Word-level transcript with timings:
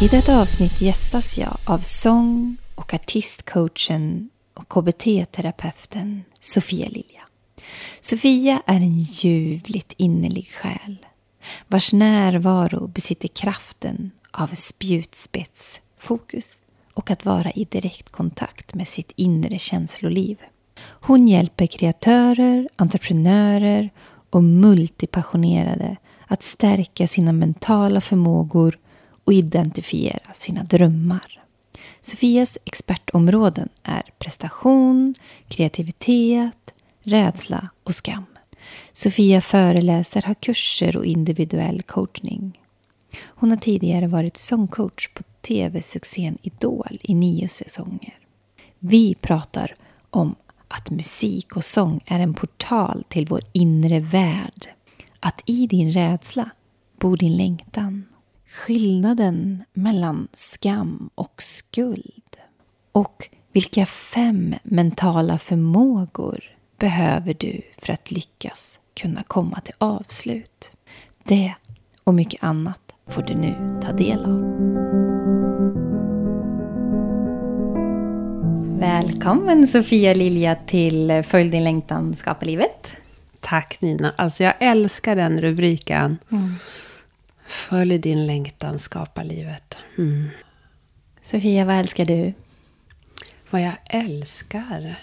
I 0.00 0.08
detta 0.08 0.40
avsnitt 0.40 0.80
gästas 0.80 1.38
jag 1.38 1.56
av 1.64 1.78
sång 1.78 2.56
och 2.74 2.94
artistcoachen 2.94 4.30
och 4.54 4.68
KBT-terapeuten 4.68 6.22
Sofia 6.40 6.88
Lilja. 6.88 7.22
Sofia 8.00 8.62
är 8.66 8.76
en 8.76 8.98
ljuvligt 8.98 9.94
innerlig 9.96 10.48
själ 10.48 11.06
vars 11.66 11.92
närvaro 11.92 12.86
besitter 12.86 13.28
kraften 13.28 14.10
av 14.30 14.48
spjutspetsfokus 14.54 16.62
och 16.94 17.10
att 17.10 17.24
vara 17.24 17.50
i 17.50 17.64
direktkontakt 17.64 18.74
med 18.74 18.88
sitt 18.88 19.12
inre 19.16 19.58
känsloliv. 19.58 20.36
Hon 20.80 21.28
hjälper 21.28 21.66
kreatörer, 21.66 22.68
entreprenörer 22.76 23.90
och 24.30 24.44
multipassionerade 24.44 25.96
att 26.26 26.42
stärka 26.42 27.06
sina 27.06 27.32
mentala 27.32 28.00
förmågor 28.00 28.78
och 29.28 29.34
identifiera 29.34 30.32
sina 30.32 30.64
drömmar. 30.64 31.42
Sofias 32.00 32.58
expertområden 32.64 33.68
är 33.82 34.02
prestation, 34.18 35.14
kreativitet, 35.48 36.74
rädsla 37.02 37.68
och 37.82 37.94
skam. 37.94 38.26
Sofia 38.92 39.40
föreläser, 39.40 40.22
har 40.22 40.34
kurser 40.34 40.96
och 40.96 41.04
individuell 41.04 41.82
coachning. 41.82 42.60
Hon 43.24 43.50
har 43.50 43.56
tidigare 43.56 44.06
varit 44.06 44.36
sångcoach 44.36 45.08
på 45.14 45.22
tv-succén 45.40 46.38
Idol 46.42 46.98
i 47.02 47.14
nio 47.14 47.48
säsonger. 47.48 48.18
Vi 48.78 49.14
pratar 49.14 49.74
om 50.10 50.34
att 50.68 50.90
musik 50.90 51.56
och 51.56 51.64
sång 51.64 52.00
är 52.06 52.20
en 52.20 52.34
portal 52.34 53.04
till 53.08 53.26
vår 53.26 53.40
inre 53.52 54.00
värld. 54.00 54.68
Att 55.20 55.42
i 55.46 55.66
din 55.66 55.92
rädsla 55.92 56.50
bor 56.98 57.16
din 57.16 57.36
längtan 57.36 58.04
skillnaden 58.50 59.64
mellan 59.72 60.28
skam 60.32 61.10
och 61.14 61.42
skuld. 61.42 62.36
Och 62.92 63.28
vilka 63.52 63.86
fem 63.86 64.54
mentala 64.62 65.38
förmågor 65.38 66.44
behöver 66.78 67.34
du 67.34 67.62
för 67.78 67.92
att 67.92 68.10
lyckas 68.10 68.80
kunna 68.94 69.22
komma 69.22 69.60
till 69.60 69.74
avslut? 69.78 70.72
Det 71.24 71.54
och 72.04 72.14
mycket 72.14 72.44
annat 72.44 72.80
får 73.06 73.22
du 73.22 73.34
nu 73.34 73.80
ta 73.82 73.92
del 73.92 74.24
av. 74.24 74.58
Välkommen 78.80 79.66
Sofia 79.66 80.14
Lilja 80.14 80.56
till 80.66 81.22
Följ 81.26 81.50
din 81.50 81.64
längtan, 81.64 82.14
skapa 82.14 82.44
livet. 82.44 82.90
Tack 83.40 83.80
Nina. 83.80 84.14
Alltså 84.16 84.44
jag 84.44 84.54
älskar 84.58 85.16
den 85.16 85.40
rubriken. 85.40 86.18
Mm. 86.32 86.54
Följ 87.48 87.98
din 87.98 88.26
längtan, 88.26 88.78
skapa 88.78 89.22
livet. 89.22 89.76
Mm. 89.98 90.28
Sofia, 91.22 91.64
vad 91.64 91.76
älskar 91.76 92.04
du? 92.04 92.32
Vad 93.50 93.62
jag 93.62 93.76
älskar? 93.84 94.98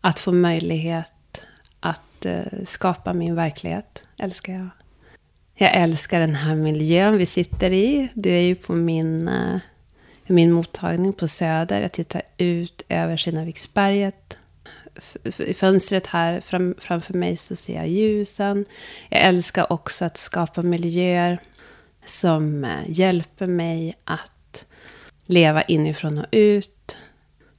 Att 0.00 0.18
få 0.20 0.32
möjlighet 0.32 1.42
att 1.80 2.26
eh, 2.26 2.42
skapa 2.64 3.12
min 3.12 3.34
verklighet, 3.34 4.02
älskar 4.18 4.52
jag. 4.52 4.68
Jag 5.54 5.74
älskar 5.74 6.20
den 6.20 6.34
här 6.34 6.54
miljön 6.54 7.16
vi 7.16 7.26
sitter 7.26 7.70
i. 7.72 8.08
Du 8.14 8.30
är 8.30 8.40
ju 8.40 8.54
på 8.54 8.72
min, 8.72 9.28
eh, 9.28 9.58
min 10.26 10.52
mottagning 10.52 11.12
på 11.12 11.28
Söder. 11.28 11.80
Jag 11.80 11.92
tittar 11.92 12.22
ut 12.36 12.82
över 12.88 13.16
Kinnaviksberget 13.16 14.38
i 15.38 15.54
fönstret 15.54 16.06
här 16.06 16.40
fram, 16.40 16.74
framför 16.78 17.14
mig 17.14 17.36
så 17.36 17.56
ser 17.56 17.74
jag 17.74 17.88
ljusen. 17.88 18.64
Jag 19.08 19.20
älskar 19.20 19.72
också 19.72 20.04
att 20.04 20.16
skapa 20.16 20.62
miljöer 20.62 21.38
som 22.04 22.64
eh, 22.64 22.80
hjälper 22.86 23.46
mig 23.46 23.94
att 24.04 24.66
leva 25.26 25.62
inifrån 25.62 26.18
och 26.18 26.26
ut. 26.30 26.98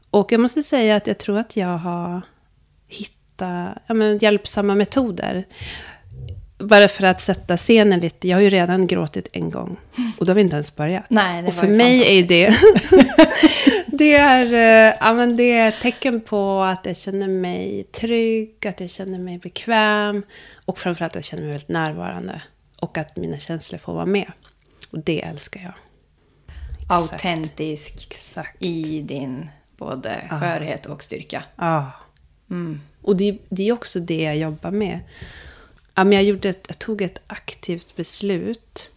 Och 0.09 0.31
jag 0.31 0.42
måste 0.42 0.64
säga 0.64 0.96
att 0.96 1.08
jag 1.08 1.18
tror 1.18 1.40
att 1.40 1.58
jag 1.58 1.78
har 1.78 2.22
hittat 2.88 3.78
ja, 3.88 3.94
men, 3.94 4.18
hjälpsamma 4.18 4.75
metoder. 4.75 5.46
Bara 6.57 6.88
för 6.88 7.03
att 7.03 7.22
sätta 7.22 7.57
scenen 7.57 8.00
lite. 8.00 8.28
Jag 8.28 8.38
har 8.38 8.41
ju 8.41 8.50
redan 8.50 8.88
gråtit 8.88 9.28
en 9.34 9.50
gång. 9.50 9.78
Och 10.18 10.25
då 10.25 10.29
har 10.29 10.35
vi 10.35 10.41
inte 10.41 10.56
ens 10.56 10.75
börjat. 10.75 11.06
Nej, 11.09 11.47
och 11.47 11.53
för 11.53 11.68
mig 11.68 12.19
är 12.19 12.23
det... 12.23 12.57
det, 13.97 14.13
är, 14.13 14.53
eh, 14.53 14.95
ja, 15.00 15.13
men 15.13 15.38
det 15.38 15.51
är 15.51 15.69
ett 15.69 15.81
tecken 15.81 16.22
på 16.22 16.62
att 16.62 16.85
jag 16.85 16.97
känner 16.97 17.28
mig 17.28 17.84
trygg, 17.84 18.68
att 18.68 18.79
jag 18.79 18.90
känner 18.90 19.19
mig 19.19 19.38
bekväm. 19.38 20.23
Och 20.66 20.79
framförallt 20.79 21.12
att 21.12 21.16
jag 21.16 21.23
känner 21.23 21.44
mig 21.44 21.51
väldigt 21.51 21.69
närvarande. 21.69 22.41
Och 22.79 22.97
att 22.97 23.16
mina 23.16 23.38
känslor 23.38 23.79
får 23.79 23.94
vara 23.94 24.06
med. 24.06 24.31
Och 24.91 25.00
det 25.00 25.24
älskar 25.24 25.62
jag. 25.62 25.74
Autentisk 26.89 28.16
i 28.59 29.01
din 29.01 29.50
både 29.78 30.28
skörhet 30.29 30.85
och 30.85 31.03
styrka. 31.03 31.44
Ja. 31.56 31.91
Mm. 32.50 32.81
Och 33.01 33.18
det, 33.18 33.38
det, 33.50 33.69
är 33.69 33.74
också 33.74 34.00
det 34.00 34.22
jag 34.22 34.38
jobbar 34.38 34.72
med. 34.72 35.00
Ja, 35.97 36.03
men 36.03 36.13
jag, 36.13 36.24
gjorde 36.24 36.50
ett, 36.50 36.66
jag 36.68 36.80
tog 36.80 37.01
ett 37.01 37.22
aktivt 37.27 37.95
beslut 37.95 38.92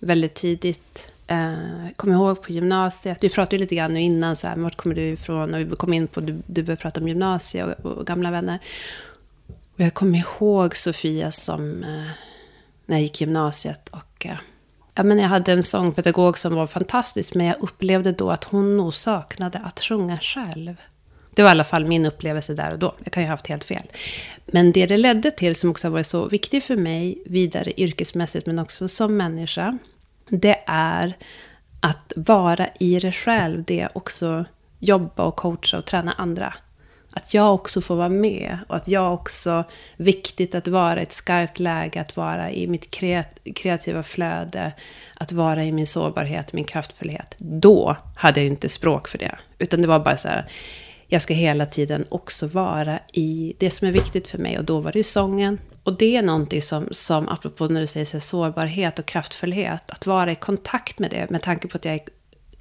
väldigt 0.00 0.34
tidigt. 0.34 1.12
Eh, 1.26 1.88
kom 1.96 2.12
ihåg 2.12 2.42
på 2.42 2.52
gymnasiet, 2.52 3.18
vi 3.20 3.28
pratade 3.28 3.58
lite 3.58 3.74
grann 3.74 3.94
nu 3.94 4.00
innan, 4.00 4.36
så 4.36 4.46
här, 4.46 4.56
vart 4.56 4.76
kommer 4.76 4.94
du 4.94 5.02
ifrån? 5.02 5.54
Och 5.54 5.60
vi 5.60 5.76
kom 5.76 5.92
in 5.92 6.08
på, 6.08 6.20
du, 6.20 6.42
du 6.46 6.62
började 6.62 6.82
prata 6.82 7.00
om 7.00 7.08
gymnasiet 7.08 7.78
och, 7.84 7.90
och, 7.90 8.06
gamla 8.06 8.30
vänner. 8.30 8.58
Och 9.48 9.80
jag 9.80 9.94
kommer 9.94 10.18
ihåg 10.18 10.76
Sofia 10.76 11.30
som, 11.30 11.82
eh, 11.82 12.10
när 12.86 12.96
jag 12.96 13.02
gick 13.02 13.20
gymnasiet 13.20 13.88
och 13.88 14.26
eh, 14.26 14.36
ja, 14.94 15.02
men 15.02 15.18
jag 15.18 15.28
hade 15.28 15.52
en 15.52 15.62
sångpedagog 15.62 16.38
som 16.38 16.54
var 16.54 16.66
fantastisk, 16.66 17.34
men 17.34 17.46
jag 17.46 17.56
upplevde 17.60 18.12
då 18.12 18.30
att 18.30 18.44
hon 18.44 18.76
nog 18.76 18.94
saknade 18.94 19.58
att 19.58 19.80
sjunga 19.80 20.18
själv. 20.18 20.76
Det 21.36 21.42
var 21.42 21.50
i 21.50 21.50
alla 21.50 21.64
fall 21.64 21.86
min 21.86 22.06
upplevelse 22.06 22.54
där 22.54 22.72
och 22.72 22.78
då. 22.78 22.94
Jag 23.04 23.12
kan 23.12 23.22
ju 23.22 23.26
ha 23.26 23.32
haft 23.32 23.46
helt 23.46 23.64
fel. 23.64 23.82
Men 24.46 24.72
det 24.72 24.86
det 24.86 24.96
ledde 24.96 25.30
till, 25.30 25.56
som 25.56 25.70
också 25.70 25.86
har 25.86 25.92
varit 25.92 26.06
så 26.06 26.28
viktigt 26.28 26.64
för 26.64 26.76
mig, 26.76 27.22
vidare 27.26 27.80
yrkesmässigt, 27.80 28.46
men 28.46 28.58
också 28.58 28.88
som 28.88 29.16
människa, 29.16 29.78
det 30.28 30.62
är 30.66 31.16
att 31.80 32.12
vara 32.16 32.68
i 32.80 32.98
det 32.98 33.12
själv. 33.12 33.64
Det 33.64 33.80
är 33.80 33.98
också 33.98 34.44
jobba 34.78 35.24
och 35.24 35.36
coacha 35.36 35.78
och 35.78 35.84
träna 35.84 36.12
andra. 36.12 36.54
Att 37.12 37.34
jag 37.34 37.54
också 37.54 37.80
får 37.80 37.96
vara 37.96 38.08
med 38.08 38.58
och 38.68 38.76
att 38.76 38.88
jag 38.88 39.14
också, 39.14 39.64
viktigt 39.96 40.54
att 40.54 40.68
vara 40.68 41.00
i 41.00 41.02
ett 41.02 41.12
skarpt 41.12 41.58
läge, 41.58 42.00
att 42.00 42.16
vara 42.16 42.50
i 42.50 42.66
mitt 42.66 42.90
kreativa 43.54 44.02
flöde, 44.02 44.72
att 45.14 45.32
vara 45.32 45.64
i 45.64 45.72
min 45.72 45.86
sårbarhet, 45.86 46.52
min 46.52 46.64
kraftfullhet. 46.64 47.34
Då 47.38 47.96
hade 48.16 48.40
jag 48.40 48.46
inte 48.46 48.68
språk 48.68 49.08
för 49.08 49.18
det. 49.18 49.38
Utan 49.58 49.82
det 49.82 49.88
var 49.88 49.98
bara 49.98 50.16
så 50.16 50.28
här, 50.28 50.46
jag 51.08 51.22
ska 51.22 51.34
hela 51.34 51.66
tiden 51.66 52.04
också 52.08 52.46
vara 52.46 52.98
i 53.12 53.54
det 53.58 53.70
som 53.70 53.88
är 53.88 53.92
viktigt 53.92 54.28
för 54.28 54.38
mig. 54.38 54.58
Och 54.58 54.64
då 54.64 54.80
var 54.80 54.92
det 54.92 54.98
ju 54.98 55.02
sången. 55.02 55.58
Och 55.82 55.98
det 55.98 56.16
är 56.16 56.22
någonting 56.22 56.62
som, 56.62 56.88
som 56.90 57.28
apropå 57.28 57.66
när 57.66 57.80
du 57.80 57.86
säger 57.86 58.06
så 58.06 58.16
här, 58.16 58.20
sårbarhet 58.20 58.98
och 58.98 59.06
kraftfullhet, 59.06 59.90
att 59.90 60.06
vara 60.06 60.32
i 60.32 60.34
kontakt 60.34 60.98
med 60.98 61.10
det, 61.10 61.30
med 61.30 61.42
tanke 61.42 61.68
på 61.68 61.76
att 61.76 61.84
jag 61.84 61.94
är, 61.94 62.00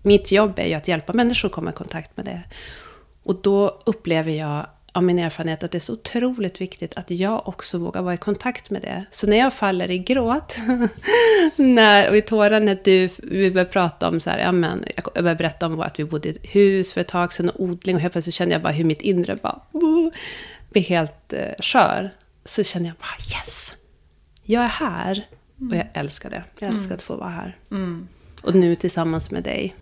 mitt 0.02 0.32
jobb 0.32 0.60
är 0.60 0.68
ju 0.68 0.74
att 0.74 0.88
hjälpa 0.88 1.14
människor 1.14 1.50
att 1.50 1.54
komma 1.54 1.70
i 1.70 1.74
kontakt 1.74 2.18
med 2.18 2.26
det. 2.26 2.42
Och 3.24 3.42
då 3.42 3.82
upplever 3.86 4.32
jag 4.32 4.66
av 4.96 5.04
min 5.04 5.20
erfarenhet 5.20 5.64
att 5.64 5.72
det 5.72 5.78
är 5.78 5.80
så 5.80 5.94
otroligt 5.94 6.62
viktigt 6.62 6.94
att 6.98 7.12
jag 7.12 7.48
också 7.48 7.78
vågar 7.78 8.02
vara 8.02 8.14
i 8.14 8.18
kontakt 8.18 8.70
med 8.70 8.82
det. 8.82 9.06
Så 9.12 9.28
när 9.28 9.38
jag 9.38 9.54
faller 9.54 9.92
i 9.92 9.98
gråt, 9.98 10.58
när, 11.56 12.10
och 12.10 12.18
i 12.18 12.22
tårar 12.22 12.60
när 12.60 12.80
du, 12.84 13.10
vi 13.18 13.52
börjar 13.52 13.66
prata 13.66 14.08
om 14.08 14.20
så 14.20 14.30
här, 14.30 14.40
ja 14.40 14.52
men, 14.52 14.86
jag 14.96 15.24
börjar 15.24 15.36
berätta 15.36 15.66
om 15.66 15.80
att 15.80 16.00
vi 16.00 16.06
bodde 16.06 16.28
i 16.28 16.32
ett 16.32 16.56
hus 16.56 16.94
för 16.94 17.02
ett 17.02 17.08
tag 17.08 17.34
sedan 17.34 17.50
och 17.50 17.60
odling 17.60 17.96
och 17.96 18.02
helt 18.02 18.12
plötsligt 18.14 18.36
kände 18.36 18.56
jag 18.56 18.62
bara 18.62 18.74
hur 18.74 18.84
mitt 18.86 19.02
inre 19.02 19.36
bara, 19.36 19.62
blir 20.70 20.84
helt 20.84 21.34
eh, 21.34 21.54
skör. 21.60 22.10
Så 22.46 22.64
känner 22.64 22.86
jag 22.86 22.96
bara 22.96 23.40
yes, 23.40 23.74
jag 24.44 24.64
är 24.64 24.68
här. 24.68 25.28
Mm. 25.60 25.72
Och 25.72 25.78
jag 25.78 25.88
älskar 25.94 26.30
det. 26.30 26.44
Jag 26.60 26.68
älskar 26.68 26.86
mm. 26.86 26.96
att 26.96 27.02
få 27.02 27.16
vara 27.16 27.30
här. 27.30 27.58
Mm. 27.72 28.08
Och 28.42 28.56
nu 28.56 28.76
tillsammans 28.76 29.32
med 29.32 29.44
dig. 29.44 29.76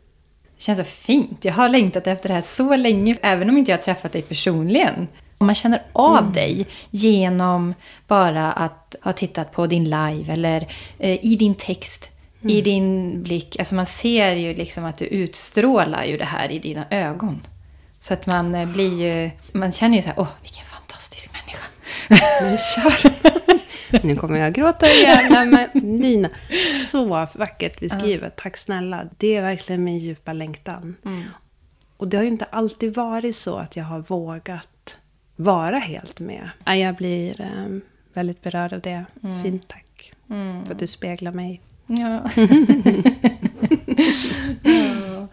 Det 0.64 0.66
känns 0.66 0.80
så 0.80 0.86
fint. 0.86 1.46
Jag 1.46 1.54
har 1.54 1.70
längtat 1.70 2.08
efter 2.08 2.30
det 2.30 2.36
här 2.36 2.42
så 2.42 2.76
länge, 2.76 3.18
även 3.22 3.50
om 3.50 3.58
inte 3.58 3.72
jag 3.72 3.78
har 3.78 3.84
träffat 3.84 4.12
dig 4.12 4.22
personligen. 4.22 5.08
Man 5.40 5.56
känner 5.56 5.82
av 5.94 6.18
mm. 6.18 6.34
dig 6.34 6.68
genom 6.90 7.74
bara 8.08 8.52
att 8.52 8.96
ha 9.02 9.14
tittat 9.14 9.52
på 9.52 9.68
din 9.68 9.84
live 9.84 10.34
eller 10.34 10.68
eh, 11.00 11.26
i 11.26 11.36
din 11.36 11.56
text, 11.56 12.10
mm. 12.42 12.56
i 12.56 12.62
din 12.62 13.24
blick. 13.24 13.60
Alltså 13.60 13.76
man 13.76 13.86
ser 13.86 14.32
ju 14.32 14.56
liksom 14.56 14.86
att 14.86 14.98
du 14.98 15.06
utstrålar 15.06 16.04
ju 16.04 16.18
det 16.18 16.26
här 16.26 16.52
i 16.52 16.60
dina 16.60 16.86
ögon. 16.90 17.42
Så 18.00 18.14
att 18.14 18.26
man 18.26 18.56
eh, 18.56 18.68
blir 18.68 19.02
ju, 19.02 19.32
man 19.52 19.72
känner 19.72 19.96
ju 19.96 20.02
så 20.02 20.08
här, 20.08 20.20
åh 20.20 20.30
vilken 20.42 20.66
fantastisk 20.66 21.30
människa. 21.34 21.66
Men 22.42 22.58
kör! 22.58 23.12
nu 24.04 24.16
kommer 24.16 24.40
jag 24.40 24.54
gråta 24.54 24.86
igen. 24.86 25.50
men 25.50 25.70
Nina, 25.74 26.30
så 26.90 27.28
vackert 27.34 27.80
beskrivet. 27.80 28.36
Tack 28.36 28.58
snälla. 28.58 29.08
Det 29.18 29.36
är 29.36 29.42
verkligen 29.42 29.84
min 29.84 29.98
djupa 29.98 30.34
längtan. 30.34 30.96
Mm. 31.06 31.24
Och 31.98 32.08
det 32.08 32.18
har 32.18 32.24
ju 32.24 32.30
inte 32.30 32.46
alltid 32.46 32.96
varit 32.96 33.36
så 33.36 33.56
att 33.56 33.76
jag 33.76 33.84
har 33.84 34.00
vågat 34.00 34.96
vara 35.36 35.78
helt 35.78 36.20
med. 36.20 36.50
Jag 36.66 36.96
blir 36.96 37.42
um, 37.42 37.82
väldigt 38.14 38.42
berörd 38.42 38.74
av 38.74 38.80
det. 38.82 39.06
Mm. 39.24 39.44
Fint 39.44 39.68
tack. 39.68 40.14
Mm. 40.30 40.66
För 40.66 40.74
att 40.74 40.80
du 40.80 40.88
speglar 40.88 41.32
mig. 41.32 41.62
Ja. 41.88 42.30
ja. 44.64 45.28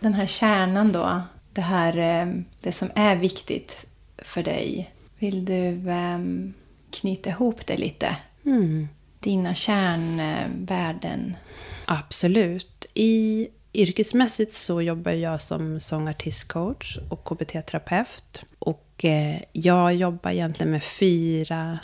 Den 0.00 0.14
här 0.14 0.26
kärnan 0.26 0.92
då. 0.92 1.22
Det 1.52 1.60
här 1.60 1.96
ehm, 1.96 2.44
det 2.60 2.72
som 2.72 2.90
är 2.94 3.16
viktigt 3.16 3.86
för 4.18 4.42
dig. 4.42 4.90
Vill 5.18 5.44
du 5.44 5.90
um, 5.90 6.54
knyta 6.90 7.30
ihop 7.30 7.66
det 7.66 7.76
lite. 7.76 8.16
Mm. 8.44 8.88
Dina 9.20 9.54
kärnvärden. 9.54 11.36
Absolut. 11.84 12.86
I 12.94 13.48
yrkesmässigt 13.72 14.52
så 14.52 14.82
jobbar 14.82 15.12
jag 15.12 15.42
som 15.42 15.80
sångartistcoach 15.80 16.98
och 17.08 17.24
KBT-terapeut. 17.24 18.42
Och 18.58 19.04
eh, 19.04 19.40
jag 19.52 19.94
jobbar 19.94 20.30
egentligen 20.30 20.70
med 20.70 20.82
fyra 20.82 21.78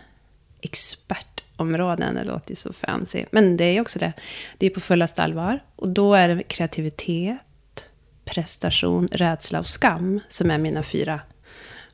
expertområden. 0.60 2.14
Det 2.14 2.24
låter 2.24 2.54
så 2.54 2.72
fancy. 2.72 3.24
Men 3.30 3.56
det 3.56 3.64
är 3.64 3.80
också 3.80 3.98
det. 3.98 4.12
Det 4.58 4.66
är 4.66 4.70
på 4.70 4.80
fullaste 4.80 5.22
allvar. 5.22 5.64
Och 5.76 5.88
då 5.88 6.14
är 6.14 6.28
det 6.28 6.42
kreativitet, 6.42 7.84
prestation, 8.24 9.08
rädsla 9.12 9.58
och 9.58 9.68
skam 9.68 10.20
som 10.28 10.50
är 10.50 10.58
mina 10.58 10.82
fyra 10.82 11.20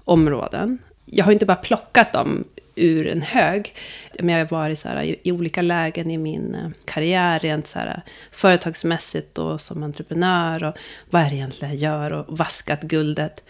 områden. 0.05 0.79
Jag 1.05 1.25
har 1.25 1.33
inte 1.33 1.47
bara 1.47 1.57
plockat 1.57 2.13
dem 2.13 2.45
ur 2.75 3.07
en 3.07 3.23
hög. 3.23 3.75
Men 4.19 4.35
jag 4.35 4.47
har 4.47 4.51
varit 4.51 4.79
så 4.79 4.89
här, 4.89 5.03
i, 5.03 5.33
olika 5.33 5.63
lägen 5.63 6.11
i 6.11 6.19
min 6.19 6.55
eh, 6.55 6.71
karriär, 6.85 7.39
rent 7.39 7.67
så 7.67 7.79
här, 7.79 8.03
företagsmässigt 8.33 9.39
och 9.39 9.61
som 9.61 9.83
entreprenör. 9.83 10.65
Och 10.65 10.75
vad 11.11 11.23
är 11.23 11.31
det 11.31 11.37
egentligen 11.37 11.79
jag 11.79 11.93
gör? 11.93 12.11
Och 12.11 12.39
vaskat 12.39 12.83
guldet. 12.83 13.45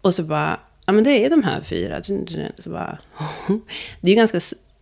Och 0.00 0.14
så 0.14 0.22
bara, 0.22 0.60
ja 0.86 0.92
men 0.92 1.04
det 1.04 1.24
är 1.24 1.30
de 1.30 1.42
här 1.42 1.60
fyra. 1.60 2.02
Så 2.58 2.70
bara, 2.70 2.98
det 4.00 4.10
är 4.10 4.10
ju 4.10 4.14
ganska 4.14 4.40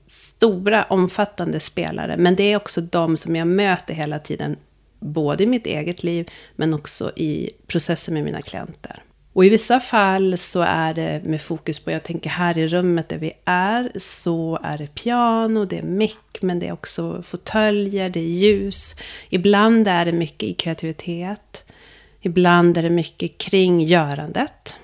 stora, 0.08 0.84
omfattande 0.84 1.60
spelare. 1.60 2.16
Men 2.16 2.36
det 2.36 2.52
är 2.52 2.56
också 2.56 2.80
de 2.80 3.16
som 3.16 3.36
jag 3.36 3.48
möter 3.48 3.94
hela 3.94 4.18
tiden. 4.18 4.56
Både 5.00 5.44
i 5.44 5.46
mitt 5.46 5.66
eget 5.66 6.02
liv, 6.02 6.30
men 6.56 6.74
också 6.74 7.12
i 7.16 7.50
processen 7.66 8.14
med 8.14 8.24
mina 8.24 8.42
klienter. 8.42 9.02
Och 9.36 9.44
i 9.44 9.48
vissa 9.48 9.80
fall 9.80 10.38
så 10.38 10.60
är 10.60 10.94
det 10.94 11.20
med 11.24 11.40
fokus 11.40 11.78
på, 11.78 11.90
jag 11.90 12.02
tänker 12.02 12.30
här 12.30 12.58
i 12.58 12.68
rummet 12.68 13.08
där 13.08 13.18
vi 13.18 13.32
är, 13.44 13.92
så 13.98 14.58
är 14.62 14.78
det 14.78 14.94
piano, 14.94 15.64
det 15.64 15.78
är 15.78 15.82
mick, 15.82 16.42
men 16.42 16.58
det 16.58 16.68
är 16.68 16.72
också 16.72 17.22
fåtöljer, 17.22 18.10
det 18.10 18.20
är 18.20 18.28
ljus. 18.28 18.96
Ibland 19.28 19.88
är 19.88 20.04
det 20.04 20.12
mycket 20.12 20.42
i 20.42 20.54
kreativitet. 20.54 21.64
Ibland 22.20 22.78
är 22.78 22.82
det 22.82 22.90
mycket 22.90 23.38
kring 23.38 23.80
görandet. 23.80 24.76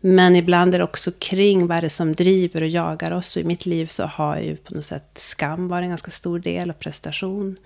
Men 0.00 0.36
ibland 0.36 0.74
är 0.74 0.78
det 0.78 0.84
också 0.84 1.12
kring 1.18 1.66
vad 1.66 1.82
det 1.82 1.86
är 1.86 1.88
som 1.88 2.14
driver 2.14 2.62
och 2.62 2.68
jagar 2.68 3.10
oss. 3.10 3.36
Och 3.36 3.42
i 3.42 3.44
mitt 3.44 3.66
liv 3.66 3.86
så 3.86 4.04
har 4.04 4.38
ju 4.38 4.56
på 4.56 4.74
något 4.74 4.84
sätt 4.84 5.10
skam 5.16 5.68
varit 5.68 5.84
en 5.84 5.88
ganska 5.88 6.10
stor 6.10 6.38
del 6.38 6.70
och 6.70 6.78
prestation. 6.78 7.56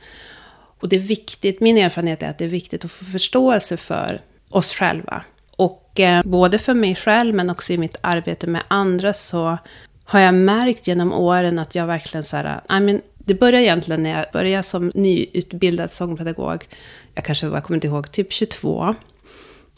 Och 0.80 0.88
det 0.88 0.96
är 0.96 1.00
viktigt, 1.00 1.60
min 1.60 1.78
erfarenhet 1.78 2.22
är 2.22 2.30
att 2.30 2.38
det 2.38 2.44
är 2.44 2.48
viktigt 2.48 2.84
att 2.84 2.92
få 2.92 3.04
förståelse 3.04 3.76
för 3.76 4.20
oss 4.48 4.72
själva. 4.72 5.24
Och 5.58 6.00
eh, 6.00 6.22
både 6.24 6.58
för 6.58 6.74
mig 6.74 6.94
själv 6.94 7.34
men 7.34 7.50
också 7.50 7.72
i 7.72 7.78
mitt 7.78 7.96
arbete 8.00 8.46
med 8.46 8.62
andra 8.68 9.14
så 9.14 9.58
har 10.04 10.20
jag 10.20 10.34
märkt 10.34 10.86
genom 10.86 11.12
åren 11.12 11.58
att 11.58 11.74
jag 11.74 11.86
verkligen 11.86 12.24
så 12.24 12.36
här, 12.36 12.60
I 12.70 12.80
mean, 12.80 13.00
det 13.18 13.34
började 13.34 13.64
egentligen 13.64 14.02
när 14.02 14.10
jag 14.10 14.26
började 14.32 14.62
som 14.62 14.92
nyutbildad 14.94 15.92
sångpedagog. 15.92 16.68
Jag 17.14 17.24
kanske 17.24 17.46
jag 17.46 17.64
kommer 17.64 17.76
inte 17.76 17.86
ihåg, 17.86 18.12
typ 18.12 18.32
22. 18.32 18.94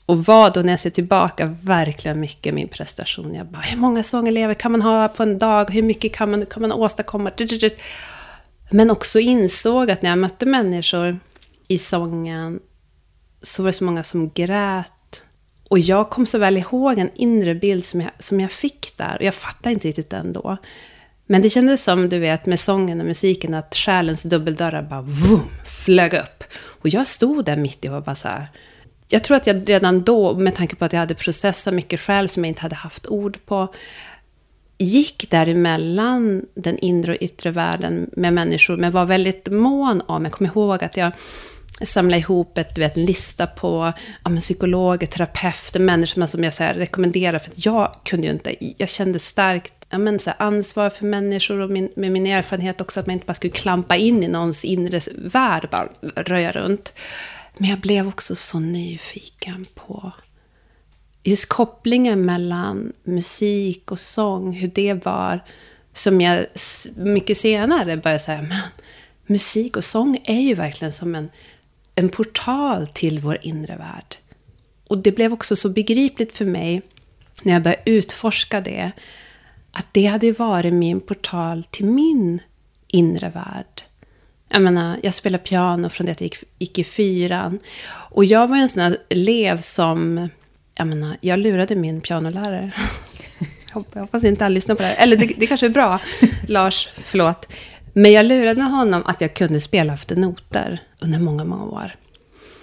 Och 0.06 0.24
var 0.24 0.50
då 0.50 0.60
när 0.60 0.72
jag 0.72 0.80
ser 0.80 0.90
tillbaka 0.90 1.56
verkligen 1.62 2.20
mycket 2.20 2.54
min 2.54 2.68
prestation. 2.68 3.34
Jag 3.34 3.46
bara, 3.46 3.62
hur 3.62 3.78
många 3.78 4.02
sångelever 4.02 4.54
kan 4.54 4.72
man 4.72 4.82
ha 4.82 5.08
på 5.08 5.22
en 5.22 5.38
dag? 5.38 5.70
Hur 5.70 5.82
mycket 5.82 6.14
kan 6.14 6.30
man, 6.30 6.46
kan 6.46 6.62
man 6.62 6.72
åstadkomma? 6.72 7.30
Men 8.70 8.90
också 8.90 9.18
insåg 9.20 9.90
att 9.90 10.02
när 10.02 10.10
jag 10.10 10.18
mötte 10.18 10.46
människor 10.46 11.18
i 11.68 11.78
sången 11.78 12.60
så 13.42 13.62
var 13.62 13.68
det 13.68 13.72
så 13.72 13.84
många 13.84 14.02
som 14.02 14.30
grät 14.30 14.92
och 15.70 15.78
jag 15.78 16.10
kom 16.10 16.26
så 16.26 16.38
väl 16.38 16.56
ihåg 16.56 16.98
en 16.98 17.10
inre 17.14 17.54
bild 17.54 17.84
som 17.84 18.00
jag, 18.00 18.10
som 18.18 18.40
jag 18.40 18.50
fick 18.50 18.92
där. 18.96 19.16
Och 19.18 19.24
jag 19.24 19.34
fattade 19.34 19.72
inte 19.72 19.88
riktigt 19.88 20.10
den 20.10 20.32
då. 20.32 20.56
Men 21.26 21.42
det 21.42 21.50
kändes 21.50 21.84
som, 21.84 22.08
du 22.08 22.18
vet, 22.18 22.46
med 22.46 22.60
sången 22.60 23.00
och 23.00 23.06
musiken, 23.06 23.54
att 23.54 23.74
själens 23.74 24.22
dubbeldörrar 24.22 24.82
bara 24.82 25.02
vroom, 25.02 25.50
flög 25.66 26.14
upp. 26.14 26.44
Och 26.54 26.88
jag 26.88 27.06
stod 27.06 27.44
där 27.44 27.56
mitt 27.56 27.84
i 27.84 27.88
och 27.88 28.02
bara 28.02 28.14
så 28.14 28.28
här. 28.28 28.48
Jag 29.08 29.24
tror 29.24 29.36
att 29.36 29.46
jag 29.46 29.68
redan 29.68 30.02
då, 30.02 30.34
med 30.34 30.54
tanke 30.54 30.76
på 30.76 30.84
att 30.84 30.92
jag 30.92 31.00
hade 31.00 31.14
processat 31.14 31.74
mycket 31.74 32.00
själv 32.00 32.28
som 32.28 32.44
jag 32.44 32.50
inte 32.50 32.62
hade 32.62 32.74
haft 32.74 33.06
ord 33.06 33.38
på, 33.46 33.74
gick 34.78 35.30
däremellan 35.30 36.46
den 36.54 36.78
inre 36.78 37.12
och 37.12 37.18
yttre 37.20 37.50
världen 37.50 38.10
med 38.12 38.32
människor, 38.32 38.76
men 38.76 38.92
var 38.92 39.04
väldigt 39.04 39.48
mån 39.50 40.02
om, 40.06 40.24
jag 40.24 40.32
kommer 40.32 40.50
ihåg 40.50 40.84
att 40.84 40.96
jag 40.96 41.12
samla 41.82 42.16
ihop 42.16 42.58
ett, 42.58 42.74
du 42.74 42.80
vet, 42.80 42.96
en 42.96 43.04
lista 43.04 43.46
på 43.46 43.92
ja, 44.24 44.30
men 44.30 44.40
psykologer, 44.40 45.06
terapeuter, 45.06 45.80
människor 45.80 46.26
som 46.26 46.44
jag 46.44 46.54
så 46.54 46.62
här, 46.62 46.74
rekommenderar. 46.74 47.38
För 47.38 47.50
att 47.50 47.66
jag 47.66 47.96
kunde 48.04 48.26
ju 48.26 48.32
inte, 48.32 48.74
jag 48.78 48.88
kände 48.88 49.18
starkt 49.18 49.72
ja, 49.90 49.98
men, 49.98 50.18
så 50.18 50.30
här, 50.30 50.36
ansvar 50.42 50.90
för 50.90 51.04
människor 51.04 51.58
och 51.60 51.70
min, 51.70 51.92
med 51.96 52.12
min 52.12 52.26
erfarenhet 52.26 52.80
också 52.80 53.00
att 53.00 53.06
man 53.06 53.14
inte 53.14 53.26
bara 53.26 53.34
skulle 53.34 53.52
klampa 53.52 53.96
in 53.96 54.22
i 54.22 54.28
någons 54.28 54.64
inre 54.64 55.00
värld 55.16 55.64
och 55.64 55.70
bara 55.70 55.88
röja 56.16 56.52
runt. 56.52 56.92
Men 57.58 57.70
jag 57.70 57.78
blev 57.78 58.08
också 58.08 58.36
så 58.36 58.58
nyfiken 58.58 59.66
på 59.74 60.12
just 61.22 61.48
kopplingen 61.48 62.24
mellan 62.24 62.92
musik 63.04 63.90
och 63.90 64.00
sång, 64.00 64.52
hur 64.52 64.68
det 64.68 65.04
var, 65.04 65.40
som 65.94 66.20
jag 66.20 66.46
mycket 66.96 67.36
senare 67.36 67.96
började 67.96 68.20
säga, 68.20 68.42
men 68.42 68.58
musik 69.26 69.76
och 69.76 69.84
sång 69.84 70.20
är 70.24 70.40
ju 70.40 70.54
verkligen 70.54 70.92
som 70.92 71.14
en 71.14 71.30
en 71.94 72.08
portal 72.08 72.86
till 72.86 73.18
vår 73.18 73.38
inre 73.42 73.76
värld. 73.76 74.16
Och 74.86 74.98
det 74.98 75.12
blev 75.12 75.32
också 75.32 75.56
så 75.56 75.68
begripligt 75.68 76.32
för 76.32 76.44
mig 76.44 76.82
när 77.42 77.52
jag 77.52 77.62
började 77.62 77.82
utforska 77.90 78.60
det, 78.60 78.90
att 79.72 79.86
det 79.92 80.06
hade 80.06 80.32
varit 80.32 80.72
min 80.72 81.00
portal 81.00 81.64
till 81.64 81.86
min 81.86 82.40
inre 82.86 83.28
värld. 83.28 83.82
Jag 84.48 84.62
menar, 84.62 85.00
jag 85.02 85.14
spelade 85.14 85.44
piano 85.44 85.88
från 85.88 86.06
det 86.06 86.12
att 86.12 86.20
jag 86.20 86.26
gick, 86.26 86.44
gick 86.58 86.78
i 86.78 86.84
fyran. 86.84 87.58
Och 87.88 88.24
jag 88.24 88.48
var 88.48 88.56
en 88.56 88.68
sån 88.68 88.82
här 88.82 88.98
elev 89.08 89.60
som, 89.60 90.28
jag 90.74 90.86
menar, 90.86 91.16
jag 91.20 91.38
lurade 91.38 91.76
min 91.76 92.00
pianolärare. 92.00 92.72
Jag 93.92 94.00
hoppas 94.00 94.24
inte 94.24 94.44
han 94.44 94.54
lyssnar 94.54 94.74
på 94.74 94.82
det 94.82 94.88
här. 94.88 95.02
Eller 95.02 95.16
det, 95.16 95.26
det 95.36 95.46
kanske 95.46 95.66
är 95.66 95.70
bra. 95.70 96.00
Lars, 96.48 96.88
förlåt. 96.96 97.46
Men 97.92 98.12
jag 98.12 98.26
lurade 98.26 98.62
honom 98.62 99.02
att 99.06 99.20
jag 99.20 99.34
kunde 99.34 99.60
spela 99.60 99.94
efter 99.94 100.16
noter 100.16 100.82
under 100.98 101.18
många, 101.18 101.44
många 101.44 101.64
år. 101.64 101.94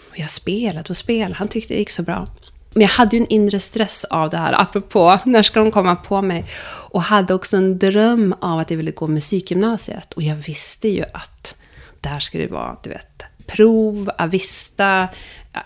Och 0.09 0.19
jag 0.19 0.29
spelade 0.29 0.89
och 0.89 0.97
spelade. 0.97 1.35
Han 1.35 1.47
tyckte 1.47 1.73
det 1.73 1.77
gick 1.77 1.89
så 1.89 2.03
bra. 2.03 2.25
Men 2.73 2.81
jag 2.81 2.89
hade 2.89 3.17
ju 3.17 3.21
en 3.21 3.29
inre 3.29 3.59
stress 3.59 4.03
av 4.03 4.29
det 4.29 4.37
här, 4.37 4.61
apropå 4.61 5.19
när 5.25 5.43
ska 5.43 5.59
de 5.59 5.71
komma 5.71 5.95
på 5.95 6.21
mig? 6.21 6.45
Och 6.89 7.01
hade 7.01 7.33
också 7.33 7.57
en 7.57 7.79
dröm 7.79 8.35
av 8.41 8.59
att 8.59 8.69
jag 8.69 8.77
ville 8.77 8.91
gå 8.91 9.07
musikgymnasiet. 9.07 10.13
Och 10.13 10.23
jag 10.23 10.35
visste 10.35 10.87
ju 10.87 11.03
att 11.13 11.55
där 12.01 12.19
skulle 12.19 12.43
det 12.43 12.53
vara, 12.53 12.77
du 12.83 12.89
vet, 12.89 13.23
prov, 13.47 14.09
avista, 14.17 15.07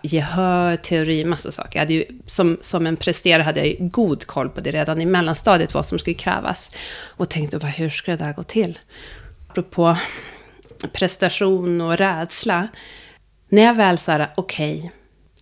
gehör, 0.01 0.75
teori, 0.75 1.25
massa 1.25 1.51
saker. 1.51 1.75
Jag 1.75 1.79
hade 1.79 1.93
ju, 1.93 2.05
som, 2.25 2.57
som 2.61 2.87
en 2.87 2.97
presterare 2.97 3.43
hade 3.43 3.59
jag 3.59 3.67
ju 3.67 3.75
god 3.79 4.25
koll 4.25 4.49
på 4.49 4.61
det 4.61 4.71
redan 4.71 5.01
i 5.01 5.05
mellanstadiet, 5.05 5.73
vad 5.73 5.85
som 5.85 5.99
skulle 5.99 6.13
krävas. 6.13 6.71
Och 7.03 7.29
tänkte, 7.29 7.57
vad, 7.57 7.71
hur 7.71 7.89
ska 7.89 8.11
det 8.11 8.23
där 8.23 8.33
gå 8.33 8.43
till? 8.43 8.79
Apropå 9.51 9.97
prestation 10.91 11.81
och 11.81 11.97
rädsla. 11.97 12.67
När 13.49 13.61
jag 13.61 13.73
väl 13.73 13.97
sa 13.97 14.27
okej, 14.35 14.77
okay, 14.77 14.89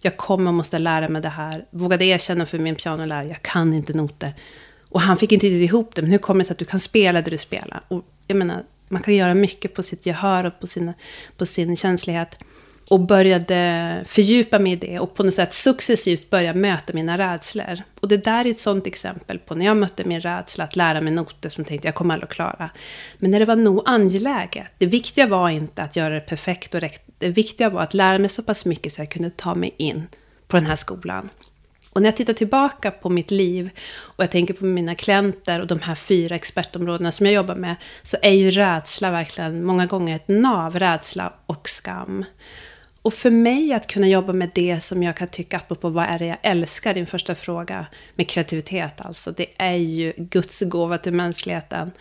jag 0.01 0.18
kommer 0.18 0.51
måste 0.51 0.80
lära 0.80 1.08
mig 1.08 1.22
det 1.22 1.30
här. 1.30 1.66
Vågade 1.72 2.06
erkänna 2.06 2.46
för 2.46 2.60
min 2.60 2.75
pianolärare, 2.75 3.28
jag 3.28 3.42
kan 3.42 3.74
inte 3.74 3.94
noter. 3.94 4.34
Och 4.89 5.01
han 5.01 5.18
fick 5.18 5.32
inte 5.32 5.46
riktigt 5.46 5.70
ihop 5.70 5.96
det, 5.96 6.01
men 6.01 6.12
hur 6.12 6.18
kommer 6.18 6.39
det 6.39 6.46
sig 6.46 6.54
att 6.54 6.60
du 6.60 6.66
kan 6.66 6.80
spela 6.80 7.22
det 7.22 7.32
du 7.32 7.38
spelar? 7.38 7.82
Och 7.88 8.06
jag 8.28 8.38
menar, 8.38 8.63
man 8.88 9.01
kan 9.01 9.16
göra 9.16 9.34
mycket 9.34 9.74
på 9.74 9.84
sitt 9.84 10.06
gehör 10.06 10.44
och 10.44 10.60
på, 10.60 10.68
sina, 10.68 10.94
på 11.38 11.46
sin 11.46 11.78
känslighet. 11.78 12.39
Och 12.89 13.00
började 13.00 14.03
fördjupa 14.08 14.60
mig 14.60 14.72
i 14.72 14.75
det 14.75 15.00
och 15.00 15.15
på 15.15 15.24
något 15.24 15.34
sätt 15.34 15.53
successivt 15.53 16.29
börja 16.29 16.53
möta 16.53 16.93
mina 16.93 17.17
rädslor. 17.17 17.81
Och 18.00 18.08
det 18.08 18.17
där 18.17 18.46
är 18.46 18.50
ett 18.50 18.60
sånt 18.60 18.88
exempel 18.88 19.39
på 19.39 19.55
när 19.55 19.65
jag 19.65 19.77
mötte 19.77 20.03
min 20.03 20.22
rädsla 20.22 20.63
att 20.63 20.75
lära 20.75 21.01
mig 21.01 21.13
noter 21.13 21.50
som 21.50 21.62
jag 21.62 21.67
tänkte 21.67 21.88
jag 21.88 21.96
kommer 21.96 22.13
aldrig 22.13 22.29
att 22.29 22.36
klara. 22.36 22.69
Men 23.17 23.31
när 23.31 23.39
det 23.39 23.46
var 23.46 23.55
nog 23.55 23.84
angeläget. 23.86 24.67
Det 24.77 24.86
viktiga 24.86 25.27
var 25.27 25.50
inte 25.50 25.81
att 25.81 25.96
göra 25.96 26.13
det 26.13 26.22
perfekt 26.22 26.75
och 26.75 26.81
rätt. 26.81 27.03
Det 27.17 27.29
viktiga 27.29 27.69
var 27.69 27.81
att 27.81 27.93
lära 27.93 28.17
mig 28.17 28.29
så 28.29 28.43
pass 28.43 28.65
mycket 28.65 28.93
så 28.93 29.01
jag 29.01 29.12
kunde 29.12 29.29
ta 29.29 29.55
mig 29.55 29.75
in 29.77 30.08
på 30.48 30.58
den 30.58 30.65
här 30.65 30.75
skolan. 30.75 31.29
Och 31.93 32.01
när 32.01 32.08
jag 32.08 32.17
tittar 32.17 32.34
tillbaka 32.34 32.91
på 32.91 33.10
mitt 33.10 33.31
liv 33.31 33.69
och 33.91 34.24
jag 34.24 34.31
tänker 34.31 34.53
på 34.53 34.65
mina 34.65 34.96
klienter 34.96 35.62
och 35.62 35.67
de 35.67 35.79
här 35.79 35.96
fyra 35.96 36.36
expertområdena 36.36 37.12
som 37.12 37.25
jag 37.25 37.36
jobbar 37.36 37.55
med, 37.55 37.75
så 38.03 38.17
är 38.22 38.31
ju 38.31 38.51
rädsla 38.51 39.12
verkligen 39.12 39.63
många 39.63 39.86
gånger 39.86 40.15
ett 40.15 40.27
nav, 40.27 40.79
rädsla 40.79 41.34
och 41.46 41.69
skam. 41.69 42.25
Och 43.01 43.13
för 43.13 43.32
mig 43.32 43.74
att 43.74 43.88
kunna 43.88 44.08
jobba 44.08 44.34
med 44.34 44.50
det 44.56 44.84
som 44.84 45.03
jag 45.03 45.15
kan 45.15 45.27
tycka, 45.27 45.58
apropå 45.58 45.89
vad 45.89 46.06
är 46.06 46.20
det 46.20 46.25
jag 46.25 46.38
älskar, 46.41 46.94
din 46.94 47.06
första 47.06 47.36
fråga, 47.36 47.86
med 48.15 48.29
kreativitet 48.29 49.01
alltså, 49.01 49.32
det 49.32 49.46
är 49.58 49.75
ju 49.75 50.13
Guds 50.18 50.62
gåva 50.62 50.98
till 50.98 51.13
mänskligheten. 51.13 51.91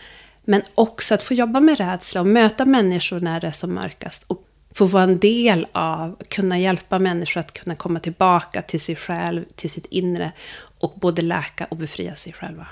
Men 0.43 0.61
också 0.75 1.13
att 1.13 1.23
få 1.23 1.33
jobba 1.33 1.59
med 1.59 1.77
rädsla 1.77 2.21
och 2.21 2.27
möta 2.27 2.65
människor 2.65 3.19
när 3.19 3.41
det 3.41 3.47
är 3.47 3.51
som 3.51 3.73
mörkast. 3.73 4.23
Och 4.27 4.45
få 4.71 4.85
vara 4.85 5.03
en 5.03 5.19
del 5.19 5.67
av, 5.71 6.17
kunna 6.29 6.59
hjälpa 6.59 6.99
människor 6.99 7.39
att 7.39 7.53
kunna 7.53 7.75
komma 7.75 7.99
tillbaka 7.99 8.61
till 8.61 8.79
sig 8.79 8.95
själv, 8.95 9.45
till 9.55 9.69
sitt 9.69 9.85
inre. 9.85 10.31
Och 10.79 10.93
både 10.95 11.21
läka 11.21 11.65
och 11.65 11.77
befria 11.77 12.15
sig 12.15 12.33
själva. 12.33 12.67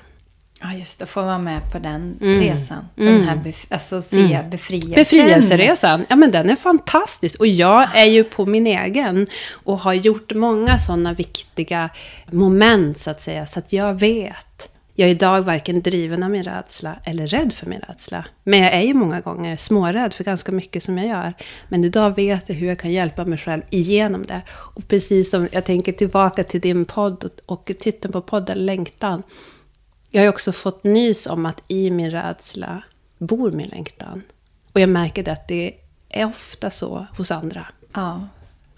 Ja, 0.61 0.73
just 0.73 0.99
det. 0.99 1.05
Få 1.05 1.21
vara 1.21 1.37
med 1.37 1.71
på 1.71 1.79
den 1.79 2.17
mm. 2.21 2.39
resan. 2.39 2.87
Den 2.95 3.07
mm. 3.07 3.27
här 3.27 3.35
bef 3.35 3.65
alltså 3.69 4.01
se 4.01 4.33
mm. 4.33 4.49
befrielsen. 4.49 4.91
Befrielseresan. 4.95 6.05
Ja, 6.09 6.15
men 6.15 6.31
den 6.31 6.49
är 6.49 6.55
fantastisk. 6.55 7.39
Och 7.39 7.47
jag 7.47 7.95
är 7.95 8.05
ju 8.05 8.23
på 8.23 8.45
min 8.45 8.67
egen. 8.67 9.27
Och 9.51 9.79
har 9.79 9.93
gjort 9.93 10.33
många 10.33 10.79
sådana 10.79 11.13
viktiga 11.13 11.89
moment, 12.31 12.99
så 12.99 13.11
att 13.11 13.21
säga. 13.21 13.45
Så 13.45 13.59
att 13.59 13.73
jag 13.73 13.99
vet. 13.99 14.69
Jag 14.99 15.09
är 15.09 15.11
idag 15.11 15.41
varken 15.41 15.81
driven 15.81 16.23
av 16.23 16.31
min 16.31 16.43
rädsla 16.43 16.95
eller 17.03 17.27
rädd 17.27 17.53
för 17.53 17.65
min 17.65 17.79
rädsla. 17.79 18.25
Men 18.43 18.59
jag 18.59 18.73
är 18.73 18.81
ju 18.81 18.93
många 18.93 19.21
gånger 19.21 19.55
smårädd 19.55 20.13
för 20.13 20.23
ganska 20.23 20.51
mycket 20.51 20.83
som 20.83 20.97
jag 20.97 21.07
gör. 21.07 21.33
Men 21.67 21.83
idag 21.83 22.15
vet 22.15 22.49
jag 22.49 22.55
hur 22.55 22.67
jag 22.67 22.79
kan 22.79 22.91
hjälpa 22.91 23.25
mig 23.25 23.37
själv 23.37 23.61
igenom 23.69 24.25
det. 24.25 24.41
Och 24.49 24.87
precis 24.87 25.29
som 25.29 25.49
jag 25.51 25.65
tänker 25.65 25.91
tillbaka 25.91 26.43
till 26.43 26.61
din 26.61 26.85
podd 26.85 27.29
och 27.45 27.71
titeln 27.79 28.11
på 28.11 28.21
podden 28.21 28.65
Längtan 28.65 29.23
jag 30.17 30.23
har 30.23 30.29
också 30.29 30.51
fått 30.51 30.83
nys 30.83 31.27
om 31.27 31.45
att 31.45 31.63
i 31.67 31.91
min 31.91 32.11
rädsla 32.11 32.81
bor 33.17 33.51
min 33.51 33.67
längtan. 33.67 34.21
Och 34.73 34.79
jag 34.79 34.89
märker 34.89 35.23
det 35.23 35.31
att 35.31 35.47
det 35.47 35.73
är 36.09 36.25
ofta 36.25 36.69
så 36.69 37.07
hos 37.17 37.31
andra. 37.31 37.67
Ja, 37.93 38.27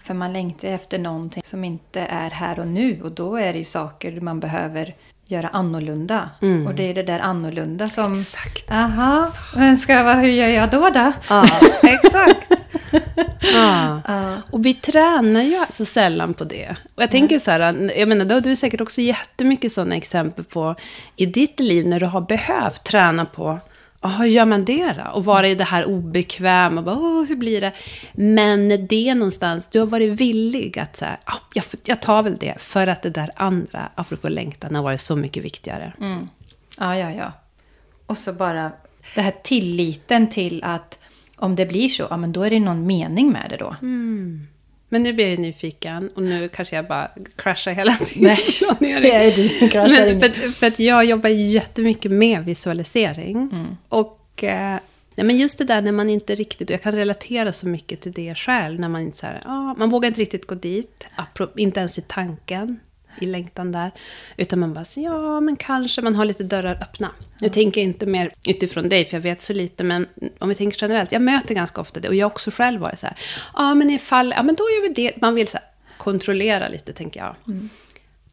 för 0.02 0.14
man 0.14 0.32
längtar 0.32 0.68
ju 0.68 0.74
efter 0.74 0.98
någonting 0.98 1.42
som 1.46 1.64
inte 1.64 2.00
är 2.00 2.30
här 2.30 2.58
och 2.58 2.66
nu. 2.66 3.02
Och 3.02 3.12
då 3.12 3.36
är 3.36 3.52
det 3.52 3.58
ju 3.58 3.64
saker 3.64 4.20
man 4.20 4.40
behöver 4.40 4.94
göra 5.26 5.48
annorlunda. 5.48 6.30
Mm. 6.42 6.66
Och 6.66 6.74
det 6.74 6.90
är 6.90 6.94
det 6.94 7.02
där 7.02 7.20
annorlunda 7.20 7.86
som... 7.86 8.12
Exakt. 8.12 8.70
Aha, 8.70 9.32
men 9.54 9.78
ska, 9.78 10.12
hur 10.12 10.28
gör 10.28 10.48
jag 10.48 10.70
då 10.70 10.90
då? 10.90 11.12
Ja, 11.28 11.44
exakt. 11.82 12.52
Ja. 13.54 14.00
ja. 14.06 14.36
Och 14.50 14.66
vi 14.66 14.74
tränar 14.74 15.42
ju 15.42 15.64
så 15.70 15.84
sällan 15.84 16.34
på 16.34 16.44
det. 16.44 16.76
Och 16.94 17.02
jag 17.02 17.10
tänker 17.10 17.38
så 17.38 17.50
här, 17.50 17.90
jag 17.98 18.08
menar, 18.08 18.24
då 18.24 18.34
har 18.34 18.40
du 18.40 18.56
säkert 18.56 18.80
också 18.80 19.00
jättemycket 19.00 19.72
sådana 19.72 19.96
exempel 19.96 20.44
på 20.44 20.74
i 21.16 21.26
ditt 21.26 21.60
liv 21.60 21.86
när 21.86 22.00
du 22.00 22.06
har 22.06 22.20
behövt 22.20 22.84
träna 22.84 23.24
på 23.24 23.58
Oh, 24.02 24.18
hur 24.18 24.26
gör 24.26 24.44
man 24.44 24.64
det 24.64 24.92
då? 24.92 25.10
Och 25.12 25.24
vara 25.24 25.48
i 25.48 25.54
det 25.54 25.64
här 25.64 25.84
obekväma, 25.84 26.82
bara, 26.82 26.96
oh, 26.96 27.24
hur 27.28 27.36
blir 27.36 27.60
det? 27.60 27.72
Men 28.12 28.86
det 28.86 29.08
är 29.08 29.14
någonstans, 29.14 29.66
du 29.66 29.78
har 29.78 29.86
varit 29.86 30.10
villig 30.20 30.78
att 30.78 30.96
säga, 30.96 31.16
ah, 31.24 31.38
jag, 31.54 31.64
jag 31.84 32.02
tar 32.02 32.22
väl 32.22 32.36
det, 32.36 32.54
för 32.58 32.86
att 32.86 33.02
det 33.02 33.10
där 33.10 33.30
andra, 33.36 33.90
apropå 33.94 34.28
längtan, 34.28 34.74
har 34.74 34.82
varit 34.82 35.00
så 35.00 35.16
mycket 35.16 35.44
viktigare. 35.44 35.92
Mm. 36.00 36.28
Ja, 36.78 36.96
ja, 36.96 37.10
ja. 37.10 37.32
Och 38.06 38.18
så 38.18 38.32
bara 38.32 38.72
den 39.14 39.24
här 39.24 39.34
tilliten 39.42 40.30
till 40.30 40.64
att 40.64 40.98
om 41.40 41.56
det 41.56 41.66
blir 41.66 41.88
så, 41.88 42.06
ja 42.10 42.16
men 42.16 42.32
då 42.32 42.42
är 42.42 42.50
det 42.50 42.60
någon 42.60 42.86
mening 42.86 43.32
med 43.32 43.46
det 43.50 43.56
då. 43.56 43.76
Mm. 43.82 44.46
Men 44.88 45.02
nu 45.02 45.12
blir 45.12 45.30
jag 45.30 45.38
nyfiken 45.38 46.10
och 46.14 46.22
nu 46.22 46.48
kanske 46.48 46.76
jag 46.76 46.86
bara 46.86 47.10
kraschar 47.36 47.72
hela 47.72 47.92
tiden. 47.92 48.36
Nej, 48.80 49.00
det 49.00 49.14
är 49.14 49.36
du 49.36 49.68
kraschar 49.68 50.06
Men 50.06 50.20
för, 50.20 50.28
för, 50.52 50.66
att 50.66 50.78
jag 50.78 51.04
jobbar 51.04 51.28
jättemycket 51.28 52.12
med 52.12 52.44
visualisering. 52.44 53.36
Mm. 53.36 53.76
Och 53.88 54.44
eh, 54.44 54.78
men 55.14 55.36
just 55.36 55.58
det 55.58 55.64
där 55.64 55.82
när 55.82 55.92
man 55.92 56.10
inte 56.10 56.34
riktigt, 56.34 56.70
och 56.70 56.74
jag 56.74 56.82
kan 56.82 56.92
relatera 56.92 57.52
så 57.52 57.68
mycket 57.68 58.00
till 58.00 58.12
det 58.12 58.34
själv, 58.34 58.80
när 58.80 58.88
man 58.88 59.00
inte 59.00 59.18
så 59.18 59.26
här, 59.26 59.40
ah, 59.44 59.74
man 59.74 59.90
vågar 59.90 60.08
inte 60.08 60.20
riktigt 60.20 60.46
gå 60.46 60.54
dit, 60.54 61.04
inte 61.56 61.80
ens 61.80 61.98
i 61.98 62.02
tanken 62.02 62.80
i 63.20 63.26
längtan 63.26 63.72
där. 63.72 63.90
Utan 64.36 64.58
man 64.58 64.74
bara, 64.74 64.84
ja 64.96 65.40
men 65.40 65.56
kanske 65.56 66.02
man 66.02 66.14
har 66.14 66.24
lite 66.24 66.44
dörrar 66.44 66.78
öppna. 66.82 67.10
Nu 67.40 67.48
tänker 67.48 67.80
jag 67.80 67.88
inte 67.88 68.06
mer 68.06 68.34
utifrån 68.48 68.88
dig, 68.88 69.04
för 69.04 69.16
jag 69.16 69.22
vet 69.22 69.42
så 69.42 69.52
lite, 69.52 69.84
men 69.84 70.06
om 70.38 70.48
vi 70.48 70.54
tänker 70.54 70.78
generellt, 70.82 71.12
jag 71.12 71.22
möter 71.22 71.54
ganska 71.54 71.80
ofta 71.80 72.00
det, 72.00 72.08
och 72.08 72.14
jag 72.14 72.26
också 72.26 72.50
själv 72.50 72.80
varit 72.80 72.98
så 72.98 73.06
här, 73.06 73.16
ja 73.54 73.74
men 73.74 73.90
ifall, 73.90 74.34
ja 74.36 74.42
men 74.42 74.54
då 74.54 74.64
gör 74.64 74.88
vi 74.88 74.94
det, 74.94 75.20
man 75.20 75.34
vill 75.34 75.48
så 75.48 75.56
här, 75.58 75.66
kontrollera 75.96 76.68
lite, 76.68 76.92
tänker 76.92 77.20
jag. 77.20 77.36
Mm. 77.46 77.68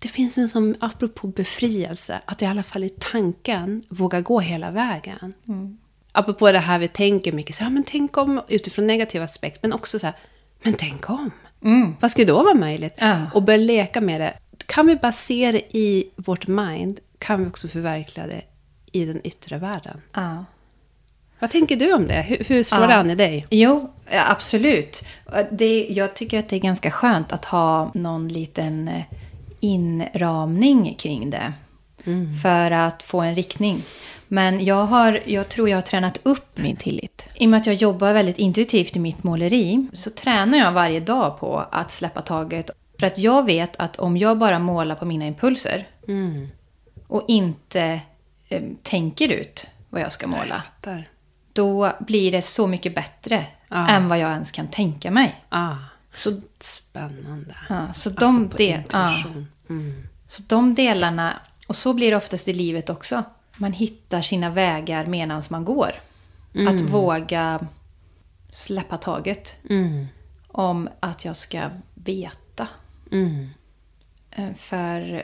Det 0.02 0.08
finns 0.08 0.38
en 0.38 0.50
som, 0.50 0.76
apropå 0.80 1.28
befrielse, 1.28 2.22
att 2.26 2.42
i 2.42 2.46
alla 2.46 2.64
fall 2.64 2.84
i 2.84 2.90
tanken 2.90 3.84
våga 3.90 4.22
gå 4.22 4.40
hela 4.40 4.72
vägen. 4.72 5.34
Mm. 5.48 5.78
Apropå 6.12 6.52
det 6.52 6.60
här 6.60 6.80
vi 6.80 6.88
tänker 6.88 7.32
mycket, 7.32 7.56
så, 7.56 7.64
ja 7.64 7.70
men 7.70 7.84
tänk 7.84 8.18
om, 8.18 8.42
utifrån 8.48 8.88
negativ 8.88 9.22
aspekt, 9.22 9.60
men 9.62 9.74
också 9.74 10.00
så 10.00 10.06
här, 10.06 10.16
men 10.64 10.74
tänk 10.74 11.10
om. 11.10 11.32
Mm. 11.64 11.96
Vad 12.00 12.12
skulle 12.12 12.28
då 12.28 12.44
vara 12.44 12.54
möjligt? 12.54 12.94
Ja. 12.98 13.22
Och 13.34 13.44
börja 13.44 13.58
leka 13.58 14.02
med 14.02 14.22
det 14.22 14.34
kan 14.68 14.88
vi 14.88 14.96
bara 14.96 15.12
se 15.12 15.52
det 15.52 15.78
i 15.78 16.10
vårt 16.16 16.48
mind, 16.48 17.00
kan 17.20 17.44
vi 17.44 17.50
också 17.50 17.68
förverkliga 17.68 18.28
det 18.28 18.42
i 18.92 19.06
den 19.06 19.28
yttre 19.28 19.58
världen. 19.58 20.02
Ja. 20.14 20.46
Vad 21.40 21.50
tänker 21.50 21.76
du 21.76 21.94
om 21.94 22.08
det? 22.08 22.22
Hur, 22.22 22.38
hur 22.48 22.64
slår 22.64 22.82
ja. 22.82 22.88
det 22.88 22.96
an 22.96 23.10
i 23.10 23.16
dig? 23.16 23.46
Jo, 23.50 23.94
absolut. 24.12 25.04
Det, 25.52 25.88
jag 25.90 26.14
tycker 26.14 26.40
att 26.40 26.50
det 26.50 26.56
är 26.56 26.60
ganska 26.60 26.92
skönt 26.92 27.32
att 27.32 27.46
ha 27.46 27.92
någon 27.94 28.28
liten 28.28 28.88
eh, 28.88 29.04
inramning 29.60 30.96
kring 30.96 31.30
det. 31.30 31.54
Mm. 32.06 32.34
För 32.34 32.72
att 32.72 33.04
få 33.04 33.22
en 33.22 33.36
riktning. 33.36 33.82
Men 34.28 34.66
jag, 34.66 34.86
har, 34.86 35.20
jag 35.26 35.50
tror 35.50 35.70
jag 35.70 35.78
har 35.78 35.82
tränat 35.82 36.20
upp 36.24 36.58
min 36.58 36.76
tillit. 36.76 37.26
I 37.36 37.46
och 37.46 37.50
med 37.50 37.58
att 37.58 37.66
jag 37.66 37.76
jobbar 37.76 38.14
väldigt 38.14 38.38
intuitivt 38.38 38.96
i 38.96 39.00
mitt 39.00 39.24
måleri 39.24 39.88
så 39.94 40.10
tränar 40.10 40.58
jag 40.58 40.72
varje 40.72 41.00
dag 41.00 41.40
på 41.40 41.66
att 41.72 41.92
släppa 41.92 42.22
taget 42.22 42.70
för 43.00 43.08
att 43.08 43.18
jag 43.18 43.46
vet 43.46 43.76
att 43.76 43.96
om 43.96 44.18
jag 44.18 44.38
bara 44.38 44.60
målar 44.60 44.96
på 44.96 45.06
mina 45.06 45.26
impulser 45.26 45.88
mm. 46.08 46.48
och 47.08 47.24
inte 47.28 48.02
eh, 48.50 48.64
tänker 48.84 49.30
ut 49.30 49.68
vad 49.90 50.02
jag 50.02 50.12
ska 50.12 50.28
måla. 50.28 50.64
Jag 50.84 51.04
då 51.58 51.94
blir 52.00 52.32
det 52.32 52.42
så 52.42 52.68
mycket 52.68 52.96
bättre 52.96 53.46
ah. 53.70 53.88
än 53.88 54.08
vad 54.08 54.20
jag 54.20 54.32
ens 54.32 54.52
kan 54.52 54.68
tänka 54.68 55.12
mig. 55.12 55.44
Ah. 55.50 55.76
Så, 56.14 56.42
Spännande. 56.60 57.56
Ah, 57.70 57.94
så, 57.94 58.10
de 58.10 58.50
del, 58.50 58.84
mm. 59.70 60.08
så 60.28 60.44
de 60.48 60.76
delarna, 60.76 61.40
och 61.68 61.76
så 61.76 61.94
blir 61.94 62.12
det 62.12 62.18
oftast 62.18 62.48
i 62.48 62.54
livet 62.54 62.90
också. 62.90 63.24
Man 63.58 63.72
hittar 63.72 64.22
sina 64.22 64.50
vägar 64.50 65.06
medan 65.06 65.42
man 65.50 65.66
går. 65.66 65.92
Mm. 66.56 66.76
Att 66.76 66.82
våga 66.82 67.68
släppa 68.52 68.98
taget. 68.98 69.58
Mm. 69.70 70.08
Om 70.48 70.90
att 71.00 71.26
jag 71.26 71.36
ska 71.36 71.70
veta 71.94 72.47
Mm. 73.12 73.50
Eh, 74.32 74.54
för 74.54 75.24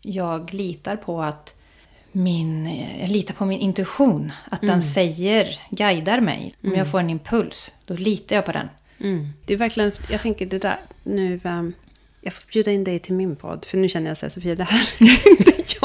jag 0.00 0.54
litar 0.54 0.96
på 0.96 1.22
att 1.22 1.54
min, 2.12 2.66
jag 3.00 3.08
litar 3.08 3.34
på 3.34 3.44
min 3.44 3.60
intuition. 3.60 4.32
Att 4.50 4.62
mm. 4.62 4.72
den 4.72 4.82
säger, 4.82 5.60
guidar 5.70 6.20
mig. 6.20 6.54
Om 6.62 6.68
mm. 6.68 6.78
jag 6.78 6.90
får 6.90 7.00
en 7.00 7.10
impuls, 7.10 7.72
då 7.84 7.94
litar 7.94 8.36
jag 8.36 8.44
på 8.44 8.52
den. 8.52 8.68
Mm. 8.98 9.28
Det 9.46 9.54
är 9.54 9.58
verkligen, 9.58 9.92
jag 10.10 10.20
tänker 10.20 10.46
det 10.46 10.58
där, 10.58 10.78
nu, 11.02 11.40
um, 11.44 11.72
jag 12.20 12.32
får 12.32 12.52
bjuda 12.52 12.72
in 12.72 12.84
dig 12.84 12.98
till 12.98 13.14
min 13.14 13.36
podd. 13.36 13.64
För 13.64 13.78
nu 13.78 13.88
känner 13.88 14.10
jag 14.10 14.16
så 14.16 14.26
här, 14.26 14.30
Sofia, 14.30 14.54
det 14.54 14.64
här 14.64 14.88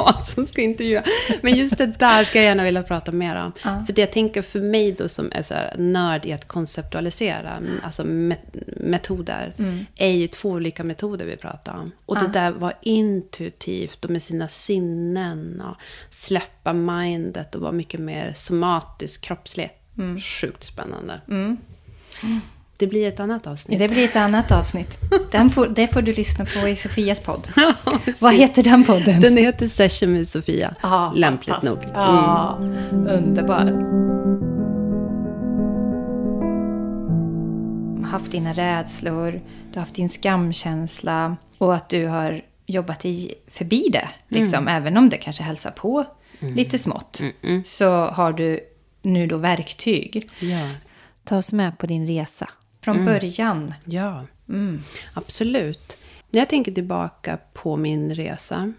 jag 0.05 0.27
som 0.27 0.45
ska 0.47 0.61
intervjua. 0.61 1.03
Men 1.41 1.55
just 1.55 1.77
det 1.77 1.85
där 1.85 2.23
ska 2.23 2.37
jag 2.39 2.45
gärna 2.45 2.63
vilja 2.63 2.83
prata 2.83 3.11
mer 3.11 3.35
om. 3.35 3.51
Ja. 3.63 3.83
För 3.85 3.93
det 3.93 4.01
jag 4.01 4.11
tänker 4.11 4.41
för 4.41 4.59
mig 4.61 4.91
då 4.91 5.07
som 5.09 5.31
är 5.31 5.41
så 5.41 5.53
här 5.53 5.75
nörd 5.77 6.25
i 6.25 6.33
att 6.33 6.47
konceptualisera, 6.47 7.59
alltså 7.83 8.03
met- 8.03 8.73
metoder, 8.77 9.53
är 9.95 10.09
ju 10.11 10.27
två 10.27 10.49
olika 10.49 10.83
metoder 10.83 11.25
vi 11.25 11.37
pratar 11.37 11.73
om. 11.73 11.91
Och 12.05 12.15
det 12.15 12.27
där 12.33 12.51
var 12.51 12.73
intuitivt 12.81 14.05
och 14.05 14.11
med 14.11 14.23
sina 14.23 14.47
sinnen 14.47 15.61
och 15.61 15.75
släppa 16.09 16.73
mindet 16.73 17.55
och 17.55 17.61
vara 17.61 17.71
mycket 17.71 17.99
mer 17.99 18.33
somatisk, 18.35 19.21
kroppslig. 19.21 19.71
Sjukt 20.41 20.63
spännande. 20.63 21.21
Det 22.79 22.87
blir 22.87 23.07
ett 23.07 23.19
annat 23.19 23.47
avsnitt. 23.47 23.79
Det 23.79 23.89
blir 23.89 24.05
ett 24.05 24.15
annat 24.15 24.51
avsnitt. 24.51 24.97
Får, 25.53 25.67
det 25.67 25.87
får 25.87 26.01
du 26.01 26.13
lyssna 26.13 26.45
på 26.45 26.67
i 26.67 26.75
Sofias 26.75 27.19
podd. 27.19 27.47
Vad 28.19 28.33
heter 28.33 28.63
den 28.63 28.83
podden? 28.83 29.21
Den 29.21 29.37
heter 29.37 29.67
Session 29.67 30.13
med 30.13 30.27
Sofia. 30.27 30.75
Ja, 30.81 31.13
Lämpligt 31.15 31.49
fantastiskt. 31.55 31.95
nog. 31.95 32.05
Mm. 32.05 32.15
Ja, 32.15 32.59
underbar. 32.91 33.99
haft 38.09 38.31
dina 38.31 38.53
rädslor, 38.53 39.31
du 39.31 39.73
har 39.73 39.79
haft 39.79 39.95
din 39.95 40.09
skamkänsla 40.09 41.37
och 41.57 41.75
att 41.75 41.89
du 41.89 42.07
har 42.07 42.41
jobbat 42.65 42.99
dig 42.99 43.33
förbi 43.47 43.89
det. 43.91 44.09
Liksom, 44.27 44.67
Även 44.67 44.97
om 44.97 45.09
det 45.09 45.17
kanske 45.17 45.43
hälsar 45.43 45.71
på 45.71 46.05
lite 46.39 46.77
smått. 46.77 47.21
Så 47.65 48.05
har 48.05 48.33
du 48.33 48.59
nu 49.01 49.27
då 49.27 49.37
verktyg. 49.37 50.29
Ja. 50.39 50.69
Ta 51.23 51.37
oss 51.37 51.53
med 51.53 51.77
på 51.77 51.87
din 51.87 52.07
resa. 52.07 52.49
Från 52.81 53.05
början. 53.05 53.73
Ja, 53.85 54.25
absolut. 55.13 55.97
När 56.29 56.39
jag 56.39 56.49
tänker 56.49 56.71
tillbaka 56.71 57.37
på 57.53 57.77
min 57.77 58.15
resa 58.15 58.73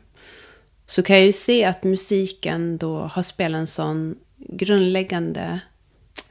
så 0.87 1.03
kan 1.03 1.17
jag 1.17 1.27
ju 1.27 1.33
se 1.33 1.65
att 1.65 1.85
musiken 1.85 2.79
då 2.79 2.99
har 2.99 3.23
spelat 3.23 3.59
en 3.59 3.67
sån 3.67 4.17
grundläggande 4.37 5.61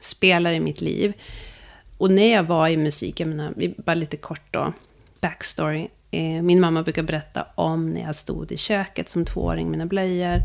spelare 0.00 0.54
i 0.54 0.60
mitt 0.60 0.80
liv. 0.80 1.12
Och 1.98 2.10
när 2.10 2.32
jag 2.32 2.42
var 2.42 2.68
i 2.68 2.76
musik, 2.76 3.20
jag 3.20 3.28
menar, 3.28 3.54
bara 3.82 3.94
lite 3.94 4.16
kort 4.16 4.42
då, 4.52 4.72
backstory. 5.20 5.88
Eh, 6.10 6.42
Min 6.42 6.60
mamma 6.60 6.82
brukar 6.82 7.02
berätta 7.02 7.46
om 7.54 7.90
när 7.90 8.00
jag 8.00 8.14
stod 8.16 8.52
i 8.52 8.56
köket 8.56 9.08
som 9.08 9.24
tvååring 9.24 9.70
mina 9.70 9.86
blöjor. 9.86 10.36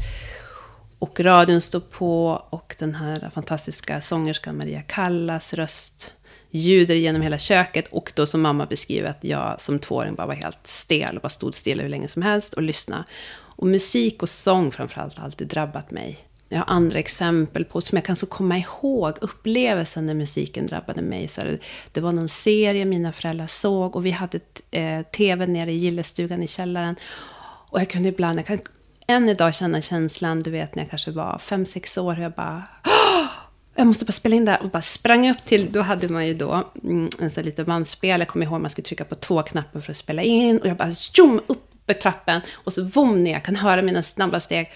Och 1.00 1.20
radion 1.20 1.62
stod 1.62 1.92
på 1.92 2.28
och 2.50 2.76
den 2.80 2.96
här 2.96 3.30
fantastiska 3.34 4.02
sångerskan 4.02 4.58
Maria 4.58 4.82
Callas 4.82 5.54
röst 5.54 6.12
ljuder 6.58 6.96
genom 6.96 7.22
hela 7.22 7.38
köket. 7.38 7.88
Och 7.92 8.12
då 8.16 8.26
som 8.26 8.42
mamma 8.42 8.66
beskriver 8.66 9.10
att 9.10 9.24
jag 9.24 9.62
som 9.62 9.80
tvååring 9.80 10.16
bara 10.16 10.28
var 10.28 10.34
helt 10.36 10.68
stel 10.68 11.16
och 11.16 11.22
bara 11.22 11.30
stod 11.30 11.56
stilla 11.56 11.84
hur 11.84 11.90
länge 11.90 12.08
som 12.08 12.22
helst 12.22 12.54
och 12.54 12.62
lyssnade. 12.62 13.04
Och 13.58 13.68
musik 13.68 14.24
och 14.24 14.30
sång 14.30 14.72
framförallt 14.72 15.18
har 15.18 15.26
alltid 15.26 15.48
drabbat 15.48 15.92
mig. 15.92 16.18
Jag 16.50 16.58
har 16.58 16.66
andra 16.68 17.00
exempel 17.00 17.66
på, 17.66 17.82
som 17.82 17.96
jag 17.96 18.06
kan 18.06 18.16
så 18.16 18.26
komma 18.26 18.58
ihåg, 18.58 19.18
upplevelsen 19.22 20.06
när 20.06 20.14
musiken 20.14 20.66
drabbade 20.68 21.02
mig. 21.02 21.28
Så 21.28 21.42
här, 21.42 21.60
det 21.92 22.02
var 22.02 22.12
någon 22.12 22.30
serie 22.30 22.86
mina 22.86 23.12
föräldrar 23.12 23.48
såg 23.48 23.96
och 23.96 24.06
vi 24.06 24.12
hade 24.12 24.40
eh, 24.72 25.02
tv 25.02 25.48
nere 25.48 25.72
i 25.72 25.76
gillestugan 25.76 26.44
i 26.44 26.48
källaren. 26.48 26.96
Och 27.70 27.80
jag 27.80 27.90
kunde 27.90 28.10
ibland, 28.10 28.40
jag 28.40 28.46
kan 28.46 28.60
än 29.08 29.30
idag 29.30 29.56
känna 29.56 29.82
känslan, 29.82 30.44
du 30.44 30.52
vet 30.52 30.76
när 30.76 30.84
jag 30.84 30.90
kanske 30.90 31.12
var 31.12 31.38
fem 31.40 31.66
sex 31.66 31.98
år, 31.98 32.14
hur 32.14 32.24
jag 32.24 32.32
bara 32.32 32.64
"Åh! 32.86 33.05
Jag 33.76 33.88
måste 33.88 34.06
bara 34.06 34.12
spela 34.12 34.36
in 34.36 34.46
det 34.46 34.52
här 34.52 34.62
och 34.62 34.70
bara 34.70 34.82
sprang 34.82 35.30
upp 35.30 35.46
till, 35.46 35.72
då 35.72 35.82
hade 35.82 36.10
man 36.10 36.28
ju 36.28 36.34
då 36.34 36.72
mm, 36.84 37.10
en 37.20 37.30
sån 37.30 37.36
här 37.36 37.44
liten 37.44 37.66
bandspel, 37.66 38.20
jag 38.20 38.28
kommer 38.28 38.46
ihåg 38.46 38.62
man 38.62 38.70
skulle 38.70 38.86
trycka 38.86 39.06
på 39.06 39.16
två 39.16 39.44
knappar 39.44 39.80
för 39.80 39.92
att 39.92 39.98
spela 39.98 40.24
in 40.24 40.58
och 40.58 40.68
jag 40.68 40.78
bara 40.78 40.94
tjom 40.94 41.42
upp 41.48 41.92
i 41.92 41.94
trappen 41.94 42.42
och 42.54 42.74
så 42.74 42.84
vom 42.84 43.24
ner, 43.24 43.34
jag 43.34 43.44
kan 43.44 43.56
höra 43.56 43.82
mina 43.82 44.04
snabba 44.04 44.40
steg 44.40 44.72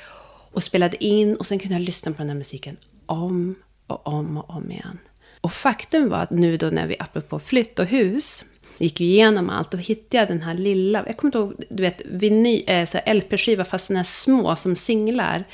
och 0.51 0.63
spelade 0.63 1.03
in 1.03 1.35
och 1.35 1.47
sen 1.47 1.59
kunde 1.59 1.75
jag 1.75 1.81
lyssna 1.81 2.11
på 2.11 2.17
den 2.17 2.29
här 2.29 2.35
musiken 2.35 2.77
om 3.05 3.55
och 3.87 4.07
om 4.07 4.37
och 4.37 4.49
om 4.49 4.71
igen. 4.71 4.99
Och 5.41 5.53
faktum 5.53 6.09
var 6.09 6.17
att 6.17 6.29
nu 6.29 6.57
då 6.57 6.67
när 6.67 6.87
vi, 6.87 6.95
apropå 6.99 7.39
flytt 7.39 7.79
och 7.79 7.85
hus, 7.85 8.45
gick 8.77 8.99
vi 8.99 9.05
igenom 9.05 9.49
allt 9.49 9.73
och 9.73 9.79
hittade 9.79 10.17
jag 10.17 10.27
den 10.27 10.41
här 10.41 10.53
lilla, 10.53 11.03
jag 11.07 11.17
kommer 11.17 11.27
inte 11.27 11.37
ihåg, 11.37 11.63
du 11.69 11.83
vet, 11.83 12.01
vinyl, 12.05 12.63
eh, 12.67 12.95
äh, 12.95 13.15
LP-skiva 13.15 13.65
fast 13.65 13.87
den 13.87 13.97
är 13.97 14.03
små 14.03 14.55
som 14.55 14.75
singlar. 14.75 15.45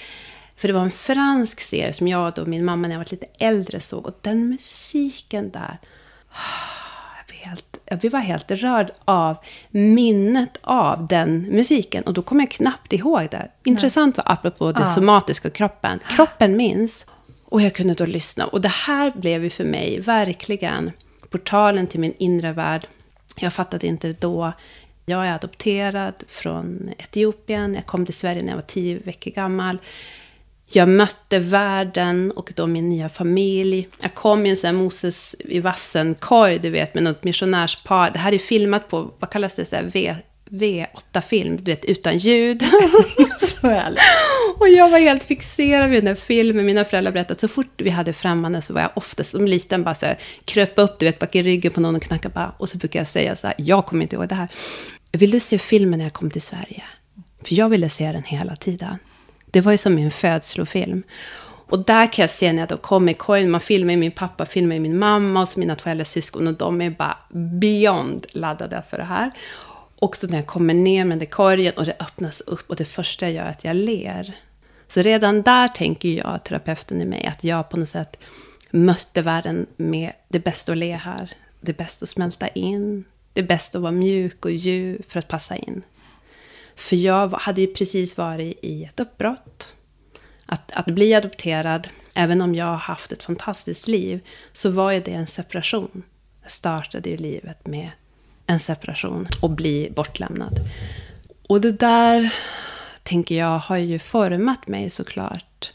För 0.55 0.67
det 0.67 0.73
var 0.73 0.81
en 0.81 0.91
fransk 0.91 1.61
serie 1.61 1.93
som 1.93 2.07
jag 2.07 2.39
och 2.39 2.47
min 2.47 2.65
mamma 2.65 2.87
när 2.87 2.95
jag 2.95 2.99
var 2.99 3.07
lite 3.11 3.27
äldre 3.39 3.79
såg. 3.79 4.07
Och 4.07 4.17
den 4.21 4.49
musiken 4.49 5.51
där. 5.51 5.79
Jag 7.17 7.27
blev 7.27 7.39
helt, 7.39 7.77
vi 8.03 8.09
var 8.09 8.19
helt 8.19 8.51
rörd 8.51 8.91
av 9.05 9.37
minnet 9.69 10.57
av 10.61 11.07
den 11.07 11.41
musiken. 11.41 12.03
Och 12.03 12.13
då 12.13 12.21
kommer 12.21 12.41
jag 12.41 12.51
knappt 12.51 12.93
ihåg 12.93 13.27
det. 13.31 13.51
Intressant 13.63 14.17
var 14.17 14.23
apropå 14.27 14.71
det 14.71 14.87
somatiska 14.87 15.49
kroppen. 15.49 15.99
Kroppen 16.15 16.57
minns. 16.57 17.05
Och 17.45 17.61
jag 17.61 17.73
kunde 17.73 17.93
då 17.93 18.05
lyssna. 18.05 18.45
Och 18.45 18.61
det 18.61 18.71
här 18.71 19.11
blev 19.11 19.43
ju 19.43 19.49
för 19.49 19.63
mig 19.63 19.99
verkligen 19.99 20.91
portalen 21.29 21.87
till 21.87 21.99
min 21.99 22.13
inre 22.17 22.51
värld. 22.51 22.87
Jag 23.37 23.53
fattade 23.53 23.87
inte 23.87 24.07
det 24.07 24.21
då. 24.21 24.53
Jag 25.05 25.27
är 25.27 25.33
adopterad 25.33 26.23
från 26.27 26.89
Etiopien. 26.97 27.73
Jag 27.75 27.85
kom 27.85 28.05
till 28.05 28.13
Sverige 28.13 28.41
när 28.41 28.49
jag 28.49 28.55
var 28.55 28.61
tio 28.61 28.99
veckor 28.99 29.31
gammal. 29.31 29.77
Jag 30.71 30.89
mötte 30.89 31.39
världen 31.39 32.31
och 32.31 32.53
då 32.55 32.67
min 32.67 32.89
nya 32.89 33.09
familj. 33.09 33.87
Jag 34.01 34.13
kom 34.13 34.45
i 34.45 34.49
en 34.49 34.57
sån 34.57 34.67
här 34.67 34.73
Moses 34.83 35.35
i 35.39 35.59
vassen-korg, 35.59 36.59
du 36.59 36.69
vet, 36.69 36.93
med 36.93 37.03
något 37.03 37.23
missionärspar. 37.23 38.11
Det 38.11 38.19
här 38.19 38.33
är 38.33 38.37
filmat 38.37 38.89
på, 38.89 39.11
vad 39.19 39.29
kallas 39.29 39.55
det, 39.55 39.65
så 39.65 39.75
här 39.75 39.83
v, 39.93 40.15
V8-film, 40.49 41.57
du 41.57 41.71
vet, 41.71 41.85
utan 41.85 42.17
ljud. 42.17 42.61
Så 43.39 43.67
härligt. 43.67 43.99
och 44.59 44.69
jag 44.69 44.89
var 44.89 44.99
helt 44.99 45.23
fixerad 45.23 45.89
vid 45.89 46.03
den 46.03 46.05
där 46.05 46.21
filmen. 46.21 46.65
Mina 46.65 46.85
föräldrar 46.85 47.11
berättade 47.11 47.33
att 47.33 47.39
så 47.39 47.47
fort 47.47 47.81
vi 47.81 47.89
hade 47.89 48.13
främmande 48.13 48.61
så 48.61 48.73
var 48.73 48.81
jag 48.81 48.91
oftast 48.93 49.31
som 49.31 49.45
liten 49.45 49.83
bara 49.83 49.95
så 49.95 50.05
här, 50.05 50.17
kröp 50.45 50.73
upp, 50.75 50.99
du 50.99 51.05
vet, 51.05 51.19
bak 51.19 51.35
i 51.35 51.43
ryggen 51.43 51.71
på 51.71 51.81
någon 51.81 51.95
och 51.95 52.01
knackade 52.03 52.33
bara. 52.33 52.53
Och 52.57 52.69
så 52.69 52.77
brukar 52.77 52.99
jag 52.99 53.07
säga 53.07 53.35
så 53.35 53.47
här, 53.47 53.55
jag 53.59 53.85
kommer 53.85 54.03
inte 54.03 54.15
ihåg 54.15 54.27
det 54.27 54.35
här. 54.35 54.47
Vill 55.11 55.31
du 55.31 55.39
se 55.39 55.57
filmen 55.57 55.99
när 55.99 56.05
jag 56.05 56.13
kom 56.13 56.31
till 56.31 56.41
Sverige? 56.41 56.83
För 57.43 57.55
jag 57.55 57.69
ville 57.69 57.89
se 57.89 58.11
den 58.11 58.23
hela 58.23 58.55
tiden. 58.55 58.97
Det 59.55 59.61
var 59.61 59.71
ju 59.71 59.77
som 59.77 59.95
min 59.95 60.11
födslofilm. 60.11 61.03
Och 61.69 61.79
där 61.79 62.13
kan 62.13 62.23
jag 62.23 62.29
se 62.29 62.53
när 62.53 62.61
jag 62.61 62.69
då 62.69 62.77
kom 62.77 63.09
i 63.09 63.13
korgen, 63.13 63.51
man 63.51 63.61
filmar 63.61 63.91
ju 63.91 63.97
min 63.97 64.11
pappa, 64.11 64.45
filmar 64.45 64.75
ju 64.75 64.81
min 64.81 64.97
mamma 64.97 65.41
och 65.41 65.49
så 65.49 65.59
mina 65.59 65.75
två 65.75 65.89
äldre 65.89 66.05
syskon 66.05 66.47
och 66.47 66.53
de 66.53 66.81
är 66.81 66.89
bara 66.89 67.17
beyond 67.59 68.25
laddade 68.31 68.83
för 68.89 68.97
det 68.97 69.03
här. 69.03 69.31
Och 69.99 70.15
så 70.15 70.27
när 70.27 70.37
jag 70.37 70.45
kommer 70.45 70.73
ner 70.73 71.05
med 71.05 71.19
den 71.19 71.27
korgen 71.27 71.73
och 71.77 71.85
det 71.85 71.95
öppnas 71.99 72.41
upp 72.41 72.69
och 72.69 72.75
det 72.75 72.85
första 72.85 73.25
jag 73.25 73.33
gör 73.33 73.43
är 73.43 73.49
att 73.49 73.63
jag 73.63 73.75
ler. 73.75 74.33
Så 74.87 75.01
redan 75.01 75.41
där 75.41 75.67
tänker 75.67 76.09
jag, 76.09 76.43
terapeuten 76.43 77.01
i 77.01 77.05
mig, 77.05 77.25
att 77.25 77.43
jag 77.43 77.69
på 77.69 77.77
något 77.77 77.89
sätt 77.89 78.17
mötte 78.71 79.21
världen 79.21 79.65
med 79.77 80.11
det 80.27 80.39
bästa 80.39 80.71
att 80.71 80.77
le 80.77 80.95
här. 80.95 81.33
Det 81.61 81.77
bästa 81.77 82.03
att 82.03 82.09
smälta 82.09 82.47
in. 82.47 83.03
Det 83.33 83.43
bästa 83.43 83.77
att 83.77 83.81
vara 83.81 83.91
mjuk 83.91 84.45
och 84.45 84.51
ljuv 84.51 85.01
för 85.07 85.19
att 85.19 85.27
passa 85.27 85.55
in. 85.55 85.83
För 86.75 86.95
jag 86.95 87.29
hade 87.29 87.61
ju 87.61 87.67
precis 87.67 88.17
varit 88.17 88.59
i 88.61 88.83
ett 88.83 88.99
uppbrott. 88.99 89.75
Att, 90.45 90.71
att 90.71 90.85
bli 90.85 91.13
adopterad, 91.13 91.87
även 92.13 92.41
om 92.41 92.55
jag 92.55 92.65
har 92.65 92.75
haft 92.75 93.11
ett 93.11 93.23
fantastiskt 93.23 93.87
liv, 93.87 94.19
så 94.53 94.69
var 94.69 94.91
ju 94.91 94.99
det 94.99 95.11
en 95.11 95.27
separation. 95.27 96.03
Jag 96.41 96.51
startade 96.51 97.09
ju 97.09 97.17
livet 97.17 97.67
med 97.67 97.89
en 98.45 98.59
separation 98.59 99.27
och 99.41 99.49
bli 99.49 99.91
bortlämnad. 99.95 100.59
Och 101.47 101.61
det 101.61 101.71
där, 101.71 102.33
tänker 103.03 103.35
jag, 103.35 103.59
har 103.59 103.77
ju 103.77 103.99
format 103.99 104.67
mig 104.67 104.89
såklart. 104.89 105.71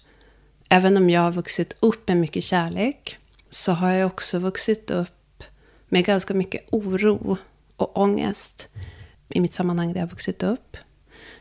Även 0.69 0.97
om 0.97 1.11
jag 1.11 1.21
har 1.21 1.33
vuxit 1.33 1.77
upp 1.81 2.09
med 2.09 2.17
mycket 2.17 2.45
kärlek, 2.45 3.19
så 3.51 3.73
har 3.73 3.91
jag 3.91 4.07
också 4.07 4.39
vuxit 4.39 4.91
upp 4.91 5.45
med 5.89 6.05
ganska 6.05 6.35
mycket 6.35 6.69
oro 6.71 7.37
och 7.77 7.99
ångest 7.99 8.69
i 9.29 9.41
mitt 9.41 9.53
sammanhang 9.53 9.93
där 9.93 10.01
jag 10.01 10.07
har 10.07 10.11
vuxit 10.11 10.43
upp. 10.43 10.77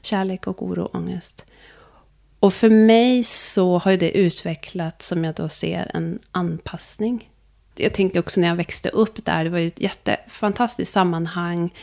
Kärlek 0.01 0.47
och 0.47 0.63
oro 0.63 0.83
och 0.83 0.95
ångest. 0.95 1.45
Och 2.39 2.53
för 2.53 2.69
mig 2.69 3.23
så 3.23 3.77
har 3.77 3.91
ju 3.91 3.97
det 3.97 4.17
utvecklat, 4.17 5.01
som 5.01 5.23
jag 5.23 5.35
då 5.35 5.49
ser, 5.49 5.91
en 5.93 6.19
anpassning. 6.31 7.29
Jag 7.75 7.93
tänkte 7.93 8.19
också 8.19 8.41
när 8.41 8.47
jag 8.47 8.55
växte 8.55 8.89
upp 8.89 9.25
där, 9.25 9.43
det 9.43 9.49
var 9.49 9.59
ju 9.59 9.67
ett 9.67 9.79
jättefantastiskt 9.79 10.91
sammanhang. 10.91 11.73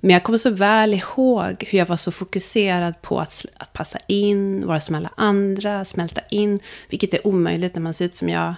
Men 0.00 0.10
jag 0.10 0.22
kommer 0.22 0.38
så 0.38 0.50
väl 0.50 0.94
ihåg 0.94 1.64
hur 1.66 1.78
jag 1.78 1.86
var 1.86 1.96
så 1.96 2.12
fokuserad 2.12 3.02
på 3.02 3.20
att, 3.20 3.46
att 3.56 3.72
passa 3.72 3.98
in, 4.06 4.66
vara 4.66 4.80
som 4.80 4.94
alla 4.94 5.10
andra, 5.16 5.84
smälta 5.84 6.20
in. 6.30 6.58
Vilket 6.88 7.14
är 7.14 7.26
omöjligt 7.26 7.74
när 7.74 7.82
man 7.82 7.94
ser 7.94 8.04
ut 8.04 8.14
som 8.14 8.28
jag, 8.28 8.54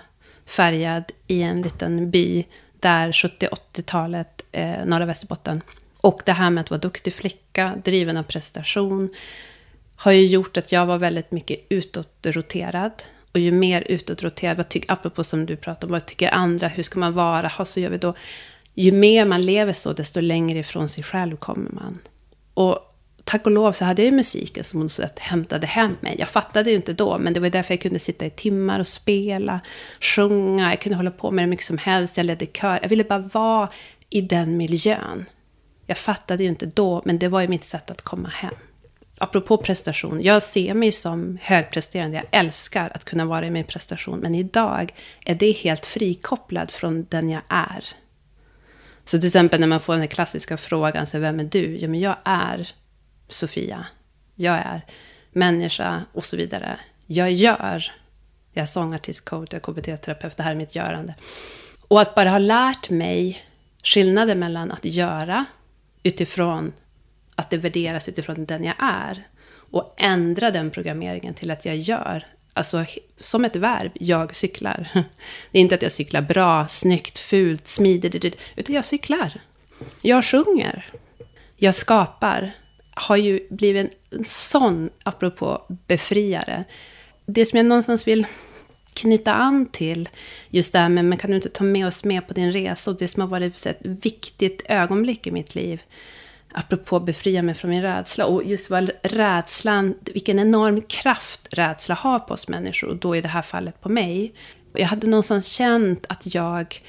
färgad 0.46 1.04
i 1.26 1.42
en 1.42 1.62
liten 1.62 2.10
by 2.10 2.44
där 2.80 3.12
70-80-talet, 3.12 4.42
eh, 4.52 4.84
norra 4.84 5.06
Västerbotten. 5.06 5.62
Och 6.00 6.20
det 6.26 6.32
här 6.32 6.50
med 6.50 6.60
att 6.60 6.70
vara 6.70 6.80
duktig 6.80 7.12
flicka, 7.12 7.78
driven 7.84 8.16
av 8.16 8.22
prestation, 8.22 9.10
har 9.96 10.12
ju 10.12 10.26
gjort 10.26 10.56
att 10.56 10.72
jag 10.72 10.86
var 10.86 10.98
väldigt 10.98 11.30
mycket 11.30 11.66
utåtroterad. 11.68 13.02
Och 13.32 13.40
ju 13.40 13.52
mer 13.52 13.84
utåtroterad, 13.88 14.56
vad 14.56 14.68
tycker, 14.68 14.92
apropå 14.92 15.24
som 15.24 15.46
du 15.46 15.56
pratade 15.56 15.86
om, 15.86 15.92
vad 15.92 16.06
tycker 16.06 16.34
andra, 16.34 16.68
hur 16.68 16.82
ska 16.82 17.00
man 17.00 17.14
vara, 17.14 17.48
ha, 17.48 17.64
så 17.64 17.80
gör 17.80 17.90
vi 17.90 17.98
då. 17.98 18.14
Ju 18.74 18.92
mer 18.92 19.24
man 19.24 19.42
lever 19.42 19.72
så, 19.72 19.92
desto 19.92 20.20
längre 20.20 20.58
ifrån 20.58 20.88
sig 20.88 21.04
själv 21.04 21.36
kommer 21.36 21.70
man. 21.70 21.98
Och 22.54 22.78
tack 23.24 23.46
och 23.46 23.52
lov 23.52 23.72
så 23.72 23.84
hade 23.84 24.02
jag 24.02 24.10
ju 24.10 24.16
musiken 24.16 24.64
som 24.64 24.80
hon 24.80 24.88
sätt 24.88 25.18
hämtade 25.18 25.66
hem 25.66 25.96
mig. 26.00 26.16
Jag 26.18 26.28
fattade 26.28 26.70
ju 26.70 26.76
inte 26.76 26.92
då, 26.92 27.18
men 27.18 27.32
det 27.32 27.40
var 27.40 27.50
därför 27.50 27.74
jag 27.74 27.80
kunde 27.80 27.98
sitta 27.98 28.26
i 28.26 28.30
timmar 28.30 28.80
och 28.80 28.88
spela, 28.88 29.60
sjunga, 30.00 30.70
jag 30.70 30.80
kunde 30.80 30.96
hålla 30.96 31.10
på 31.10 31.30
med 31.30 31.42
det 31.42 31.46
mycket 31.46 31.66
som 31.66 31.78
helst, 31.78 32.16
jag 32.16 32.26
ledde 32.26 32.46
kör. 32.46 32.78
Jag 32.82 32.88
ville 32.88 33.04
bara 33.04 33.18
vara 33.18 33.68
i 34.10 34.20
den 34.20 34.56
miljön. 34.56 35.24
Jag 35.88 35.98
fattade 35.98 36.42
ju 36.42 36.48
inte 36.48 36.66
då, 36.66 37.02
men 37.04 37.18
det 37.18 37.28
var 37.28 37.40
ju 37.40 37.48
mitt 37.48 37.64
sätt 37.64 37.90
att 37.90 38.02
komma 38.02 38.28
hem. 38.28 38.54
Apropå 39.18 39.56
prestation, 39.56 40.22
jag 40.22 40.42
ser 40.42 40.74
mig 40.74 40.92
som 40.92 41.38
högpresterande. 41.42 42.16
Jag 42.16 42.40
älskar 42.40 42.92
att 42.94 43.04
kunna 43.04 43.24
vara 43.24 43.46
i 43.46 43.50
min 43.50 43.64
prestation. 43.64 44.18
Men 44.18 44.34
idag 44.34 44.94
är 45.24 45.34
det 45.34 45.52
helt 45.52 45.86
frikopplad 45.86 46.70
från 46.70 47.06
den 47.08 47.30
jag 47.30 47.42
är. 47.48 47.84
Så 49.04 49.18
till 49.18 49.26
exempel 49.26 49.60
när 49.60 49.66
man 49.66 49.80
får 49.80 49.92
den 49.92 50.00
här 50.00 50.08
klassiska 50.08 50.56
frågan, 50.56 51.06
så 51.06 51.18
vem 51.18 51.40
är 51.40 51.44
du? 51.44 51.76
Ja, 51.76 51.88
men 51.88 52.00
jag 52.00 52.16
är 52.24 52.70
Sofia. 53.28 53.86
Jag 54.34 54.54
är 54.54 54.84
människa 55.32 56.04
och 56.12 56.24
så 56.24 56.36
vidare. 56.36 56.78
Jag 57.06 57.32
gör. 57.32 57.92
Jag 58.52 58.62
är 58.62 58.66
sångartist, 58.66 59.24
coach, 59.24 59.48
jag 59.52 59.68
är 59.68 59.72
KBT-terapeut. 59.72 60.36
Det 60.36 60.42
här 60.42 60.50
är 60.50 60.56
mitt 60.56 60.74
görande. 60.74 61.14
Och 61.88 62.00
att 62.00 62.14
bara 62.14 62.30
ha 62.30 62.38
lärt 62.38 62.90
mig 62.90 63.44
skillnaden 63.84 64.38
mellan 64.38 64.72
att 64.72 64.84
göra 64.84 65.44
utifrån 66.02 66.72
att 67.36 67.50
det 67.50 67.56
värderas 67.56 68.08
utifrån 68.08 68.44
den 68.44 68.64
jag 68.64 68.74
är. 68.78 69.26
Och 69.70 69.94
ändra 69.96 70.50
den 70.50 70.70
programmeringen 70.70 71.34
till 71.34 71.50
att 71.50 71.64
jag 71.64 71.76
gör. 71.76 72.26
Alltså 72.52 72.84
som 73.20 73.44
ett 73.44 73.56
verb, 73.56 73.92
jag 73.94 74.34
cyklar. 74.34 74.88
Det 75.50 75.58
är 75.58 75.62
inte 75.62 75.74
att 75.74 75.82
jag 75.82 75.92
cyklar 75.92 76.22
bra, 76.22 76.68
snyggt, 76.68 77.18
fult, 77.18 77.68
smidigt, 77.68 78.36
utan 78.56 78.74
jag 78.74 78.84
cyklar. 78.84 79.40
Jag 80.02 80.24
sjunger. 80.24 80.86
Jag 81.56 81.74
skapar. 81.74 82.50
Har 82.94 83.16
ju 83.16 83.46
blivit 83.50 83.92
en 84.10 84.24
sån, 84.24 84.90
apropå 85.02 85.62
befriare. 85.86 86.64
Det 87.26 87.46
som 87.46 87.56
jag 87.56 87.66
någonstans 87.66 88.06
vill 88.06 88.26
knyta 88.98 89.34
an 89.34 89.66
till, 89.66 90.08
just 90.50 90.72
det 90.72 90.78
här 90.78 90.88
med, 90.88 91.04
men 91.04 91.18
kan 91.18 91.30
du 91.30 91.36
inte 91.36 91.48
ta 91.48 91.64
med 91.64 91.86
oss 91.86 92.04
med 92.04 92.28
på 92.28 92.34
din 92.34 92.52
resa? 92.52 92.90
Och 92.90 92.96
det 92.98 93.08
som 93.08 93.20
har 93.20 93.28
varit 93.28 93.66
ett 93.66 93.78
viktigt 93.82 94.62
ögonblick 94.68 95.26
i 95.26 95.30
mitt 95.30 95.54
liv 95.54 95.82
apropå 96.52 97.00
befria 97.00 97.42
mig 97.42 97.54
från 97.54 97.70
min 97.70 97.82
rädsla. 97.82 98.26
Och 98.26 98.44
just 98.44 98.70
vad 98.70 98.90
rädslan, 99.02 99.94
vilken 100.00 100.38
enorm 100.38 100.82
kraft 100.82 101.48
rädsla 101.50 101.94
har 101.94 102.18
på 102.18 102.34
oss 102.34 102.48
människor. 102.48 102.88
Och 102.88 102.96
då 102.96 103.16
i 103.16 103.20
det 103.20 103.28
här 103.28 103.42
fallet 103.42 103.80
på 103.80 103.88
mig. 103.88 104.32
Jag 104.72 104.86
hade 104.86 105.06
någonstans 105.06 105.46
känt 105.46 106.06
att 106.08 106.34
jag 106.34 106.82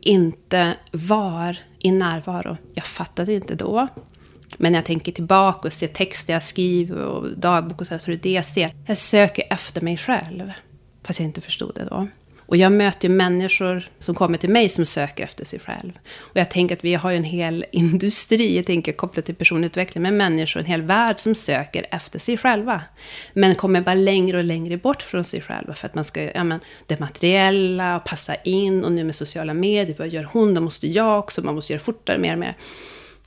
inte 0.00 0.74
var 0.92 1.56
i 1.78 1.90
närvaro. 1.90 2.56
Jag 2.74 2.84
fattade 2.84 3.32
inte 3.32 3.54
då. 3.54 3.88
Men 4.56 4.72
när 4.72 4.78
jag 4.78 4.86
tänker 4.86 5.12
tillbaka 5.12 5.68
och 5.68 5.72
ser 5.72 5.88
texter 5.88 6.32
jag 6.32 6.42
skriver 6.42 6.96
och 6.96 7.38
dagbok 7.38 7.80
och 7.80 7.86
så, 7.86 7.98
så 7.98 8.10
är 8.10 8.14
det 8.14 8.22
det 8.22 8.32
jag 8.32 8.44
ser. 8.44 8.70
Jag 8.86 8.98
söker 8.98 9.44
efter 9.50 9.80
mig 9.80 9.96
själv. 9.96 10.52
Fast 11.08 11.20
jag 11.20 11.26
inte 11.26 11.40
förstod 11.40 11.74
det 11.74 11.84
då. 11.84 12.08
Och 12.38 12.56
jag 12.56 12.72
möter 12.72 13.08
ju 13.08 13.14
människor 13.14 13.88
som 13.98 14.14
kommer 14.14 14.38
till 14.38 14.50
mig 14.50 14.68
som 14.68 14.86
söker 14.86 15.24
efter 15.24 15.44
sig 15.44 15.58
själv. 15.58 15.92
Och 16.18 16.36
jag 16.36 16.50
tänker 16.50 16.76
att 16.76 16.84
vi 16.84 16.94
har 16.94 17.10
ju 17.10 17.16
en 17.16 17.24
hel 17.24 17.64
industri, 17.72 18.56
jag 18.56 18.66
tänker 18.66 18.92
kopplat 18.92 19.24
till 19.24 19.34
personutveckling, 19.34 20.02
med 20.02 20.12
människor, 20.12 20.60
en 20.60 20.66
hel 20.66 20.82
värld 20.82 21.20
som 21.20 21.34
söker 21.34 21.86
efter 21.90 22.18
sig 22.18 22.36
själva. 22.36 22.82
Men 23.32 23.54
kommer 23.54 23.80
bara 23.80 23.94
längre 23.94 24.38
och 24.38 24.44
längre 24.44 24.76
bort 24.76 25.02
från 25.02 25.24
sig 25.24 25.40
själva 25.40 25.74
för 25.74 25.86
att 25.86 25.94
man 25.94 26.04
ska, 26.04 26.22
ja 26.22 26.44
men, 26.44 26.60
det 26.86 27.00
materiella 27.00 27.96
och 27.96 28.04
passa 28.04 28.34
in 28.34 28.84
och 28.84 28.92
nu 28.92 29.04
med 29.04 29.14
sociala 29.14 29.54
medier, 29.54 29.96
vad 29.98 30.08
gör 30.08 30.24
hon, 30.24 30.54
då 30.54 30.60
måste 30.60 30.86
jag 30.86 31.18
också, 31.18 31.44
man 31.44 31.54
måste 31.54 31.72
göra 31.72 31.82
fortare, 31.82 32.18
mer 32.18 32.32
och 32.32 32.38
mer. 32.38 32.56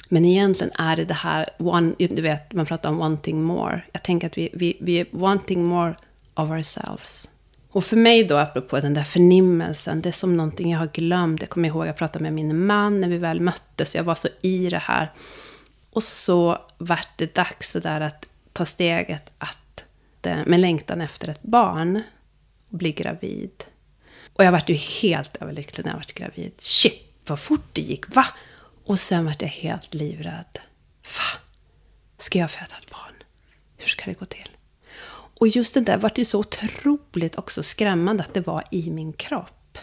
Men 0.10 0.26
egentligen 0.26 0.74
är 0.76 0.96
det 0.96 1.06
det 1.06 1.14
här, 1.14 1.50
one, 1.58 1.94
du 1.98 2.22
vet, 2.22 2.54
man 2.54 2.66
pratar 2.66 2.90
om 2.90 2.98
wanting 2.98 3.44
more. 3.44 3.82
Jag 3.92 4.04
tänker 4.04 4.28
att 4.28 4.38
vi, 4.38 4.50
vi, 4.54 4.78
vi 4.80 5.00
är 5.00 5.06
wanting 5.12 5.64
more 5.64 5.96
of 6.34 6.50
ourselves. 6.50 7.28
Och 7.74 7.86
för 7.86 7.98
mig 7.98 8.24
då, 8.24 8.38
apropå 8.38 8.80
den 8.80 8.94
där 8.94 9.04
förnimmelsen, 9.04 10.02
det 10.02 10.10
är 10.10 10.14
som 10.14 10.38
någonting 10.38 10.72
jag 10.72 10.80
har 10.80 10.88
glömt. 10.88 11.42
Jag 11.42 11.50
kommer 11.50 11.70
ihåg, 11.70 11.82
att 11.82 11.88
jag 11.88 11.98
pratade 11.98 12.24
med 12.24 12.34
min 12.34 12.66
man 12.66 13.02
när 13.02 13.08
vi 13.08 13.18
väl 13.18 13.42
möttes, 13.42 13.96
jag 13.96 14.04
var 14.04 14.16
så 14.16 14.28
i 14.42 14.70
det 14.70 14.78
här. 14.78 15.12
Och 15.92 16.04
så 16.04 16.58
vart 16.78 17.18
det 17.18 17.36
dags 17.36 17.74
där 17.74 18.02
att 18.02 18.28
ta 18.54 18.66
steget 18.66 19.32
att, 19.38 19.86
eh, 20.22 20.38
med 20.46 20.60
längtan 20.60 21.02
efter 21.02 21.30
ett 21.30 21.44
barn, 21.44 22.02
bli 22.70 22.92
gravid. 22.92 23.64
Och 24.34 24.44
jag 24.44 24.52
vart 24.52 24.70
ju 24.70 24.76
helt 24.76 25.36
överlycklig 25.36 25.86
när 25.86 25.92
jag 25.92 25.98
vart 25.98 26.14
gravid. 26.14 26.54
Shit, 26.58 27.12
vad 27.28 27.40
fort 27.40 27.70
det 27.74 27.82
gick, 27.82 28.16
va? 28.16 28.26
Och 28.86 29.00
sen 29.00 29.26
vart 29.26 29.42
jag 29.42 29.50
helt 29.50 29.94
livrädd. 29.94 30.60
Va? 31.04 31.40
Ska 32.18 32.40
jag 32.40 32.52
föda 32.52 32.76
ett 32.82 32.90
barn? 32.92 33.24
Hur 33.78 33.88
ska 33.88 34.06
det 34.06 34.20
gå 34.20 34.26
till? 34.26 34.50
Och 35.42 35.48
just 35.48 35.74
det 35.74 35.80
där 35.80 35.98
var 35.98 36.12
ju 36.16 36.26
så 36.26 36.40
otroligt 36.40 37.38
också 37.38 37.64
skrämmande 37.64 38.24
att 38.24 38.34
det 38.34 38.48
var 38.48 38.64
i 38.72 38.90
min 38.90 39.14
kropp. 39.14 39.78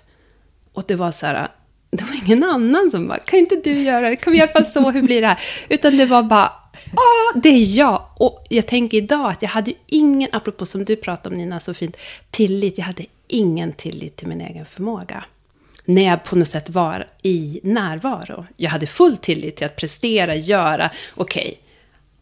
Och 0.73 0.85
det 0.89 0.95
var 0.95 1.13
så 1.13 1.27
här, 1.27 1.49
det 1.91 2.05
var 2.05 2.25
ingen 2.25 2.45
annan 2.45 2.91
som 2.91 3.09
bara, 3.09 3.19
kan 3.19 3.39
inte 3.39 3.57
du 3.57 3.73
göra 3.73 4.09
det? 4.09 4.17
Kan 4.17 4.33
vi 4.33 4.39
hjälpas 4.39 4.73
så? 4.73 4.91
Hur 4.91 5.03
blir 5.03 5.21
det 5.21 5.27
här? 5.27 5.39
Utan 5.69 5.97
det 5.97 6.07
var 6.07 6.23
bara, 6.23 6.53
ja, 6.95 7.41
det 7.41 7.49
är 7.49 7.77
jag. 7.79 8.05
Och 8.17 8.47
jag 8.49 8.67
tänker 8.67 8.99
idag 8.99 9.31
att 9.31 9.43
jag 9.43 9.49
hade 9.49 9.73
ingen, 9.87 10.29
apropå 10.33 10.67
som 10.67 10.85
du 10.85 10.97
pratade 10.97 11.35
om 11.35 11.41
Nina 11.41 11.61
så 11.61 11.75
fint, 11.75 11.97
tillit. 12.31 12.79
Jag 12.79 12.85
hade 12.85 13.07
ingen 13.29 13.73
tillit 13.73 14.17
till 14.17 14.29
min 14.29 14.41
egen 14.41 14.67
förmåga. 14.67 15.25
När 15.85 16.03
jag 16.03 16.25
på 16.25 16.37
något 16.37 16.49
sätt 16.49 16.71
var 16.71 17.07
i 17.23 17.61
närvaro. 17.63 18.47
Jag 18.57 18.71
hade 18.71 18.87
full 18.87 19.17
tillit 19.17 19.57
till 19.57 19.67
att 19.67 19.77
prestera, 19.77 20.35
göra, 20.35 20.91
okej. 21.15 21.43
Okay. 21.43 21.57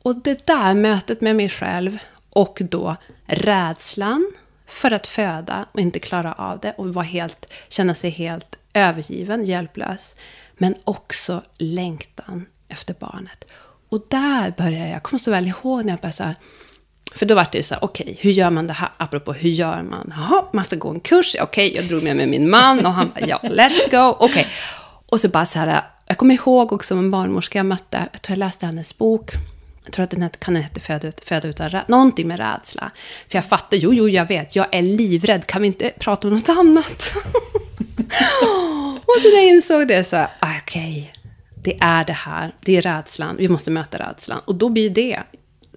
Och 0.03 0.23
det 0.23 0.47
där 0.47 0.75
mötet 0.75 1.21
med 1.21 1.37
mig 1.37 1.49
själv 1.49 1.99
och 2.31 2.59
då 2.71 2.97
rädslan 3.27 4.33
för 4.67 4.91
att 4.91 5.07
föda 5.07 5.67
och 5.73 5.81
inte 5.81 5.99
klara 5.99 6.33
av 6.33 6.61
det 6.61 6.73
och 6.73 6.95
vara 6.95 7.05
helt, 7.05 7.47
känna 7.69 7.95
sig 7.95 8.11
helt 8.11 8.57
övergiven, 8.75 9.45
hjälplös. 9.45 10.15
Men 10.57 10.75
också 10.85 11.43
längtan 11.59 12.47
efter 12.69 12.95
barnet. 12.95 13.45
Och 13.89 14.07
där 14.11 14.55
började 14.57 14.79
jag, 14.79 14.91
jag 14.91 15.03
kommer 15.03 15.19
så 15.19 15.31
väl 15.31 15.47
ihåg 15.47 15.85
när 15.85 15.93
jag 15.93 16.01
började 16.01 16.17
så 16.17 16.25
här, 16.25 16.37
för 17.15 17.27
då 17.27 17.35
var 17.35 17.47
det 17.53 17.59
ju 17.59 17.63
så 17.63 17.75
här, 17.75 17.85
okej, 17.85 18.05
okay, 18.05 18.17
hur 18.21 18.31
gör 18.31 18.51
man 18.51 18.67
det 18.67 18.73
här? 18.73 18.91
Apropå 18.97 19.33
hur 19.33 19.51
gör 19.51 19.83
man? 19.83 20.13
Jaha, 20.17 20.45
man 20.53 20.65
ska 20.65 20.77
gå 20.77 20.91
en 20.91 21.01
kurs. 21.01 21.37
Okej, 21.41 21.69
okay, 21.69 21.81
jag 21.81 21.89
drog 21.89 22.03
med 22.03 22.17
mig 22.17 22.27
min 22.27 22.51
man 22.51 22.87
och 22.87 22.93
han 22.93 23.09
bara, 23.15 23.27
ja, 23.27 23.39
let's 23.43 23.91
go. 23.91 24.17
Okej. 24.19 24.27
Okay. 24.27 24.45
Och 25.07 25.21
så 25.21 25.29
bara 25.29 25.47
så 25.47 25.59
här, 25.59 25.83
jag 26.07 26.19
kommer 26.19 26.35
ihåg 26.35 26.73
också 26.73 26.95
en 26.95 27.11
barnmorska 27.11 27.59
jag 27.59 27.67
mötte, 27.67 28.09
jag 28.13 28.23
tror 28.23 28.35
jag 28.35 28.39
läste 28.39 28.67
hennes 28.67 28.99
bok 28.99 29.33
jag 29.87 29.93
tror 29.93 30.05
att 30.05 30.11
den 30.11 30.31
kan 30.39 30.57
heta 30.57 30.81
föda, 30.81 31.13
föda 31.25 31.49
utan 31.49 31.71
rädsla. 31.71 31.85
Någonting 31.89 32.29
med 32.29 32.39
rädsla. 32.39 32.91
För 33.29 33.39
jag 33.39 33.45
fattar, 33.45 33.77
jo, 33.77 33.95
jo, 33.95 34.09
jag 34.09 34.29
vet, 34.29 34.57
jag 34.57 34.67
är 34.73 34.83
livrädd. 34.83 35.47
Kan 35.47 35.63
vi 35.63 35.67
inte 35.67 35.93
prata 35.99 36.29
om 36.29 36.35
något 36.35 36.49
annat? 36.49 37.13
och 39.07 39.21
så 39.23 39.29
när 39.29 39.37
jag 39.37 39.47
insåg 39.47 39.89
det 39.89 40.05
så, 40.05 40.17
ah, 40.17 40.29
okej, 40.63 41.11
okay, 41.11 41.23
det 41.63 41.79
är 41.81 42.05
det 42.05 42.13
här. 42.13 42.55
Det 42.61 42.77
är 42.77 42.83
rädslan. 42.83 43.37
Vi 43.37 43.49
måste 43.49 43.71
möta 43.71 43.99
rädslan. 43.99 44.41
Och 44.45 44.55
då 44.55 44.69
blir 44.69 44.91
det 44.91 45.23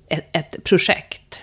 ett, 0.10 0.30
ett 0.36 0.64
projekt. 0.64 1.40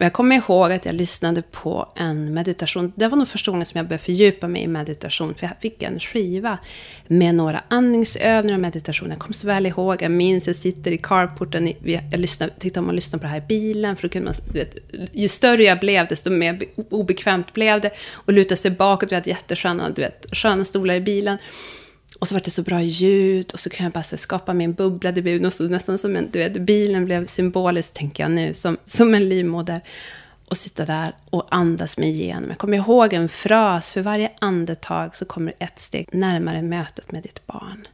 Men 0.00 0.06
jag 0.06 0.12
kommer 0.12 0.36
ihåg 0.36 0.72
att 0.72 0.84
jag 0.84 0.94
lyssnade 0.94 1.42
på 1.42 1.88
en 1.96 2.34
meditation. 2.34 2.92
Det 2.96 3.08
var 3.08 3.16
nog 3.16 3.28
första 3.28 3.50
gången 3.50 3.66
som 3.66 3.78
jag 3.78 3.86
började 3.86 4.04
fördjupa 4.04 4.48
mig 4.48 4.62
i 4.62 4.66
meditation. 4.66 5.34
För 5.34 5.46
jag 5.46 5.60
fick 5.60 5.82
en 5.82 6.00
skiva 6.00 6.58
med 7.06 7.34
några 7.34 7.62
andningsövningar 7.68 8.54
och 8.54 8.60
meditation. 8.60 9.10
Jag 9.10 9.18
kommer 9.18 9.34
så 9.34 9.46
väl 9.46 9.66
ihåg. 9.66 10.02
Jag 10.02 10.10
minns, 10.10 10.46
jag 10.46 10.56
sitter 10.56 10.90
i 10.90 10.98
carporten. 10.98 11.72
Jag 11.84 12.20
lyssnade, 12.20 12.52
tyckte 12.58 12.80
om 12.80 12.88
att 12.88 12.94
lyssna 12.94 13.18
på 13.18 13.22
det 13.22 13.28
här 13.28 13.38
i 13.38 13.46
bilen. 13.48 13.96
För 13.96 14.02
då 14.02 14.12
kunde 14.12 14.24
man, 14.24 14.34
vet, 14.52 14.76
ju 15.12 15.28
större 15.28 15.62
jag 15.64 15.80
blev, 15.80 16.06
desto 16.08 16.30
mer 16.30 16.62
obekvämt 16.90 17.52
blev 17.52 17.80
det. 17.80 17.90
Och 18.12 18.32
luta 18.32 18.56
sig 18.56 18.70
bakåt. 18.70 19.12
Vi 19.12 19.14
hade 19.14 19.30
jättesköna 19.30 19.90
du 19.90 20.02
vet, 20.02 20.26
sköna 20.32 20.64
stolar 20.64 20.94
i 20.94 21.00
bilen. 21.00 21.38
Och 22.20 22.28
så 22.28 22.34
var 22.34 22.40
det 22.44 22.50
så 22.50 22.62
bra 22.62 22.82
ljud 22.82 23.52
och 23.52 23.60
så 23.60 23.70
kunde 23.70 23.84
jag 23.84 23.92
bara 23.92 24.02
skapa 24.02 24.54
min 24.54 24.72
bubbla. 24.72 25.12
Det 25.12 25.22
blev 25.22 25.40
nästan 25.40 25.98
som 25.98 26.16
en, 26.16 26.30
du 26.30 26.38
vet, 26.38 26.60
bilen 26.60 27.04
blev 27.04 27.26
symboliskt, 27.26 27.94
tänker 27.94 28.22
jag 28.24 28.30
nu, 28.30 28.54
som, 28.54 28.76
som 28.86 29.14
en 29.14 29.28
livmoder. 29.28 29.80
Och 30.48 30.56
sitta 30.56 30.84
där 30.84 31.14
och 31.30 31.46
andas 31.50 31.98
mig 31.98 32.10
igenom. 32.10 32.48
Jag 32.48 32.58
kommer 32.58 32.76
ihåg 32.76 33.12
en 33.12 33.28
fras, 33.28 33.90
för 33.90 34.00
varje 34.00 34.30
andetag 34.38 35.16
så 35.16 35.24
kommer 35.24 35.52
du 35.52 35.64
ett 35.64 35.80
steg 35.80 36.08
närmare 36.12 36.62
mötet 36.62 37.12
med 37.12 37.22
ditt 37.22 37.46
barn. 37.46 37.88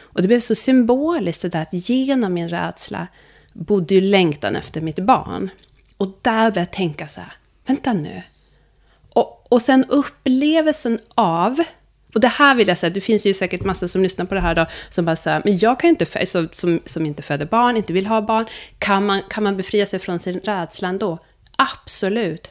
Och 0.00 0.22
det 0.22 0.28
blev 0.28 0.40
så 0.40 0.54
symboliskt 0.54 1.42
det 1.42 1.48
där 1.48 1.62
att 1.62 1.88
genom 1.90 2.34
min 2.34 2.48
rädsla 2.48 3.06
bodde 3.52 3.94
ju 3.94 4.00
längtan 4.00 4.56
efter 4.56 4.80
mitt 4.80 4.98
barn. 4.98 5.50
Och 5.96 6.18
där 6.22 6.38
började 6.38 6.60
jag 6.60 6.72
tänka 6.72 7.08
så 7.08 7.20
här, 7.20 7.32
vänta 7.66 7.92
nu. 7.92 8.22
Och, 9.12 9.52
och 9.52 9.62
sen 9.62 9.84
upplevelsen 9.88 10.98
av 11.14 11.62
och 12.14 12.20
det 12.20 12.28
här 12.28 12.54
vill 12.54 12.68
jag 12.68 12.78
säga, 12.78 12.90
det 12.90 13.00
finns 13.00 13.26
ju 13.26 13.34
säkert 13.34 13.64
massa 13.64 13.88
som 13.88 14.02
lyssnar 14.02 14.24
på 14.24 14.34
det 14.34 14.40
här 14.40 14.54
då, 14.54 14.66
som 14.90 15.04
bara 15.04 15.16
säger, 15.16 15.42
men 15.44 15.58
jag 15.58 15.80
kan 15.80 15.90
inte, 15.90 16.26
som, 16.26 16.48
som, 16.52 16.80
som 16.84 17.06
inte 17.06 17.22
föder 17.22 17.46
barn, 17.46 17.76
inte 17.76 17.92
vill 17.92 18.06
ha 18.06 18.22
barn, 18.22 18.46
kan 18.78 19.06
man, 19.06 19.22
kan 19.28 19.44
man 19.44 19.56
befria 19.56 19.86
sig 19.86 19.98
från 19.98 20.18
sin 20.18 20.40
rädsla 20.40 20.88
ändå? 20.88 21.18
Absolut. 21.56 22.48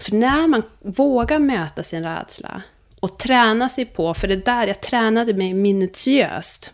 För 0.00 0.14
när 0.14 0.48
man 0.48 0.62
vågar 0.80 1.38
möta 1.38 1.82
sin 1.82 2.04
rädsla 2.04 2.62
och 3.00 3.18
träna 3.18 3.68
sig 3.68 3.84
på, 3.84 4.14
för 4.14 4.28
det 4.28 4.44
där 4.44 4.66
jag 4.66 4.80
tränade 4.80 5.34
mig 5.34 5.54
minutiöst, 5.54 6.70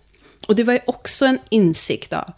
och 0.46 0.56
det 0.56 0.64
var 0.64 0.72
ju 0.72 0.80
också 0.86 1.26
en 1.26 1.38
insikt 1.48 2.12
av 2.12 2.32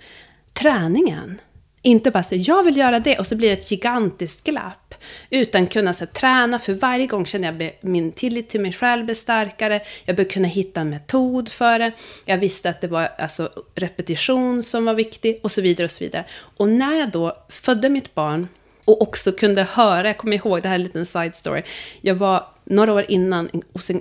träningen. 0.52 1.40
Inte 1.82 2.10
bara 2.10 2.22
säga 2.22 2.42
jag 2.46 2.62
vill 2.62 2.76
göra 2.76 3.00
det 3.00 3.18
och 3.18 3.26
så 3.26 3.36
blir 3.36 3.48
det 3.48 3.54
ett 3.54 3.70
gigantiskt 3.70 4.44
glapp. 4.44 4.94
Utan 5.30 5.66
kunna 5.66 5.92
så, 5.92 6.06
träna, 6.06 6.58
för 6.58 6.74
varje 6.74 7.06
gång 7.06 7.26
känner 7.26 7.52
jag 7.52 7.72
min 7.80 8.12
tillit 8.12 8.48
till 8.48 8.60
mig 8.60 8.72
själv 8.72 9.04
blir 9.04 9.14
starkare. 9.14 9.80
Jag 10.04 10.16
bör 10.16 10.24
kunna 10.24 10.48
hitta 10.48 10.80
en 10.80 10.90
metod 10.90 11.48
för 11.48 11.78
det. 11.78 11.92
Jag 12.24 12.38
visste 12.38 12.70
att 12.70 12.80
det 12.80 12.88
var 12.88 13.08
alltså, 13.18 13.50
repetition 13.74 14.62
som 14.62 14.84
var 14.84 14.94
viktig 14.94 15.40
och 15.42 15.52
så 15.52 15.60
vidare. 15.60 15.84
Och 15.84 15.90
så 15.90 16.04
vidare. 16.04 16.24
Och 16.56 16.68
när 16.68 16.94
jag 16.94 17.10
då 17.10 17.36
födde 17.48 17.88
mitt 17.88 18.14
barn 18.14 18.48
och 18.84 19.02
också 19.02 19.32
kunde 19.32 19.62
höra, 19.62 20.06
jag 20.06 20.18
kommer 20.18 20.36
ihåg, 20.36 20.62
det 20.62 20.68
här 20.68 20.74
är 20.74 20.78
en 20.78 20.84
liten 20.84 21.06
side 21.06 21.34
story. 21.34 21.62
Jag 22.00 22.14
var 22.14 22.46
några 22.64 22.92
år 22.92 23.04
innan 23.08 23.50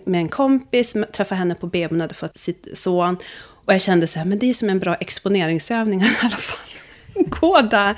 med 0.04 0.20
en 0.20 0.30
kompis, 0.30 0.96
träffade 1.14 1.40
henne 1.40 1.56
på 1.56 1.68
BB, 1.68 1.88
hon 1.88 2.02
hade 2.02 2.14
fått 2.14 2.38
sitt 2.38 2.68
son. 2.74 3.18
Och 3.66 3.74
jag 3.74 3.82
kände 3.82 4.08
så 4.08 4.20
här, 4.20 4.26
men 4.26 4.40
det 4.40 4.50
är 4.50 4.54
som 4.54 4.70
en 4.70 4.80
bra 4.80 4.96
exponeringsövning 4.96 6.02
i 6.02 6.12
alla 6.22 6.36
fall. 6.36 6.81
Gå 7.30 7.62
där. 7.62 7.96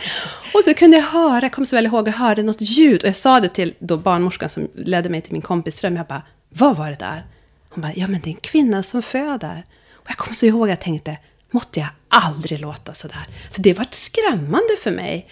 Och 0.53 0.63
så 0.63 0.73
kunde 0.73 0.97
jag 0.97 1.03
höra, 1.03 1.41
jag 1.41 1.51
kommer 1.51 1.65
så 1.65 1.75
väl 1.75 1.85
ihåg, 1.85 2.07
jag 2.07 2.13
hörde 2.13 2.43
något 2.43 2.61
ljud. 2.61 3.01
Och 3.01 3.07
jag 3.07 3.15
sa 3.15 3.39
det 3.39 3.49
till 3.49 3.73
då 3.79 3.97
barnmorskan 3.97 4.49
som 4.49 4.67
ledde 4.75 5.09
mig 5.09 5.21
till 5.21 5.33
min 5.33 5.41
kompis 5.41 5.83
rum. 5.83 5.95
Jag 5.95 6.07
bara, 6.07 6.21
vad 6.49 6.77
var 6.77 6.89
det 6.89 6.95
där? 6.99 7.25
Hon 7.69 7.81
bara, 7.81 7.93
ja 7.95 8.07
men 8.07 8.21
det 8.21 8.29
är 8.29 8.33
en 8.33 8.39
kvinna 8.39 8.83
som 8.83 9.01
föder. 9.01 9.63
Och 9.93 10.09
jag 10.09 10.17
kommer 10.17 10.35
så 10.35 10.45
ihåg, 10.45 10.69
jag 10.69 10.81
tänkte, 10.81 11.17
måtte 11.51 11.79
jag 11.79 11.89
aldrig 12.09 12.59
låta 12.59 12.93
sådär. 12.93 13.27
För 13.51 13.61
det 13.61 13.73
var 13.73 13.87
skrämmande 13.91 14.75
för 14.83 14.91
mig. 14.91 15.27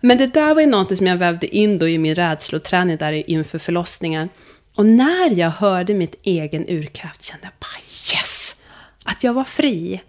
Men 0.00 0.18
det 0.18 0.26
där 0.26 0.54
var 0.54 0.60
ju 0.60 0.66
någonting 0.66 0.96
som 0.96 1.06
jag 1.06 1.16
vävde 1.16 1.56
in 1.56 1.78
då 1.78 1.88
i 1.88 1.98
min 1.98 2.14
rädsloträning 2.14 2.96
där 2.96 3.30
inför 3.30 3.58
förlossningen. 3.58 4.28
Och 4.74 4.86
när 4.86 5.38
jag 5.38 5.50
hörde 5.50 5.94
mitt 5.94 6.14
egen 6.22 6.68
urkraft 6.68 7.22
kände 7.22 7.46
jag 7.46 7.52
bara 7.60 7.80
yes! 8.14 8.60
Att 9.04 9.24
jag 9.24 9.34
var 9.34 9.44
fri. 9.44 10.00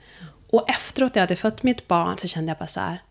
Och 0.50 0.70
efteråt 0.70 1.16
jag 1.16 1.22
hade 1.22 1.36
fött 1.36 1.64
mitt 1.64 1.88
barn 1.88 2.18
så 2.18 2.28
kände 2.28 2.50
jag 2.50 2.58
bara 2.58 2.68
så 2.68 2.80
här, 2.80 3.02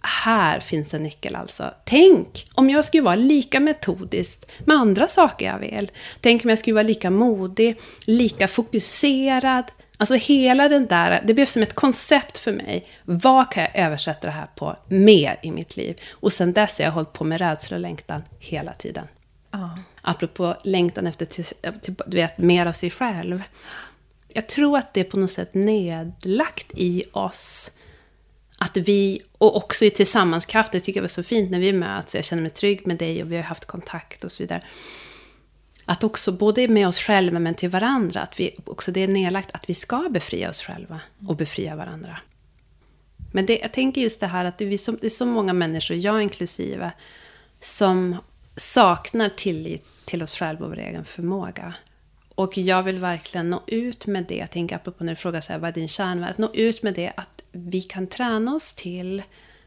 här 0.00 0.60
finns 0.60 0.94
en 0.94 1.02
nyckel 1.02 1.36
alltså. 1.36 1.74
Tänk 1.84 2.46
om 2.54 2.70
jag 2.70 2.84
skulle 2.84 3.02
vara 3.02 3.14
lika 3.14 3.60
metodiskt 3.60 4.50
med 4.64 4.76
andra 4.76 5.08
saker 5.08 5.46
jag 5.46 5.58
vill. 5.58 5.90
Tänk 6.20 6.44
om 6.44 6.50
jag 6.50 6.58
skulle 6.58 6.74
vara 6.74 6.82
lika 6.82 7.10
modig, 7.10 7.80
lika 8.04 8.48
fokuserad. 8.48 9.64
Alltså 9.96 10.14
hela 10.14 10.68
den 10.68 10.86
där, 10.86 11.22
det 11.24 11.34
blev 11.34 11.46
som 11.46 11.62
ett 11.62 11.74
koncept 11.74 12.38
för 12.38 12.52
mig. 12.52 12.86
Vad 13.04 13.52
kan 13.52 13.62
jag 13.62 13.76
översätta 13.76 14.26
det 14.26 14.32
här 14.32 14.48
på 14.56 14.76
mer 14.88 15.38
i 15.42 15.50
mitt 15.50 15.76
liv? 15.76 16.00
Och 16.10 16.32
sen 16.32 16.52
dess 16.52 16.78
har 16.78 16.84
jag 16.84 16.92
hållit 16.92 17.12
på 17.12 17.24
med 17.24 17.38
rädsla 17.38 17.76
och 17.76 17.80
längtan 17.80 18.22
hela 18.38 18.72
tiden. 18.72 19.08
Ah. 19.50 19.68
Apropå 20.02 20.56
längtan 20.64 21.06
efter 21.06 21.26
till, 21.26 21.44
till, 21.82 21.94
du 22.06 22.16
vet, 22.16 22.38
mer 22.38 22.66
av 22.66 22.72
sig 22.72 22.90
själv 22.90 23.42
jag 24.36 24.46
tror 24.46 24.78
att 24.78 24.94
det 24.94 25.00
är 25.00 25.04
på 25.04 25.16
något 25.16 25.30
sätt 25.30 25.54
nedlagt 25.54 26.72
i 26.74 27.04
oss. 27.12 27.70
Att 28.58 28.76
vi, 28.76 29.20
och 29.38 29.56
också 29.56 29.84
i 29.84 29.90
tillsammanskraft, 29.90 30.72
det 30.72 30.80
tycker 30.80 31.00
jag 31.00 31.02
var 31.02 31.08
så 31.08 31.22
fint 31.22 31.50
när 31.50 31.60
vi 31.60 31.72
möts, 31.72 32.14
jag 32.14 32.24
känner 32.24 32.42
mig 32.42 32.50
trygg 32.50 32.86
med 32.86 32.96
dig 32.96 33.22
och 33.22 33.32
vi 33.32 33.36
har 33.36 33.42
haft 33.42 33.64
kontakt 33.64 34.24
och 34.24 34.32
så 34.32 34.42
vidare. 34.42 34.62
Att 35.84 36.04
också, 36.04 36.32
både 36.32 36.68
med 36.68 36.88
oss 36.88 36.98
själva 36.98 37.38
men 37.38 37.54
till 37.54 37.68
varandra, 37.68 38.20
att 38.20 38.40
vi, 38.40 38.56
också 38.64 38.92
det 38.92 39.00
är 39.00 39.08
nedlagt 39.08 39.50
att 39.52 39.68
vi 39.68 39.74
ska 39.74 40.08
befria 40.10 40.50
oss 40.50 40.62
själva 40.62 41.00
och 41.28 41.36
befria 41.36 41.76
varandra. 41.76 42.18
Men 43.32 43.46
det, 43.46 43.58
jag 43.58 43.72
tänker 43.72 44.00
just 44.00 44.20
det 44.20 44.26
här 44.26 44.44
att 44.44 44.58
det 44.58 44.72
är, 44.72 44.78
så, 44.78 44.92
det 44.92 45.06
är 45.06 45.10
så 45.10 45.26
många 45.26 45.52
människor, 45.52 45.96
jag 45.96 46.22
inklusive, 46.22 46.92
som 47.60 48.16
saknar 48.56 49.28
tillit 49.28 49.84
till 50.04 50.22
oss 50.22 50.36
själva 50.36 50.64
och 50.64 50.70
vår 50.70 50.78
egen 50.78 51.04
förmåga. 51.04 51.74
Och 52.36 52.58
jag 52.58 52.82
vill 52.82 52.98
verkligen 52.98 53.50
nå 53.50 53.62
ut 53.66 54.06
med 54.06 54.24
det. 54.28 54.36
Jag 54.36 54.50
tänker 54.50 54.76
apropå 54.76 55.04
när 55.04 55.12
du 55.12 55.16
frågar 55.16 55.40
så 55.40 55.52
här, 55.52 55.58
vad 55.58 55.68
är 55.68 55.74
din 55.74 55.88
kärnvärld? 55.88 56.30
Att 56.30 56.38
nå 56.38 56.50
ut 56.54 56.82
med 56.82 56.94
det 56.94 57.12
att 57.16 57.42
vi 57.52 57.82
kan 57.82 58.06
träna 58.06 58.54
oss 58.54 58.74
till 58.74 59.22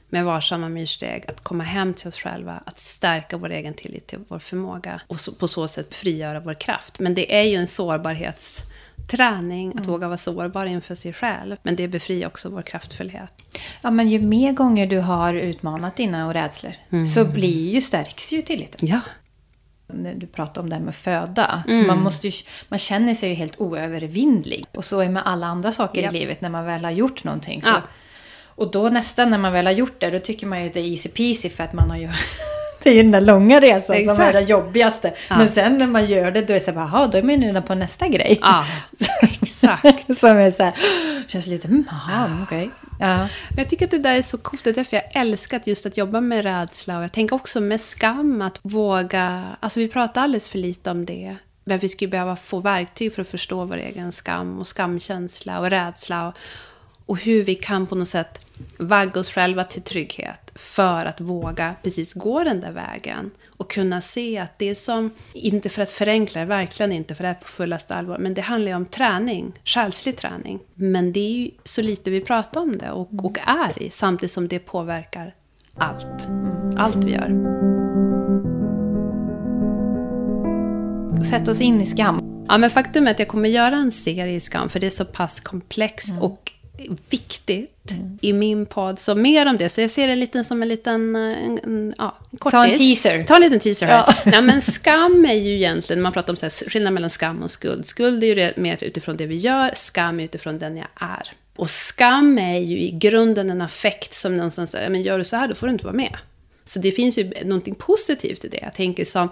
med 0.10 0.26
varsamma 0.26 0.70
myrsteg, 0.70 1.26
att 1.28 1.44
komma 1.44 1.64
hem 1.64 1.94
till 1.94 2.08
oss 2.08 2.16
själva, 2.16 2.64
att 2.66 2.80
stärka 2.80 3.38
vår 3.38 3.50
egen 3.50 3.74
tillit 3.74 4.08
till 4.08 4.20
vår 4.28 4.40
förmåga 4.40 5.02
och 5.08 5.20
så, 5.20 5.32
på 5.32 5.48
så 5.48 5.68
sätt 5.68 5.96
frigöra 5.96 6.40
vår 6.40 6.54
kraft. 6.54 7.00
Men 7.00 7.14
det 7.14 7.36
är 7.36 7.44
ju 7.44 7.56
en 7.56 7.68
sårbarhetsträning, 7.68 9.70
att 9.70 9.76
mm. 9.76 9.90
våga 9.90 10.08
vara 10.08 10.18
sårbar 10.18 10.66
inför 10.66 10.96
sig 10.96 11.14
själv. 11.14 11.56
Men 11.64 11.76
det 11.76 11.88
befriar 11.88 12.28
också 12.28 12.50
vår 12.50 12.62
kraftfullhet. 12.62 13.34
Ja, 13.82 13.92
men 13.92 14.10
ju 14.10 14.22
mer 14.22 14.52
gånger 14.52 14.88
du 14.88 15.00
har 15.00 15.34
utmanat 15.34 15.96
dina 15.96 16.28
och 16.28 16.34
rädslor 16.34 16.74
mm. 16.90 17.06
så 17.06 17.26
blir 17.26 17.74
ju, 17.74 17.82
stärks 17.82 18.34
ju 18.34 18.42
tilliten. 18.42 18.88
Ja, 18.88 19.02
du 20.16 20.28
pratade 20.28 20.60
om 20.60 20.70
det 20.70 20.76
här 20.76 20.84
med 20.84 20.96
föda. 20.96 21.64
Mm. 21.68 21.82
Så 21.82 21.88
man, 21.88 22.04
måste 22.04 22.28
ju, 22.28 22.34
man 22.70 22.80
känner 22.80 23.14
sig 23.14 23.30
ju 23.30 23.36
helt 23.36 23.60
oövervinnlig. 23.60 24.66
Och 24.76 24.86
så 24.86 25.00
är 25.00 25.06
det 25.06 25.12
med 25.12 25.24
alla 25.26 25.48
andra 25.48 25.72
saker 25.72 26.02
ja. 26.02 26.10
i 26.10 26.14
livet 26.14 26.42
när 26.42 26.50
man 26.50 26.66
väl 26.66 26.84
har 26.84 26.92
gjort 26.92 27.24
någonting. 27.24 27.62
Så, 27.62 27.70
ja. 27.70 27.82
Och 28.42 28.72
då 28.72 28.90
nästan 28.90 29.30
när 29.30 29.38
man 29.38 29.54
väl 29.54 29.66
har 29.66 29.74
gjort 29.74 30.00
det, 30.00 30.10
då 30.10 30.20
tycker 30.20 30.48
man 30.48 30.62
ju 30.62 30.68
att 30.68 30.74
det 30.74 30.80
är 30.80 30.90
easy 30.90 31.10
peasy 31.10 31.50
för 31.50 31.64
att 31.64 31.74
man 31.74 31.90
har 31.90 31.98
ju... 31.98 32.10
det 32.84 32.90
är 32.90 32.94
ju 32.94 33.02
den 33.02 33.12
där 33.12 33.22
långa 33.22 33.60
resan 33.60 33.96
Exakt. 33.96 34.16
som 34.16 34.26
är 34.26 34.34
det 34.34 34.42
jobbigaste. 34.42 35.14
Ja. 35.30 35.38
Men 35.38 35.50
sen 35.50 35.78
när 35.78 35.88
man 35.88 36.06
gör 36.06 36.32
det, 36.32 36.42
då 36.42 36.54
är 36.54 36.60
det 36.60 36.60
så 36.60 36.72
här, 36.72 36.80
jaha, 36.80 37.08
då 37.08 37.18
är 37.18 37.24
man 37.24 37.42
redan 37.42 37.64
på 37.64 37.76
nästa 37.76 38.08
grej. 38.08 38.40
Ja, 38.42 38.66
exakt. 39.42 40.18
som 40.18 40.38
är 40.38 40.52
så 40.52 40.64
här, 40.64 40.74
känns 41.28 41.48
lite, 41.48 41.68
mm, 41.68 41.86
aha, 41.92 42.30
okej. 42.44 42.58
Okay. 42.58 42.70
Ja. 43.00 43.18
Men 43.18 43.58
jag 43.58 43.70
tycker 43.70 43.86
att 43.86 43.92
det 43.92 43.98
där 43.98 44.18
är 44.18 44.22
så 44.22 44.38
coolt. 44.38 44.64
Det 44.64 44.70
är 44.70 44.74
därför 44.74 44.98
jag 44.98 45.22
älskar 45.22 45.62
just 45.66 45.86
att 45.86 45.98
jobba 45.98 46.22
med 46.22 46.44
rädsla. 46.44 46.98
Och 46.98 47.04
jag 47.04 47.12
tänker 47.12 47.36
också 47.36 47.62
med 47.62 47.82
skam, 47.82 48.42
att 48.42 48.60
våga... 48.62 49.46
Alltså 49.60 49.80
vi 49.80 49.88
pratar 49.88 50.24
alldeles 50.24 50.50
för 50.50 50.58
lite 50.58 50.92
om 50.92 51.06
det. 51.06 51.36
Men 51.64 51.80
vi 51.80 51.90
skulle 51.90 52.12
behöva 52.12 52.36
få 52.36 52.60
verktyg 52.60 53.16
för 53.16 53.22
att 53.22 53.30
förstå 53.30 53.66
vår 53.66 53.78
egen 53.78 54.12
skam 54.12 54.60
och 54.60 54.68
skamkänsla 54.68 55.60
och 55.60 55.70
rädsla. 55.70 56.28
Och, 56.28 56.34
och 57.06 57.18
hur 57.18 57.44
vi 57.44 57.56
kan 57.56 57.88
på 57.88 57.96
något 57.96 58.08
sätt 58.08 58.40
vagga 58.78 59.20
oss 59.20 59.30
själva 59.30 59.64
till 59.64 59.82
trygghet 59.82 60.49
för 60.60 61.06
att 61.06 61.22
våga 61.22 61.76
precis 61.84 62.14
gå 62.14 62.44
den 62.44 62.62
där 62.62 62.72
vägen. 62.72 63.32
Och 63.48 63.72
kunna 63.72 64.02
se 64.02 64.38
att 64.38 64.60
det 64.60 64.76
som, 64.76 65.12
inte 65.34 65.70
för 65.70 65.82
att 65.82 65.90
förenkla 65.90 66.46
verkligen 66.46 66.92
inte, 66.92 67.16
för 67.16 67.24
det 67.24 67.30
är 67.30 67.34
på 67.34 67.48
fullaste 67.48 67.96
allvar, 67.96 68.18
men 68.18 68.34
det 68.34 68.42
handlar 68.42 68.72
ju 68.72 68.76
om 68.76 68.86
träning, 68.86 69.54
själslig 69.66 70.18
träning. 70.18 70.60
Men 70.74 71.14
det 71.14 71.20
är 71.20 71.32
ju 71.32 71.52
så 71.64 71.82
lite 71.82 72.12
vi 72.12 72.22
pratar 72.22 72.62
om 72.62 72.78
det 72.78 72.92
och, 72.92 73.26
och 73.26 73.38
är 73.46 73.84
i, 73.84 73.90
samtidigt 73.92 74.32
som 74.32 74.48
det 74.48 74.60
påverkar 74.60 75.36
allt. 75.78 76.28
Allt 76.78 76.96
vi 76.96 77.12
gör. 77.12 77.60
Sätt 81.24 81.48
oss 81.48 81.62
in 81.62 81.82
i 81.82 81.86
skam. 81.86 82.46
Ja, 82.48 82.58
men 82.58 82.70
faktum 82.70 83.08
är 83.08 83.12
att 83.12 83.20
jag 83.20 83.28
kommer 83.28 83.50
göra 83.50 83.76
en 83.76 83.92
serie 83.92 84.36
i 84.36 84.40
skam, 84.40 84.70
för 84.70 84.80
det 84.80 84.86
är 84.86 84.92
så 84.92 85.06
pass 85.06 85.40
komplext 85.40 86.12
mm. 86.12 86.24
och 86.24 86.52
viktigt 87.10 87.92
mm. 87.92 88.20
i 88.22 88.34
min 88.34 88.66
podd. 88.66 89.00
Så 89.00 89.16
mer 89.16 89.46
om 89.46 89.58
det. 89.58 89.70
Så 89.70 89.82
jag 89.82 89.92
ser 89.92 90.08
det 90.08 90.16
lite 90.16 90.44
som 90.44 90.62
en 90.62 90.70
liten 90.70 91.16
en, 91.16 91.60
en, 91.64 91.96
ja, 91.98 92.18
en 92.32 92.38
kortis. 92.38 92.52
Ta 92.52 92.66
en 92.66 92.78
teaser. 92.78 93.22
Ta 93.22 93.36
en 93.36 93.42
liten 93.42 93.60
teaser 93.60 93.86
här. 93.86 94.04
Ja. 94.08 94.16
Nej, 94.26 94.42
men 94.42 94.62
skam 94.62 95.26
är 95.26 95.34
ju 95.34 95.56
egentligen, 95.56 96.02
man 96.02 96.14
pratar 96.14 96.34
om 96.34 96.38
så 96.38 96.46
här, 96.46 96.70
skillnad 96.70 96.94
mellan 96.94 97.10
skam 97.10 97.44
och 97.44 97.52
skuld. 97.52 97.86
Skuld 97.86 98.24
är 98.24 98.28
ju 98.28 98.36
det, 98.36 98.58
mer 98.58 98.84
utifrån 98.84 99.18
det 99.18 99.26
vi 99.26 99.36
gör, 99.36 99.72
skam 99.76 100.20
är 100.20 100.24
utifrån 100.24 100.60
den 100.60 100.78
jag 100.78 100.88
är. 100.96 101.32
Och 101.56 101.70
skam 101.70 102.38
är 102.38 102.60
ju 102.60 102.80
i 102.80 102.92
grunden 102.92 103.50
en 103.50 103.62
affekt 103.62 104.14
som 104.14 104.38
någonstans 104.38 104.72
säger, 104.72 104.90
men 104.90 105.02
gör 105.02 105.18
du 105.18 105.24
så 105.24 105.36
här 105.36 105.48
då 105.48 105.56
får 105.56 105.68
du 105.68 105.74
inte 105.74 105.86
vara 105.86 105.96
med. 105.96 106.18
Så 106.70 106.80
det 106.80 106.92
finns 106.92 107.18
ju 107.18 107.32
någonting 107.44 107.76
positivt 107.76 108.46
i 108.46 108.48
det. 108.48 108.60
Jag 108.62 108.74
tänker 108.74 109.06
som, 109.06 109.30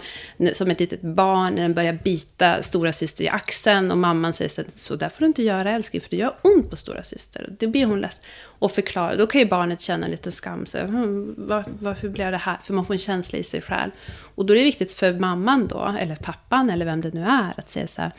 som 0.52 0.70
ett 0.70 0.80
litet 0.80 1.00
barn 1.00 1.54
när 1.54 1.62
den 1.62 1.74
börjar 1.74 1.92
bita 1.92 2.62
stora 2.62 2.92
syster 2.92 3.24
i 3.24 3.28
axeln 3.28 3.90
och 3.90 3.98
mamman 3.98 4.32
säger 4.32 4.48
så, 4.48 4.62
så 4.76 4.96
där 4.96 5.08
får 5.08 5.20
du 5.20 5.26
inte 5.26 5.42
göra 5.42 5.70
älskling 5.70 6.02
för 6.02 6.10
det 6.10 6.16
gör 6.16 6.34
ont 6.42 6.70
på 6.70 6.76
stora 6.76 7.02
syster. 7.02 7.54
Då 7.58 7.68
blir 7.68 7.86
hon 7.86 8.00
ledsen 8.00 8.22
och 8.44 8.72
förklarar. 8.72 9.16
Då 9.16 9.26
kan 9.26 9.40
ju 9.40 9.46
barnet 9.46 9.80
känna 9.80 10.04
en 10.04 10.10
liten 10.10 10.32
skam. 10.32 10.66
Så, 10.66 10.78
hm, 10.78 10.94
hmm, 10.94 11.34
var, 11.48 11.64
vad, 11.66 11.96
hur 11.96 12.08
blev 12.08 12.30
det 12.30 12.36
här? 12.36 12.58
För 12.64 12.74
man 12.74 12.86
får 12.86 12.94
en 12.94 12.98
känsla 12.98 13.38
i 13.38 13.44
sig 13.44 13.62
själv. 13.62 13.90
Och 14.34 14.46
då 14.46 14.54
är 14.54 14.58
det 14.58 14.64
viktigt 14.64 14.92
för 14.92 15.12
mamman 15.12 15.68
då, 15.68 15.96
eller 16.00 16.16
pappan 16.16 16.70
eller 16.70 16.84
vem 16.84 17.00
det 17.00 17.14
nu 17.14 17.22
är, 17.22 17.52
att 17.56 17.70
säga 17.70 17.86
så 17.86 18.02
här 18.02 18.12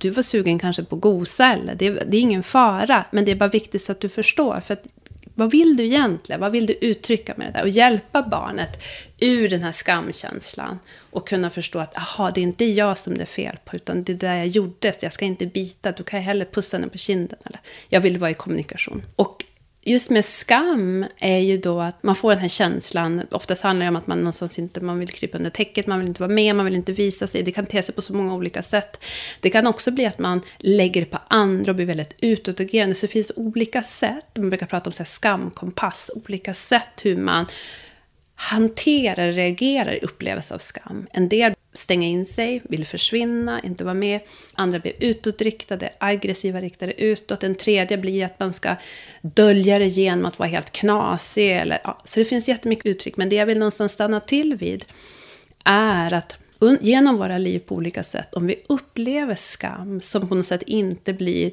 du 0.00 0.10
var 0.10 0.22
sugen 0.22 0.58
kanske 0.58 0.84
på 0.84 0.96
gosa 0.96 1.52
eller 1.52 1.74
det, 1.74 1.90
det, 1.90 2.16
är 2.16 2.20
ingen 2.20 2.42
fara, 2.42 3.04
men 3.10 3.24
det 3.24 3.30
är 3.30 3.36
bara 3.36 3.48
viktigt 3.48 3.82
så 3.82 3.92
att 3.92 4.00
du 4.00 4.08
förstår. 4.08 4.60
För 4.60 4.74
att 4.74 4.86
vad 5.34 5.50
vill 5.50 5.76
du 5.76 5.84
egentligen? 5.84 6.40
Vad 6.40 6.52
vill 6.52 6.66
du 6.66 6.72
uttrycka 6.72 7.34
med 7.36 7.46
det 7.46 7.52
där? 7.52 7.62
Och 7.62 7.68
hjälpa 7.68 8.22
barnet 8.22 8.82
ur 9.20 9.48
den 9.48 9.62
här 9.62 9.72
skamkänslan. 9.72 10.78
Och 11.10 11.28
kunna 11.28 11.50
förstå 11.50 11.78
att, 11.78 11.96
aha, 11.96 12.30
det 12.30 12.40
är 12.40 12.42
inte 12.42 12.64
jag 12.64 12.98
som 12.98 13.14
det 13.14 13.22
är 13.22 13.26
fel 13.26 13.58
på, 13.64 13.76
utan 13.76 14.04
det 14.04 14.12
är 14.12 14.16
det 14.16 14.36
jag 14.36 14.46
gjorde. 14.46 14.94
Jag 15.00 15.12
ska 15.12 15.24
inte 15.24 15.46
bita, 15.46 15.92
du 15.92 16.02
kan 16.02 16.18
jag 16.18 16.24
hellre 16.24 16.44
pussa 16.44 16.78
den 16.78 16.90
på 16.90 16.98
kinden. 16.98 17.38
Eller, 17.44 17.60
jag 17.88 18.00
vill 18.00 18.18
vara 18.18 18.30
i 18.30 18.34
kommunikation. 18.34 19.02
Och 19.16 19.44
just 19.84 20.10
med 20.10 20.24
skam 20.24 21.06
är 21.18 21.38
ju 21.38 21.58
då 21.58 21.80
att 21.80 22.02
man 22.02 22.16
får 22.16 22.30
den 22.30 22.38
här 22.38 22.48
känslan. 22.48 23.22
Oftast 23.30 23.62
handlar 23.62 23.86
det 23.86 23.88
om 23.90 23.96
att 23.96 24.06
man 24.06 24.18
någonstans 24.18 24.58
inte 24.58 24.80
man 24.80 24.98
vill 24.98 25.08
krypa 25.08 25.38
under 25.38 25.50
täcket, 25.50 25.86
man 25.86 25.98
vill 25.98 26.08
inte 26.08 26.22
vara 26.22 26.32
med, 26.32 26.56
man 26.56 26.64
vill 26.64 26.74
inte 26.74 26.92
visa 26.92 27.26
sig. 27.26 27.42
Det 27.42 27.52
kan 27.52 27.66
te 27.66 27.82
sig 27.82 27.94
på 27.94 28.02
så 28.02 28.14
många 28.14 28.34
olika 28.34 28.62
sätt. 28.62 29.04
Det 29.40 29.50
kan 29.50 29.66
också 29.66 29.90
bli 29.90 30.06
att 30.06 30.18
man 30.18 30.40
lägger 30.58 31.00
det 31.00 31.10
på 31.10 31.18
andra 31.28 31.72
och 31.72 31.76
blir 31.76 31.86
väldigt 31.86 32.14
utåtagerande. 32.20 32.94
Så 32.94 33.06
det 33.06 33.12
finns 33.12 33.32
olika 33.36 33.82
sätt, 33.82 34.26
man 34.34 34.48
brukar 34.50 34.66
prata 34.66 34.90
om 34.90 34.94
så 34.94 35.02
här 35.02 35.08
skamkompass, 35.08 36.10
olika 36.14 36.54
sätt 36.54 37.00
hur 37.02 37.16
man 37.16 37.46
hanterar, 38.34 39.32
reagerar 39.32 39.92
i 39.92 39.98
upplevelse 39.98 40.54
av 40.54 40.58
skam. 40.58 41.06
En 41.10 41.28
del 41.28 41.54
stänga 41.74 42.06
in 42.06 42.26
sig, 42.26 42.62
vill 42.64 42.86
försvinna, 42.86 43.60
inte 43.62 43.84
vara 43.84 43.94
med. 43.94 44.20
Andra 44.54 44.78
blir 44.78 44.92
utåtriktade, 45.00 45.90
aggressiva, 45.98 46.60
riktade 46.60 47.02
utåt. 47.02 47.40
Den 47.40 47.54
tredje 47.54 47.98
blir 47.98 48.24
att 48.24 48.40
man 48.40 48.52
ska 48.52 48.76
dölja 49.22 49.78
det 49.78 49.86
genom 49.86 50.24
att 50.24 50.38
vara 50.38 50.48
helt 50.48 50.72
knasig. 50.72 51.52
Eller, 51.52 51.80
ja. 51.84 51.98
Så 52.04 52.20
det 52.20 52.24
finns 52.24 52.48
jättemycket 52.48 52.86
uttryck, 52.86 53.16
men 53.16 53.28
det 53.28 53.36
jag 53.36 53.46
vill 53.46 53.58
någonstans 53.58 53.92
stanna 53.92 54.20
till 54.20 54.54
vid 54.54 54.84
är 55.64 56.12
att 56.12 56.38
genom 56.80 57.16
våra 57.16 57.38
liv 57.38 57.58
på 57.58 57.74
olika 57.74 58.02
sätt, 58.02 58.34
om 58.34 58.46
vi 58.46 58.62
upplever 58.68 59.34
skam 59.34 60.00
som 60.00 60.28
på 60.28 60.34
något 60.34 60.46
sätt 60.46 60.62
inte 60.62 61.12
blir 61.12 61.52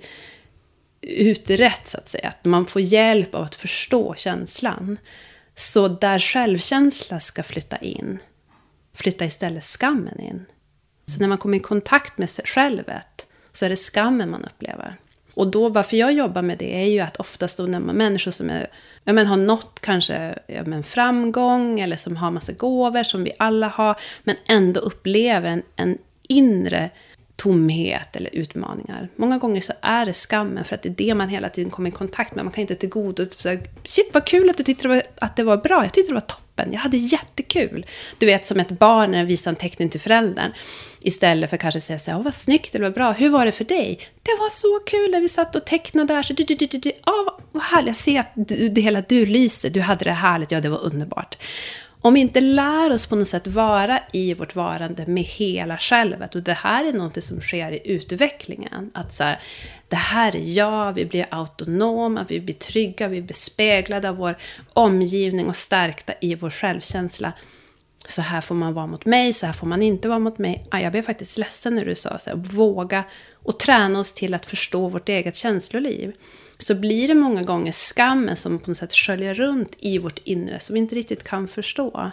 utrett, 1.02 1.82
så 1.90 1.98
att 1.98 2.10
säga, 2.10 2.30
att 2.30 2.46
man 2.46 2.66
får 2.66 2.82
hjälp 2.82 3.36
av 3.36 3.44
att 3.44 3.56
förstå 3.56 4.16
känslan. 4.16 4.98
Så 5.56 5.88
där 5.88 6.20
självkänsla 6.20 7.20
ska 7.20 7.44
flytta 7.44 7.78
in, 7.78 8.20
flyttar 9.02 9.26
istället 9.26 9.64
skammen 9.64 10.20
in. 10.20 10.46
Så 11.06 11.20
när 11.20 11.28
man 11.28 11.38
kommer 11.38 11.58
i 11.58 11.62
kontakt 11.62 12.18
med 12.18 12.30
sig 12.30 12.46
självet 12.46 13.26
så 13.52 13.66
är 13.66 13.70
det 13.70 13.76
skammen 13.76 14.30
man 14.30 14.46
upplever. 14.46 14.96
Och 15.34 15.48
då, 15.48 15.70
varför 15.70 15.98
jag 15.98 16.14
jobbar 16.14 16.42
med 16.42 16.58
det 16.58 16.82
är 16.84 16.86
ju 16.86 17.00
att 17.00 17.18
oftast 17.18 17.58
då 17.58 17.64
när 17.64 17.80
man 17.80 17.96
människor 17.96 18.32
som 18.32 18.50
är, 18.50 18.68
ja, 19.04 19.14
men 19.14 19.28
har 19.28 19.38
nått 19.38 19.80
kanske 19.80 20.40
ja, 20.48 20.64
men 20.66 20.84
framgång 20.84 21.80
eller 21.80 21.96
som 21.96 22.18
har 22.18 22.32
massa 22.32 22.52
gåvor 22.52 23.04
som 23.04 23.24
vi 23.24 23.32
alla 23.40 23.68
har, 23.68 23.96
men 24.24 24.36
ändå 24.48 24.80
upplever 24.80 25.50
en, 25.50 25.64
en 25.76 25.98
inre 26.28 26.90
tomhet 27.36 28.16
eller 28.16 28.36
utmaningar. 28.36 29.10
Många 29.16 29.38
gånger 29.38 29.62
så 29.62 29.74
är 29.82 30.06
det 30.06 30.14
skammen 30.14 30.66
för 30.66 30.76
att 30.76 30.82
det 30.82 30.90
är 30.90 30.94
det 30.94 31.16
man 31.16 31.30
hela 31.30 31.50
tiden 31.50 31.72
kommer 31.72 31.90
i 31.90 31.94
kontakt 31.94 32.36
med. 32.36 32.46
Man 32.46 32.52
kan 32.52 32.62
inte 32.62 32.76
tillgodose... 32.76 33.60
Shit 33.84 34.10
vad 34.14 34.26
kul 34.26 34.50
att 34.50 34.58
du 34.58 34.64
tyckte 34.64 34.84
det 34.84 34.90
var, 34.90 35.04
att 35.16 35.36
det 35.36 35.44
var 35.44 35.58
bra. 35.58 35.84
Jag 35.84 35.94
tyckte 35.94 36.12
det 36.12 36.14
var 36.14 36.22
toppen. 36.22 36.41
Jag 36.56 36.80
hade 36.80 36.98
jättekul. 36.98 37.86
Du 38.18 38.26
vet 38.26 38.48
som 38.48 38.60
ett 38.60 38.70
barn 38.70 39.12
när 39.12 39.18
visar 39.26 39.52
en 39.52 39.56
teckning 39.56 39.90
till 39.90 40.02
föräldern. 40.02 40.52
Istället 41.02 41.50
för 41.50 41.58
att 41.58 41.62
kanske 41.62 41.82
säga 41.82 42.00
så 42.00 42.12
här, 42.12 42.20
vad 42.20 42.34
snyggt 42.34 42.76
eller 42.76 42.86
vad 42.86 42.94
bra. 42.94 43.12
Hur 43.12 43.30
var 43.30 43.46
det 43.46 43.52
för 43.52 43.64
dig? 43.64 44.00
Det 44.24 44.32
var 44.40 44.50
så 44.50 44.80
kul 44.86 45.12
när 45.12 45.20
vi 45.20 45.30
satt 45.30 45.56
och 45.56 45.66
tecknade 45.66 46.14
här, 46.14 46.24
Så, 46.24 46.34
du, 46.34 46.44
du, 46.44 46.56
du, 46.56 46.78
du. 46.78 46.90
Oh, 46.90 47.40
vad 47.52 47.64
härligt. 47.64 47.88
Jag 47.88 47.96
ser 47.96 48.20
att 48.20 48.32
du, 48.34 48.70
det 48.70 48.82
hela 48.82 49.02
du 49.02 49.26
lyser. 49.26 49.70
Du 49.70 49.82
hade 49.82 50.06
det 50.06 50.12
härligt. 50.12 50.52
Ja, 50.52 50.62
det 50.62 50.70
var 50.70 50.84
underbart. 50.84 51.38
Om 52.04 52.14
vi 52.14 52.20
inte 52.20 52.42
lär 52.42 52.94
oss 52.94 53.06
på 53.06 53.16
något 53.16 53.28
sätt 53.28 53.48
vara 53.48 54.00
i 54.14 54.34
vårt 54.34 54.56
varande 54.56 55.06
med 55.06 55.24
hela 55.24 55.78
självet. 55.78 56.36
Och 56.36 56.44
det 56.44 56.54
här 56.54 56.86
är 56.86 56.94
något 56.94 57.24
som 57.24 57.42
sker 57.42 57.72
i 57.72 57.82
utvecklingen. 57.84 58.92
Att 58.94 59.14
så 59.14 59.24
här, 59.24 59.40
det 59.88 59.96
här 59.96 60.36
är 60.36 60.58
jag, 60.58 60.94
vi 60.94 61.06
blir 61.06 61.26
autonoma, 61.30 62.26
vi 62.30 62.40
blir 62.40 62.56
trygga, 62.56 63.08
vi 63.08 63.22
blir 63.22 63.36
speglade 63.36 64.10
av 64.10 64.16
vår 64.16 64.38
omgivning 64.74 65.48
och 65.48 65.56
stärkta 65.56 66.14
i 66.22 66.36
vår 66.36 66.50
självkänsla. 66.50 67.34
Så 68.08 68.22
här 68.22 68.42
får 68.42 68.56
man 68.56 68.74
vara 68.74 68.88
mot 68.88 69.06
mig, 69.06 69.34
så 69.34 69.46
här 69.46 69.54
får 69.54 69.68
man 69.68 69.82
inte 69.82 70.08
vara 70.08 70.20
mot 70.20 70.38
mig. 70.38 70.66
Ah, 70.72 70.80
jag 70.80 70.92
blev 70.92 71.02
faktiskt 71.02 71.38
ledsen 71.38 71.76
när 71.76 71.86
du 71.86 71.96
sa 71.96 72.20
så 72.20 72.30
här, 72.30 72.38
våga 72.38 73.04
och 73.34 73.60
träna 73.60 74.00
oss 74.00 74.14
till 74.14 74.34
att 74.34 74.46
förstå 74.46 74.88
vårt 74.88 75.10
eget 75.10 75.36
känsloliv 75.36 76.14
så 76.64 76.76
blir 76.76 77.08
det 77.08 77.14
många 77.14 77.44
gånger 77.44 77.72
skammen 77.72 78.38
som 78.38 78.60
på 78.60 78.70
något 78.70 78.78
sätt 78.78 78.94
sköljer 78.94 79.34
runt 79.34 79.76
i 79.80 79.98
vårt 79.98 80.20
inre, 80.24 80.60
som 80.60 80.74
vi 80.74 80.80
inte 80.80 80.96
riktigt 80.96 81.24
kan 81.24 81.48
förstå. 81.48 82.12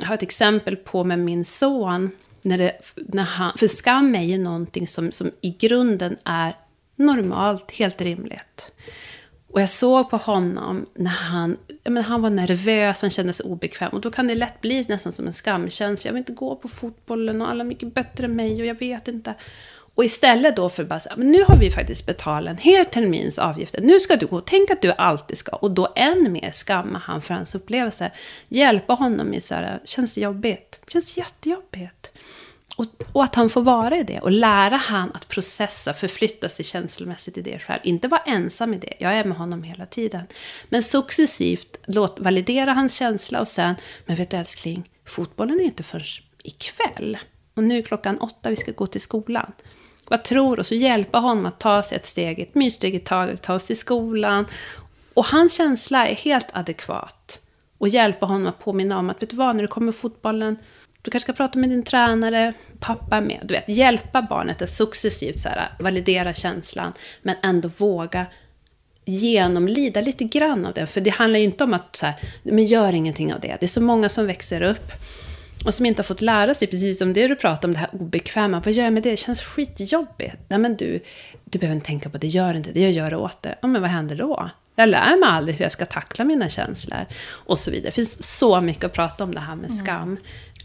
Jag 0.00 0.06
har 0.06 0.14
ett 0.14 0.22
exempel 0.22 0.76
på 0.76 1.04
med 1.04 1.18
min 1.18 1.44
son, 1.44 2.10
när 2.42 2.58
det, 2.58 2.72
när 2.96 3.22
han, 3.22 3.52
för 3.58 3.68
skam 3.68 4.14
är 4.14 4.22
ju 4.22 4.38
någonting 4.38 4.88
som, 4.88 5.12
som 5.12 5.30
i 5.40 5.50
grunden 5.50 6.16
är 6.24 6.56
normalt, 6.96 7.70
helt 7.70 8.00
rimligt. 8.00 8.72
Och 9.52 9.60
jag 9.60 9.70
såg 9.70 10.10
på 10.10 10.16
honom 10.16 10.86
när 10.94 11.10
han, 11.10 11.56
men 11.84 12.04
han 12.04 12.22
var 12.22 12.30
nervös, 12.30 13.02
han 13.02 13.10
kände 13.10 13.32
sig 13.32 13.46
obekväm. 13.46 13.92
Och 13.92 14.00
då 14.00 14.10
kan 14.10 14.26
det 14.26 14.34
lätt 14.34 14.60
bli 14.60 14.84
nästan 14.88 15.12
som 15.12 15.26
en 15.26 15.32
skamkänsla. 15.32 16.08
Jag 16.08 16.12
vill 16.12 16.20
inte 16.20 16.32
gå 16.32 16.56
på 16.56 16.68
fotbollen 16.68 17.42
och 17.42 17.50
alla 17.50 17.64
är 17.64 17.68
mycket 17.68 17.94
bättre 17.94 18.24
än 18.24 18.36
mig 18.36 18.60
och 18.60 18.66
jag 18.66 18.78
vet 18.78 19.08
inte. 19.08 19.34
Och 19.94 20.04
istället 20.04 20.56
då 20.56 20.68
för 20.68 20.84
bara 20.84 21.00
så 21.00 21.10
men 21.16 21.30
nu 21.30 21.44
har 21.48 21.56
vi 21.56 21.70
faktiskt 21.70 22.06
betalat 22.06 22.50
en 22.50 22.58
hel 22.58 22.84
termins 22.84 23.38
avgifter. 23.38 23.80
Nu 23.82 24.00
ska 24.00 24.16
du 24.16 24.26
gå. 24.26 24.40
Tänk 24.40 24.70
att 24.70 24.82
du 24.82 24.92
alltid 24.92 25.38
ska. 25.38 25.56
Och 25.56 25.70
då 25.70 25.92
än 25.96 26.32
mer 26.32 26.50
skamma 26.52 26.98
han 26.98 27.22
för 27.22 27.34
hans 27.34 27.54
upplevelse. 27.54 28.12
Hjälpa 28.48 28.92
honom 28.92 29.34
i 29.34 29.40
så 29.40 29.54
här, 29.54 29.80
känns 29.84 30.14
det 30.14 30.20
jobbigt? 30.20 30.80
Känns 30.88 31.16
jättejobbigt. 31.16 32.10
Och, 32.76 32.86
och, 33.12 33.24
att 33.24 33.34
han 33.34 33.50
får 33.50 33.62
vara 33.62 33.96
i 33.96 34.02
det 34.02 34.20
och 34.20 34.30
lära 34.30 34.76
han 34.76 35.10
att 35.14 35.28
processa, 35.28 35.94
förflytta 35.94 36.48
sig 36.48 36.64
känslomässigt 36.64 37.38
i 37.38 37.42
det 37.42 37.58
själv. 37.58 37.80
Inte 37.84 38.08
vara 38.08 38.20
ensam 38.26 38.74
i 38.74 38.78
det, 38.78 38.94
jag 38.98 39.12
är 39.12 39.24
med 39.24 39.36
honom 39.36 39.62
hela 39.62 39.86
tiden. 39.86 40.22
Men 40.68 40.82
successivt 40.82 41.78
låt, 41.86 42.20
validera 42.20 42.72
hans 42.72 42.94
känsla 42.94 43.40
och 43.40 43.48
sen, 43.48 43.74
men 44.06 44.16
vet 44.16 44.30
du 44.30 44.36
älskling, 44.36 44.90
fotbollen 45.06 45.60
är 45.60 45.64
inte 45.64 45.82
förrän 45.82 46.04
ikväll. 46.44 47.18
Och 47.54 47.64
nu 47.64 47.78
är 47.78 47.82
klockan 47.82 48.18
åtta, 48.18 48.50
vi 48.50 48.56
ska 48.56 48.72
gå 48.72 48.86
till 48.86 49.00
skolan 49.00 49.52
vad 50.12 50.24
tror 50.24 50.58
och 50.58 50.66
så 50.66 50.74
hjälpa 50.74 51.18
honom 51.18 51.46
att 51.46 51.60
ta 51.60 51.82
sig 51.82 51.96
ett 51.96 52.06
steg, 52.06 52.40
ett 52.40 52.54
myrsteg 52.54 52.94
i 52.94 52.98
taget, 52.98 53.42
ta 53.42 53.58
sig 53.58 53.66
till 53.66 53.76
skolan. 53.76 54.46
Och 55.14 55.26
hans 55.26 55.54
känsla 55.54 56.08
är 56.08 56.14
helt 56.14 56.46
adekvat. 56.52 57.40
Och 57.78 57.88
hjälpa 57.88 58.26
honom 58.26 58.46
att 58.46 58.58
påminna 58.58 58.98
om 58.98 59.10
att, 59.10 59.22
vet 59.22 59.30
du 59.30 59.36
vad, 59.36 59.56
när 59.56 59.62
du 59.62 59.68
kommer 59.68 59.92
fotbollen, 59.92 60.56
du 61.02 61.10
kanske 61.10 61.24
ska 61.24 61.36
prata 61.36 61.58
med 61.58 61.70
din 61.70 61.82
tränare, 61.82 62.52
pappa 62.80 63.16
är 63.16 63.20
med. 63.20 63.40
Du 63.42 63.54
vet, 63.54 63.68
hjälpa 63.68 64.22
barnet 64.22 64.62
att 64.62 64.70
successivt 64.70 65.40
så 65.40 65.48
här, 65.48 65.72
validera 65.78 66.34
känslan, 66.34 66.92
men 67.22 67.36
ändå 67.42 67.70
våga 67.76 68.26
genomlida 69.04 70.00
lite 70.00 70.24
grann 70.24 70.66
av 70.66 70.72
det. 70.72 70.86
För 70.86 71.00
det 71.00 71.10
handlar 71.10 71.38
ju 71.38 71.44
inte 71.44 71.64
om 71.64 71.74
att 71.74 71.96
så 71.96 72.06
här, 72.06 72.14
men 72.42 72.64
gör 72.64 72.94
ingenting 72.94 73.34
av 73.34 73.40
det. 73.40 73.56
Det 73.60 73.66
är 73.66 73.68
så 73.68 73.82
många 73.82 74.08
som 74.08 74.26
växer 74.26 74.62
upp 74.62 74.92
och 75.64 75.74
som 75.74 75.86
inte 75.86 76.02
har 76.02 76.04
fått 76.04 76.20
lära 76.20 76.54
sig, 76.54 76.68
precis 76.68 76.98
som 76.98 77.12
det 77.12 77.28
du 77.28 77.36
pratar 77.36 77.68
om, 77.68 77.74
det 77.74 77.80
här 77.80 77.88
obekväma. 77.92 78.62
Vad 78.64 78.74
gör 78.74 78.84
jag 78.84 78.92
med 78.92 79.02
det? 79.02 79.10
Det 79.10 79.16
känns 79.16 79.42
skitjobbigt. 79.42 80.36
Nej 80.48 80.58
men 80.58 80.76
du, 80.76 81.00
du 81.44 81.58
behöver 81.58 81.74
inte 81.74 81.86
tänka 81.86 82.10
på 82.10 82.18
det, 82.18 82.26
gör 82.26 82.54
inte 82.54 82.72
det, 82.72 82.80
jag 82.80 82.92
gör 82.92 83.10
det 83.10 83.16
åt 83.16 83.42
det. 83.42 83.58
Ja 83.62 83.68
men 83.68 83.82
vad 83.82 83.90
händer 83.90 84.16
då? 84.16 84.50
Jag 84.74 84.88
lär 84.88 85.20
mig 85.20 85.28
aldrig 85.28 85.56
hur 85.56 85.64
jag 85.64 85.72
ska 85.72 85.86
tackla 85.86 86.24
mina 86.24 86.48
känslor. 86.48 87.06
Och 87.30 87.58
så 87.58 87.70
vidare. 87.70 87.88
Det 87.88 87.94
finns 87.94 88.38
så 88.38 88.60
mycket 88.60 88.84
att 88.84 88.92
prata 88.92 89.24
om 89.24 89.34
det 89.34 89.40
här 89.40 89.54
med 89.54 89.70
mm. 89.70 89.84
skam. 89.84 90.16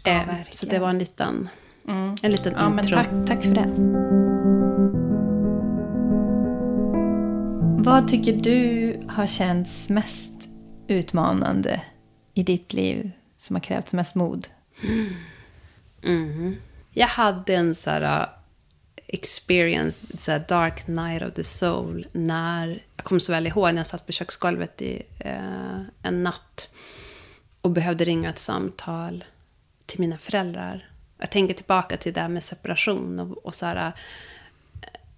Ja, 0.04 0.12
eh, 0.12 0.26
så 0.52 0.66
det 0.66 0.78
var 0.78 0.88
en 0.88 0.98
liten, 0.98 1.48
mm. 1.88 2.16
en 2.22 2.30
liten 2.30 2.54
ja, 2.56 2.68
intro. 2.68 2.96
Tack, 2.96 3.08
tack 3.26 3.42
för 3.42 3.54
det. 3.54 3.68
Vad 7.84 8.08
tycker 8.08 8.32
du 8.32 9.00
har 9.08 9.26
känts 9.26 9.88
mest 9.88 10.32
utmanande 10.88 11.80
i 12.34 12.42
ditt 12.42 12.72
liv 12.72 13.10
som 13.38 13.56
har 13.56 13.60
krävt 13.60 13.92
mest 13.92 14.14
mod? 14.14 14.48
Mm. 16.02 16.56
Jag 16.90 17.06
hade 17.06 17.54
en 17.54 17.74
så 17.74 17.90
här 17.90 18.22
äh, 18.22 18.28
experience, 19.06 20.02
så 20.18 20.30
här 20.30 20.44
dark 20.48 20.86
night 20.86 21.22
of 21.22 21.34
the 21.34 21.44
soul, 21.44 22.06
när, 22.12 22.82
jag 22.96 23.04
kommer 23.04 23.20
så 23.20 23.32
väl 23.32 23.46
ihåg 23.46 23.66
när 23.68 23.76
jag 23.80 23.86
satt 23.86 24.06
på 24.06 24.12
köksgolvet 24.12 24.82
i 24.82 25.02
eh, 25.18 25.80
en 26.02 26.22
natt 26.22 26.68
och 27.60 27.70
behövde 27.70 28.04
ringa 28.04 28.30
ett 28.30 28.38
samtal 28.38 29.24
till 29.86 30.00
mina 30.00 30.18
föräldrar. 30.18 30.88
Jag 31.18 31.30
tänker 31.30 31.54
tillbaka 31.54 31.96
till 31.96 32.12
det 32.12 32.20
här 32.20 32.28
med 32.28 32.42
separation 32.42 33.18
och, 33.18 33.46
och 33.46 33.54
så 33.54 33.66
här, 33.66 33.86
äh, 33.86 33.92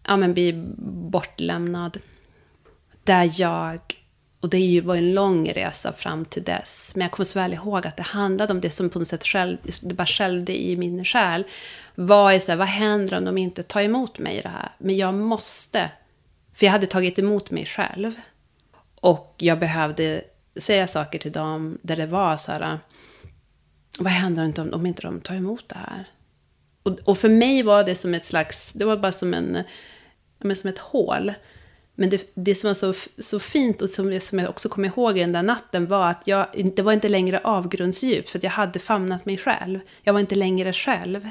ja 0.03 0.16
men 0.16 0.35
bli 0.35 0.53
bortlämnad. 1.11 1.99
Där 3.05 3.40
jag 3.40 3.81
och 4.40 4.48
det 4.48 4.81
var 4.81 4.96
en 4.96 5.14
lång 5.14 5.50
resa 5.50 5.92
fram 5.92 6.24
till 6.24 6.42
dess. 6.44 6.92
Men 6.94 7.03
jag 7.03 7.11
kommer 7.11 7.24
så 7.24 7.38
väl 7.38 7.53
ihåg 7.53 7.87
att 7.87 7.96
det 7.96 8.03
handlade 8.03 8.53
om 8.53 8.61
det 8.61 8.70
som 8.70 8.90
på 8.90 8.98
något 8.98 9.09
sätt 9.09 9.24
själv, 9.24 9.59
det 9.83 9.94
bara 9.94 10.07
skällde 10.07 10.62
i 10.62 10.76
min 10.76 11.05
själ. 11.05 11.44
Vad, 11.94 12.35
är 12.35 12.38
så 12.38 12.53
här, 12.53 12.57
vad 12.57 12.68
händer 12.68 13.18
om 13.18 13.24
de 13.24 13.38
inte 13.38 13.62
tar 13.62 13.81
emot 13.81 14.18
mig 14.18 14.37
i 14.37 14.40
det 14.40 14.48
här? 14.48 14.72
Men 14.79 14.96
jag 14.96 15.14
måste. 15.14 15.90
För 16.55 16.66
jag 16.66 16.72
hade 16.72 16.87
tagit 16.87 17.18
emot 17.18 17.50
mig 17.50 17.66
själv. 17.66 18.14
Och 19.00 19.35
jag 19.38 19.59
behövde 19.59 20.22
säga 20.57 20.88
saker 20.88 21.18
till 21.18 21.33
dem 21.33 21.79
där 21.83 21.96
det 21.96 22.06
var 22.06 22.37
så 22.37 22.52
här. 22.52 22.79
Vad 23.98 24.12
händer 24.12 24.60
om, 24.60 24.73
om 24.73 24.87
inte 24.87 25.02
de 25.02 25.21
tar 25.21 25.35
emot 25.35 25.69
det 25.69 25.79
här? 25.79 26.04
Och, 26.83 26.98
och 27.04 27.19
för 27.19 27.29
mig 27.29 27.62
var 27.62 27.85
det 27.85 27.94
som 27.94 28.15
ett 28.15 28.25
slags, 28.25 28.73
det 28.73 28.85
var 28.85 28.96
bara 28.96 29.12
som 29.12 29.35
en, 29.35 29.65
som 30.56 30.71
ett 30.71 30.79
hål 30.79 31.33
men 32.01 32.11
det, 32.11 32.31
det 32.35 32.55
som 32.55 32.69
var 32.69 32.75
så, 32.75 32.94
så 33.19 33.40
fint 33.40 33.83
och 33.83 33.90
som, 33.90 34.21
som 34.21 34.38
jag 34.38 34.51
också 34.51 34.69
kommer 34.69 34.88
ihåg 34.88 35.15
den 35.15 35.33
där 35.33 35.42
natten 35.42 35.87
var 35.87 36.11
att 36.11 36.23
jag, 36.25 36.46
det 36.77 36.83
var 36.83 36.92
inte 36.92 37.09
längre 37.09 37.40
avgrundsdjupt 37.44 38.31
för 38.31 38.38
att 38.38 38.42
jag 38.42 38.51
hade 38.51 38.79
famnat 38.79 39.27
mig 39.27 39.38
själv. 39.38 39.81
Jag 40.03 40.13
var 40.13 40.21
inte 40.21 40.35
längre 40.35 40.73
själv. 40.73 41.29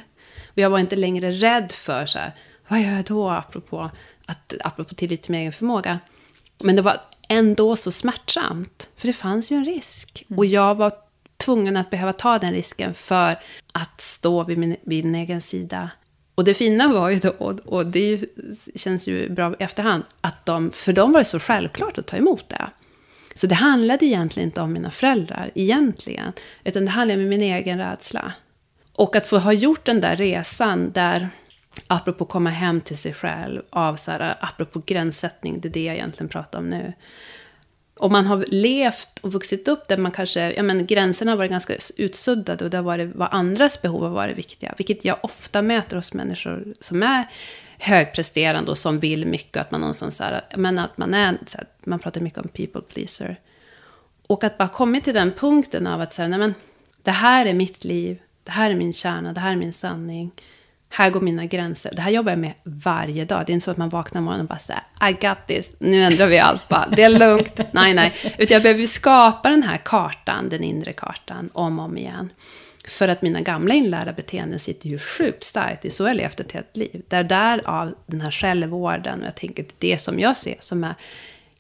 Och 0.48 0.58
jag 0.58 0.70
var 0.70 0.80
inte 0.80 0.96
längre 0.96 1.32
rädd 1.32 1.72
för 1.72 2.06
så 2.06 2.20
här, 2.20 2.36
vad 2.68 2.82
gör 2.82 2.92
jag 2.92 3.06
då 3.06 3.30
apropå, 3.30 3.92
att, 4.26 4.54
apropå 4.64 4.96
tillit 4.96 5.22
till 5.22 5.32
min 5.32 5.42
egen 5.42 5.54
förmåga. 5.54 6.00
Men 6.64 6.76
det 6.76 6.82
var 6.82 7.02
ändå 7.30 7.76
så 7.76 7.92
smärtsamt, 7.92 8.90
för 8.96 9.08
det 9.08 9.14
fanns 9.14 9.52
ju 9.52 9.56
en 9.56 9.66
risk. 9.66 10.26
Mm. 10.30 10.40
Och 10.40 10.46
jag 10.46 10.76
var 10.76 10.92
tvungen 11.38 11.78
att 11.78 11.90
behöva 11.90 12.14
ta 12.14 12.40
den 12.40 12.54
risken 12.54 12.94
för 12.94 13.40
att 13.74 14.02
stå 14.02 14.44
vid 14.44 14.58
min, 14.58 14.76
vid 14.82 15.06
min 15.06 15.16
egen 15.16 15.42
sida 15.42 15.90
och 16.40 16.46
det 16.46 16.54
fina 16.54 16.88
var 16.88 17.10
ju 17.10 17.20
då, 17.20 17.30
och 17.66 17.86
det 17.86 18.22
känns 18.76 19.08
ju 19.08 19.30
bra 19.30 19.54
i 19.60 19.64
efterhand, 19.64 20.04
att 20.22 20.46
de, 20.46 20.72
för 20.72 20.94
dem 20.94 21.12
var 21.12 21.20
det 21.20 21.26
så 21.26 21.40
självklart 21.40 21.98
att 21.98 22.08
ta 22.08 22.18
emot 22.18 22.50
det. 22.50 22.70
Så 23.34 23.48
det 23.48 23.56
handlade 23.56 24.06
egentligen 24.06 24.50
inte 24.50 24.62
om 24.62 24.74
mina 24.74 24.92
föräldrar, 24.92 25.52
egentligen. 25.56 26.34
Utan 26.64 26.86
det 26.86 26.92
handlade 26.92 27.24
om 27.24 27.30
min 27.30 27.42
egen 27.42 27.78
rädsla. 27.78 28.34
Och 28.96 29.16
att 29.16 29.28
få 29.28 29.38
ha 29.38 29.54
gjort 29.54 29.86
den 29.86 30.02
där 30.02 30.16
resan 30.16 30.92
där, 30.92 31.30
apropå 31.88 32.26
komma 32.26 32.50
hem 32.50 32.82
till 32.82 32.98
sig 32.98 33.14
själv, 33.14 33.62
av 33.70 33.96
så 33.96 34.12
här, 34.12 34.36
apropå 34.40 34.82
gränssättning, 34.86 35.60
det 35.60 35.68
är 35.68 35.74
det 35.74 35.84
jag 35.84 35.96
egentligen 35.96 36.30
pratar 36.30 36.60
om 36.60 36.70
nu. 36.70 36.94
Om 38.02 38.12
man 38.12 38.26
har 38.26 38.46
levt 38.48 39.20
och 39.22 39.32
vuxit 39.32 39.68
upp 39.68 39.88
där 39.88 39.98
man 39.98 40.12
kanske, 40.12 40.54
ja 40.54 40.64
men 40.64 40.86
gränserna 40.86 41.32
har 41.32 41.38
varit 41.38 41.52
ganska 41.52 41.74
utsuddade 41.98 42.64
och 42.64 42.70
det 42.70 42.78
har 42.78 42.84
varit 42.84 43.16
vad 43.16 43.28
andras 43.32 43.82
behov 43.82 44.02
har 44.02 44.10
varit 44.10 44.38
viktiga. 44.38 44.74
Vilket 44.78 45.06
jag 45.06 45.18
ofta 45.22 45.62
möter 45.62 45.96
hos 45.96 46.14
människor 46.14 46.74
som 46.80 47.04
är 47.04 47.30
högpresterande 47.78 48.72
och 48.72 48.78
som 48.78 49.00
vill 49.00 49.28
mycket. 49.28 49.58
Att 49.58 49.72
man 49.72 49.82
någonstans 49.82 50.18
så 50.18 50.24
här, 50.24 50.42
men 50.58 50.80
att 50.80 50.98
man 50.98 51.14
är, 51.14 51.38
så 51.48 51.58
här, 51.58 51.68
man 51.84 52.00
pratar 52.00 52.22
mycket 52.22 52.40
om 52.40 52.48
people 52.48 52.82
pleaser. 52.82 53.40
Och 54.28 54.44
att 54.44 54.58
bara 54.58 54.68
kommit 54.68 55.04
till 55.04 55.14
den 55.14 55.32
punkten 55.32 55.88
av 55.88 56.02
att 56.02 56.14
säga, 56.14 56.28
nej 56.28 56.40
men 56.40 56.54
det 57.04 57.12
här 57.12 57.46
är 57.46 57.54
mitt 57.54 57.84
liv, 57.84 58.22
det 58.44 58.52
här 58.52 58.72
är 58.72 58.76
min 58.76 58.94
kärna, 58.94 59.34
det 59.34 59.40
här 59.40 59.52
är 59.52 59.56
min 59.56 59.74
sanning. 59.74 60.32
Här 60.90 61.10
går 61.10 61.22
mina 61.22 61.46
gränser. 61.46 61.92
Det 61.96 62.02
här 62.02 62.12
jobbar 62.12 62.32
jag 62.32 62.40
med 62.40 62.54
varje 62.64 63.26
dag. 63.26 63.44
Det 63.46 63.52
är 63.52 63.54
inte 63.54 63.66
så 63.66 63.72
att 63.72 63.78
man 63.78 63.90
vaknar 63.90 64.22
morgonen 64.22 64.42
och 64.42 64.50
bara 64.50 64.60
säger 64.60 64.82
I 65.10 65.14
got 65.28 65.48
this, 65.48 65.72
nu 65.80 66.02
ändrar 66.02 66.28
vi 66.28 66.40
allt 66.40 66.68
bara. 66.70 66.88
Det 66.92 67.04
är 67.04 67.10
lugnt. 67.10 67.60
nej, 67.72 67.94
nej. 67.94 68.14
Utan 68.38 68.56
jag 68.56 68.64
behöver 68.64 68.86
skapa 68.86 69.50
den 69.50 69.64
här 69.64 69.78
kartan, 69.78 70.50
den 70.50 70.64
inre 70.64 70.94
kartan, 70.94 71.50
om 71.54 71.80
och 71.80 71.86
om 71.86 71.98
igen. 71.98 72.30
För 72.88 73.08
att 73.08 73.22
mina 73.22 73.42
gamla 73.42 73.74
inlärda 73.74 74.14
beteenden 74.14 74.60
sitter 74.60 74.90
ju 74.90 75.00
sjukt 75.00 75.44
starkt. 75.44 75.82
Det 75.82 75.88
är 75.88 75.92
så 75.92 76.08
jag 76.08 76.16
levt 76.16 76.40
ett 76.40 76.52
helt 76.52 76.78
liv. 76.78 77.02
Det 77.08 77.16
är 77.16 77.24
därav 77.24 77.94
den 78.06 78.22
här 78.22 78.32
självvården. 78.32 79.20
Och 79.20 79.26
jag 79.26 79.36
tänker 79.36 79.64
att 79.64 79.74
det 79.78 79.98
som 79.98 80.20
jag 80.20 80.36
ser 80.36 80.56
som 80.60 80.84
är 80.84 80.96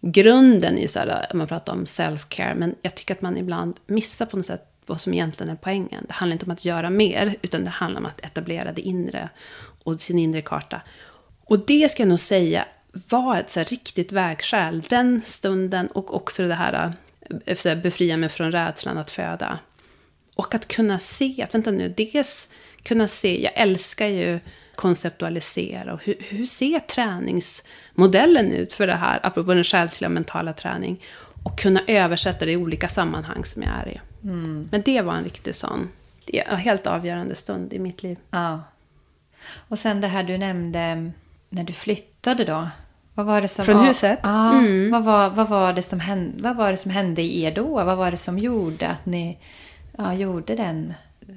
grunden 0.01 0.77
i 0.77 0.87
så 0.87 0.99
här, 0.99 1.31
man 1.33 1.47
pratar 1.47 1.73
om 1.73 1.85
self-care. 1.85 2.55
Men 2.55 2.75
jag 2.81 2.95
tycker 2.95 3.13
att 3.13 3.21
man 3.21 3.37
ibland 3.37 3.75
missar 3.87 4.25
på 4.25 4.37
något 4.37 4.45
sätt 4.45 4.68
vad 4.89 5.01
som 5.01 5.13
egentligen 5.13 5.51
är 5.51 5.55
poängen. 5.55 6.05
Det 6.07 6.13
handlar 6.13 6.33
inte 6.33 6.45
om 6.45 6.51
att 6.51 6.65
göra 6.65 6.89
mer, 6.89 7.35
utan 7.41 7.63
det 7.63 7.69
handlar 7.69 7.99
om 7.99 8.05
att 8.05 8.25
etablera 8.25 8.71
det 8.71 8.81
inre 8.81 9.29
och 9.83 10.01
sin 10.01 10.19
inre 10.19 10.41
karta. 10.41 10.81
Och 11.45 11.65
det 11.65 11.91
ska 11.91 12.03
jag 12.03 12.09
nog 12.09 12.19
säga 12.19 12.65
var 12.91 13.37
ett 13.37 13.51
så 13.51 13.63
riktigt 13.63 14.11
vägskäl 14.11 14.81
den 14.81 15.21
stunden 15.25 15.87
och 15.87 16.15
också 16.15 16.47
det 16.47 16.55
här 16.55 16.93
eh, 17.45 17.71
att 17.71 17.83
befria 17.83 18.17
mig 18.17 18.29
från 18.29 18.51
rädslan 18.51 18.97
att 18.97 19.11
föda. 19.11 19.59
Och 20.35 20.55
att 20.55 20.67
kunna 20.67 20.99
se, 20.99 21.43
att 21.43 21.53
vänta 21.53 21.71
nu, 21.71 21.93
dels 21.97 22.49
kunna 22.83 23.07
se, 23.07 23.43
jag 23.43 23.51
älskar 23.55 24.07
ju 24.07 24.39
konceptualisera 24.75 25.93
och 25.93 26.03
hur, 26.03 26.15
hur 26.19 26.45
ser 26.45 26.79
träningsmodellen 26.79 28.51
ut 28.51 28.73
för 28.73 28.87
det 28.87 28.95
här, 28.95 29.19
apropå 29.23 29.53
den 29.53 29.63
själsliga 29.63 30.09
mentala 30.09 30.53
träning, 30.53 31.03
och 31.43 31.59
kunna 31.59 31.81
översätta 31.87 32.45
det 32.45 32.51
i 32.51 32.57
olika 32.57 32.87
sammanhang 32.87 33.45
som 33.45 33.61
jag 33.61 33.71
är 33.71 33.89
i. 33.89 33.99
Mm. 34.23 34.69
Men 34.71 34.81
det 34.81 35.01
var 35.01 35.13
en 35.13 35.23
riktig 35.23 35.55
sån, 35.55 35.89
helt 36.47 36.87
avgörande 36.87 37.35
stund 37.35 37.73
i 37.73 37.79
mitt 37.79 38.03
liv. 38.03 38.17
Ja. 38.29 38.61
Och 39.67 39.79
sen 39.79 40.01
det 40.01 40.07
här 40.07 40.23
du 40.23 40.37
nämnde 40.37 41.11
när 41.49 41.63
du 41.63 41.73
flyttade 41.73 42.43
då. 42.43 42.67
Vad 43.13 43.25
var 43.25 43.41
det 43.41 43.47
som 43.47 43.65
Från 43.65 43.77
var, 43.77 43.87
huset? 43.87 44.19
Ja, 44.23 44.59
mm. 44.59 44.91
vad, 44.91 45.03
var, 45.03 45.29
vad, 45.29 45.49
var 45.49 45.73
det 45.73 45.81
som 45.81 45.99
hände, 45.99 46.43
vad 46.43 46.55
var 46.55 46.71
det 46.71 46.77
som 46.77 46.91
hände 46.91 47.21
i 47.21 47.43
er 47.43 47.51
då? 47.51 47.67
Vad 47.67 47.97
var 47.97 48.11
det 48.11 48.17
som 48.17 48.39
gjorde 48.39 48.87
att 48.87 49.05
ni 49.05 49.37
ja, 49.97 50.13
gjorde 50.13 50.55
den 50.55 50.93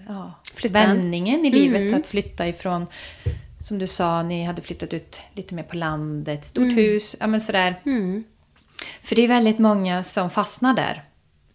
ja, 0.09 0.33
vändningen 0.71 1.45
i 1.45 1.51
livet? 1.51 1.83
Mm. 1.83 1.95
Att 1.95 2.07
flytta 2.07 2.49
ifrån, 2.49 2.87
som 3.61 3.79
du 3.79 3.87
sa, 3.87 4.23
ni 4.23 4.45
hade 4.45 4.63
flyttat 4.63 4.95
ut 4.95 5.21
lite 5.35 5.55
mer 5.55 5.63
på 5.63 5.77
landet, 5.77 6.47
stort 6.47 6.63
mm. 6.63 6.77
hus, 6.77 7.17
ja 7.21 7.27
men 7.27 7.41
sådär. 7.41 7.81
Mm. 7.85 8.25
För 9.03 9.17
det 9.17 9.23
är 9.23 9.29
väldigt 9.29 9.59
många 9.59 10.03
som 10.03 10.31
fastnar 10.31 10.75
där 10.75 11.03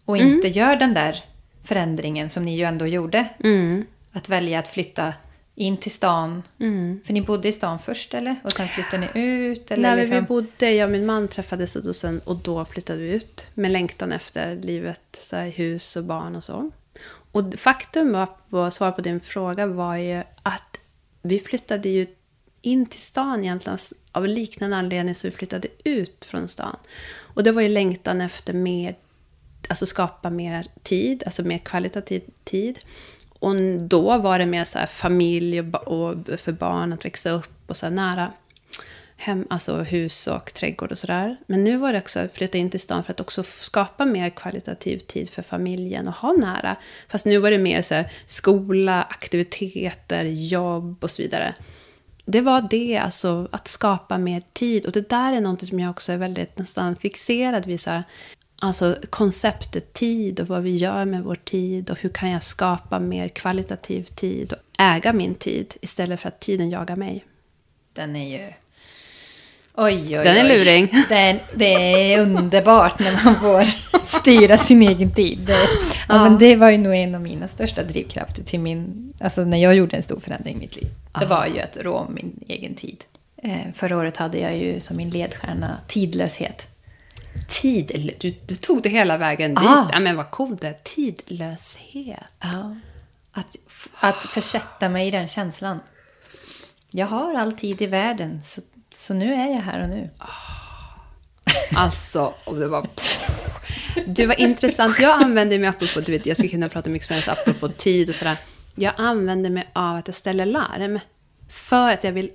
och 0.08 0.18
mm. 0.18 0.34
inte 0.34 0.48
gör 0.48 0.76
den 0.76 0.94
där 0.94 1.24
förändringen 1.64 2.30
som 2.30 2.44
ni 2.44 2.56
ju 2.56 2.64
ändå 2.64 2.86
gjorde. 2.86 3.28
Mm. 3.44 3.86
Att 4.12 4.28
välja 4.28 4.58
att 4.58 4.68
flytta 4.68 5.14
in 5.54 5.76
till 5.76 5.90
stan. 5.90 6.42
Mm. 6.60 7.00
För 7.04 7.12
ni 7.12 7.20
bodde 7.22 7.48
i 7.48 7.52
stan 7.52 7.78
först 7.78 8.14
eller? 8.14 8.36
Och 8.44 8.52
sen 8.52 8.68
flyttade 8.68 9.08
ni 9.14 9.20
ut? 9.20 9.70
Eller 9.70 9.82
Nej, 9.82 10.00
liksom? 10.00 10.16
vi 10.16 10.22
bodde, 10.22 10.70
jag 10.70 10.86
och 10.86 10.92
min 10.92 11.06
man 11.06 11.28
träffades 11.28 11.76
och 11.76 11.84
då, 11.84 11.92
sen, 11.92 12.20
och 12.24 12.36
då 12.36 12.64
flyttade 12.64 12.98
vi 12.98 13.14
ut. 13.14 13.46
Med 13.54 13.70
längtan 13.70 14.12
efter 14.12 14.56
livet, 14.56 15.18
så 15.20 15.36
här, 15.36 15.48
hus 15.48 15.96
och 15.96 16.04
barn 16.04 16.36
och 16.36 16.44
så. 16.44 16.70
Och 17.32 17.54
faktum 17.56 18.12
var, 18.12 18.28
var, 18.48 18.70
svar 18.70 18.92
på 18.92 19.00
din 19.00 19.20
fråga 19.20 19.66
var 19.66 19.96
ju 19.96 20.22
att 20.42 20.76
vi 21.22 21.38
flyttade 21.38 21.88
ju 21.88 22.06
in 22.60 22.86
till 22.86 23.00
stan 23.00 23.44
egentligen 23.44 23.78
av 24.12 24.26
liknande 24.26 24.76
anledning 24.76 25.14
som 25.14 25.30
vi 25.30 25.36
flyttade 25.36 25.68
ut 25.84 26.24
från 26.24 26.48
stan. 26.48 26.76
Och 27.18 27.44
det 27.44 27.52
var 27.52 27.62
ju 27.62 27.68
längtan 27.68 28.20
efter 28.20 28.52
mer, 28.52 28.96
alltså 29.68 29.86
skapa 29.86 30.30
mer 30.30 30.66
tid, 30.82 31.22
alltså 31.26 31.42
mer 31.42 31.58
kvalitativ 31.58 32.22
tid. 32.44 32.78
Och 33.38 33.56
då 33.80 34.18
var 34.18 34.38
det 34.38 34.46
mer 34.46 34.64
så 34.64 34.78
familj 34.88 35.60
och, 35.60 35.74
och, 35.88 36.40
för 36.40 36.52
barn 36.52 36.92
att 36.92 37.04
växa 37.04 37.30
upp 37.30 37.62
och 37.66 37.76
så 37.76 37.90
nära 37.90 38.32
hem, 39.16 39.46
alltså 39.50 39.76
hus 39.76 40.26
och 40.26 40.54
trädgård 40.54 40.92
och 40.92 40.98
sådär. 40.98 41.36
Men 41.46 41.64
nu 41.64 41.76
var 41.76 41.92
det 41.92 41.98
också 41.98 42.20
att 42.20 42.32
flytta 42.32 42.58
in 42.58 42.70
till 42.70 42.80
stan 42.80 43.04
för 43.04 43.12
att 43.12 43.20
också 43.20 43.42
skapa 43.42 44.04
mer 44.04 44.30
kvalitativ 44.30 44.98
tid 44.98 45.30
för 45.30 45.42
familjen 45.42 46.08
och 46.08 46.14
ha 46.14 46.32
nära. 46.32 46.76
Fast 47.08 47.26
nu 47.26 47.38
var 47.38 47.50
det 47.50 47.58
mer 47.58 47.82
så 47.82 47.94
här, 47.94 48.12
skola, 48.26 49.02
aktiviteter, 49.02 50.24
jobb 50.24 51.04
och 51.04 51.10
så 51.10 51.22
vidare 51.22 51.54
det 52.30 52.40
var 52.40 52.66
det, 52.70 52.96
alltså 52.96 53.48
att 53.52 53.68
skapa 53.68 54.18
mer 54.18 54.42
tid. 54.52 54.86
Och 54.86 54.92
det 54.92 55.08
där 55.08 55.32
är 55.32 55.40
något 55.40 55.68
som 55.68 55.80
jag 55.80 55.90
också 55.90 56.12
är 56.12 56.16
väldigt 56.16 56.58
nästan 56.58 56.96
fixerad 56.96 57.66
vid. 57.66 57.80
Så 57.80 57.90
här, 57.90 58.04
alltså 58.58 58.96
konceptet 59.10 59.92
tid 59.92 60.40
och 60.40 60.48
vad 60.48 60.62
vi 60.62 60.76
gör 60.76 61.04
med 61.04 61.24
vår 61.24 61.34
tid 61.34 61.90
och 61.90 61.98
hur 62.00 62.08
kan 62.08 62.30
jag 62.30 62.42
skapa 62.42 62.98
mer 62.98 63.28
kvalitativ 63.28 64.02
tid 64.02 64.52
och 64.52 64.58
äga 64.78 65.12
min 65.12 65.34
tid 65.34 65.74
istället 65.80 66.20
för 66.20 66.28
att 66.28 66.40
tiden 66.40 66.70
jagar 66.70 66.96
mig. 66.96 67.24
Den 67.92 68.16
är 68.16 68.38
ju... 68.38 68.52
Oj, 69.74 70.18
oj, 70.18 70.24
Den 70.24 70.36
är 70.36 70.44
luring. 70.44 70.90
Den, 71.08 71.38
det 71.54 72.12
är 72.12 72.20
underbart 72.20 72.98
när 72.98 73.24
man 73.24 73.34
får 73.34 73.64
styra 74.06 74.56
sin 74.56 74.82
egen 74.82 75.10
tid. 75.10 75.38
Det, 75.38 75.52
ja. 75.52 75.58
ja. 76.08 76.24
men 76.24 76.38
det 76.38 76.56
var 76.56 76.70
ju 76.70 76.78
nog 76.78 76.94
en 76.94 77.14
av 77.14 77.20
mina 77.20 77.48
största 77.48 77.82
drivkrafter 77.82 78.42
till 78.42 78.60
min... 78.60 79.12
Alltså 79.20 79.44
när 79.44 79.58
jag 79.58 79.74
gjorde 79.74 79.96
en 79.96 80.02
stor 80.02 80.20
förändring 80.20 80.56
i 80.56 80.58
mitt 80.58 80.76
liv. 80.76 80.88
Det 81.20 81.26
var 81.26 81.46
ju 81.46 81.60
att 81.60 81.76
rå 81.76 82.06
min 82.10 82.44
egen 82.48 82.74
tid. 82.74 83.04
Eh, 83.42 83.72
förra 83.74 83.96
året 83.96 84.16
hade 84.16 84.38
jag 84.38 84.56
ju 84.56 84.80
som 84.80 84.96
min 84.96 85.10
ledstjärna 85.10 85.76
tidlöshet. 85.86 86.68
Tid, 87.48 88.16
du, 88.20 88.34
du 88.46 88.56
tog 88.56 88.82
det 88.82 88.88
hela 88.88 89.16
vägen 89.16 89.54
dit. 89.54 89.68
Ah. 89.68 89.90
Ja, 89.92 90.00
men 90.00 90.16
vad 90.16 90.30
coolt 90.30 90.60
det 90.60 90.68
är. 90.68 90.78
Tidlöshet. 90.82 92.18
Ja. 92.40 92.76
Att, 93.32 93.56
att 94.00 94.24
försätta 94.24 94.88
mig 94.88 95.08
i 95.08 95.10
den 95.10 95.28
känslan. 95.28 95.80
Jag 96.90 97.06
har 97.06 97.34
all 97.34 97.52
tid 97.52 97.82
i 97.82 97.86
världen, 97.86 98.42
så, 98.42 98.60
så 98.94 99.14
nu 99.14 99.34
är 99.34 99.46
jag 99.46 99.62
här 99.62 99.82
och 99.82 99.88
nu. 99.88 100.10
Alltså, 101.74 102.32
och 102.46 102.56
det 102.56 102.68
var... 102.68 102.86
Du 104.06 104.26
var 104.26 104.40
intressant. 104.40 105.00
Jag 105.00 105.22
använder 105.22 105.58
mig, 105.58 105.68
apropå, 105.68 106.00
du 106.00 106.12
vet, 106.12 106.26
jag 106.26 106.36
skulle 106.36 106.50
kunna 106.50 106.68
prata 106.68 106.90
mycket 106.90 107.06
som 107.06 107.14
helst 107.14 107.28
apropå 107.28 107.68
tid 107.68 108.08
och 108.08 108.14
sådär. 108.14 108.36
Jag 108.74 108.94
använder 108.96 109.50
mig 109.50 109.70
av 109.72 109.96
att 109.96 110.08
jag 110.08 110.14
ställer 110.14 110.46
larm. 110.46 111.00
För 111.48 111.92
att 111.92 112.04
jag 112.04 112.12
vill 112.12 112.30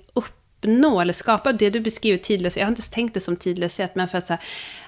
uppnå 0.64 1.00
eller 1.00 1.12
skapa 1.12 1.52
det 1.52 1.70
du 1.70 1.80
beskriver 1.80 2.18
tidlöshet. 2.18 2.56
Jag 2.56 2.66
har 2.66 2.70
inte 2.70 2.90
tänkt 2.90 3.14
det 3.14 3.20
som 3.20 3.36
tidlöshet, 3.36 3.94
men 3.94 4.08
för 4.08 4.18
att, 4.18 4.28
här, 4.28 4.38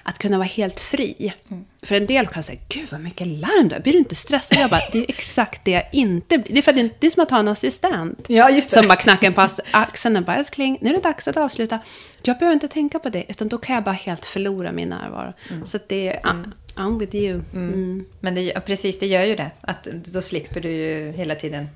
att 0.03 0.19
kunna 0.19 0.37
vara 0.37 0.47
helt 0.47 0.79
fri. 0.79 1.33
Mm. 1.49 1.65
För 1.83 1.95
en 1.95 2.05
del 2.05 2.27
kan 2.27 2.43
säga, 2.43 2.59
gud 2.69 2.87
vad 2.91 3.01
mycket 3.01 3.27
larm 3.27 3.69
där, 3.69 3.79
blir 3.79 3.93
du 3.93 3.99
inte 3.99 4.15
stressad? 4.15 4.57
Jag 4.61 4.69
bara, 4.69 4.81
det 4.91 4.97
är 4.97 5.05
exakt 5.07 5.65
det 5.65 5.71
jag 5.71 5.83
inte 5.91 6.37
blir. 6.37 6.53
Det 6.53 6.59
är, 6.59 6.61
för 6.61 6.71
att 6.71 6.99
det, 6.99 7.07
är 7.07 7.11
som 7.11 7.23
att 7.23 7.31
ha 7.31 7.39
en 7.39 7.47
assistent. 7.47 8.25
Ja, 8.27 8.49
just 8.49 8.69
det. 8.69 8.77
Som 8.77 8.87
bara 8.87 8.97
knackar 8.97 9.31
på 9.31 9.49
axeln 9.71 10.17
och 10.17 10.23
bara, 10.23 10.37
älskling, 10.37 10.77
nu 10.81 10.89
är 10.89 10.93
det 10.93 10.99
dags 10.99 11.27
att 11.27 11.37
avsluta. 11.37 11.79
Jag 12.23 12.37
behöver 12.37 12.53
inte 12.53 12.67
tänka 12.67 12.99
på 12.99 13.09
det, 13.09 13.25
utan 13.27 13.47
då 13.47 13.57
kan 13.57 13.75
jag 13.75 13.83
bara 13.83 13.95
helt 13.95 14.25
förlora 14.25 14.71
min 14.71 14.89
närvaro. 14.89 15.33
Mm. 15.49 15.67
Så 15.67 15.79
det 15.87 16.07
är... 16.07 16.29
Mm. 16.29 16.53
I'm 16.75 16.99
with 16.99 17.15
you. 17.15 17.41
Mm. 17.53 17.73
Mm. 17.73 18.05
Men 18.19 18.35
det, 18.35 18.65
precis, 18.65 18.99
det 18.99 19.07
gör 19.07 19.23
ju 19.23 19.35
det. 19.35 19.51
Att 19.61 19.83
då 19.83 20.21
slipper 20.21 20.61
du 20.61 20.71
ju 20.71 21.11
hela 21.11 21.35
tiden 21.35 21.67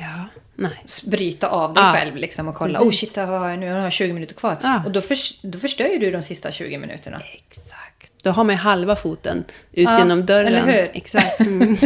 ja, 0.00 0.24
nej. 0.54 0.84
bryta 1.04 1.48
av 1.48 1.74
dig 1.74 1.82
ja. 1.82 1.92
själv 1.92 2.16
liksom 2.16 2.48
och 2.48 2.54
kolla. 2.54 2.78
Precis. 2.78 3.02
Oh 3.02 3.08
shit, 3.08 3.16
har 3.16 3.48
jag, 3.48 3.58
nu 3.58 3.72
har 3.72 3.78
jag 3.78 3.92
20 3.92 4.12
minuter 4.12 4.34
kvar. 4.34 4.56
Ja. 4.62 4.82
Och 4.86 4.92
då, 4.92 5.00
för, 5.00 5.16
då 5.42 5.58
förstör 5.58 5.88
ju 5.88 5.98
du 5.98 6.10
de 6.10 6.22
sista 6.22 6.52
20 6.52 6.78
minuterna. 6.78 7.20
Exakt. 7.34 8.12
Då 8.22 8.30
har 8.30 8.44
man 8.44 8.54
ju 8.54 8.60
halva 8.60 8.96
foten 8.96 9.44
ut 9.72 9.84
ja, 9.84 9.98
genom 9.98 10.26
dörren. 10.26 10.46
Eller 10.46 10.66
hur? 10.66 10.90
Exakt. 10.94 11.40
Mm. 11.50 11.76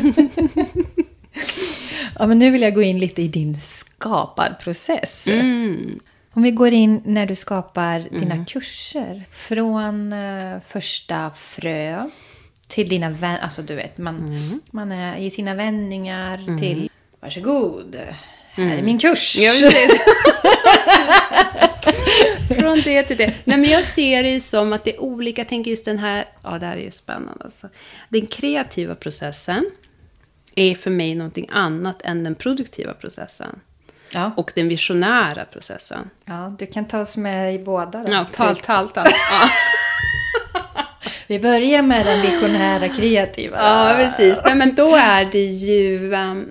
ja, 2.18 2.26
men 2.26 2.38
nu 2.38 2.50
vill 2.50 2.62
jag 2.62 2.74
gå 2.74 2.82
in 2.82 2.98
lite 2.98 3.22
i 3.22 3.28
din 3.28 3.60
skaparprocess. 3.60 5.28
Mm. 5.28 6.00
Om 6.32 6.42
vi 6.42 6.50
går 6.50 6.72
in 6.72 7.02
när 7.04 7.26
du 7.26 7.34
skapar 7.34 8.00
dina 8.00 8.34
mm. 8.34 8.44
kurser. 8.44 9.24
Från 9.30 10.12
uh, 10.12 10.60
första 10.66 11.30
frö 11.30 12.08
till 12.68 12.88
dina 12.88 13.10
vänner. 13.10 13.38
Alltså 13.38 13.62
du 13.62 13.74
vet, 13.74 13.98
man, 13.98 14.16
mm. 14.16 14.60
man 14.70 14.92
är 14.92 15.16
i 15.16 15.30
sina 15.30 15.54
vändningar 15.54 16.38
mm. 16.38 16.58
till 16.58 16.90
varsågod, 17.24 17.96
här 18.50 18.64
är 18.64 18.72
mm. 18.72 18.84
min 18.84 18.98
kurs. 18.98 19.36
Ja, 19.36 19.52
Från 22.60 22.80
det 22.80 23.02
till 23.02 23.16
det. 23.16 23.34
Nej, 23.44 23.58
men 23.58 23.70
jag 23.70 23.84
ser 23.84 24.22
det 24.22 24.40
som 24.40 24.72
att 24.72 24.84
det 24.84 24.94
är 24.94 25.00
olika. 25.00 25.40
Jag 25.40 25.48
tänker 25.48 25.70
just 25.70 25.84
den 25.84 25.98
här, 25.98 26.28
ja 26.42 26.58
det 26.58 26.66
här 26.66 26.76
är 26.76 26.80
ju 26.80 26.90
spännande 26.90 27.44
alltså. 27.44 27.68
Den 28.08 28.26
kreativa 28.26 28.94
processen 28.94 29.70
är 30.54 30.74
för 30.74 30.90
mig 30.90 31.14
någonting 31.14 31.48
annat 31.52 32.02
än 32.02 32.24
den 32.24 32.34
produktiva 32.34 32.92
processen. 32.92 33.60
Ja. 34.10 34.32
Och 34.36 34.52
den 34.54 34.68
visionära 34.68 35.44
processen. 35.44 36.10
ja, 36.24 36.56
du 36.58 36.66
kan 36.66 36.84
ta 36.84 37.00
oss 37.00 37.16
med 37.16 37.54
i 37.54 37.58
båda. 37.58 38.04
Då. 38.04 38.12
Ja, 38.12 38.26
tal, 38.32 38.56
tal, 38.56 38.88
tal. 38.88 39.06
Ja. 39.06 39.48
Vi 41.26 41.38
börjar 41.38 41.82
med 41.82 42.06
den 42.06 42.22
visionära 42.22 42.88
kreativa. 42.88 43.56
Ja, 43.58 43.94
precis. 43.96 44.38
Nej, 44.44 44.54
men 44.54 44.74
då 44.74 44.96
är 44.96 45.24
det 45.24 45.44
ju... 45.44 46.14
ehm, 46.14 46.48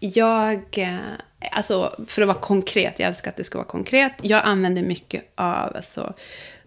jag... 0.00 0.62
Eh, 0.78 0.98
alltså, 1.52 2.04
för 2.06 2.22
att 2.22 2.28
vara 2.28 2.38
konkret, 2.40 2.98
jag 2.98 3.08
älskar 3.08 3.30
att 3.30 3.36
det 3.36 3.44
ska 3.44 3.58
vara 3.58 3.68
konkret. 3.68 4.12
Jag 4.22 4.44
använder 4.44 4.82
mycket 4.82 5.32
av 5.34 5.76
alltså, 5.76 6.14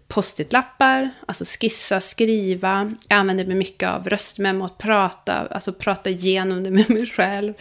post-it-lappar, 0.08 1.10
alltså 1.26 1.44
skissa, 1.44 2.00
skriva. 2.00 2.94
Jag 3.08 3.18
använder 3.18 3.44
mig 3.44 3.56
mycket 3.56 3.88
av 3.88 4.08
röstmemo, 4.08 4.64
att 4.64 4.78
prata, 4.78 5.32
alltså 5.32 5.72
prata 5.72 6.10
igenom 6.10 6.64
det 6.64 6.70
med 6.70 6.90
mig 6.90 7.06
själv. 7.06 7.54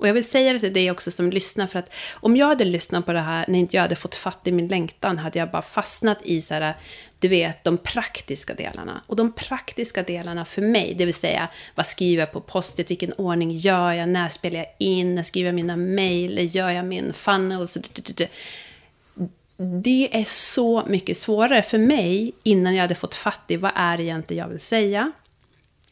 Och 0.00 0.08
jag 0.08 0.14
vill 0.14 0.28
säga 0.28 0.52
det 0.52 0.60
till 0.60 0.72
dig 0.72 0.90
också 0.90 1.10
som 1.10 1.30
lyssnar, 1.30 1.66
för 1.66 1.78
att 1.78 1.92
om 2.12 2.36
jag 2.36 2.46
hade 2.46 2.64
lyssnat 2.64 3.06
på 3.06 3.12
det 3.12 3.20
här 3.20 3.44
när 3.48 3.58
inte 3.58 3.76
jag 3.76 3.82
hade 3.82 3.96
fått 3.96 4.14
fatt 4.14 4.46
i 4.46 4.52
min 4.52 4.66
längtan, 4.66 5.18
hade 5.18 5.38
jag 5.38 5.50
bara 5.50 5.62
fastnat 5.62 6.18
i 6.22 6.40
så 6.40 6.54
här, 6.54 6.74
du 7.20 7.28
vet, 7.28 7.64
de 7.64 7.78
praktiska 7.78 8.54
delarna. 8.54 9.02
Och 9.06 9.16
de 9.16 9.32
praktiska 9.32 10.02
delarna 10.02 10.44
för 10.44 10.62
mig, 10.62 10.94
det 10.98 11.04
vill 11.04 11.14
säga, 11.14 11.48
vad 11.74 11.86
skriver 11.86 12.22
jag 12.22 12.32
på 12.32 12.40
postet, 12.40 12.90
vilken 12.90 13.12
ordning 13.12 13.50
gör 13.50 13.92
jag, 13.92 14.08
när 14.08 14.28
spelar 14.28 14.58
jag 14.58 14.68
in, 14.78 15.14
när 15.14 15.22
skriver 15.22 15.48
jag 15.48 15.54
mina 15.54 15.76
mejl, 15.76 16.54
gör 16.56 16.70
jag 16.70 16.84
min 16.84 17.12
funnel, 17.12 17.68
det 19.82 20.08
är 20.12 20.24
så 20.24 20.86
mycket 20.86 21.16
svårare 21.16 21.62
för 21.62 21.78
mig 21.78 22.32
innan 22.42 22.74
jag 22.74 22.82
hade 22.82 22.94
fått 22.94 23.14
fatt 23.14 23.44
i 23.48 23.56
vad 23.56 23.72
är 23.74 23.96
det 23.96 24.02
egentligen 24.02 24.42
jag 24.42 24.48
vill 24.48 24.60
säga. 24.60 25.12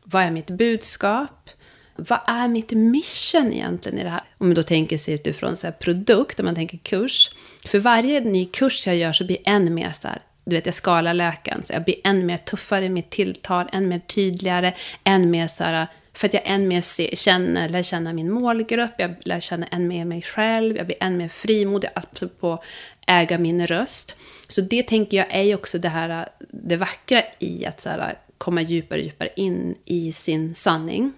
Vad 0.04 0.22
är 0.22 0.30
mitt 0.30 0.50
budskap? 0.50 1.50
Vad 1.96 2.20
är 2.26 2.48
mitt 2.48 2.70
mission 2.70 3.52
egentligen 3.52 3.98
i 3.98 4.02
det 4.04 4.10
här? 4.10 4.22
Om 4.38 4.46
man 4.46 4.54
då 4.54 4.62
tänker 4.62 4.98
sig 4.98 5.14
utifrån 5.14 5.56
så 5.56 5.66
här 5.66 5.72
produkt, 5.72 6.40
om 6.40 6.46
man 6.46 6.54
tänker 6.54 6.78
kurs. 6.78 7.30
För 7.66 7.78
varje 7.78 8.20
ny 8.20 8.46
kurs 8.46 8.86
jag 8.86 8.96
gör 8.96 9.12
så 9.12 9.24
blir 9.24 9.38
en 9.44 9.74
mer 9.74 9.92
så 10.02 10.08
här, 10.08 10.22
du 10.48 10.56
vet 10.56 10.66
jag 10.66 10.74
skalar 10.74 11.14
löken, 11.14 11.62
så 11.66 11.72
jag 11.72 11.84
blir 11.84 11.96
än 12.04 12.26
mer 12.26 12.36
tuffare 12.36 12.84
i 12.84 12.88
mitt 12.88 13.10
tilltal, 13.10 13.68
än 13.72 13.88
mer 13.88 13.98
tydligare, 13.98 14.74
än 15.04 15.30
mer 15.30 15.46
så 15.48 15.64
här, 15.64 15.86
för 16.12 16.26
att 16.26 16.34
jag 16.34 16.42
än 16.46 16.68
mer 16.68 16.80
se, 16.80 17.16
känner, 17.16 17.68
lär 17.68 17.82
känna 17.82 18.12
min 18.12 18.30
målgrupp, 18.30 18.90
jag 18.98 19.14
lär 19.24 19.40
känna 19.40 19.66
än 19.66 19.88
mer 19.88 20.04
mig 20.04 20.22
själv, 20.22 20.76
jag 20.76 20.86
blir 20.86 20.96
än 21.00 21.16
mer 21.16 21.28
frimodig 21.28 21.88
att 21.94 22.22
på 22.40 22.62
äga 23.06 23.38
min 23.38 23.66
röst. 23.66 24.14
Så 24.48 24.60
det 24.60 24.82
tänker 24.82 25.16
jag 25.16 25.26
är 25.30 25.42
ju 25.42 25.54
också 25.54 25.78
det 25.78 25.88
här, 25.88 26.28
det 26.50 26.76
vackra 26.76 27.22
i 27.38 27.66
att 27.66 27.80
så 27.80 27.88
här, 27.88 28.18
komma 28.38 28.62
djupare 28.62 28.98
och 28.98 29.04
djupare 29.04 29.28
in 29.36 29.74
i 29.84 30.12
sin 30.12 30.54
sanning. 30.54 31.12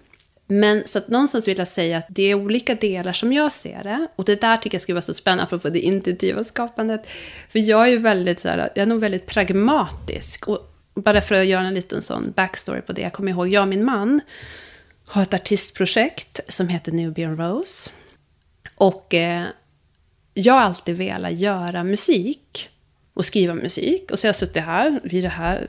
Men 0.51 0.87
så 0.87 0.97
att 0.97 1.07
någonstans 1.07 1.47
vill 1.47 1.57
jag 1.57 1.67
säga 1.67 1.97
att 1.97 2.05
det 2.09 2.23
är 2.23 2.35
olika 2.35 2.75
delar 2.75 3.13
som 3.13 3.33
jag 3.33 3.51
ser 3.51 3.83
det. 3.83 4.07
Och 4.15 4.25
det 4.25 4.41
där 4.41 4.57
tycker 4.57 4.75
jag 4.75 4.81
skulle 4.81 4.93
vara 4.93 5.01
så 5.01 5.13
spännande 5.13 5.43
apropå 5.43 5.69
det 5.69 5.79
intuitiva 5.79 6.43
skapandet. 6.43 7.07
För 7.49 7.59
jag 7.59 7.83
är 7.83 7.87
ju 7.87 7.97
väldigt 7.97 8.39
så 8.39 8.47
här, 8.47 8.57
jag 8.57 8.81
är 8.81 8.85
nog 8.85 8.99
väldigt 8.99 9.25
pragmatisk. 9.25 10.47
Och 10.47 10.73
bara 10.93 11.21
för 11.21 11.35
att 11.35 11.45
göra 11.45 11.67
en 11.67 11.73
liten 11.73 12.01
sån 12.01 12.33
backstory 12.35 12.81
på 12.81 12.93
det. 12.93 13.01
Jag 13.01 13.13
kommer 13.13 13.31
ihåg, 13.31 13.47
jag 13.47 13.61
och 13.61 13.67
min 13.67 13.85
man 13.85 14.21
har 15.05 15.23
ett 15.23 15.33
artistprojekt 15.33 16.39
som 16.47 16.67
heter 16.67 16.91
Nubian 16.91 17.37
Rose. 17.37 17.91
Och 18.75 19.13
eh, 19.13 19.43
jag 20.33 20.53
har 20.53 20.61
alltid 20.61 20.97
velat 20.97 21.33
göra 21.33 21.83
musik 21.83 22.69
och 23.13 23.25
skriva 23.25 23.53
musik. 23.53 24.11
Och 24.11 24.19
så 24.19 24.25
har 24.25 24.29
jag 24.29 24.35
suttit 24.35 24.63
här 24.63 24.99
vid 25.03 25.23
det 25.23 25.29
här 25.29 25.67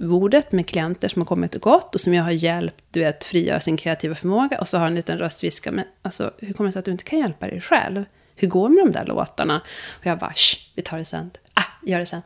bordet 0.00 0.52
med 0.52 0.66
klienter 0.66 1.08
som 1.08 1.22
har 1.22 1.26
kommit 1.26 1.54
och 1.54 1.62
gått 1.62 1.94
och 1.94 2.00
som 2.00 2.14
jag 2.14 2.24
har 2.24 2.30
hjälpt 2.30 2.84
du 2.90 3.00
vet, 3.00 3.24
frigöra 3.24 3.60
sin 3.60 3.76
kreativa 3.76 4.14
förmåga. 4.14 4.60
Och 4.60 4.68
så 4.68 4.78
har 4.78 4.86
en 4.86 4.94
liten 4.94 5.18
röst 5.18 5.44
viskat, 5.44 5.74
men 5.74 5.84
alltså, 6.02 6.30
hur 6.38 6.52
kommer 6.52 6.68
det 6.68 6.72
sig 6.72 6.78
att 6.78 6.84
du 6.84 6.90
inte 6.90 7.04
kan 7.04 7.18
hjälpa 7.18 7.46
dig 7.46 7.60
själv? 7.60 8.04
Hur 8.36 8.48
går 8.48 8.68
det 8.68 8.74
med 8.74 8.86
de 8.86 8.92
där 8.92 9.06
låtarna? 9.06 9.62
Och 9.90 10.06
jag 10.06 10.18
bara, 10.18 10.32
Shh, 10.32 10.58
vi 10.74 10.82
tar 10.82 10.98
det 10.98 11.04
sen. 11.04 11.30
Ah, 11.54 11.64
gör 11.86 11.98
det 11.98 12.06
sen. 12.06 12.22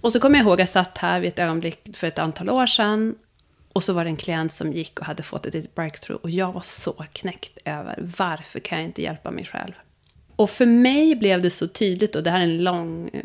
Och 0.00 0.12
så 0.12 0.20
kommer 0.20 0.38
jag 0.38 0.44
ihåg 0.44 0.52
att 0.52 0.58
jag 0.58 0.68
satt 0.68 0.98
här 0.98 1.20
vid 1.20 1.28
ett 1.28 1.38
ögonblick 1.38 1.96
för 1.96 2.06
ett 2.06 2.18
antal 2.18 2.50
år 2.50 2.66
sedan. 2.66 3.14
Och 3.72 3.84
så 3.84 3.92
var 3.92 4.04
det 4.04 4.10
en 4.10 4.16
klient 4.16 4.52
som 4.52 4.72
gick 4.72 5.00
och 5.00 5.06
hade 5.06 5.22
fått 5.22 5.46
ett 5.46 5.54
litet 5.54 5.74
breakthrough. 5.74 6.22
Och 6.22 6.30
jag 6.30 6.52
var 6.52 6.60
så 6.60 6.92
knäckt 6.92 7.58
över 7.64 7.98
varför 8.18 8.60
kan 8.60 8.78
jag 8.78 8.84
inte 8.84 9.02
hjälpa 9.02 9.30
mig 9.30 9.44
själv? 9.44 9.72
Och 10.38 10.50
för 10.50 10.66
mig 10.66 11.16
blev 11.16 11.42
det 11.42 11.50
så 11.50 11.68
tydligt, 11.68 12.16
och 12.16 12.22
det 12.22 12.30
här 12.30 12.38
är 12.38 12.44
en 12.44 12.64
lång 12.64 13.10
eh, 13.12 13.22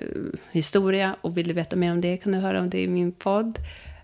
historia, 0.51 1.15
och 1.21 1.37
vill 1.37 1.47
du 1.47 1.53
veta 1.53 1.75
mer 1.75 1.91
om 1.91 2.01
det 2.01 2.17
kan 2.17 2.31
du 2.31 2.37
höra 2.37 2.59
om 2.59 2.69
det 2.69 2.81
i 2.81 2.87
min 2.87 3.11
podd. 3.11 3.59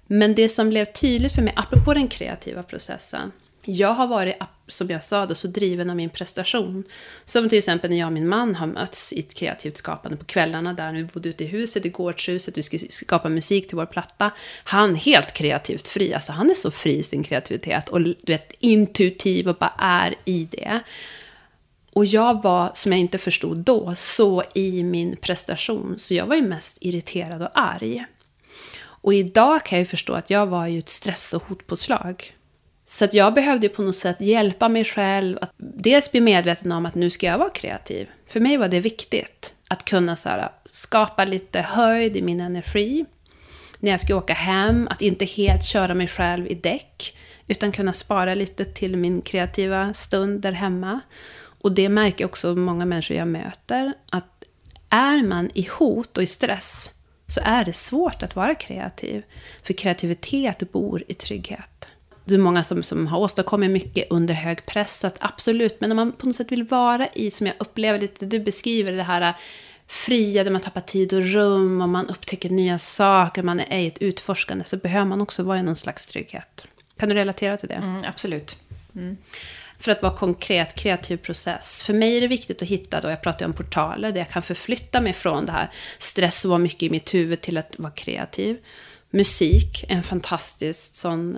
Men 0.07 0.36
det 0.36 0.49
som 0.49 0.70
blev 0.70 0.86
tydligt 0.86 1.36
för 1.36 1.41
mig, 1.41 1.53
apropå 1.55 1.93
den 1.93 2.07
kreativa 2.07 2.64
processen, 2.64 3.32
jag 3.64 3.93
har 3.93 4.07
varit, 4.07 4.36
som 4.68 4.89
jag 4.89 5.03
sa 5.03 5.26
då, 5.26 5.36
så 5.36 5.47
driven 5.47 5.89
av 5.89 5.95
min 5.95 6.10
prestation. 6.10 6.84
Som 7.26 7.49
till 7.49 7.57
exempel 7.57 7.89
när 7.89 7.97
jag 7.97 8.05
och 8.05 8.14
min 8.14 8.28
man 8.28 8.55
har 8.55 8.68
mötts 8.68 9.14
i 9.14 9.20
ett 9.20 9.34
kreativt 9.34 9.78
skapande 9.78 10.18
på 10.18 10.26
kvällarna 10.26 10.74
där 10.74 10.93
vi 10.93 11.03
bodde 11.03 11.30
ute 11.30 11.43
i 11.43 11.47
huset, 11.47 11.86
i 11.86 11.89
gårdshuset, 11.89 12.57
vi 12.57 12.64
skulle 12.64 12.89
skapa 12.89 13.30
musik 13.30 13.68
till 13.68 13.78
vår 13.78 13.86
platta. 13.86 14.32
Han 14.64 14.95
helt 14.95 15.34
kreativt 15.34 15.88
fri, 15.88 16.14
alltså 16.14 16.32
han 16.32 16.49
är 16.49 16.55
så 16.55 16.72
fri 16.72 16.97
i 16.97 17.03
sin 17.03 17.24
kreativitet 17.24 17.89
och 17.89 18.01
du 18.01 18.16
vet, 18.28 18.53
intuitiv 18.60 19.49
och 19.49 19.55
bara 19.55 19.74
är 19.78 20.16
i 20.26 20.47
det. 20.51 20.80
Och 22.00 22.06
jag 22.06 22.43
var, 22.43 22.72
som 22.74 22.91
jag 22.91 23.02
inte 23.02 23.18
förstod 23.18 23.58
då, 23.58 23.95
så 23.95 24.43
i 24.54 24.84
min 24.84 25.16
prestation. 25.16 25.95
Så 25.97 26.14
jag 26.14 26.26
var 26.26 26.36
ju 26.36 26.41
mest 26.41 26.78
irriterad 26.82 27.41
och 27.41 27.50
arg. 27.54 28.06
Och 28.80 29.14
idag 29.14 29.66
kan 29.66 29.78
jag 29.78 29.84
ju 29.84 29.89
förstå 29.89 30.14
att 30.14 30.30
jag 30.30 30.47
var 30.47 30.68
ju 30.68 30.80
ett 30.80 30.89
stress 30.89 31.34
och 31.34 31.43
hotpåslag. 31.43 32.34
Så 32.86 33.06
att 33.06 33.14
jag 33.14 33.34
behövde 33.34 33.68
ju 33.68 33.74
på 33.74 33.82
något 33.82 33.95
sätt 33.95 34.22
hjälpa 34.22 34.70
mig 34.70 34.86
själv 34.86 35.38
att 35.41 35.54
dels 35.58 36.12
bli 36.12 36.22
medveten 36.22 36.72
om 36.72 36.86
att 36.86 36.95
nu 36.95 37.10
ska 37.10 37.26
jag 37.26 37.38
vara 37.38 37.50
kreativ. 37.50 38.10
För 38.28 38.39
mig 38.39 38.58
var 38.58 38.68
det 38.68 38.80
viktigt 38.80 39.54
att 39.68 39.86
kunna 39.86 40.16
så 40.16 40.30
här, 40.30 40.52
skapa 40.72 41.26
lite 41.26 41.62
höjd 41.62 42.18
i 42.18 42.22
min 42.22 42.41
energi. 42.41 43.06
När 43.80 43.91
jag 43.91 44.00
ska 44.00 44.16
åka 44.16 44.34
hem, 44.34 44.88
att 44.91 45.02
inte 45.02 45.26
helt 45.26 45.66
köra 45.66 45.93
mig 45.93 46.08
själv 46.08 46.47
i 46.47 46.56
däck. 46.56 47.18
Utan 47.47 47.72
kunna 47.72 47.93
spara 47.93 48.34
lite 48.34 48.66
till 48.66 48.97
min 48.97 49.22
kreativa 49.22 49.93
stund 49.93 50.41
där 50.41 50.52
hemma. 50.52 51.00
Och 51.62 51.72
det 51.72 51.89
märker 51.89 52.26
också 52.26 52.55
många 52.55 52.86
människor 52.86 53.18
jag 53.18 53.28
möter, 53.28 53.93
att 54.10 54.43
är 54.89 55.24
man 55.24 55.49
i 55.53 55.68
hot 55.72 56.18
och 56.18 56.24
i 56.24 56.28
stress 56.28 56.91
så 57.28 57.41
är 57.43 57.66
det 57.66 57.74
svårt 57.74 58.24
att 58.24 58.36
vara 58.36 58.55
kreativ. 58.55 59.24
För 59.64 59.74
kreativitet 59.74 60.72
bor 60.72 61.03
i 61.07 61.14
trygghet. 61.14 61.86
Det 62.26 62.36
är 62.36 62.39
många 62.39 62.64
som, 62.64 62.84
som 62.84 63.07
har 63.07 63.20
åstadkommit 63.20 63.72
mycket 63.72 64.07
under 64.10 64.34
hög 64.34 64.66
press, 64.66 65.03
att 65.03 65.16
absolut, 65.20 65.82
men 65.82 65.89
när 65.89 65.95
man 65.95 66.12
på 66.12 66.26
något 66.26 66.36
sätt 66.36 66.51
vill 66.51 66.64
vara 66.64 67.07
i, 67.14 67.32
som 67.32 67.47
jag 67.47 67.55
upplever 67.60 67.99
lite, 67.99 68.26
du 68.26 68.39
beskriver 68.39 68.91
det 68.91 69.03
här 69.03 69.22
äh, 69.22 69.36
fria, 69.88 70.43
där 70.43 70.51
man 70.51 70.62
tappar 70.62 70.82
tid 70.82 71.14
och 71.14 71.24
rum 71.24 71.82
och 71.82 71.89
man 71.89 72.10
upptäcker 72.10 72.49
nya 72.49 72.80
saker, 72.80 73.43
man 73.43 73.60
är 73.60 73.80
i 73.80 73.88
ett 73.88 73.97
utforskande, 73.97 74.66
så 74.66 74.78
behöver 74.78 75.05
man 75.05 75.22
också 75.22 75.43
vara 75.43 75.60
i 75.60 75.64
någon 75.64 75.76
slags 75.76 76.07
trygghet. 76.07 76.66
Kan 76.97 77.10
du 77.10 77.16
relatera 77.16 77.57
till 77.57 77.70
det? 77.70 77.76
Mm, 77.76 78.03
absolut. 78.07 78.57
Mm. 78.95 79.18
För 79.80 79.91
att 79.91 80.01
vara 80.01 80.15
konkret, 80.15 80.75
kreativ 80.75 81.17
process. 81.17 81.84
För 81.84 81.93
mig 81.93 82.17
är 82.17 82.21
det 82.21 82.27
viktigt 82.27 82.61
att 82.61 82.67
hitta, 82.67 83.01
då 83.01 83.09
jag 83.09 83.21
pratar 83.21 83.45
om 83.45 83.53
portaler, 83.53 84.11
där 84.11 84.19
jag 84.19 84.30
kan 84.30 84.43
förflytta 84.43 85.01
mig 85.01 85.13
från 85.13 85.45
det 85.45 85.51
här 85.51 85.69
stress 85.99 86.45
och 86.45 86.49
vara 86.49 86.59
mycket 86.59 86.84
i 86.84 86.89
mitt 86.89 87.13
huvud 87.13 87.41
till 87.41 87.57
att 87.57 87.80
vara 87.80 87.91
kreativ. 87.91 88.57
Musik 89.09 89.84
är 89.88 89.95
en 89.95 90.03
fantastisk 90.03 90.95
sån 90.95 91.36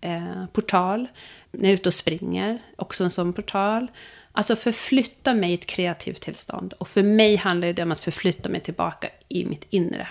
eh, 0.00 0.14
eh, 0.16 0.46
portal. 0.52 1.06
När 1.50 1.62
jag 1.62 1.70
är 1.70 1.74
ute 1.74 1.88
och 1.88 1.94
springer, 1.94 2.58
också 2.76 3.04
en 3.04 3.10
sån 3.10 3.32
portal. 3.32 3.86
Alltså 4.32 4.56
förflytta 4.56 5.34
mig 5.34 5.50
i 5.50 5.54
ett 5.54 5.66
kreativt 5.66 6.20
tillstånd. 6.20 6.72
Och 6.78 6.88
för 6.88 7.02
mig 7.02 7.36
handlar 7.36 7.72
det 7.72 7.82
om 7.82 7.92
att 7.92 8.00
förflytta 8.00 8.48
mig 8.48 8.60
tillbaka 8.60 9.08
i 9.28 9.44
mitt 9.44 9.66
inre. 9.70 10.08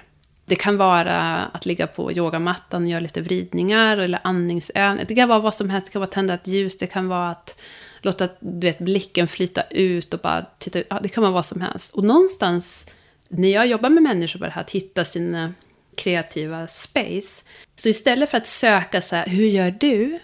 Det 0.49 0.55
kan 0.55 0.77
vara 0.77 1.45
att 1.45 1.65
ligga 1.65 1.87
på 1.87 2.11
yogamattan 2.11 2.83
och 2.83 2.89
göra 2.89 2.99
lite 2.99 3.21
vridningar 3.21 3.97
eller 3.97 4.19
andningsövningar. 4.23 5.05
Det 5.07 5.15
kan 5.15 5.29
vara 5.29 5.39
vad 5.39 5.55
som 5.55 5.69
helst. 5.69 5.87
Det 5.87 5.91
kan 5.91 5.99
vara 5.99 6.07
att 6.07 6.11
tända 6.11 6.33
ett 6.33 6.47
ljus. 6.47 6.77
Det 6.77 6.87
kan 6.87 7.07
vara 7.07 7.29
att 7.29 7.59
låta 8.01 8.29
du 8.39 8.67
vet, 8.67 8.79
blicken 8.79 9.27
flyta 9.27 9.63
ut 9.69 10.13
och 10.13 10.19
bara 10.19 10.45
titta 10.57 10.79
ut. 10.79 10.87
Ja, 10.89 10.99
det 11.03 11.09
kan 11.09 11.21
vara 11.21 11.33
vad 11.33 11.45
som 11.45 11.61
helst. 11.61 11.93
Och 11.93 12.03
någonstans 12.03 12.91
när 13.29 13.49
jag 13.49 13.67
jobbar 13.67 13.89
med 13.89 14.03
människor 14.03 14.39
på 14.39 14.45
det 14.45 14.51
här, 14.51 14.61
att 14.61 14.71
hitta 14.71 15.05
sin 15.05 15.35
eh, 15.35 15.49
kreativa 15.95 16.67
space. 16.67 17.43
Så 17.75 17.89
istället 17.89 18.29
för 18.29 18.37
att 18.37 18.47
söka 18.47 19.01
så 19.01 19.15
här, 19.15 19.25
hur 19.25 19.45
gör 19.45 19.75
du? 19.79 20.19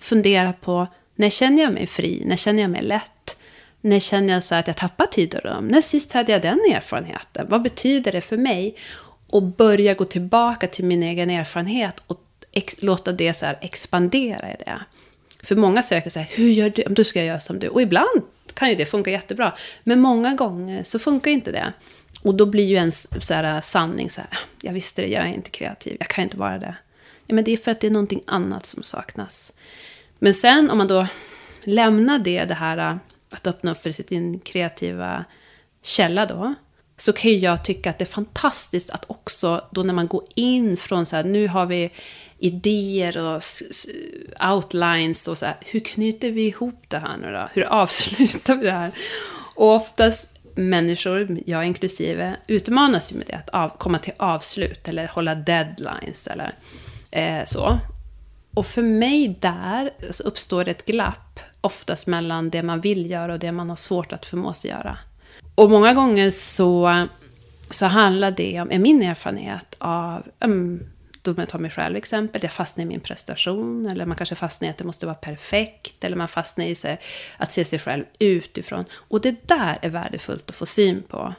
Fundera 0.00 0.52
på, 0.52 0.86
när 1.14 1.30
känner 1.30 1.62
jag 1.62 1.72
mig 1.72 1.86
fri? 1.86 2.22
När 2.26 2.36
känner 2.36 2.62
jag 2.62 2.70
mig 2.70 2.82
lätt? 2.82 3.36
När 3.80 4.00
känner 4.00 4.34
jag 4.34 4.44
så 4.44 4.54
att 4.54 4.66
jag 4.66 4.76
tappar 4.76 5.06
tid 5.06 5.34
och 5.34 5.44
rum? 5.44 5.68
När 5.68 5.80
sist 5.80 6.12
hade 6.12 6.32
jag 6.32 6.42
den 6.42 6.60
erfarenheten? 6.74 7.46
Vad 7.48 7.62
betyder 7.62 8.12
det 8.12 8.20
för 8.20 8.36
mig? 8.36 8.76
Och 9.30 9.42
börja 9.42 9.94
gå 9.94 10.04
tillbaka 10.04 10.66
till 10.66 10.84
min 10.84 11.02
egen 11.02 11.30
erfarenhet 11.30 11.94
och 12.06 12.22
låta 12.80 13.12
det 13.12 13.34
så 13.34 13.46
expandera 13.60 14.52
i 14.52 14.56
det. 14.58 14.80
För 15.42 15.56
många 15.56 15.82
söker 15.82 16.10
så 16.10 16.18
här, 16.18 16.28
hur 16.30 16.48
gör 16.48 16.70
du? 16.70 16.82
Då 16.82 17.04
ska 17.04 17.18
jag 17.18 17.26
göra 17.26 17.40
som 17.40 17.58
du. 17.58 17.68
Och 17.68 17.82
ibland 17.82 18.22
kan 18.54 18.68
ju 18.68 18.74
det 18.74 18.86
funka 18.86 19.10
jättebra. 19.10 19.52
Men 19.84 20.00
många 20.00 20.34
gånger 20.34 20.84
så 20.84 20.98
funkar 20.98 21.30
inte 21.30 21.52
det. 21.52 21.72
Och 22.22 22.34
då 22.34 22.46
blir 22.46 22.64
ju 22.64 22.74
ens 22.74 23.26
så 23.26 23.34
här, 23.34 23.60
sanning 23.60 24.10
så 24.10 24.20
här, 24.20 24.30
jag 24.62 24.72
visste 24.72 25.02
det, 25.02 25.08
jag 25.08 25.24
är 25.24 25.34
inte 25.34 25.50
kreativ, 25.50 25.96
jag 26.00 26.08
kan 26.08 26.24
inte 26.24 26.36
vara 26.36 26.58
det. 26.58 26.76
Ja, 27.26 27.34
men 27.34 27.44
det 27.44 27.52
är 27.52 27.56
för 27.56 27.70
att 27.70 27.80
det 27.80 27.86
är 27.86 27.90
någonting 27.90 28.22
annat 28.26 28.66
som 28.66 28.82
saknas. 28.82 29.52
Men 30.18 30.34
sen 30.34 30.70
om 30.70 30.78
man 30.78 30.88
då 30.88 31.06
lämnar 31.64 32.18
det, 32.18 32.44
det 32.44 32.54
här 32.54 32.78
äh, 32.78 32.96
att 33.30 33.46
öppna 33.46 33.70
upp 33.70 33.82
för 33.82 33.92
sin 33.92 34.38
kreativa 34.38 35.24
källa 35.82 36.26
då. 36.26 36.54
Så 36.96 37.12
kan 37.12 37.30
ju 37.30 37.36
jag 37.36 37.64
tycka 37.64 37.90
att 37.90 37.98
det 37.98 38.04
är 38.04 38.06
fantastiskt 38.06 38.90
att 38.90 39.04
också 39.06 39.64
då 39.70 39.82
när 39.82 39.94
man 39.94 40.06
går 40.06 40.24
in 40.34 40.76
från 40.76 41.06
så 41.06 41.16
här, 41.16 41.24
nu 41.24 41.48
har 41.48 41.66
vi 41.66 41.90
idéer 42.38 43.18
och 43.18 43.42
outlines 44.52 45.28
och 45.28 45.38
så 45.38 45.46
här, 45.46 45.56
hur 45.60 45.80
knyter 45.80 46.30
vi 46.30 46.46
ihop 46.46 46.82
det 46.88 46.98
här 46.98 47.16
nu 47.16 47.32
då? 47.32 47.48
Hur 47.52 47.62
avslutar 47.62 48.56
vi 48.56 48.66
det 48.66 48.72
här? 48.72 48.90
Och 49.54 49.74
oftast 49.74 50.28
människor, 50.54 51.38
jag 51.46 51.66
inklusive, 51.66 52.36
utmanas 52.46 53.12
ju 53.12 53.16
med 53.16 53.26
det, 53.26 53.34
att 53.34 53.48
av, 53.48 53.68
komma 53.78 53.98
till 53.98 54.12
avslut 54.16 54.88
eller 54.88 55.08
hålla 55.08 55.34
deadlines 55.34 56.26
eller 56.26 56.54
eh, 57.10 57.44
så. 57.44 57.78
Och 58.54 58.66
för 58.66 58.82
mig 58.82 59.36
där 59.40 59.90
så 60.10 60.22
uppstår 60.22 60.64
det 60.64 60.70
ett 60.70 60.86
glapp, 60.86 61.40
oftast 61.60 62.06
mellan 62.06 62.50
det 62.50 62.62
man 62.62 62.80
vill 62.80 63.10
göra 63.10 63.32
och 63.32 63.38
det 63.38 63.52
man 63.52 63.68
har 63.70 63.76
svårt 63.76 64.12
att 64.12 64.26
förmå 64.26 64.52
sig 64.52 64.70
göra. 64.70 64.98
Och 65.56 65.70
många 65.70 65.94
gånger 65.94 66.30
så, 66.30 67.06
så 67.70 67.86
handlar 67.86 68.30
det 68.30 68.60
om, 68.60 68.70
är 68.70 68.78
min 68.78 69.02
erfarenhet 69.02 69.74
av, 69.78 70.26
um, 70.40 70.80
då 71.22 71.34
jag 71.36 71.48
tar 71.48 71.58
mig 71.58 71.70
själv 71.70 71.96
exempel, 71.96 72.42
jag 72.42 72.52
fastnar 72.52 72.84
i 72.84 72.86
min 72.86 73.00
prestation, 73.00 73.86
eller 73.86 74.06
man 74.06 74.16
kanske 74.16 74.34
fastnar 74.34 74.68
i 74.68 74.70
att 74.70 74.78
det 74.78 74.84
måste 74.84 75.06
vara 75.06 75.16
perfekt, 75.16 76.04
eller 76.04 76.16
man 76.16 76.28
fastnar 76.28 76.64
i 76.64 76.74
sig, 76.74 77.00
att 77.36 77.52
se 77.52 77.64
sig 77.64 77.78
själv 77.78 78.04
utifrån. 78.18 78.84
Och 78.92 79.20
det 79.20 79.48
där 79.48 79.78
är 79.82 79.90
värdefullt 79.90 80.50
att 80.50 80.56
få 80.56 80.66
syn 80.66 81.02
på. 81.08 81.34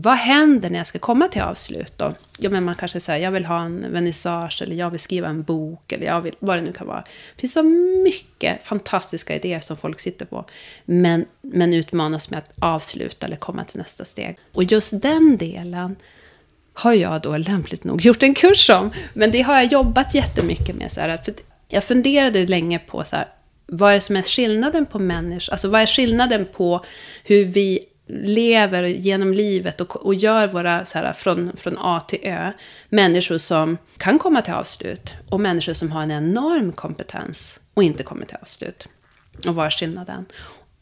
Vad 0.00 0.16
händer 0.16 0.70
när 0.70 0.78
jag 0.78 0.86
ska 0.86 0.98
komma 0.98 1.28
till 1.28 1.42
avslut 1.42 1.92
då? 1.96 2.14
Ja, 2.38 2.50
men 2.50 2.64
man 2.64 2.74
kanske 2.74 3.00
säger 3.00 3.24
jag 3.24 3.30
vill 3.30 3.44
ha 3.44 3.64
en 3.64 3.92
vernissage, 3.92 4.62
eller 4.62 4.76
jag 4.76 4.90
vill 4.90 5.00
skriva 5.00 5.28
en 5.28 5.42
bok, 5.42 5.92
eller 5.92 6.06
jag 6.06 6.20
vill, 6.20 6.34
vad 6.38 6.58
det 6.58 6.62
nu 6.62 6.72
kan 6.72 6.86
vara. 6.86 7.00
Det 7.34 7.40
finns 7.40 7.52
så 7.52 7.62
mycket 8.04 8.66
fantastiska 8.66 9.36
idéer 9.36 9.60
som 9.60 9.76
folk 9.76 10.00
sitter 10.00 10.24
på, 10.24 10.44
men, 10.84 11.24
men 11.40 11.74
utmanas 11.74 12.30
med 12.30 12.38
att 12.38 12.50
avsluta 12.60 13.26
eller 13.26 13.36
komma 13.36 13.64
till 13.64 13.78
nästa 13.78 14.04
steg. 14.04 14.38
Och 14.52 14.64
just 14.64 15.02
den 15.02 15.36
delen 15.36 15.96
har 16.72 16.92
jag 16.92 17.22
då 17.22 17.36
lämpligt 17.36 17.84
nog 17.84 18.00
gjort 18.00 18.22
en 18.22 18.34
kurs 18.34 18.70
om. 18.70 18.90
Men 19.12 19.30
det 19.30 19.42
har 19.42 19.54
jag 19.54 19.72
jobbat 19.72 20.14
jättemycket 20.14 20.76
med. 20.76 20.92
Så 20.92 21.00
här, 21.00 21.16
för 21.16 21.34
jag 21.68 21.84
funderade 21.84 22.46
länge 22.46 22.78
på 22.78 23.04
så 23.04 23.16
här, 23.16 23.28
vad 23.66 23.90
är 23.90 23.94
det 23.94 24.00
som 24.00 24.16
är 24.16 24.22
skillnaden 24.22 24.86
på 24.86 24.98
människor? 24.98 25.52
Alltså 25.52 25.68
vad 25.68 25.80
är 25.80 25.86
skillnaden 25.86 26.46
på 26.52 26.84
hur 27.24 27.44
vi 27.44 27.80
lever 28.08 28.82
genom 28.82 29.32
livet 29.32 29.80
och, 29.80 29.96
och 30.06 30.14
gör 30.14 30.46
våra, 30.46 30.86
så 30.86 30.98
här, 30.98 31.12
från, 31.12 31.56
från 31.56 31.74
A 31.78 32.00
till 32.08 32.20
Ö, 32.22 32.52
människor 32.88 33.38
som 33.38 33.78
kan 33.96 34.18
komma 34.18 34.42
till 34.42 34.52
avslut 34.52 35.12
och 35.28 35.40
människor 35.40 35.72
som 35.72 35.90
har 35.90 36.02
en 36.02 36.10
enorm 36.10 36.72
kompetens 36.72 37.60
och 37.74 37.82
inte 37.82 38.02
kommer 38.02 38.26
till 38.26 38.36
avslut. 38.42 38.88
Och 39.46 39.54
vad 39.54 39.66
är 39.66 39.70
skillnaden? 39.70 40.26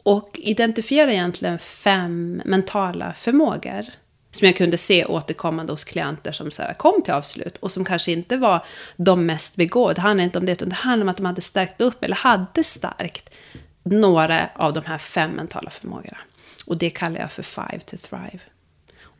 Och 0.02 0.30
identifiera 0.42 1.12
egentligen 1.12 1.58
fem 1.58 2.42
mentala 2.44 3.14
förmågor 3.14 3.86
som 4.30 4.46
jag 4.46 4.56
kunde 4.56 4.78
se 4.78 5.04
återkommande 5.04 5.72
hos 5.72 5.84
klienter 5.84 6.32
som 6.32 6.50
så 6.50 6.62
här, 6.62 6.74
kom 6.74 7.02
till 7.02 7.12
avslut 7.12 7.56
och 7.56 7.72
som 7.72 7.84
kanske 7.84 8.12
inte 8.12 8.36
var 8.36 8.64
de 8.96 9.26
mest 9.26 9.56
begåvade. 9.56 9.94
Det 9.94 10.00
handlar 10.00 10.24
inte 10.24 10.38
om 10.38 10.46
det, 10.46 10.52
utan 10.52 10.68
det 10.68 10.74
handlar 10.74 11.04
om 11.04 11.08
att 11.08 11.16
de 11.16 11.26
hade 11.26 11.40
stärkt 11.40 11.80
upp 11.80 12.04
eller 12.04 12.16
hade 12.16 12.64
stärkt 12.64 13.34
några 13.82 14.48
av 14.54 14.72
de 14.72 14.84
här 14.84 14.98
fem 14.98 15.30
mentala 15.30 15.70
förmågorna. 15.70 16.18
Och 16.66 16.76
det 16.76 16.90
kallar 16.90 17.20
jag 17.20 17.32
för 17.32 17.42
Five 17.42 17.80
to 17.80 17.96
Thrive. 17.96 18.40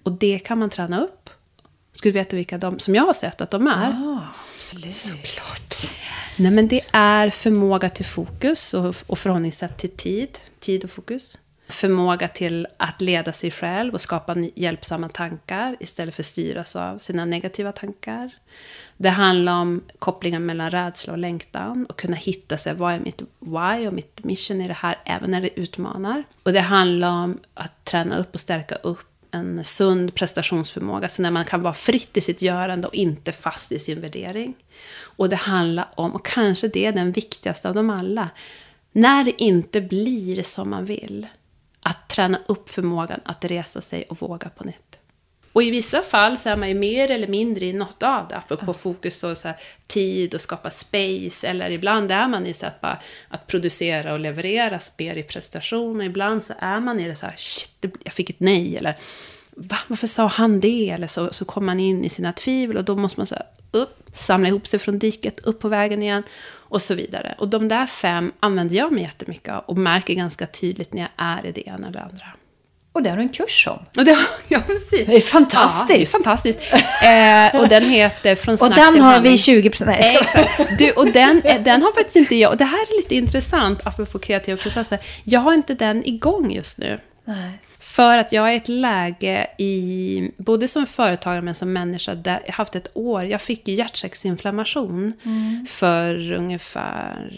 Och 0.03 0.12
det 0.12 0.38
kan 0.38 0.59
man 0.59 0.70
träna 0.70 1.01
upp. 1.01 1.30
Skulle 1.92 2.12
du 2.12 2.18
veta 2.18 2.36
vilka 2.36 2.59
de, 2.59 2.78
som 2.78 2.94
jag 2.94 3.07
har 3.07 3.14
sett 3.14 3.40
att 3.40 3.51
de 3.51 3.66
är? 3.66 3.90
Ja, 3.90 4.28
absolut. 4.57 4.94
Såklart. 4.94 5.74
Nej, 6.38 6.51
men 6.51 6.68
det 6.68 6.80
är 6.92 7.30
förmåga 7.30 7.90
till 7.90 8.05
fokus 8.05 8.74
och, 8.74 8.94
och 9.07 9.18
förhållningssätt 9.18 9.78
till 9.78 9.90
tid. 9.90 10.38
Tid 10.61 10.84
och 10.84 10.90
fokus. 10.90 11.38
Förmåga 11.68 12.28
till 12.28 12.66
att 12.76 13.01
leda 13.01 13.32
sig 13.32 13.51
själv 13.51 13.94
och 13.94 14.01
skapa 14.01 14.36
hjälpsamma 14.55 15.09
tankar 15.09 15.76
istället 15.80 16.14
för 16.14 16.22
att 16.22 16.26
styras 16.26 16.76
av 16.76 16.99
sina 16.99 17.24
negativa 17.24 17.72
tankar. 17.72 18.30
Det 18.97 19.09
handlar 19.09 19.61
om 19.61 19.82
kopplingen 19.99 20.47
mellan 20.47 20.70
rädsla 20.70 21.12
och 21.12 21.18
längtan 21.18 21.86
och 21.86 21.99
kunna 21.99 22.16
hitta 22.16 22.59
sig, 22.59 22.74
vad 22.74 22.94
är 22.94 23.01
mitt 23.01 23.22
why 23.40 23.86
och 23.86 23.92
mitt 23.92 24.24
mission 24.24 24.61
i 24.61 24.68
det 24.68 24.74
här, 24.74 24.99
även 25.05 25.30
när 25.30 25.40
det 25.40 25.61
utmanar. 25.61 26.24
Och 26.42 26.53
det 26.53 26.61
handlar 26.61 27.11
om 27.11 27.38
att 27.55 27.84
träna 27.84 28.18
upp 28.18 28.34
och 28.34 28.40
stärka 28.40 28.74
upp 28.74 29.09
en 29.30 29.64
sund 29.64 30.14
prestationsförmåga, 30.14 31.09
så 31.09 31.22
när 31.22 31.30
man 31.30 31.44
kan 31.44 31.62
vara 31.62 31.74
fritt 31.74 32.16
i 32.16 32.20
sitt 32.20 32.42
görande 32.42 32.88
och 32.88 32.94
inte 32.94 33.32
fast 33.32 33.72
i 33.72 33.78
sin 33.78 34.01
värdering. 34.01 34.55
Och 34.99 35.28
det 35.28 35.36
handlar 35.36 35.88
om, 35.94 36.14
och 36.14 36.26
kanske 36.26 36.68
det 36.68 36.86
är 36.86 36.92
den 36.92 37.12
viktigaste 37.12 37.68
av 37.68 37.74
dem 37.74 37.90
alla, 37.90 38.28
när 38.92 39.24
det 39.24 39.42
inte 39.42 39.80
blir 39.80 40.42
som 40.42 40.70
man 40.70 40.84
vill, 40.84 41.26
att 41.80 42.09
träna 42.09 42.38
upp 42.47 42.70
förmågan 42.70 43.20
att 43.24 43.44
resa 43.44 43.80
sig 43.80 44.03
och 44.03 44.20
våga 44.20 44.49
på 44.49 44.64
nytt. 44.64 44.86
Och 45.57 45.62
i 45.62 45.70
vissa 45.70 46.02
fall 46.02 46.38
så 46.38 46.48
är 46.48 46.57
man 46.57 46.68
ju 46.68 46.74
mer 46.74 47.11
eller 47.11 47.26
mindre 47.26 47.64
i 47.64 47.72
något 47.72 48.02
av 48.02 48.28
det, 48.28 48.36
apropå 48.36 48.74
fokus 48.74 49.24
och 49.24 49.36
så 49.36 49.48
här, 49.48 49.57
tid 49.86 50.34
och 50.34 50.40
skapa 50.40 50.70
space. 50.70 51.46
Eller 51.46 51.70
ibland 51.70 52.12
är 52.12 52.28
man 52.28 52.46
i 52.46 52.54
så 52.54 52.66
att, 52.66 52.80
bara, 52.80 53.00
att 53.28 53.46
producera 53.46 54.12
och 54.12 54.20
leverera 54.20 54.80
mer 54.98 55.16
i 55.16 55.22
prestation. 55.22 55.96
Och 55.96 56.04
ibland 56.04 56.44
så 56.44 56.52
är 56.59 56.80
man 56.80 57.00
i 57.00 57.09
det 57.09 57.16
så 57.16 57.26
här, 57.26 57.36
shit, 57.36 57.84
jag 58.04 58.12
fick 58.12 58.30
ett 58.30 58.40
nej. 58.40 58.76
Eller 58.76 58.94
Va, 59.50 59.76
varför 59.86 60.07
sa 60.07 60.26
han 60.26 60.61
det? 60.61 60.90
Eller 60.90 61.07
så, 61.07 61.32
så 61.32 61.44
kommer 61.44 61.66
man 61.66 61.80
in 61.80 62.04
i 62.04 62.09
sina 62.09 62.32
tvivel 62.32 62.76
och 62.76 62.84
då 62.84 62.96
måste 62.96 63.20
man 63.20 63.26
så 63.26 63.34
här, 63.34 63.46
upp, 63.70 64.11
samla 64.12 64.48
ihop 64.48 64.66
sig 64.66 64.78
från 64.78 64.98
diket, 64.98 65.40
upp 65.40 65.61
på 65.61 65.68
vägen 65.68 66.02
igen 66.02 66.22
och 66.52 66.82
så 66.82 66.94
vidare. 66.94 67.34
Och 67.38 67.48
de 67.48 67.68
där 67.68 67.86
fem 67.86 68.32
använder 68.40 68.76
jag 68.76 68.92
mig 68.92 69.02
jättemycket 69.02 69.54
av 69.54 69.64
och 69.66 69.78
märker 69.78 70.14
ganska 70.14 70.46
tydligt 70.46 70.92
när 70.92 71.02
jag 71.02 71.11
är 71.16 71.46
i 71.46 71.52
det 71.52 71.68
ena 71.68 71.88
eller 71.88 72.00
andra. 72.00 72.26
Och 72.97 73.03
det 73.03 73.11
har 73.11 73.16
du 73.16 73.22
en 73.22 73.28
kurs 73.28 73.66
om. 73.66 73.78
Och 73.97 74.05
det, 74.05 74.18
ja, 74.49 74.61
precis. 74.66 75.07
Det 75.07 75.16
är 75.16 75.20
fantastiskt. 75.20 75.90
Ja, 75.90 75.97
det 75.97 76.03
är 76.03 76.07
fantastiskt. 76.07 76.61
Eh, 77.03 77.61
och 77.61 77.68
den 77.68 77.84
heter 77.84 78.34
Från 78.34 78.59
snack 78.59 78.70
Och 78.70 78.76
den 78.76 79.01
har 79.01 79.20
vi 79.20 79.38
20 79.38 79.70
procent. 79.70 79.90
Nej, 79.90 80.20
du, 80.78 80.90
och 80.90 81.12
den, 81.12 81.42
den 81.64 81.82
har 81.82 81.92
faktiskt 81.92 82.16
inte 82.16 82.34
jag. 82.34 82.51
Och 82.51 82.57
det 82.57 82.64
här 82.64 82.78
är 82.78 82.97
lite 82.97 83.14
intressant, 83.14 83.86
apropå 83.86 84.18
kreativa 84.18 84.57
processer. 84.57 84.99
Jag 85.24 85.40
har 85.40 85.55
inte 85.55 85.74
den 85.74 86.09
igång 86.09 86.53
just 86.53 86.78
nu. 86.78 86.99
Nej. 87.24 87.51
För 87.80 88.18
att 88.18 88.32
jag 88.32 88.49
är 88.49 88.53
i 88.53 88.57
ett 88.57 88.68
läge 88.68 89.47
i, 89.59 90.30
både 90.36 90.68
som 90.68 90.86
företagare 90.86 91.42
men 91.42 91.55
som 91.55 91.72
människa, 91.72 92.14
där 92.14 92.42
jag 92.47 92.53
haft 92.53 92.74
ett 92.74 92.90
år, 92.94 93.24
jag 93.24 93.42
fick 93.42 93.68
hjärtsäcksinflammation 93.68 95.12
mm. 95.24 95.66
för 95.68 96.32
ungefär, 96.32 97.32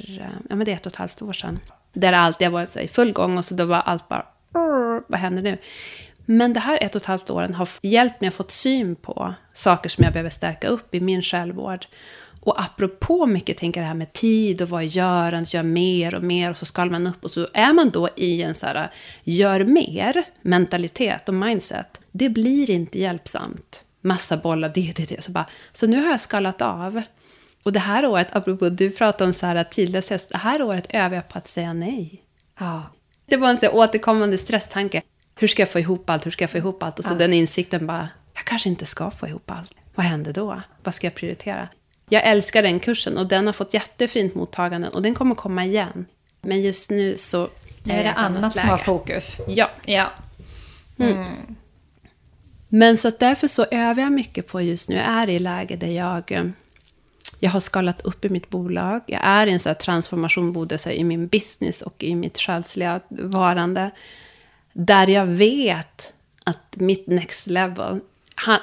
ja 0.48 0.56
men 0.56 0.64
det 0.64 0.70
är 0.72 0.76
ett 0.76 0.86
och 0.86 0.92
ett 0.92 0.98
halvt 0.98 1.22
år 1.22 1.32
sedan. 1.32 1.58
Där 1.92 2.12
allt, 2.12 2.40
jag 2.40 2.50
var 2.50 2.78
i 2.78 2.88
full 2.88 3.12
gång 3.12 3.38
och 3.38 3.44
så 3.44 3.54
då 3.54 3.64
var 3.64 3.76
allt 3.76 4.08
bara 4.08 4.26
vad 5.06 5.20
händer 5.20 5.42
nu? 5.42 5.58
Men 6.24 6.52
det 6.52 6.60
här 6.60 6.78
ett 6.82 6.94
och 6.94 7.00
ett 7.00 7.06
halvt 7.06 7.30
åren 7.30 7.54
har 7.54 7.68
hjälpt 7.82 8.20
mig 8.20 8.28
att 8.28 8.34
få 8.34 8.44
syn 8.48 8.96
på 8.96 9.34
saker 9.54 9.88
som 9.88 10.04
jag 10.04 10.12
behöver 10.12 10.30
stärka 10.30 10.68
upp 10.68 10.94
i 10.94 11.00
min 11.00 11.22
självvård. 11.22 11.86
Och 12.40 12.60
apropå 12.60 13.26
mycket 13.26 13.58
tänker 13.58 13.80
det 13.80 13.86
här 13.86 13.94
med 13.94 14.12
tid 14.12 14.62
och 14.62 14.68
vad 14.68 14.86
gör 14.86 15.32
en, 15.32 15.44
gör 15.44 15.62
mer 15.62 16.14
och 16.14 16.22
mer 16.22 16.50
och 16.50 16.56
så 16.56 16.64
skalar 16.64 16.90
man 16.90 17.06
upp 17.06 17.24
och 17.24 17.30
så 17.30 17.48
är 17.54 17.72
man 17.72 17.90
då 17.90 18.08
i 18.16 18.42
en 18.42 18.54
så 18.54 18.66
här 18.66 18.90
gör 19.24 19.64
mer 19.64 20.24
mentalitet 20.42 21.28
och 21.28 21.34
mindset. 21.34 22.00
Det 22.12 22.28
blir 22.28 22.70
inte 22.70 22.98
hjälpsamt. 22.98 23.84
Massa 24.00 24.36
bollar, 24.36 24.72
det, 24.74 24.92
det, 24.96 25.08
det. 25.08 25.22
Så, 25.22 25.32
bara, 25.32 25.46
så 25.72 25.86
nu 25.86 26.02
har 26.02 26.10
jag 26.10 26.20
skalat 26.20 26.62
av. 26.62 27.02
Och 27.62 27.72
det 27.72 27.80
här 27.80 28.06
året, 28.06 28.28
apropå 28.32 28.68
du 28.68 28.90
pratar 28.90 29.24
om 29.24 29.32
så 29.32 29.46
här 29.46 29.64
tidlöshet, 29.64 30.28
det 30.28 30.38
här 30.38 30.62
året 30.62 30.86
övar 30.88 31.16
jag 31.16 31.28
på 31.28 31.38
att 31.38 31.48
säga 31.48 31.72
nej. 31.72 32.22
Ja. 32.58 32.82
Det 33.28 33.36
var 33.36 33.50
en 33.50 33.60
så 33.60 33.68
återkommande 33.68 34.38
stresstanke. 34.38 35.02
Hur 35.38 35.48
ska 35.48 35.62
jag 35.62 35.70
få 35.70 35.78
ihop 35.78 36.10
allt? 36.10 36.26
Hur 36.26 36.30
ska 36.30 36.42
jag 36.42 36.50
få 36.50 36.58
ihop 36.58 36.82
allt? 36.82 36.98
Och 36.98 37.04
så 37.04 37.14
ja. 37.14 37.18
den 37.18 37.32
insikten 37.32 37.86
bara, 37.86 38.08
jag 38.34 38.44
kanske 38.44 38.68
inte 38.68 38.86
ska 38.86 39.10
få 39.10 39.26
ihop 39.28 39.50
allt. 39.50 39.74
Vad 39.94 40.06
händer 40.06 40.32
då? 40.32 40.62
Vad 40.82 40.94
ska 40.94 41.06
jag 41.06 41.14
prioritera? 41.14 41.68
Jag 42.08 42.26
älskar 42.26 42.62
den 42.62 42.80
kursen 42.80 43.18
och 43.18 43.26
den 43.26 43.46
har 43.46 43.52
fått 43.52 43.74
jättefint 43.74 44.34
mottagande 44.34 44.88
och 44.88 45.02
den 45.02 45.14
kommer 45.14 45.34
komma 45.34 45.64
igen. 45.64 46.06
Men 46.40 46.62
just 46.62 46.90
nu 46.90 47.16
så 47.16 47.48
nu 47.82 47.94
är 47.94 48.04
det 48.04 48.12
annat 48.12 48.56
som 48.56 48.68
har 48.68 48.76
fokus. 48.76 49.40
Ja. 49.48 49.70
ja. 49.84 50.10
Mm. 50.98 51.16
Mm. 51.16 51.56
Men 52.68 52.96
så 52.96 53.12
därför 53.18 53.48
så 53.48 53.64
övar 53.70 54.02
jag 54.02 54.12
mycket 54.12 54.46
på 54.46 54.60
just 54.60 54.88
nu, 54.88 54.94
jag 54.94 55.04
är 55.04 55.28
i 55.28 55.38
läge 55.38 55.76
där 55.76 55.88
jag 55.88 56.32
eh, 56.32 56.44
jag 57.38 57.50
har 57.50 57.60
skalat 57.60 58.00
upp 58.00 58.24
i 58.24 58.28
mitt 58.28 58.50
bolag. 58.50 59.00
Jag 59.06 59.20
är 59.24 59.46
i 59.46 59.52
en 59.52 59.60
så 59.60 59.74
transformation 59.74 60.52
både 60.52 60.78
så 60.78 60.90
i 60.90 61.04
min 61.04 61.28
business 61.28 61.82
och 61.82 62.04
i 62.04 62.14
mitt 62.14 62.38
själsliga 62.38 63.00
varande. 63.08 63.90
Där 64.72 65.06
jag 65.06 65.26
vet 65.26 66.12
att 66.44 66.76
mitt 66.76 67.06
next 67.06 67.46
level, 67.46 68.00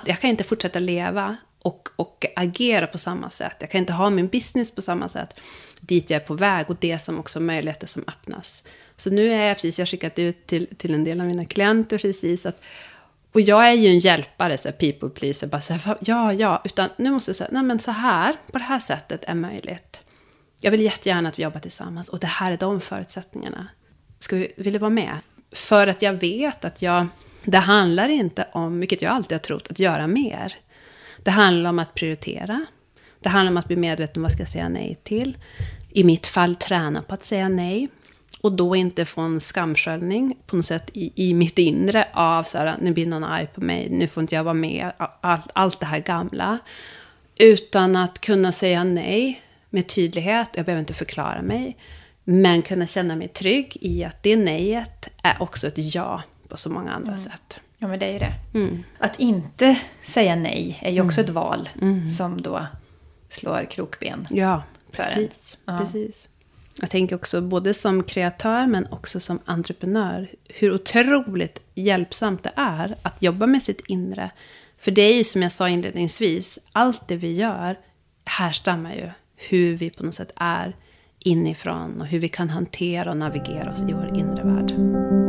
jag 0.05 0.19
kan 0.19 0.29
inte 0.29 0.43
fortsätta 0.43 0.79
leva 0.79 1.37
och, 1.61 1.89
och 1.95 2.25
agera 2.35 2.87
på 2.87 2.97
samma 2.97 3.29
sätt. 3.29 3.55
Jag 3.59 3.71
kan 3.71 3.79
inte 3.79 3.93
ha 3.93 4.09
min 4.09 4.27
business 4.27 4.71
på 4.71 4.81
samma 4.81 5.09
sätt. 5.09 5.39
Dit 5.79 6.09
jag 6.09 6.21
är 6.21 6.25
på 6.25 6.33
väg 6.33 6.69
och 6.69 6.77
det 6.79 6.99
som 6.99 7.19
också 7.19 7.39
möjligheter 7.39 7.87
som 7.87 8.03
öppnas. 8.07 8.63
Så 8.97 9.09
nu 9.09 9.33
är 9.33 9.47
jag 9.47 9.55
precis, 9.55 9.79
jag 9.79 9.85
har 9.85 9.87
skickat 9.87 10.19
ut 10.19 10.47
till, 10.47 10.67
till 10.77 10.93
en 10.93 11.03
del 11.03 11.21
av 11.21 11.27
mina 11.27 11.45
klienter 11.45 11.97
precis 11.97 12.45
att 12.45 12.61
och 13.36 13.41
jag 13.41 13.67
är 13.67 13.73
ju 13.73 13.89
en 13.89 13.99
hjälpare, 13.99 14.57
så 14.57 14.67
här, 14.67 14.73
people 14.73 15.09
pleaser, 15.09 15.47
bara 15.47 15.61
så 15.61 15.73
här, 15.73 15.97
ja, 16.01 16.33
ja, 16.33 16.61
utan 16.65 16.89
nu 16.97 17.11
måste 17.11 17.29
jag 17.29 17.36
säga, 17.36 17.49
nej 17.51 17.63
men 17.63 17.79
så 17.79 17.91
här, 17.91 18.36
på 18.51 18.57
det 18.57 18.63
här 18.63 18.79
sättet 18.79 19.23
är 19.27 19.33
möjligt. 19.33 19.99
jag 20.61 20.71
vill 20.71 20.81
jättegärna 20.81 21.29
att 21.29 21.39
vi 21.39 21.43
jobbar 21.43 21.59
tillsammans 21.59 22.09
och 22.09 22.19
det 22.19 22.27
här 22.27 22.51
är 22.51 22.57
de 22.57 22.81
förutsättningarna. 22.81 23.67
Ska 24.19 24.36
vi, 24.36 24.53
vill 24.57 24.73
du 24.73 24.79
vara 24.79 24.89
med? 24.89 25.17
För 25.51 25.88
att 25.88 26.01
jag 26.01 26.13
vet 26.13 26.65
att 26.65 26.81
jag, 26.81 27.07
det 27.43 27.57
handlar 27.57 28.07
inte 28.07 28.47
om, 28.51 28.79
vilket 28.79 29.01
jag 29.01 29.13
alltid 29.13 29.31
har 29.31 29.39
trott, 29.39 29.67
att 29.69 29.79
göra 29.79 30.07
mer. 30.07 30.55
Det 31.23 31.31
handlar 31.31 31.69
om 31.69 31.79
att 31.79 31.93
prioritera. 31.93 32.65
Det 33.19 33.29
handlar 33.29 33.51
om 33.51 33.57
att 33.57 33.67
bli 33.67 33.75
medveten 33.75 34.17
om 34.17 34.21
vad 34.23 34.31
jag 34.31 34.38
ska 34.38 34.45
säga 34.45 34.69
nej 34.69 34.99
till. 35.03 35.38
I 35.89 36.03
mitt 36.03 36.27
fall 36.27 36.55
träna 36.55 37.01
på 37.01 37.13
att 37.13 37.23
säga 37.23 37.49
nej. 37.49 37.89
Och 38.45 38.51
då 38.51 38.75
inte 38.75 39.05
få 39.05 39.21
en 39.21 39.39
skamsköljning 39.39 40.37
på 40.45 40.55
något 40.55 40.65
sätt 40.65 40.89
i, 40.93 41.29
i 41.29 41.33
mitt 41.33 41.57
inre 41.57 42.07
av 42.13 42.43
så 42.43 42.57
här, 42.57 42.75
nu 42.81 42.93
blir 42.93 43.05
någon 43.05 43.23
arg 43.23 43.47
på 43.47 43.61
mig, 43.61 43.89
nu 43.89 44.07
får 44.07 44.21
inte 44.21 44.35
jag 44.35 44.43
vara 44.43 44.53
med, 44.53 44.91
allt, 45.21 45.49
allt 45.53 45.79
det 45.79 45.85
här 45.85 45.99
gamla. 45.99 46.59
Utan 47.39 47.95
att 47.95 48.21
kunna 48.21 48.51
säga 48.51 48.83
nej 48.83 49.41
med 49.69 49.87
tydlighet, 49.87 50.49
jag 50.53 50.65
behöver 50.65 50.79
inte 50.79 50.93
förklara 50.93 51.41
mig. 51.41 51.77
Men 52.23 52.61
kunna 52.61 52.87
känna 52.87 53.15
mig 53.15 53.27
trygg 53.27 53.77
i 53.81 54.03
att 54.03 54.23
det 54.23 54.35
nejet 54.35 55.07
är 55.23 55.41
också 55.41 55.67
ett 55.67 55.95
ja 55.95 56.23
på 56.47 56.57
så 56.57 56.69
många 56.69 56.91
andra 56.91 57.11
mm. 57.11 57.23
sätt. 57.23 57.59
Ja, 57.77 57.87
men 57.87 57.99
det 57.99 58.05
är 58.05 58.13
ju 58.13 58.19
det. 58.19 58.33
Mm. 58.53 58.83
Att 58.97 59.19
inte 59.19 59.79
säga 60.01 60.35
nej 60.35 60.79
är 60.81 60.91
ju 60.91 61.01
också 61.01 61.21
mm. 61.21 61.29
ett 61.29 61.35
val 61.35 61.69
mm. 61.81 62.07
som 62.09 62.41
då 62.41 62.65
slår 63.29 63.65
krokben. 63.71 64.27
Ja, 64.29 64.63
precis. 64.91 65.57
Ja. 65.65 65.77
precis. 65.77 66.27
Jag 66.82 66.89
tänker 66.89 67.15
också 67.15 67.41
både 67.41 67.73
som 67.73 68.03
kreatör 68.03 68.67
men 68.67 68.88
också 68.88 69.19
som 69.19 69.39
entreprenör. 69.45 70.30
Hur 70.47 70.73
otroligt 70.73 71.61
hjälpsamt 71.76 72.43
det 72.43 72.51
är 72.55 72.95
att 73.01 73.21
jobba 73.21 73.47
med 73.47 73.63
sitt 73.63 73.82
inre. 73.88 74.32
För 74.80 74.91
det 74.91 75.01
är 75.01 75.17
ju 75.17 75.23
som 75.23 75.41
jag 75.41 75.51
sa 75.51 75.69
inledningsvis, 75.69 76.59
allt 76.71 77.07
det 77.07 77.15
vi 77.15 77.36
gör 77.36 77.80
härstammar 78.26 78.95
ju 78.95 79.09
hur 79.36 79.78
vi 79.78 79.89
på 79.89 80.03
något 80.03 80.15
sätt 80.15 80.32
är 80.36 80.76
inifrån 81.19 82.01
och 82.01 82.07
hur 82.07 82.19
vi 82.19 82.30
kan 82.30 82.49
hantera 82.49 83.11
och 83.11 83.17
navigera 83.17 83.71
oss 83.71 83.84
i 83.84 83.93
vår 83.93 84.17
inre 84.17 84.43
värld. 84.43 85.24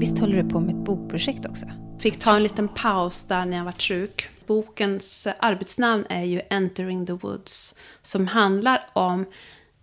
Visst 0.00 0.18
håller 0.18 0.42
du 0.42 0.48
på 0.48 0.60
med 0.60 0.74
ett 0.74 0.84
bokprojekt 0.84 1.46
också? 1.46 1.66
Fick 1.98 2.18
ta 2.18 2.36
en 2.36 2.42
liten 2.42 2.68
paus 2.68 3.24
där 3.24 3.44
när 3.44 3.56
jag 3.56 3.64
var 3.64 3.74
sjuk. 3.78 4.28
Bokens 4.46 5.26
arbetsnamn 5.38 6.06
är 6.08 6.22
ju 6.22 6.40
Entering 6.50 7.06
the 7.06 7.12
Woods. 7.12 7.74
Som 8.02 8.26
handlar 8.26 8.86
om 8.92 9.24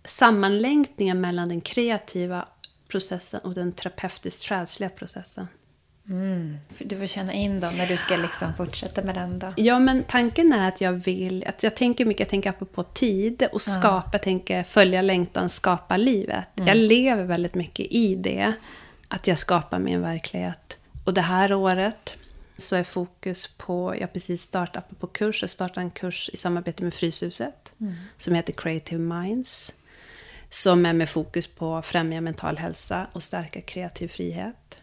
sammanlänkningen 0.05 1.21
mellan 1.21 1.49
den 1.49 1.61
kreativa 1.61 2.47
processen 2.87 3.41
och 3.43 3.53
den 3.53 3.71
terapeutiskt 3.71 4.45
själsliga 4.45 4.89
processen. 4.89 5.47
Mm. 6.09 6.57
Du 6.79 6.97
får 6.97 7.05
känna 7.05 7.33
in 7.33 7.59
dem 7.59 7.71
när 7.77 7.87
du 7.87 7.97
ska 7.97 8.15
liksom 8.15 8.53
fortsätta 8.53 9.03
med 9.03 9.15
den 9.15 9.39
då. 9.39 9.53
Ja, 9.55 9.79
men 9.79 10.03
tanken 10.03 10.53
är 10.53 10.67
att 10.67 10.81
jag 10.81 10.93
vill, 10.93 11.47
att 11.47 11.63
jag 11.63 11.75
tänker 11.75 12.05
mycket, 12.05 12.19
jag 12.19 12.29
tänker 12.29 12.51
på 12.51 12.83
tid 12.83 13.47
och 13.51 13.61
skapa, 13.61 14.09
jag 14.11 14.21
tänker 14.21 14.63
följa 14.63 15.01
längtan, 15.01 15.49
skapa 15.49 15.97
livet. 15.97 16.59
Mm. 16.59 16.67
Jag 16.67 16.77
lever 16.77 17.23
väldigt 17.23 17.55
mycket 17.55 17.85
i 17.89 18.15
det, 18.15 18.53
att 19.07 19.27
jag 19.27 19.39
skapar 19.39 19.79
min 19.79 20.01
verklighet. 20.01 20.77
Och 21.03 21.13
det 21.13 21.21
här 21.21 21.53
året 21.53 22.13
så 22.57 22.75
är 22.75 22.83
fokus 22.83 23.47
på, 23.57 23.95
jag 23.95 24.01
har 24.01 24.07
precis 24.07 24.41
startat 24.41 24.99
på 24.99 25.07
kurs, 25.07 25.41
jag 25.41 25.49
startade 25.49 25.81
en 25.81 25.91
kurs 25.91 26.29
i 26.33 26.37
samarbete 26.37 26.83
med 26.83 26.93
Fryshuset, 26.93 27.73
mm. 27.79 27.95
som 28.17 28.33
heter 28.33 28.53
Creative 28.53 29.01
Minds. 29.01 29.73
Som 30.49 30.85
är 30.85 30.93
med 30.93 31.09
fokus 31.09 31.47
på 31.47 31.75
att 31.75 31.85
främja 31.85 32.21
mental 32.21 32.57
hälsa 32.57 33.07
och 33.13 33.23
stärka 33.23 33.61
kreativ 33.61 34.07
frihet. 34.07 34.81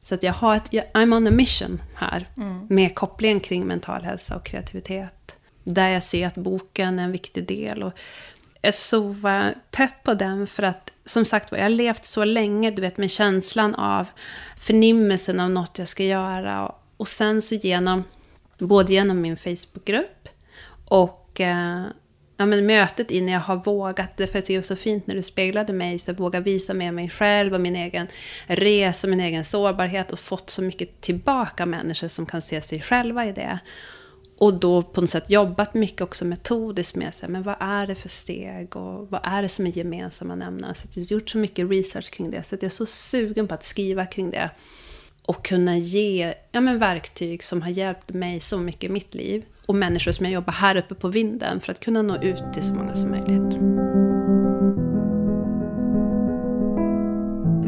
Så 0.00 0.14
att 0.14 0.22
jag 0.22 0.32
har 0.32 0.56
ett, 0.56 0.70
I'm 0.72 1.16
on 1.16 1.26
a 1.26 1.30
mission 1.30 1.82
här. 1.94 2.28
Mm. 2.36 2.66
Med 2.70 2.94
kopplingen 2.94 3.40
kring 3.40 3.66
mental 3.66 4.02
hälsa 4.02 4.36
och 4.36 4.44
kreativitet. 4.44 5.36
Där 5.64 5.88
jag 5.88 6.02
ser 6.02 6.26
att 6.26 6.34
boken 6.34 6.98
är 6.98 7.04
en 7.04 7.12
viktig 7.12 7.46
del. 7.46 7.82
Och 7.82 7.92
är 8.66 8.72
så 8.72 9.14
pepp 9.70 10.02
på 10.02 10.14
den 10.14 10.46
för 10.46 10.62
att, 10.62 10.90
som 11.04 11.24
sagt 11.24 11.50
var, 11.50 11.58
jag 11.58 11.64
har 11.64 11.70
levt 11.70 12.04
så 12.04 12.24
länge, 12.24 12.70
du 12.70 12.82
vet 12.82 12.96
med 12.96 13.10
känslan 13.10 13.74
av 13.74 14.06
förnimmelsen 14.58 15.40
av 15.40 15.50
något 15.50 15.78
jag 15.78 15.88
ska 15.88 16.04
göra. 16.04 16.68
Och, 16.68 16.82
och 16.96 17.08
sen 17.08 17.42
så 17.42 17.54
genom, 17.54 18.04
både 18.58 18.92
genom 18.92 19.20
min 19.20 19.36
Facebookgrupp 19.36 20.28
och 20.84 21.40
eh, 21.40 21.82
ja, 22.36 22.46
men 22.46 22.66
mötet 22.66 23.10
i 23.10 23.20
när 23.20 23.32
jag 23.32 23.40
har 23.40 23.56
vågat, 23.56 24.16
det 24.16 24.26
för 24.26 24.42
det 24.46 24.56
var 24.56 24.62
så 24.62 24.76
fint 24.76 25.06
när 25.06 25.14
du 25.14 25.22
speglade 25.22 25.72
mig, 25.72 25.98
så 25.98 26.10
jag 26.10 26.14
våga 26.14 26.40
visa 26.40 26.74
med 26.74 26.94
mig 26.94 27.10
själv 27.10 27.54
och 27.54 27.60
min 27.60 27.76
egen 27.76 28.06
resa, 28.46 29.06
min 29.06 29.20
egen 29.20 29.44
sårbarhet 29.44 30.12
och 30.12 30.18
fått 30.18 30.50
så 30.50 30.62
mycket 30.62 31.00
tillbaka 31.00 31.66
människor 31.66 32.08
som 32.08 32.26
kan 32.26 32.42
se 32.42 32.62
sig 32.62 32.80
själva 32.80 33.26
i 33.26 33.32
det. 33.32 33.58
Och 34.38 34.54
då 34.54 34.82
på 34.82 35.00
något 35.00 35.10
sätt 35.10 35.30
jobbat 35.30 35.74
mycket 35.74 36.00
också 36.00 36.24
metodiskt 36.24 36.96
med 36.96 37.14
sig, 37.14 37.28
men 37.28 37.42
vad 37.42 37.56
är 37.60 37.86
det 37.86 37.94
för 37.94 38.08
steg 38.08 38.76
och 38.76 39.10
vad 39.10 39.20
är 39.24 39.42
det 39.42 39.48
som 39.48 39.66
är 39.66 39.70
gemensamma 39.70 40.34
nämnare? 40.34 40.74
Så 40.74 40.88
jag 40.94 41.02
har 41.02 41.12
gjort 41.12 41.30
så 41.30 41.38
mycket 41.38 41.70
research 41.70 42.10
kring 42.10 42.30
det, 42.30 42.42
så 42.42 42.54
jag 42.54 42.62
är 42.62 42.68
så 42.68 42.86
sugen 42.86 43.48
på 43.48 43.54
att 43.54 43.64
skriva 43.64 44.06
kring 44.06 44.30
det. 44.30 44.50
Och 45.22 45.44
kunna 45.44 45.78
ge 45.78 46.34
ja, 46.52 46.60
men 46.60 46.78
verktyg 46.78 47.44
som 47.44 47.62
har 47.62 47.70
hjälpt 47.70 48.12
mig 48.12 48.40
så 48.40 48.58
mycket 48.58 48.84
i 48.84 48.88
mitt 48.88 49.14
liv 49.14 49.44
och 49.66 49.74
människor 49.74 50.12
som 50.12 50.26
jag 50.26 50.32
jobbar 50.32 50.52
här 50.52 50.76
uppe 50.76 50.94
på 50.94 51.08
vinden 51.08 51.60
för 51.60 51.72
att 51.72 51.80
kunna 51.80 52.02
nå 52.02 52.22
ut 52.22 52.42
till 52.52 52.62
så 52.62 52.74
många 52.74 52.94
som 52.94 53.10
möjligt. 53.10 53.58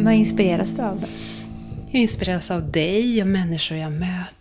Vad 0.05 0.15
inspireras 0.15 0.75
du 0.75 0.83
av? 0.83 1.05
Jag 1.91 2.03
inspireras 2.03 2.51
av 2.51 2.71
dig 2.71 3.23
och 3.23 3.29
människor 3.29 3.79
jag 3.79 3.93
möter 3.93 4.36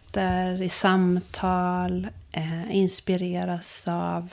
i 0.62 0.70
samtal. 0.70 2.08
Eh, 2.32 2.76
inspireras 2.76 3.88
av 3.88 4.30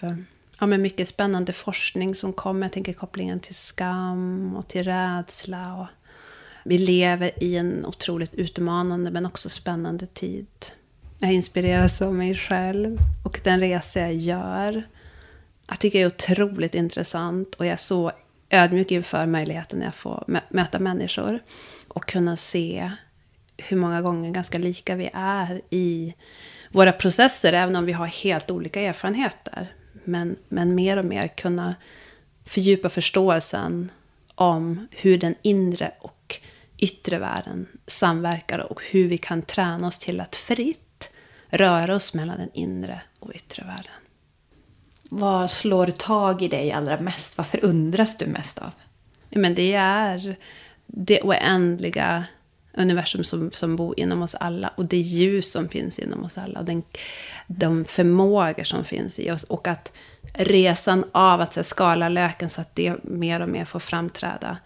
ja, 0.60 0.66
men 0.66 0.82
mycket 0.82 1.08
spännande 1.08 1.52
forskning 1.52 2.14
som 2.14 2.32
kommer. 2.32 2.66
Jag 2.66 2.72
tänker 2.72 2.92
kopplingen 2.92 3.40
till 3.40 3.54
skam 3.54 4.56
och 4.56 4.68
till 4.68 4.84
rädsla. 4.84 5.74
Och 5.74 5.86
vi 6.64 6.78
lever 6.78 7.44
i 7.44 7.56
en 7.56 7.86
otroligt 7.86 8.34
utmanande 8.34 9.10
men 9.10 9.26
också 9.26 9.48
spännande 9.48 10.06
tid. 10.06 10.46
Jag 11.18 11.32
inspireras 11.32 12.02
av 12.02 12.14
mig 12.14 12.34
själv 12.34 12.98
och 13.24 13.40
den 13.44 13.60
resa 13.60 14.00
jag 14.00 14.14
gör. 14.14 14.82
Jag 15.66 15.78
tycker 15.78 15.98
det 15.98 16.04
är 16.04 16.06
otroligt 16.06 16.74
intressant 16.74 17.54
och 17.54 17.66
jag 17.66 17.72
är 17.72 17.76
så 17.76 18.12
ödmjuk 18.50 18.90
inför 18.90 19.26
möjligheten 19.26 19.78
att 19.78 19.84
jag 19.84 19.94
får 19.94 20.40
möta 20.48 20.78
människor. 20.78 21.38
Och 21.88 22.06
kunna 22.06 22.36
se 22.36 22.92
hur 23.68 23.76
många 23.76 24.02
gånger 24.02 24.30
ganska 24.30 24.58
lika 24.58 24.94
vi 24.94 25.10
är 25.14 25.60
i 25.70 26.14
våra 26.70 26.92
processer, 26.92 27.52
även 27.52 27.76
om 27.76 27.86
vi 27.86 27.92
har 27.92 28.06
helt 28.06 28.50
olika 28.50 28.80
erfarenheter. 28.80 29.72
Men, 30.04 30.36
men 30.48 30.74
mer 30.74 30.96
och 30.96 31.04
mer 31.04 31.28
kunna 31.28 31.74
fördjupa 32.44 32.88
förståelsen 32.88 33.90
om 34.34 34.88
hur 34.90 35.18
den 35.18 35.34
inre 35.42 35.92
och 36.00 36.38
yttre 36.78 37.18
världen 37.18 37.66
samverkar 37.86 38.58
och 38.58 38.82
hur 38.90 39.08
vi 39.08 39.18
kan 39.18 39.42
träna 39.42 39.86
oss 39.86 39.98
till 39.98 40.20
att 40.20 40.36
fritt 40.36 41.10
röra 41.48 41.94
oss 41.94 42.14
mellan 42.14 42.38
den 42.38 42.50
inre 42.52 43.00
och 43.18 43.34
yttre 43.34 43.64
världen. 43.64 43.92
Vad 45.02 45.50
slår 45.50 45.86
tag 45.86 46.42
i 46.42 46.48
dig 46.48 46.72
allra 46.72 47.00
mest? 47.00 47.38
Vad 47.38 47.46
förundras 47.46 48.16
du 48.16 48.26
mest 48.26 48.58
av? 48.58 48.72
Ja, 49.28 49.40
men 49.40 49.54
det 49.54 49.72
är 49.72 50.36
det 50.86 51.22
oändliga 51.22 52.24
universum 52.72 53.24
som, 53.24 53.50
som 53.50 53.76
bor 53.76 54.00
inom 54.00 54.22
oss 54.22 54.34
alla. 54.34 54.68
Och 54.68 54.84
det 54.84 54.96
ljus 54.96 55.52
som 55.52 55.68
finns 55.68 55.98
inom 55.98 56.24
oss 56.24 56.38
alla. 56.38 56.58
Och 56.58 56.64
den, 56.64 56.82
de 57.46 57.84
förmågor 57.84 58.64
som 58.64 58.84
finns 58.84 59.18
i 59.18 59.30
oss. 59.30 59.44
Och 59.44 59.68
att 59.68 59.92
resan 60.34 61.04
av 61.12 61.40
att 61.40 61.56
här, 61.56 61.62
skala 61.62 62.08
löken 62.08 62.50
så 62.50 62.60
att 62.60 62.74
det 62.74 63.04
mer 63.04 63.40
och 63.40 63.48
mer 63.48 63.64
får 63.64 63.80
framträda 63.80 64.56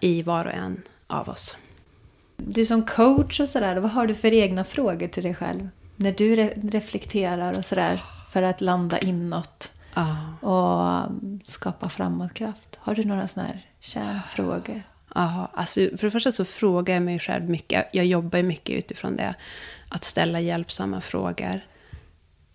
i 0.00 0.22
var 0.22 0.44
och 0.44 0.52
en 0.52 0.82
av 1.06 1.28
oss. 1.28 1.56
Du 2.36 2.64
som 2.64 2.86
coach 2.86 3.40
och 3.40 3.48
sådär, 3.48 3.76
vad 3.76 3.90
har 3.90 4.06
du 4.06 4.14
för 4.14 4.32
egna 4.32 4.64
frågor 4.64 5.08
till 5.08 5.22
dig 5.22 5.34
själv? 5.34 5.68
när 5.96 6.12
du 6.12 6.36
re 6.36 6.52
reflekterar 6.56 7.58
och 7.58 7.64
sådär 7.64 8.02
för 8.30 8.42
att 8.42 8.60
landa 8.60 8.98
inåt 8.98 9.72
ah. 9.94 10.14
och 10.40 11.10
skapa 11.46 11.88
framåtkraft? 11.88 12.78
Har 12.80 12.94
du 12.94 13.04
några 13.04 13.28
sådana 13.28 13.48
här 13.48 13.66
kärnfrågor? 13.80 14.82
Aha, 15.16 15.50
alltså 15.54 15.80
för 15.80 16.06
det 16.06 16.10
första 16.10 16.32
så 16.32 16.44
frågar 16.44 16.94
jag 16.94 17.02
mig 17.02 17.18
själv 17.18 17.50
mycket. 17.50 17.86
Jag 17.92 18.06
jobbar 18.06 18.42
mycket 18.42 18.76
utifrån 18.76 19.16
det. 19.16 19.34
Att 19.88 20.04
ställa 20.04 20.40
hjälpsamma 20.40 21.00
frågor. 21.00 21.60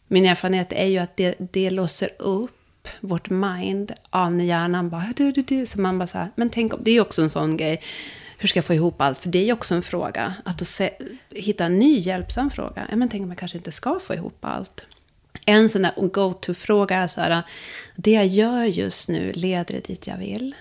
Min 0.08 0.26
erfarenhet 0.26 0.74
är 0.74 0.86
ju 0.86 0.98
att 0.98 1.18
det, 1.18 1.36
det 1.40 1.70
låser 1.70 2.10
upp 2.22 2.88
vårt 3.00 3.30
mind 3.30 3.94
av 4.10 4.34
när 4.34 4.46
hjärnan 4.46 4.90
bara... 4.90 5.14
Du, 5.16 5.32
du, 5.32 5.42
du. 5.42 5.66
Så 5.66 5.82
man 5.82 6.00
bara 6.00 6.08
så 6.08 6.18
här, 6.18 6.32
men 6.36 6.50
tänk 6.50 6.74
om... 6.74 6.80
Det 6.84 6.92
är 6.92 6.96
ju 6.96 7.02
också 7.02 7.22
en 7.22 7.30
sån 7.30 7.58
grej 7.58 7.82
hur 8.38 8.48
ska 8.48 8.58
jag 8.58 8.66
få 8.66 8.74
ihop 8.74 9.02
allt? 9.02 9.20
För 9.20 9.30
det 9.30 9.40
är 9.40 9.46
ju 9.46 9.54
också 9.54 9.76
en 9.76 9.82
fråga. 9.82 10.34
Att 10.46 10.68
se, 10.68 10.94
hitta 11.30 11.66
en 11.66 11.80
ny 11.80 12.00
hjälpsam 12.00 12.50
fråga. 12.50 12.88
Ja, 12.90 12.96
men 12.96 13.10
tänk 13.10 13.24
om 13.24 13.30
jag 13.30 13.38
kanske 13.38 13.58
inte 13.58 13.72
ska 13.72 14.00
få 14.00 14.14
ihop 14.14 14.46
allt. 14.46 14.86
En 15.46 15.70
sån 15.70 15.82
där 15.82 16.08
go-to-fråga 16.08 16.98
är 16.98 17.08
så 17.08 17.22
här. 17.22 17.44
Det 17.96 18.12
jag 18.12 18.28
gör 18.28 18.66
just 18.66 19.10
nu, 19.10 19.32
leder 19.32 19.74
det 19.74 19.88
dit 19.88 20.08
jag 20.08 20.18
vill? 20.18 20.56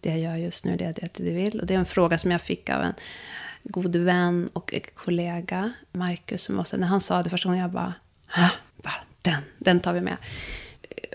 Det 0.00 0.10
jag 0.10 0.18
gör 0.18 0.36
just 0.36 0.64
nu, 0.64 0.76
leder 0.76 1.00
det 1.00 1.24
du 1.24 1.32
vill? 1.32 1.60
Och 1.60 1.66
det 1.66 1.74
är 1.74 1.78
en 1.78 1.86
fråga 1.86 2.18
som 2.18 2.30
jag 2.30 2.42
fick 2.42 2.70
av 2.70 2.82
en 2.82 2.94
god 3.62 3.96
vän 3.96 4.50
och 4.52 4.74
kollega, 4.94 5.72
Marcus, 5.92 6.42
som 6.42 6.56
var 6.56 6.64
så, 6.64 6.76
när 6.76 6.86
han 6.86 7.00
sa 7.00 7.22
det 7.22 7.30
första 7.30 7.48
gången, 7.48 7.62
jag 7.62 7.70
bara, 7.70 7.94
va? 8.76 8.92
Den, 9.22 9.42
den 9.58 9.80
tar 9.80 9.92
vi 9.92 10.00
med. 10.00 10.16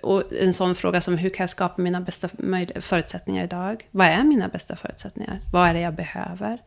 och 0.04 0.24
en 0.40 0.54
sån 0.54 0.76
fråga 0.76 1.02
som 1.02 1.18
hur 1.18 1.30
kan 1.30 1.44
jag 1.44 1.50
skapa 1.50 1.82
mina 1.82 2.02
bästa 2.02 2.30
förutsättningar 2.82 3.44
idag? 3.44 3.88
Vad 3.92 4.08
är 4.08 4.24
mina 4.24 4.48
bästa 4.48 4.76
förutsättningar? 4.76 5.40
Vad 5.52 5.70
är 5.70 5.74
det 5.74 5.80
jag 5.80 5.94
behöver? 5.94 6.60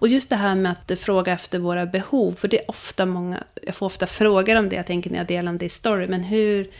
Och 0.00 0.08
just 0.08 0.28
det 0.28 0.36
här 0.36 0.54
med 0.54 0.72
att 0.72 0.98
fråga 0.98 1.32
efter 1.32 1.58
våra 1.58 1.86
behov, 1.86 2.32
för 2.32 2.48
det 2.48 2.58
är 2.60 2.70
ofta 2.70 3.06
många, 3.06 3.44
jag 3.62 3.74
får 3.74 3.86
ofta 3.86 4.06
frågor 4.06 4.56
om 4.56 4.68
det, 4.68 4.76
jag 4.76 4.86
tänker 4.86 5.10
när 5.10 5.18
jag 5.18 5.26
delar 5.26 5.52
om 5.52 5.58
det 5.58 5.64
i 5.64 5.68
story, 5.68 6.08
men 6.08 6.22
hur, 6.22 6.70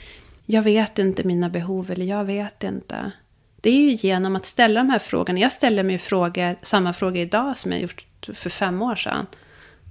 jag 0.47 0.63
vet 0.63 0.99
inte 0.99 1.25
mina 1.25 1.49
behov, 1.49 1.91
eller 1.91 2.07
jag 2.07 2.25
vet 2.25 2.65
inte. 2.65 3.13
Det 3.61 3.71
är 3.71 3.81
ju 3.81 3.91
genom 3.91 4.37
att 4.37 4.47
ställa 4.47 4.81
de 4.81 4.91
här 4.91 4.99
frågorna, 4.99 5.39
jag 5.39 5.53
ställer 5.53 5.83
mig 5.83 5.99
frågor, 5.99 6.57
samma 6.63 6.93
frågor 6.93 7.17
idag 7.17 7.57
som 7.57 7.73
jag 7.73 7.81
gjort 7.81 8.05
för 8.35 8.51
fem 8.51 8.83
år 8.83 8.97
sedan. 8.97 9.27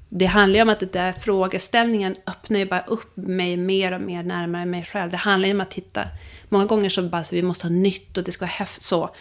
Det 0.10 0.26
handlar 0.26 0.58
ju 0.58 0.62
om 0.62 0.70
att 0.70 0.80
den 0.80 0.90
där 0.92 1.12
frågeställningen 1.12 2.16
öppnar 2.28 2.60
ju 2.60 2.66
bara 2.66 2.82
upp 2.82 3.18
mig 3.18 3.58
mer 3.58 3.94
och 3.94 4.02
mer 4.02 4.24
närmare 4.24 4.66
mig 4.66 4.86
själv. 4.86 5.12
Det 5.12 5.18
handlar 5.18 5.48
ju 5.48 5.54
om 5.54 5.62
att 5.62 5.72
titta, 5.72 6.04
många 6.50 6.66
gånger 6.66 6.90
så 6.90 7.04
bara 7.04 7.24
så 7.24 7.36
vi 7.36 7.44
måste 7.44 7.68
ha 7.68 7.72
nytt 7.72 8.18
och 8.18 8.24
det 8.24 8.32
ska 8.32 8.46
vara 8.46 8.52
häftigt 8.52 8.84
så. 8.84 9.16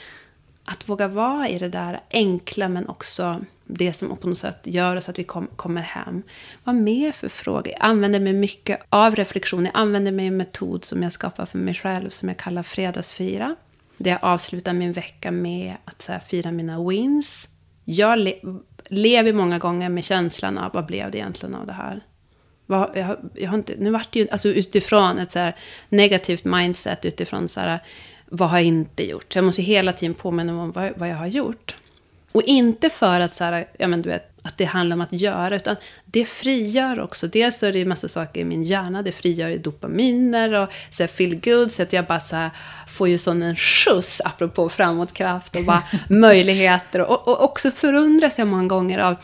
Att 0.64 0.88
våga 0.88 1.08
vara 1.08 1.48
i 1.48 1.58
det 1.58 1.68
där 1.68 2.00
enkla 2.10 2.68
men 2.68 2.88
också 2.88 3.40
det 3.64 3.92
som 3.92 4.16
på 4.16 4.28
något 4.28 4.38
sätt 4.38 4.60
gör 4.62 4.96
oss 4.96 5.08
att 5.08 5.18
vi 5.18 5.24
kom, 5.24 5.46
kommer 5.56 5.82
hem. 5.82 6.22
Vad 6.64 6.74
mer 6.74 7.12
för 7.12 7.28
frågor? 7.28 7.68
Jag 7.72 7.80
använder 7.80 8.20
mig 8.20 8.32
mycket 8.32 8.80
av 8.88 9.16
reflektion. 9.16 9.64
Jag 9.64 9.76
använder 9.76 10.12
mig 10.12 10.26
av 10.26 10.32
en 10.32 10.36
metod 10.36 10.84
som 10.84 11.02
jag 11.02 11.12
skapar 11.12 11.46
för 11.46 11.58
mig 11.58 11.74
själv 11.74 12.10
som 12.10 12.28
jag 12.28 12.38
kallar 12.38 12.62
fredagsfira. 12.62 13.56
Där 13.96 14.10
jag 14.10 14.18
avslutar 14.22 14.72
min 14.72 14.92
vecka 14.92 15.30
med 15.30 15.74
att 15.84 16.02
så 16.02 16.12
här, 16.12 16.20
fira 16.20 16.52
mina 16.52 16.88
wins. 16.88 17.48
Jag 17.84 18.18
le 18.18 18.34
lever 18.88 19.32
många 19.32 19.58
gånger 19.58 19.88
med 19.88 20.04
känslan 20.04 20.58
av 20.58 20.72
vad 20.72 20.86
blev 20.86 21.10
det 21.10 21.18
egentligen 21.18 21.54
av 21.54 21.66
det 21.66 21.72
här? 21.72 22.04
Vad, 22.66 22.90
jag, 22.94 23.16
jag 23.34 23.50
har 23.50 23.58
inte, 23.58 23.74
nu 23.78 23.90
vart 23.90 24.12
det 24.12 24.18
ju 24.18 24.28
alltså 24.28 24.48
utifrån 24.48 25.18
ett 25.18 25.32
så 25.32 25.38
här 25.38 25.56
negativt 25.88 26.44
mindset, 26.44 27.04
utifrån 27.04 27.48
så 27.48 27.60
här, 27.60 27.80
vad 28.26 28.48
har 28.48 28.58
jag 28.58 28.66
inte 28.66 29.08
gjort? 29.08 29.32
Så 29.32 29.38
jag 29.38 29.44
måste 29.44 29.62
hela 29.62 29.92
tiden 29.92 30.14
påminna 30.14 30.52
mig 30.52 30.62
om 30.62 30.72
vad, 30.72 30.92
vad 30.96 31.08
jag 31.08 31.16
har 31.16 31.26
gjort. 31.26 31.74
Och 32.32 32.42
inte 32.42 32.90
för 32.90 33.20
att, 33.20 33.36
så 33.36 33.44
här, 33.44 33.68
ja, 33.78 33.86
men 33.86 34.02
du 34.02 34.08
vet, 34.08 34.35
att 34.46 34.58
det 34.58 34.64
handlar 34.64 34.96
om 34.96 35.00
att 35.00 35.12
göra, 35.12 35.56
utan 35.56 35.76
det 36.04 36.24
frigör 36.24 37.00
också. 37.00 37.26
Dels 37.26 37.62
är 37.62 37.72
det 37.72 37.82
en 37.82 37.88
massa 37.88 38.08
saker 38.08 38.40
i 38.40 38.44
min 38.44 38.62
hjärna, 38.62 39.02
det 39.02 39.12
frigör 39.12 39.56
dopaminer 39.56 40.52
och 40.52 40.68
så 40.90 41.02
här, 41.02 41.08
feel 41.08 41.40
good, 41.40 41.72
så 41.72 41.82
att 41.82 41.92
jag 41.92 42.06
bara 42.06 42.20
så 42.20 42.36
här, 42.36 42.50
får 42.88 43.08
ju 43.08 43.18
sån 43.18 43.42
en 43.42 43.56
skjuts, 43.56 44.22
apropå 44.24 44.68
framåtkraft 44.68 45.56
och 45.56 45.64
bara 45.64 45.82
möjligheter. 46.08 47.00
Och, 47.00 47.28
och 47.28 47.42
också 47.44 47.70
förundras 47.70 48.38
jag 48.38 48.48
många 48.48 48.68
gånger 48.68 48.98
av 48.98 49.16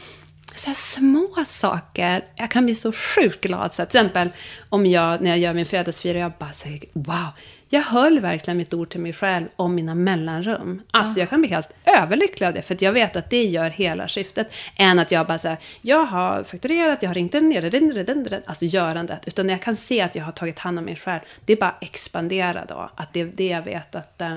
så 0.56 0.66
här 0.66 0.74
små 0.74 1.44
saker. 1.46 2.24
Jag 2.36 2.50
kan 2.50 2.64
bli 2.64 2.74
så 2.74 2.92
sjukt 2.92 3.40
glad. 3.40 3.74
Så 3.74 3.76
till 3.76 3.82
exempel 3.82 4.28
om 4.68 4.86
jag, 4.86 5.20
när 5.20 5.30
jag 5.30 5.38
gör 5.38 5.54
min 5.54 5.66
fredagsfira, 5.66 6.18
jag 6.18 6.32
bara 6.38 6.52
säger 6.52 6.84
wow, 6.92 7.28
jag 7.74 7.82
höll 7.82 8.20
verkligen 8.20 8.56
mitt 8.56 8.74
ord 8.74 8.90
till 8.90 9.00
mig 9.00 9.12
själv 9.12 9.46
om 9.56 9.74
mina 9.74 9.94
mellanrum. 9.94 10.82
Alltså 10.90 11.20
jag 11.20 11.30
kan 11.30 11.40
bli 11.40 11.50
helt 11.50 11.68
överlycklig 11.84 12.46
av 12.46 12.54
det, 12.54 12.62
för 12.62 12.76
jag 12.80 12.92
vet 12.92 13.16
att 13.16 13.30
det 13.30 13.44
gör 13.44 13.70
hela 13.70 14.08
skiftet. 14.08 14.52
Än 14.76 14.98
att 14.98 15.10
jag 15.10 15.26
bara 15.26 15.38
säger, 15.38 15.58
jag 15.82 16.04
har 16.04 16.42
fakturerat, 16.42 17.02
jag 17.02 17.10
har 17.10 17.14
ringt 17.14 17.32
den, 17.32 18.42
alltså 18.46 18.64
görandet. 18.64 19.28
Utan 19.28 19.48
jag 19.48 19.62
kan 19.62 19.76
se 19.76 20.00
att 20.00 20.14
jag 20.14 20.24
har 20.24 20.32
tagit 20.32 20.58
hand 20.58 20.78
om 20.78 20.84
mig 20.84 20.96
själv. 20.96 21.20
Det 21.44 21.52
är 21.52 21.56
bara 21.56 21.74
expandera 21.80 22.64
då, 22.64 22.90
att 22.94 23.12
det 23.12 23.20
är 23.20 23.24
det 23.24 23.48
jag 23.48 23.62
vet 23.62 23.94
att 23.94 24.20
uh, 24.22 24.36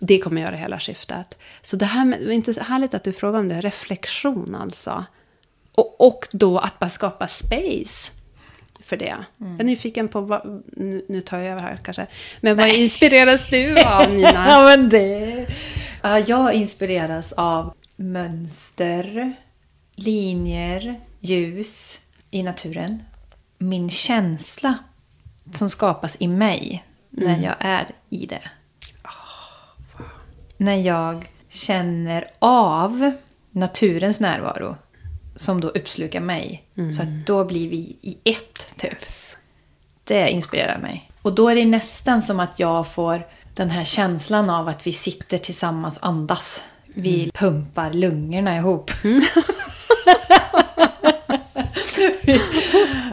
det 0.00 0.18
kommer 0.18 0.42
göra 0.42 0.56
hela 0.56 0.80
skiftet. 0.80 1.38
Så 1.62 1.76
det 1.76 1.86
här 1.86 2.04
med, 2.04 2.18
det 2.20 2.32
är 2.32 2.32
inte 2.32 2.62
härligt 2.62 2.94
att 2.94 3.04
du 3.04 3.12
frågar 3.12 3.38
om 3.38 3.48
det, 3.48 3.60
reflektion 3.60 4.54
alltså. 4.54 5.04
Och, 5.72 6.06
och 6.06 6.28
då 6.32 6.58
att 6.58 6.78
bara 6.78 6.90
skapa 6.90 7.28
space 7.28 8.17
för 8.88 8.96
det. 8.96 9.16
Mm. 9.40 9.52
Jag 9.52 9.60
är 9.60 9.64
nyfiken 9.64 10.08
på 10.08 10.20
vad, 10.20 10.62
nu, 10.66 11.04
nu 11.08 11.20
tar 11.20 11.38
jag 11.38 11.46
över 11.52 11.60
här 11.60 11.80
kanske. 11.84 12.06
Men 12.40 12.56
vad 12.56 12.66
Nej. 12.66 12.82
inspireras 12.82 13.50
du 13.50 13.80
av 13.86 14.12
Nina? 14.12 14.46
ja, 14.48 14.62
men 14.64 14.88
det, 14.88 15.46
jag 16.26 16.54
inspireras 16.54 17.32
av 17.32 17.74
mönster, 17.96 19.32
linjer, 19.94 21.00
ljus 21.20 22.00
i 22.30 22.42
naturen. 22.42 23.02
Min 23.58 23.90
känsla 23.90 24.78
som 25.54 25.70
skapas 25.70 26.16
i 26.20 26.28
mig 26.28 26.84
när 27.10 27.34
mm. 27.34 27.42
jag 27.42 27.54
är 27.58 27.86
i 28.08 28.26
det. 28.26 28.42
Oh, 29.04 29.98
wow. 29.98 30.06
När 30.56 30.76
jag 30.76 31.30
känner 31.48 32.26
av 32.38 33.12
naturens 33.50 34.20
närvaro 34.20 34.76
som 35.38 35.60
då 35.60 35.68
uppslukar 35.68 36.20
mig. 36.20 36.64
Mm. 36.76 36.92
Så 36.92 37.02
att 37.02 37.26
då 37.26 37.44
blir 37.44 37.68
vi 37.68 37.96
i 38.00 38.18
ett, 38.24 38.74
typ. 38.76 38.92
Yes. 38.92 39.36
Det 40.04 40.30
inspirerar 40.30 40.78
mig. 40.78 41.10
Och 41.22 41.32
då 41.32 41.48
är 41.48 41.54
det 41.54 41.64
nästan 41.64 42.22
som 42.22 42.40
att 42.40 42.58
jag 42.58 42.92
får 42.92 43.26
den 43.54 43.70
här 43.70 43.84
känslan 43.84 44.50
av 44.50 44.68
att 44.68 44.86
vi 44.86 44.92
sitter 44.92 45.38
tillsammans 45.38 45.96
och 45.96 46.06
andas. 46.06 46.64
Vi 46.86 47.18
mm. 47.18 47.30
pumpar 47.30 47.92
lungorna 47.92 48.56
ihop. 48.56 48.90
Mm. 49.04 49.22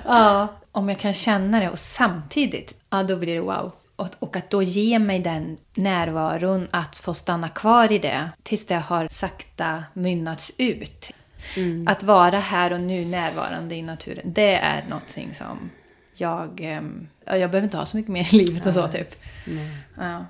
ja, 0.05 0.47
om 0.71 0.89
jag 0.89 0.99
kan 0.99 1.13
känna 1.13 1.59
det 1.59 1.69
och 1.69 1.79
samtidigt, 1.79 2.73
ja 2.89 3.03
då 3.03 3.15
blir 3.15 3.33
det 3.33 3.41
wow. 3.41 3.71
Och, 3.95 4.07
och, 4.19 4.35
att 4.35 4.49
då 4.49 4.63
ge 4.63 4.99
mig 4.99 5.19
den 5.19 5.57
närvaron 5.73 6.67
att 6.71 6.97
få 6.97 7.13
stanna 7.13 7.49
kvar 7.49 7.91
i 7.91 7.99
det 7.99 8.29
tills 8.43 8.65
det 8.65 8.75
har 8.75 9.07
sakta 9.11 9.83
mynnats 9.93 10.51
ut. 10.57 11.11
Mm. 11.57 11.87
Att 11.87 12.03
vara 12.03 12.39
här 12.39 12.73
och 12.73 12.81
nu 12.81 13.05
närvarande 13.05 13.75
i 13.75 13.81
naturen, 13.81 14.33
det 14.33 14.55
är 14.55 14.83
någonting 14.89 15.33
som 15.33 15.69
jag... 16.13 16.59
Ehm, 16.63 17.07
jag 17.25 17.51
behöver 17.51 17.63
inte 17.63 17.77
ha 17.77 17.85
så 17.85 17.97
mycket 17.97 18.11
mer 18.11 18.33
i 18.33 18.37
livet 18.37 18.65
och 18.65 18.73
så, 18.73 18.87
typ. 18.87 19.15
Ja. 19.97 20.25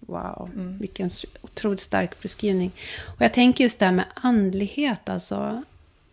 Wow, 0.00 0.50
mm. 0.54 0.78
vilken 0.78 1.10
otroligt 1.40 1.80
stark 1.80 2.22
beskrivning. 2.22 2.70
Och 3.06 3.22
jag 3.22 3.34
tänker 3.34 3.64
just 3.64 3.78
det 3.78 3.84
här 3.84 3.92
med 3.92 4.04
andlighet, 4.14 5.08
alltså. 5.08 5.62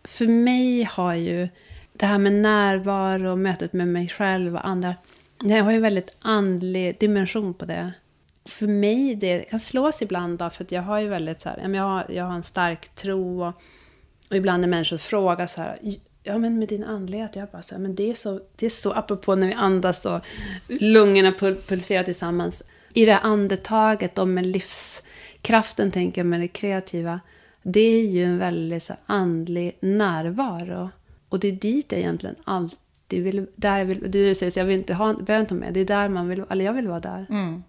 För 0.04 0.26
mig 0.26 0.82
har 0.82 1.14
ju 1.14 1.48
det 1.92 2.06
här 2.06 2.18
med 2.18 2.32
närvaro 2.32 3.30
och 3.30 3.38
mötet 3.38 3.72
med 3.72 3.88
mig 3.88 4.08
själv 4.08 4.54
och 4.54 4.66
andra, 4.66 4.94
jag 5.42 5.64
har 5.64 5.70
ju 5.70 5.76
en 5.76 5.82
väldigt 5.82 6.16
andlig 6.20 6.98
dimension 6.98 7.54
på 7.54 7.64
det. 7.64 7.92
För 8.44 8.66
mig, 8.66 9.14
det 9.14 9.38
kan 9.50 9.60
slås 9.60 10.02
ibland 10.02 10.42
av, 10.42 10.50
för 10.50 10.64
att 10.64 10.72
jag 10.72 10.82
har 10.82 11.00
ju 11.00 11.08
väldigt 11.08 11.40
så 11.40 11.48
här, 11.48 11.68
jag 11.68 11.82
har, 11.82 12.06
jag 12.08 12.24
har 12.24 12.34
en 12.34 12.42
stark 12.42 12.88
tro 12.94 13.44
och 13.46 13.62
och 14.30 14.36
ibland 14.36 14.60
när 14.60 14.68
människor 14.68 14.98
frågar 14.98 15.46
så 15.46 15.60
här, 15.60 15.78
ja 16.22 16.38
men 16.38 16.58
med 16.58 16.68
din 16.68 16.84
andlighet, 16.84 17.36
jag 17.36 17.48
bara 17.48 17.62
så 17.62 17.74
här, 17.74 17.82
men 17.82 17.94
det 17.94 18.10
är 18.10 18.14
så, 18.14 18.40
det 18.56 18.66
är 18.66 18.70
så, 18.70 18.92
apropå 18.92 19.34
när 19.34 19.46
vi 19.46 19.52
andas 19.52 20.06
och 20.06 20.20
lungorna 20.66 21.32
pulserar 21.68 22.04
tillsammans. 22.04 22.62
I 22.92 23.04
det 23.04 23.12
här 23.12 23.20
andetaget 23.22 24.18
och 24.18 24.28
med 24.28 24.46
livskraften, 24.46 25.90
tänker 25.90 26.20
jag, 26.20 26.26
med 26.26 26.40
det 26.40 26.48
kreativa. 26.48 27.20
Det 27.62 27.80
är 27.80 28.06
ju 28.06 28.24
en 28.24 28.38
väldigt 28.38 28.82
så 28.82 28.92
här, 28.92 29.02
andlig 29.06 29.78
närvaro. 29.80 30.90
Och 31.28 31.40
det 31.40 31.48
är 31.48 31.52
dit 31.52 31.92
jag 31.92 32.00
egentligen 32.00 32.36
alltid 32.44 33.22
vill, 33.22 33.46
där 33.56 33.84
vill, 33.84 34.10
det 34.10 34.18
är 34.18 34.28
det 34.28 34.34
säger, 34.34 34.50
så 34.50 34.58
jag 34.58 34.66
vill 34.66 34.78
inte 34.78 34.94
ha, 34.94 35.12
behöver 35.12 35.40
inte 35.40 35.54
ha 35.54 35.60
med, 35.60 35.74
det 35.74 35.80
är 35.80 35.84
där 35.84 36.08
man 36.08 36.28
vill, 36.28 36.44
eller 36.50 36.64
jag 36.64 36.72
vill 36.72 36.88
vara 36.88 37.00
där. 37.00 37.26
Mm. 37.30 37.62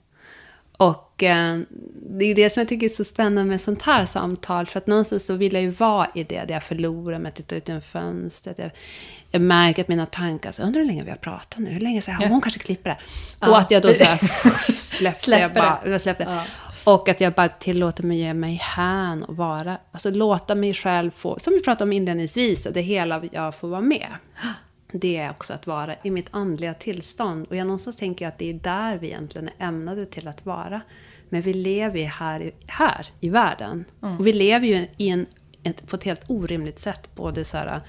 Och 0.78 1.24
eh, 1.24 1.60
det 2.10 2.26
är 2.26 2.36
det 2.36 2.50
som 2.50 2.60
jag 2.60 2.68
tycker 2.68 2.86
är 2.86 2.90
så 2.90 3.04
spännande 3.04 3.44
med 3.44 3.62
sånt 3.62 3.82
här 3.82 4.06
samtal. 4.06 4.66
För 4.66 4.78
att 4.78 4.88
någonstans 4.88 5.26
så 5.26 5.34
vill 5.34 5.54
jag 5.54 5.62
ju 5.62 5.70
vara 5.70 6.08
i 6.16 6.24
det, 6.24 6.46
där 6.46 6.54
jag 6.54 6.64
förlorar 6.64 7.20
mig, 7.20 7.32
tittar 7.32 7.56
ut 7.56 7.68
genom 7.68 7.82
fönstret. 7.82 8.60
Jag, 8.60 8.72
jag 9.32 9.42
märker 9.42 9.82
att 9.82 9.88
mina 9.88 10.06
tankar, 10.06 10.52
så, 10.52 10.62
undrar 10.62 10.82
hur 10.82 10.88
länge 10.88 11.04
vi 11.04 11.10
har 11.10 11.18
pratat 11.18 11.60
nu, 11.60 11.70
hur 11.70 11.80
länge 11.80 12.02
så 12.02 12.12
här, 12.12 12.24
ja. 12.24 12.30
hon 12.30 12.42
kanske 12.42 12.60
klipper 12.60 12.90
det. 12.90 12.98
Ja. 13.40 13.50
Och 13.50 13.58
att 13.58 13.72
jag 13.72 13.82
då 13.82 13.94
så 13.94 14.04
här, 14.04 14.18
släppte, 14.74 15.20
släpper 15.22 15.42
jag 15.42 15.54
bara, 15.54 15.80
jag 15.86 16.02
släppte. 16.02 16.24
Ja. 16.30 16.44
Och 16.94 17.10
att 17.10 17.22
jag 17.22 17.34
bara 17.34 17.50
tillåter 17.50 18.04
mig 18.04 18.18
ge 18.18 18.34
mig 18.34 18.56
hän 18.64 19.24
och 19.24 19.38
vara, 19.38 19.78
alltså 19.92 20.10
låta 20.10 20.56
mig 20.56 20.74
själv 20.74 21.12
få, 21.12 21.40
som 21.40 21.54
vi 21.54 21.60
pratade 21.60 21.84
om 21.84 21.94
inledningsvis, 21.94 22.64
det 22.64 22.82
hela 22.82 23.22
jag 23.32 23.56
får 23.56 23.68
vara 23.68 23.82
med 23.82 24.08
det 24.92 25.18
är 25.18 25.32
också 25.32 25.54
att 25.54 25.68
vara 25.68 25.96
i 26.04 26.12
mitt 26.12 26.28
andliga 26.32 26.74
tillstånd. 26.74 27.48
Och 27.48 27.56
jag 27.56 27.68
någonstans 27.68 27.98
tänker 27.98 28.28
att 28.28 28.38
det 28.38 28.50
är 28.50 28.54
där 28.54 28.98
vi 28.98 29.08
egentligen 29.08 29.50
är 29.58 29.68
ämnade 29.68 30.06
till 30.06 30.28
att 30.28 30.46
vara. 30.46 30.82
Men 31.30 31.42
vi 31.42 31.54
lever 31.54 32.00
ju 32.00 32.06
här, 32.06 32.52
här 32.68 33.08
i 33.20 33.30
världen. 33.30 33.86
Mm. 34.02 34.18
Och 34.18 34.28
vi 34.28 34.34
lever 34.34 34.68
ju 34.68 34.88
i 34.98 35.10
en, 35.10 35.26
ett, 35.64 35.88
på 35.88 35.96
ett 35.96 36.04
helt 36.04 36.24
orimligt 36.28 36.80
sätt. 36.80 37.16
Både 37.16 37.46
så 37.46 37.58
här, 37.58 37.82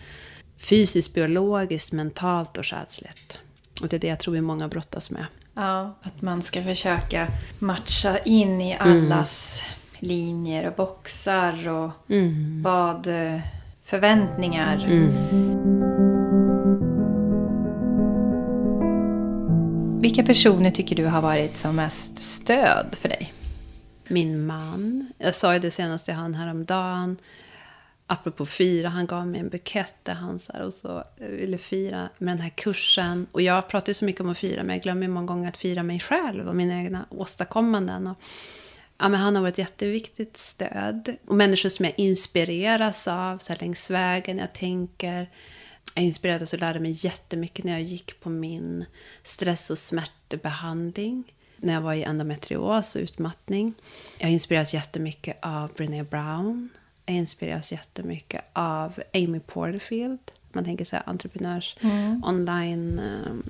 fysiskt, 0.56 1.14
biologiskt, 1.14 1.92
mentalt 1.92 2.58
och 2.58 2.66
själsligt. 2.66 3.38
Och 3.82 3.88
det 3.88 3.96
är 3.96 4.00
det 4.00 4.06
jag 4.08 4.20
tror 4.20 4.34
vi 4.34 4.40
många 4.40 4.68
brottas 4.68 5.10
med. 5.10 5.26
Ja, 5.54 5.98
att 6.02 6.22
man 6.22 6.42
ska 6.42 6.62
försöka 6.62 7.28
matcha 7.58 8.18
in 8.18 8.60
i 8.60 8.76
allas 8.76 9.64
mm. 9.66 10.08
linjer 10.08 10.68
och 10.68 10.74
boxar 10.74 11.68
och 11.68 11.90
mm. 12.08 12.62
vad 12.62 13.08
förväntningar. 13.84 14.84
Mm. 14.84 16.07
Vilka 20.00 20.22
personer 20.22 20.70
tycker 20.70 20.96
du 20.96 21.06
har 21.06 21.22
varit 21.22 21.58
som 21.58 21.76
mest 21.76 22.18
stöd 22.18 22.94
för 23.00 23.08
dig? 23.08 23.32
Min 24.08 24.46
man. 24.46 25.12
Jag 25.18 25.34
sa 25.34 25.54
ju 25.54 25.60
det 25.60 25.70
senast 25.70 26.04
till 26.04 26.14
han 26.14 26.34
häromdagen. 26.34 27.16
apropå 28.06 28.46
fira, 28.46 28.88
han 28.88 29.06
gav 29.06 29.26
mig 29.26 29.40
en 29.40 29.48
bukett 29.48 29.94
där 30.02 30.14
han 30.14 30.38
så 30.38 30.52
här, 30.52 30.62
och 30.62 30.72
så 30.74 31.04
eh, 31.16 31.28
ville 31.28 31.58
fira 31.58 32.08
med 32.18 32.34
den 32.34 32.40
här 32.40 32.50
kursen. 32.50 33.26
Och 33.32 33.42
jag 33.42 33.68
pratar 33.68 33.90
ju 33.90 33.94
så 33.94 34.04
mycket 34.04 34.20
om 34.20 34.28
att 34.28 34.38
fira, 34.38 34.62
men 34.62 34.76
jag 34.76 34.82
glömmer 34.82 35.08
många 35.08 35.26
gånger 35.26 35.48
att 35.48 35.56
fira 35.56 35.82
mig 35.82 36.00
själv 36.00 36.48
och 36.48 36.56
mina 36.56 36.74
egna 36.74 37.04
åstadkommanden. 37.10 38.06
Och, 38.06 38.16
ja, 38.98 39.08
men 39.08 39.20
han 39.20 39.34
har 39.34 39.42
varit 39.42 39.54
ett 39.54 39.58
jätteviktigt 39.58 40.36
stöd. 40.36 41.16
Och 41.26 41.34
människor 41.34 41.68
som 41.68 41.84
jag 41.84 41.94
inspireras 41.96 43.08
av 43.08 43.38
så 43.38 43.52
här, 43.52 43.60
längs 43.60 43.90
vägen. 43.90 44.38
Jag 44.38 44.52
tänker, 44.52 45.28
jag 45.94 46.04
inspirerades 46.04 46.52
och 46.52 46.58
lärde 46.58 46.80
mig 46.80 46.96
jättemycket 47.04 47.64
när 47.64 47.72
jag 47.72 47.82
gick 47.82 48.20
på 48.20 48.30
min 48.30 48.84
stress 49.22 49.70
och 49.70 49.78
smärtbehandling. 49.78 51.24
När 51.56 51.72
jag 51.74 51.80
var 51.80 51.94
i 51.94 52.02
endometrios 52.02 52.96
och 52.96 53.00
utmattning. 53.02 53.74
Jag 54.18 54.30
inspireras 54.30 54.74
jättemycket 54.74 55.36
av 55.42 55.72
Brené 55.76 56.02
Brown. 56.02 56.68
Jag 57.06 57.16
inspireras 57.16 57.72
jättemycket 57.72 58.44
av 58.52 59.02
Amy 59.14 59.40
Porterfield. 59.40 60.18
Man 60.52 60.64
tänker 60.64 60.84
så 60.84 60.96
här, 60.96 61.02
entreprenörs 61.06 61.76
Mm. 61.80 62.24
online 62.24 62.98
um, 62.98 63.42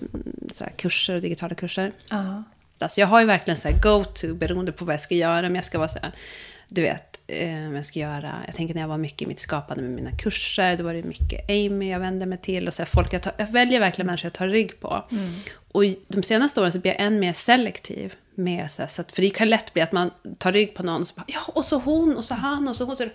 så 0.53 0.64
här, 0.64 0.72
kurser 0.76 1.14
och 1.14 1.20
digitala 1.20 1.55
kurser. 1.55 1.93
Ja. 2.11 2.43
Alltså 2.78 3.01
jag 3.01 3.07
har 3.07 3.20
ju 3.20 3.26
verkligen 3.26 3.57
så 3.57 3.68
här 3.68 3.80
go-to 3.82 4.34
beroende 4.34 4.72
på 4.72 4.84
vad 4.84 4.93
jag 4.93 5.01
ska 5.01 5.14
göra. 5.14 5.43
Men 5.43 5.55
jag 5.55 5.64
ska 5.64 5.78
vara 5.78 5.89
så 5.89 5.99
här, 6.03 6.12
du 6.68 6.82
vet, 6.82 7.08
eh, 7.29 7.72
jag 7.72 7.85
ska 7.85 7.99
göra... 7.99 8.43
Jag 8.47 8.55
tänker 8.55 8.74
när 8.74 8.81
jag 8.81 8.89
var 8.89 8.99
mycket 8.99 9.22
i 9.22 9.26
mitt 9.26 9.41
skapande 9.41 9.83
med 9.83 9.93
mina 9.93 10.16
kurser. 10.16 10.76
Då 10.76 10.85
var 10.85 10.95
det 10.95 11.03
mycket 11.03 11.51
Amy 11.51 11.91
jag 11.91 12.01
vände 12.01 12.26
mig 12.26 12.39
till. 12.39 12.68
Och 12.68 12.74
så 12.74 12.83
här, 12.83 12.87
folk 12.87 13.12
jag, 13.12 13.22
tar, 13.22 13.33
jag 13.37 13.47
väljer 13.47 13.81
verkligen 13.81 14.07
människor 14.07 14.26
jag 14.26 14.33
tar 14.33 14.49
rygg 14.49 14.81
på. 14.81 15.05
Och 15.72 15.85
i 15.85 15.99
de 16.09 16.22
senaste 16.22 16.61
åren 16.61 16.72
så 16.72 16.79
blir 16.79 16.93
jag 16.93 17.01
än 17.01 17.20
mer 17.20 17.33
selektiv. 17.33 18.14
Med, 18.35 18.70
så 18.70 18.83
här, 18.83 18.89
så 18.89 19.01
att, 19.01 19.12
för 19.12 19.22
det 19.22 19.31
kan 19.31 19.49
lätt 19.49 19.72
bli 19.72 19.83
att 19.83 19.93
man 19.93 20.11
tar 20.39 20.53
rygg 20.53 20.74
på 20.74 20.83
någon. 20.83 21.01
Och 21.01 21.07
så 21.07 21.14
bara, 21.14 21.24
ja, 21.26 21.41
och 21.47 21.64
så 21.64 21.79
hon, 21.79 22.16
och 22.16 22.24
så 22.24 22.35
han, 22.35 22.68
och 22.68 22.76
så 22.76 22.85
hon. 22.85 22.97
Så, 22.97 23.09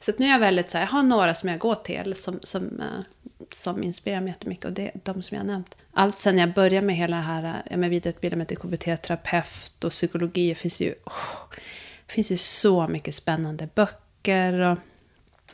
så 0.00 0.12
nu 0.18 0.26
är 0.26 0.30
jag 0.30 0.38
väldigt 0.38 0.70
så 0.70 0.78
här, 0.78 0.84
jag 0.84 0.90
har 0.90 1.02
några 1.02 1.34
som 1.34 1.48
jag 1.48 1.58
går 1.58 1.74
till. 1.74 2.14
Som, 2.14 2.38
som, 2.42 2.80
eh, 2.80 3.04
som 3.52 3.82
inspirerar 3.82 4.20
mig 4.20 4.28
jättemycket. 4.28 4.64
Och 4.64 4.72
det 4.72 4.86
är 4.86 4.92
de 5.02 5.22
som 5.22 5.34
jag 5.34 5.44
har 5.44 5.52
nämnt. 5.52 5.76
Allt 5.92 6.18
sen 6.18 6.38
jag 6.38 6.52
började 6.52 6.86
med 6.86 6.96
hela 6.96 7.16
det 7.16 7.22
här, 7.22 7.62
jag 7.70 7.78
med 7.78 7.90
vidareutbildade 7.90 8.38
mig 8.38 8.46
till 8.46 8.58
KBT-terapeut 8.58 9.84
och 9.84 9.90
psykologi. 9.90 10.48
Det 10.48 10.54
finns 10.54 10.80
ju, 10.80 10.94
det 10.94 11.60
finns 12.14 12.30
ju 12.30 12.36
så 12.36 12.88
mycket 12.88 13.14
spännande 13.14 13.68
böcker 13.74 14.60
och 14.60 14.78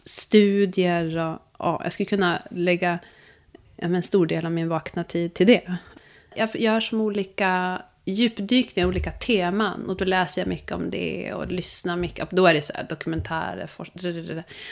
studier. 0.04 1.16
Och, 1.16 1.38
ja, 1.58 1.80
jag 1.82 1.92
skulle 1.92 2.08
kunna 2.08 2.42
lägga 2.50 2.98
en 3.76 4.02
stor 4.02 4.26
del 4.26 4.46
av 4.46 4.52
min 4.52 4.68
vakna 4.68 5.04
tid 5.04 5.34
till 5.34 5.46
det. 5.46 5.76
Jag 6.34 6.56
gör 6.56 6.80
som 6.80 7.00
olika 7.00 7.82
djupdykningar, 8.10 8.88
olika 8.88 9.10
teman. 9.10 9.86
Och 9.88 9.96
då 9.96 10.04
läser 10.04 10.40
jag 10.40 10.48
mycket 10.48 10.72
om 10.72 10.90
det 10.90 11.32
och 11.34 11.46
lyssnar 11.46 11.96
mycket. 11.96 12.30
Då 12.30 12.46
är 12.46 12.54
det 12.54 12.62
så 12.62 12.72
här 12.72 12.86
dokumentärer. 12.88 13.66
For, 13.66 13.88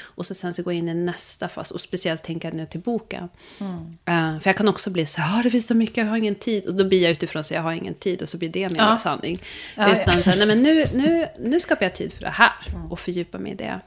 och 0.03 0.26
så 0.26 0.34
sen 0.34 0.55
så 0.55 0.62
går 0.62 0.72
jag 0.72 0.78
in 0.78 0.89
i 0.89 0.95
nästa 0.95 1.49
fas. 1.49 1.70
Och 1.70 1.80
speciellt 1.80 2.22
tänker 2.22 2.49
jag 2.49 2.57
nu 2.57 2.66
till 2.66 2.80
boken. 2.80 3.28
Uh, 3.61 4.41
för 4.41 4.49
jag 4.49 4.57
kan 4.57 4.68
också 4.68 4.91
bli 4.91 5.07
så 5.07 5.20
här, 5.20 5.43
det 5.43 5.51
finns 5.51 5.66
så 5.66 5.74
mycket, 5.74 5.97
jag 5.97 6.07
har 6.07 6.16
ingen 6.16 6.34
tid. 6.34 6.66
Och 6.66 6.74
då 6.74 6.89
blir 6.89 7.03
jag 7.03 7.11
utifrån 7.11 7.45
så 7.45 7.55
jag 7.55 7.62
har 7.62 7.72
ingen 7.72 7.95
tid. 7.95 8.22
Och 8.22 8.28
så 8.28 8.39
blir 8.39 8.49
det 8.49 8.68
min 8.68 8.76
Ja. 8.78 8.99
sanning. 8.99 9.43
Ja, 9.76 9.93
Utan 9.93 10.16
ja. 10.16 10.22
så 10.22 10.30
här, 10.30 10.36
nej 10.36 10.47
men 10.47 10.62
nu, 10.62 10.84
nu, 10.95 11.26
nu 11.39 11.61
skapar 11.61 11.84
jag 11.84 11.95
tid 11.95 12.12
för 12.12 12.20
det 12.20 12.30
här. 12.30 12.53
Och 12.91 13.01
fördjupa 13.01 13.39
mig 13.39 13.53
i 13.53 13.55
det. 13.55 13.80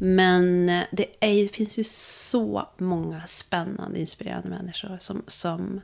Men 0.00 0.68
eh, 0.68 0.82
det, 0.90 1.06
är, 1.20 1.42
det 1.42 1.48
finns 1.48 1.78
ju 1.78 1.84
så 1.84 2.68
många 2.78 3.22
spännande, 3.26 4.00
inspirerande 4.00 4.48
människor 4.48 4.98
som, 5.00 5.22
som 5.26 5.80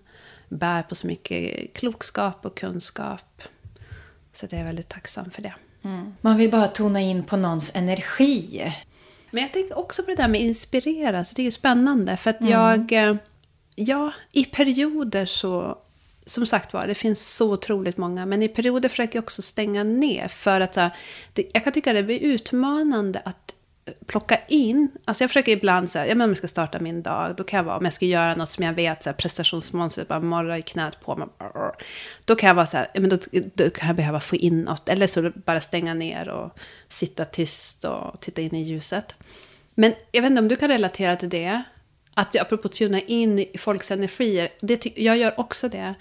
bär 0.49 0.83
på 0.83 0.95
så 0.95 1.07
mycket 1.07 1.73
klokskap 1.75 2.47
och 2.47 2.57
kunskap. 2.57 3.43
Så 4.33 4.47
jag 4.51 4.61
är 4.61 4.65
väldigt 4.65 4.89
tacksam 4.89 5.31
för 5.31 5.43
det. 5.43 5.55
Man 6.21 6.37
vill 6.37 6.51
bara 6.51 6.69
tona 6.69 7.01
in 7.01 7.23
på 7.23 7.37
någons 7.37 7.73
energi. 7.75 8.73
Men 9.31 9.43
jag 9.43 9.53
tänker 9.53 9.79
också 9.79 10.03
på 10.03 10.11
det 10.11 10.17
där 10.17 10.29
med 10.29 10.41
inspireras. 10.41 11.31
Jag 11.31 11.37
det 11.37 11.47
är 11.47 11.51
spännande. 11.51 12.17
För 12.17 12.31
att 12.31 12.45
jag... 12.49 12.93
eh, 12.93 13.17
Ja, 13.75 14.13
i 14.33 14.45
perioder 14.45 15.27
så... 15.27 15.79
Som 16.27 16.47
sagt 16.47 16.73
var, 16.73 16.87
det 16.87 16.95
finns 16.95 17.37
så 17.37 17.53
otroligt 17.53 17.97
många. 17.97 18.27
Men 18.27 18.43
i 18.43 18.49
perioder 18.49 18.89
försöker 18.89 19.17
jag 19.17 19.23
också 19.23 19.43
stänga 19.43 19.85
ner. 19.85 20.29
För 20.29 20.61
att 20.61 20.77
här, 20.77 20.91
det, 21.33 21.51
jag 21.55 21.65
kan 21.65 21.73
tycka 21.73 21.93
det 21.93 22.03
blir 22.03 22.21
utmanande 22.21 23.23
att 23.25 23.54
plocka 24.07 24.39
in. 24.49 24.91
Alltså 25.05 25.25
jag 25.25 25.31
försöker 25.31 25.53
ibland 25.53 25.91
så 25.91 25.99
här, 25.99 26.07
ja 26.07 26.15
men 26.15 26.25
om 26.25 26.31
jag 26.31 26.37
ska 26.37 26.49
starta 26.49 26.81
min 26.81 27.03
dag, 27.03 27.37
då 27.37 27.45
kan 27.45 27.57
jag 27.57 27.65
vara, 27.65 27.77
om 27.77 27.85
jag 27.85 27.93
ska 27.93 28.07
göra 28.07 28.35
något 28.35 28.53
som 28.53 28.65
jag 28.65 28.73
vet, 28.73 29.03
så 29.03 29.11
här, 29.11 29.15
prestationsmonstret 29.15 30.09
bara 30.09 30.21
morrar 30.21 30.57
i 30.57 30.63
knät 30.63 31.01
på 31.01 31.17
mig. 31.17 31.29
Då 32.27 32.35
kan 32.35 32.49
jag 32.49 32.55
vara 32.55 32.67
så 32.67 32.77
här, 32.77 32.89
ja, 32.95 33.01
men 33.01 33.11
då, 33.11 33.19
då 33.55 33.71
kan 33.71 33.87
jag 33.87 33.97
behöva 33.97 34.21
få 34.21 34.37
in 34.37 34.63
något. 34.63 34.89
Eller 34.89 35.07
så 35.07 35.31
bara 35.35 35.61
stänga 35.61 35.95
ner 35.95 36.29
och 36.29 36.59
sitta 36.89 37.25
tyst 37.25 37.85
och 37.85 38.21
titta 38.21 38.43
in 38.43 38.55
i 38.55 38.63
ljuset. 38.63 39.15
Men 39.75 39.95
jag 40.13 40.23
vet 40.23 40.31
inte 40.31 40.43
om 40.43 40.49
du 40.49 40.57
kan 40.57 40.69
relatera 40.69 41.17
till 41.17 41.29
det. 41.29 41.63
Att 42.15 42.35
jag, 42.35 42.43
apropå 42.43 42.69
tuna 42.69 43.01
in 43.01 43.39
i 43.39 43.59
folks 43.59 43.91
energier, 43.91 44.49
det, 44.61 44.77
ty- 44.77 44.93
jag 44.97 45.17
gör 45.17 45.41
också 45.41 45.69
det. 45.69 45.95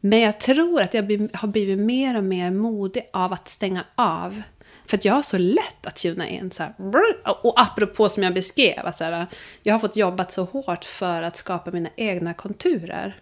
Men 0.00 0.20
jag 0.20 0.40
tror 0.40 0.82
att 0.82 0.94
jag 0.94 1.28
har 1.32 1.48
blivit 1.48 1.78
mer 1.78 2.16
och 2.16 2.24
mer 2.24 2.50
modig 2.50 3.08
av 3.12 3.32
att 3.32 3.48
stänga 3.48 3.84
av. 3.94 4.42
För 4.88 4.96
att 4.96 5.04
jag 5.04 5.14
har 5.14 5.22
så 5.22 5.38
lätt 5.38 5.86
att 5.86 5.96
tuna 5.96 6.28
in. 6.28 6.50
Så 6.50 6.62
här, 6.62 6.74
och 7.42 7.60
apropå 7.60 8.08
som 8.08 8.22
jag 8.22 8.34
beskrev, 8.34 8.86
att 8.86 8.96
så 8.96 9.04
här, 9.04 9.26
jag 9.62 9.74
har 9.74 9.78
fått 9.78 9.96
jobbat 9.96 10.32
så 10.32 10.44
hårt 10.44 10.84
för 10.84 11.22
att 11.22 11.36
skapa 11.36 11.70
mina 11.70 11.88
egna 11.96 12.34
konturer. 12.34 13.16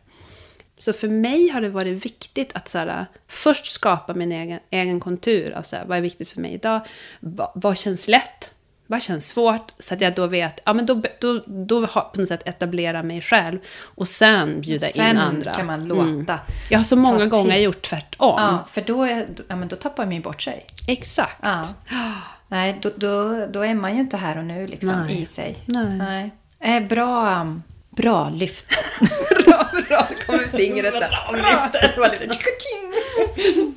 Så 0.78 0.92
för 0.92 1.08
mig 1.08 1.48
har 1.48 1.60
det 1.60 1.68
varit 1.68 2.04
viktigt 2.04 2.50
att 2.54 2.68
så 2.68 2.78
här, 2.78 3.06
först 3.28 3.72
skapa 3.72 4.14
min 4.14 4.32
egen, 4.32 4.60
egen 4.70 5.00
kontur. 5.00 5.52
Av 5.52 5.62
så 5.62 5.76
här, 5.76 5.84
vad 5.84 5.98
är 5.98 6.02
viktigt 6.02 6.28
för 6.28 6.40
mig 6.40 6.52
idag? 6.52 6.80
Va, 7.20 7.52
vad 7.54 7.78
känns 7.78 8.08
lätt? 8.08 8.50
Vad 8.86 9.02
känns 9.02 9.28
svårt? 9.28 9.72
Så 9.78 9.94
att 9.94 10.00
jag 10.00 10.14
då 10.14 10.26
vet, 10.26 10.60
ja 10.64 10.72
men 10.72 10.86
då, 10.86 11.02
då, 11.20 11.42
då 11.46 11.86
har 11.86 12.00
på 12.02 12.20
något 12.20 12.28
sätt 12.28 12.48
etablera 12.48 13.02
mig 13.02 13.20
själv. 13.20 13.58
Och 13.82 14.08
sen 14.08 14.60
bjuda 14.60 14.86
Sen 14.88 15.10
in 15.10 15.16
andra. 15.18 15.54
kan 15.54 15.66
man 15.66 15.88
låta 15.88 16.06
Mm. 16.06 16.26
Jag 16.70 16.78
har 16.78 16.84
så 16.84 16.96
många 16.96 17.26
gånger 17.26 17.56
gjort 17.56 17.82
tvärtom. 17.82 18.34
Ja, 18.38 18.64
för 18.70 18.80
då, 18.80 19.02
är, 19.02 19.26
ja, 19.48 19.56
men 19.56 19.68
då 19.68 19.76
tappar 19.76 20.04
man 20.04 20.14
ju 20.14 20.20
bort 20.20 20.42
sig. 20.42 20.66
Exakt. 20.88 21.38
Ja. 21.42 21.64
Nej, 22.48 22.78
då, 22.82 22.90
då, 22.96 23.46
då 23.46 23.60
är 23.60 23.74
man 23.74 23.94
ju 23.94 24.00
inte 24.00 24.16
här 24.16 24.38
och 24.38 24.44
nu 24.44 24.66
liksom, 24.66 25.02
Nej. 25.06 25.22
i 25.22 25.26
sig. 25.26 25.56
Nej. 25.66 26.30
Eh, 26.60 26.82
bra, 26.88 27.40
um, 27.40 27.62
bra 27.96 28.30
lyft. 28.30 28.66
bra, 29.46 29.66
bra. 29.88 30.06
Kommer 30.26 30.44
fingret 30.44 30.94
där. 30.94 31.96
Var 32.00 32.10
lite 32.10 32.38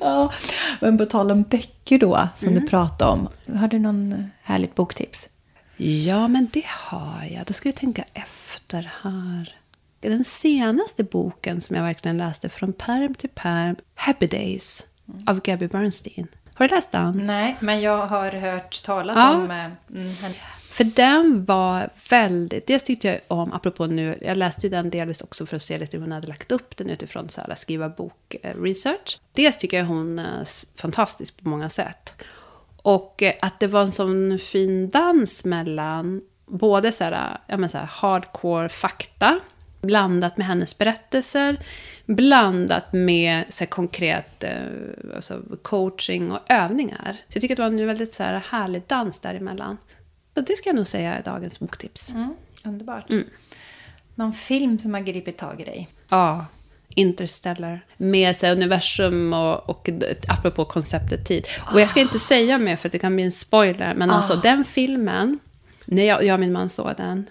ja, 0.00 0.32
men 0.80 0.98
på 0.98 1.06
tal 1.06 1.30
om 1.30 1.42
böcker 1.42 1.98
då, 1.98 2.28
som 2.34 2.54
du 2.54 2.66
pratade 2.66 3.10
om. 3.10 3.28
Har 3.58 3.68
du 3.68 3.78
någon 3.78 4.30
härligt 4.42 4.74
boktips? 4.74 5.28
Ja, 5.76 6.28
men 6.28 6.48
det 6.52 6.64
har 6.66 7.24
jag. 7.30 7.46
Då 7.46 7.52
ska 7.52 7.68
vi 7.68 7.72
tänka 7.72 8.04
efter 8.14 8.90
här. 9.02 9.54
Den 10.00 10.24
senaste 10.24 11.04
boken 11.04 11.60
som 11.60 11.76
jag 11.76 11.82
verkligen 11.82 12.18
läste 12.18 12.48
från 12.48 12.72
perm 12.72 13.14
till 13.14 13.28
perm, 13.34 13.76
Happy 13.94 14.26
Days 14.26 14.86
av 15.26 15.40
Gabby 15.40 15.66
Bernstein. 15.66 16.26
Har 16.54 16.68
du 16.68 16.74
läst 16.74 16.92
den? 16.92 17.26
Nej, 17.26 17.56
men 17.60 17.80
jag 17.80 18.06
har 18.06 18.32
hört 18.32 18.82
talas 18.82 19.16
Ja. 19.18 19.30
om... 19.34 19.50
eh, 19.50 19.56
Mm, 19.56 20.14
henne. 20.14 20.34
För 20.70 20.84
den 20.84 21.44
var 21.44 21.90
väldigt... 22.10 22.66
Dels 22.66 22.82
tyckte 22.82 23.08
jag 23.08 23.20
om, 23.28 23.52
apropå 23.52 23.86
nu, 23.86 24.18
jag 24.22 24.36
läste 24.36 24.66
ju 24.66 24.70
den 24.70 24.90
delvis 24.90 25.20
också 25.20 25.46
för 25.46 25.56
att 25.56 25.62
se 25.62 25.78
lite 25.78 25.96
hur 25.96 26.04
hon 26.04 26.12
hade 26.12 26.28
lagt 26.28 26.52
upp 26.52 26.76
den 26.76 26.90
utifrån 26.90 27.28
så 27.28 27.40
här, 27.40 27.54
skriva 27.54 27.88
bok-research. 27.88 29.18
Eh, 29.18 29.20
Dels 29.32 29.58
tycker 29.58 29.78
jag 29.78 29.84
hon 29.84 30.18
eh, 30.18 30.24
är 30.24 30.78
fantastisk 30.80 31.42
på 31.42 31.48
många 31.48 31.70
sätt. 31.70 32.12
Och 32.82 33.22
eh, 33.22 33.34
att 33.40 33.60
det 33.60 33.66
var 33.66 33.82
en 33.82 33.92
sån 33.92 34.38
fin 34.38 34.88
dans 34.88 35.44
mellan 35.44 36.22
både 36.46 36.92
så 36.92 37.04
här, 37.04 37.38
ja, 37.46 37.56
men 37.56 37.68
så 37.68 37.78
här 37.78 37.90
hardcore 37.90 38.68
fakta, 38.68 39.40
blandat 39.80 40.36
med 40.36 40.46
hennes 40.46 40.78
berättelser, 40.78 41.56
blandat 42.06 42.92
med 42.92 43.44
så 43.48 43.64
här, 43.64 43.70
konkret 43.70 44.44
eh, 44.44 44.52
alltså, 45.14 45.42
coaching 45.62 46.32
och 46.32 46.40
övningar. 46.48 47.16
Så 47.28 47.36
jag 47.36 47.40
tycker 47.40 47.54
att 47.54 47.56
det 47.56 47.62
var 47.62 47.80
en 47.80 47.86
väldigt 47.86 48.14
så 48.14 48.22
här, 48.22 48.42
härlig 48.50 48.82
dans 48.86 49.18
däremellan. 49.18 49.76
Så 50.34 50.40
det 50.40 50.56
ska 50.56 50.68
jag 50.68 50.76
nog 50.76 50.86
säga 50.86 51.14
är 51.14 51.22
dagens 51.22 51.60
boktips. 51.60 52.10
Mm, 52.10 52.34
underbart. 52.64 53.10
Mm. 53.10 53.26
Någon 54.14 54.32
film 54.32 54.78
som 54.78 54.94
har 54.94 55.00
gripit 55.00 55.38
tag 55.38 55.60
i 55.60 55.64
dig? 55.64 55.88
Ja, 56.10 56.46
Interstellar. 56.94 57.84
Med 57.96 58.36
här, 58.42 58.52
universum 58.52 59.32
och, 59.32 59.70
och 59.70 59.88
apropå 60.28 60.64
konceptet 60.64 61.26
tid. 61.26 61.46
Och 61.72 61.80
jag 61.80 61.90
ska 61.90 62.00
inte 62.00 62.18
säga 62.18 62.58
mer 62.58 62.76
för 62.76 62.88
det 62.88 62.98
kan 62.98 63.14
bli 63.14 63.24
en 63.24 63.32
spoiler. 63.32 63.94
Men 63.94 64.10
alltså 64.10 64.36
den 64.36 64.64
filmen, 64.64 65.38
när 65.84 66.02
jag, 66.02 66.24
jag 66.24 66.34
och 66.34 66.40
min 66.40 66.52
man 66.52 66.68
såg 66.68 66.90
den. 66.96 67.30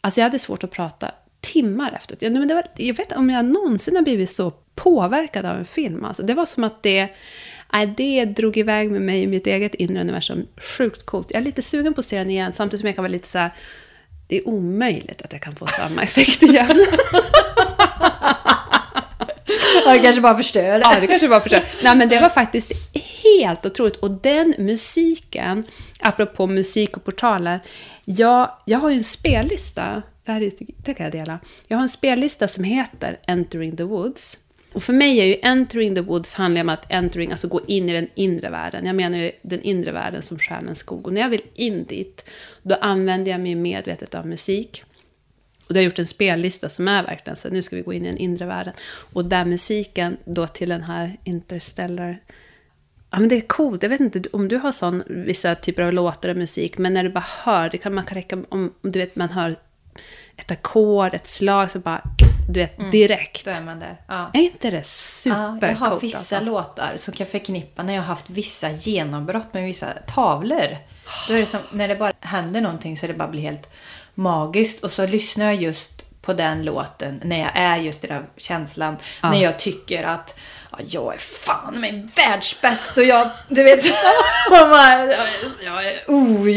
Alltså 0.00 0.20
jag 0.20 0.26
hade 0.26 0.38
svårt 0.38 0.64
att 0.64 0.70
prata 0.70 1.10
timmar 1.40 1.92
efter. 1.92 2.16
Jag, 2.20 2.32
men 2.32 2.48
det 2.48 2.54
var, 2.54 2.64
jag 2.76 2.94
vet 2.94 2.98
inte 2.98 3.16
om 3.16 3.30
jag 3.30 3.44
någonsin 3.44 3.96
har 3.96 4.02
blivit 4.02 4.30
så 4.30 4.50
påverkad 4.74 5.44
av 5.46 5.56
en 5.56 5.64
film. 5.64 6.04
Alltså, 6.04 6.22
det 6.22 6.34
var 6.34 6.46
som 6.46 6.64
att 6.64 6.82
det... 6.82 7.08
Nej, 7.72 7.86
det 7.96 8.24
drog 8.24 8.56
iväg 8.56 8.90
med 8.90 9.02
mig 9.02 9.22
i 9.22 9.26
mitt 9.26 9.46
eget 9.46 9.74
inre 9.74 10.00
universum. 10.00 10.46
Sjukt 10.56 11.06
coolt. 11.06 11.30
Jag 11.30 11.40
är 11.40 11.44
lite 11.44 11.62
sugen 11.62 11.94
på 11.94 12.00
att 12.00 12.06
se 12.06 12.18
den 12.18 12.30
igen, 12.30 12.52
samtidigt 12.52 12.80
som 12.80 12.86
jag 12.86 12.96
kan 12.96 13.02
vara 13.02 13.12
lite 13.12 13.28
så 13.28 13.38
här... 13.38 13.54
Det 14.28 14.36
är 14.36 14.48
omöjligt 14.48 15.22
att 15.22 15.32
jag 15.32 15.42
kan 15.42 15.56
få 15.56 15.66
samma 15.66 16.02
effekt 16.02 16.42
igen. 16.42 16.86
Ja, 19.86 19.92
det 19.92 19.98
kanske 19.98 20.20
bara 20.20 20.36
förstör 20.36 20.80
Ja, 20.80 20.96
det 21.00 21.06
kanske 21.06 21.28
var 21.28 21.40
för 21.40 21.48
sig. 21.48 21.64
Nej, 21.82 21.96
men 21.96 22.08
det 22.08 22.20
var 22.20 22.28
faktiskt 22.28 22.72
helt 23.22 23.66
otroligt. 23.66 23.96
Och 23.96 24.10
den 24.10 24.54
musiken, 24.58 25.64
apropå 26.00 26.46
musik 26.46 26.96
och 26.96 27.04
portaler, 27.04 27.60
jag, 28.04 28.50
jag 28.64 28.78
har 28.78 28.90
ju 28.90 28.96
en 28.96 29.04
spellista, 29.04 30.02
det 30.24 30.32
här 30.32 30.42
är, 30.42 30.52
det 30.84 30.94
kan 30.94 31.04
jag 31.04 31.12
dela. 31.12 31.38
Jag 31.68 31.76
har 31.76 31.82
en 31.82 31.88
spellista 31.88 32.48
som 32.48 32.64
heter 32.64 33.16
Entering 33.26 33.76
the 33.76 33.82
Woods. 33.82 34.38
Och 34.72 34.82
för 34.82 34.92
mig 34.92 35.20
är 35.20 35.24
ju 35.24 35.36
entering 35.42 35.94
the 35.94 36.00
woods 36.00 36.34
handlar 36.34 36.60
om 36.60 36.68
att 36.68 36.92
entering, 36.92 37.30
alltså 37.30 37.48
gå 37.48 37.60
in 37.66 37.88
i 37.88 37.92
den 37.92 38.08
inre 38.14 38.50
världen. 38.50 38.86
Jag 38.86 38.96
menar 38.96 39.18
ju 39.18 39.32
den 39.42 39.62
inre 39.62 39.92
världen 39.92 40.22
som 40.22 40.38
själens 40.38 40.78
skog. 40.78 41.06
Och 41.06 41.12
när 41.12 41.20
jag 41.20 41.28
vill 41.28 41.42
in 41.54 41.84
dit, 41.84 42.24
då 42.62 42.74
använder 42.74 43.30
jag 43.30 43.40
mig 43.40 43.54
medvetet 43.54 44.14
av 44.14 44.26
musik. 44.26 44.84
Och 45.66 45.74
då 45.74 45.78
har 45.78 45.82
jag 45.82 45.84
gjort 45.84 45.98
en 45.98 46.06
spellista 46.06 46.68
som 46.68 46.88
är 46.88 47.02
verkligen 47.02 47.36
så 47.36 47.48
nu 47.48 47.62
ska 47.62 47.76
vi 47.76 47.82
gå 47.82 47.92
in 47.92 48.06
i 48.06 48.08
den 48.08 48.18
inre 48.18 48.46
världen. 48.46 48.74
Och 49.12 49.24
där 49.24 49.44
musiken 49.44 50.16
då 50.24 50.46
till 50.46 50.68
den 50.68 50.82
här 50.82 51.16
Interstellar 51.24 52.20
Ja, 53.10 53.18
men 53.18 53.28
det 53.28 53.36
är 53.36 53.40
coolt. 53.40 53.82
Jag 53.82 53.90
vet 53.90 54.00
inte 54.00 54.22
om 54.32 54.48
du 54.48 54.56
har 54.56 54.72
sån, 54.72 55.02
vissa 55.06 55.54
typer 55.54 55.82
av 55.82 55.92
låtar 55.92 56.28
och 56.28 56.36
musik, 56.36 56.78
men 56.78 56.94
när 56.94 57.04
du 57.04 57.10
bara 57.10 57.24
hör, 57.44 57.70
det 57.70 57.78
kan 57.78 57.94
man 57.94 58.04
kan 58.04 58.14
räcka 58.14 58.36
om, 58.36 58.46
om 58.48 58.72
du 58.82 58.98
vet, 58.98 59.16
man 59.16 59.28
hör 59.28 59.56
ett 60.36 60.50
ackord, 60.50 61.14
ett 61.14 61.28
slag, 61.28 61.70
så 61.70 61.78
bara, 61.78 62.02
du 62.48 62.60
vet, 62.60 62.78
Mm. 62.78 62.90
direkt. 62.90 63.44
Då 63.44 63.50
är 63.50 63.60
man 63.60 63.80
där. 63.80 63.96
Ja. 64.06 64.30
Är 64.34 64.40
inte 64.40 64.70
det 64.70 64.86
supercoolt? 64.86 65.62
Ja, 65.62 65.68
jag 65.68 65.76
har 65.76 66.00
vissa 66.00 66.18
alltså? 66.18 66.40
låtar 66.40 66.92
som 66.96 67.14
kan 67.14 67.26
förknippa 67.26 67.82
när 67.82 67.94
jag 67.94 68.00
har 68.00 68.06
haft 68.06 68.30
vissa 68.30 68.70
genombrott 68.70 69.54
med 69.54 69.64
vissa 69.64 69.86
tavlor. 70.06 70.76
Då 71.28 71.34
är 71.34 71.38
det 71.40 71.46
som, 71.46 71.60
när 71.72 71.88
det 71.88 71.96
bara 71.96 72.12
händer 72.20 72.60
någonting 72.60 72.96
så 72.96 73.06
det 73.06 73.14
bara 73.14 73.28
blir 73.28 73.42
helt 73.42 73.70
magiskt. 74.14 74.84
Och 74.84 74.90
så 74.90 75.06
lyssnar 75.06 75.44
jag 75.44 75.54
just 75.54 75.90
på 76.22 76.32
den 76.32 76.62
låten 76.64 77.20
när 77.24 77.38
jag 77.40 77.50
är 77.54 77.76
just 77.76 78.04
i 78.04 78.06
den 78.06 78.26
känslan. 78.36 78.96
När 79.22 79.42
jag 79.42 79.58
tycker 79.58 80.02
att 80.04 80.38
ja, 80.72 80.78
jag 80.86 81.14
är 81.14 81.18
fan 81.18 81.80
mig 81.80 82.06
världsbäst 82.16 82.98
och 82.98 83.04
jag, 83.04 83.30
du 83.48 83.62
vet, 83.62 83.84
jag, 84.50 84.68
jag, 85.64 85.86
är- 85.86 86.04
oh, 86.08 86.48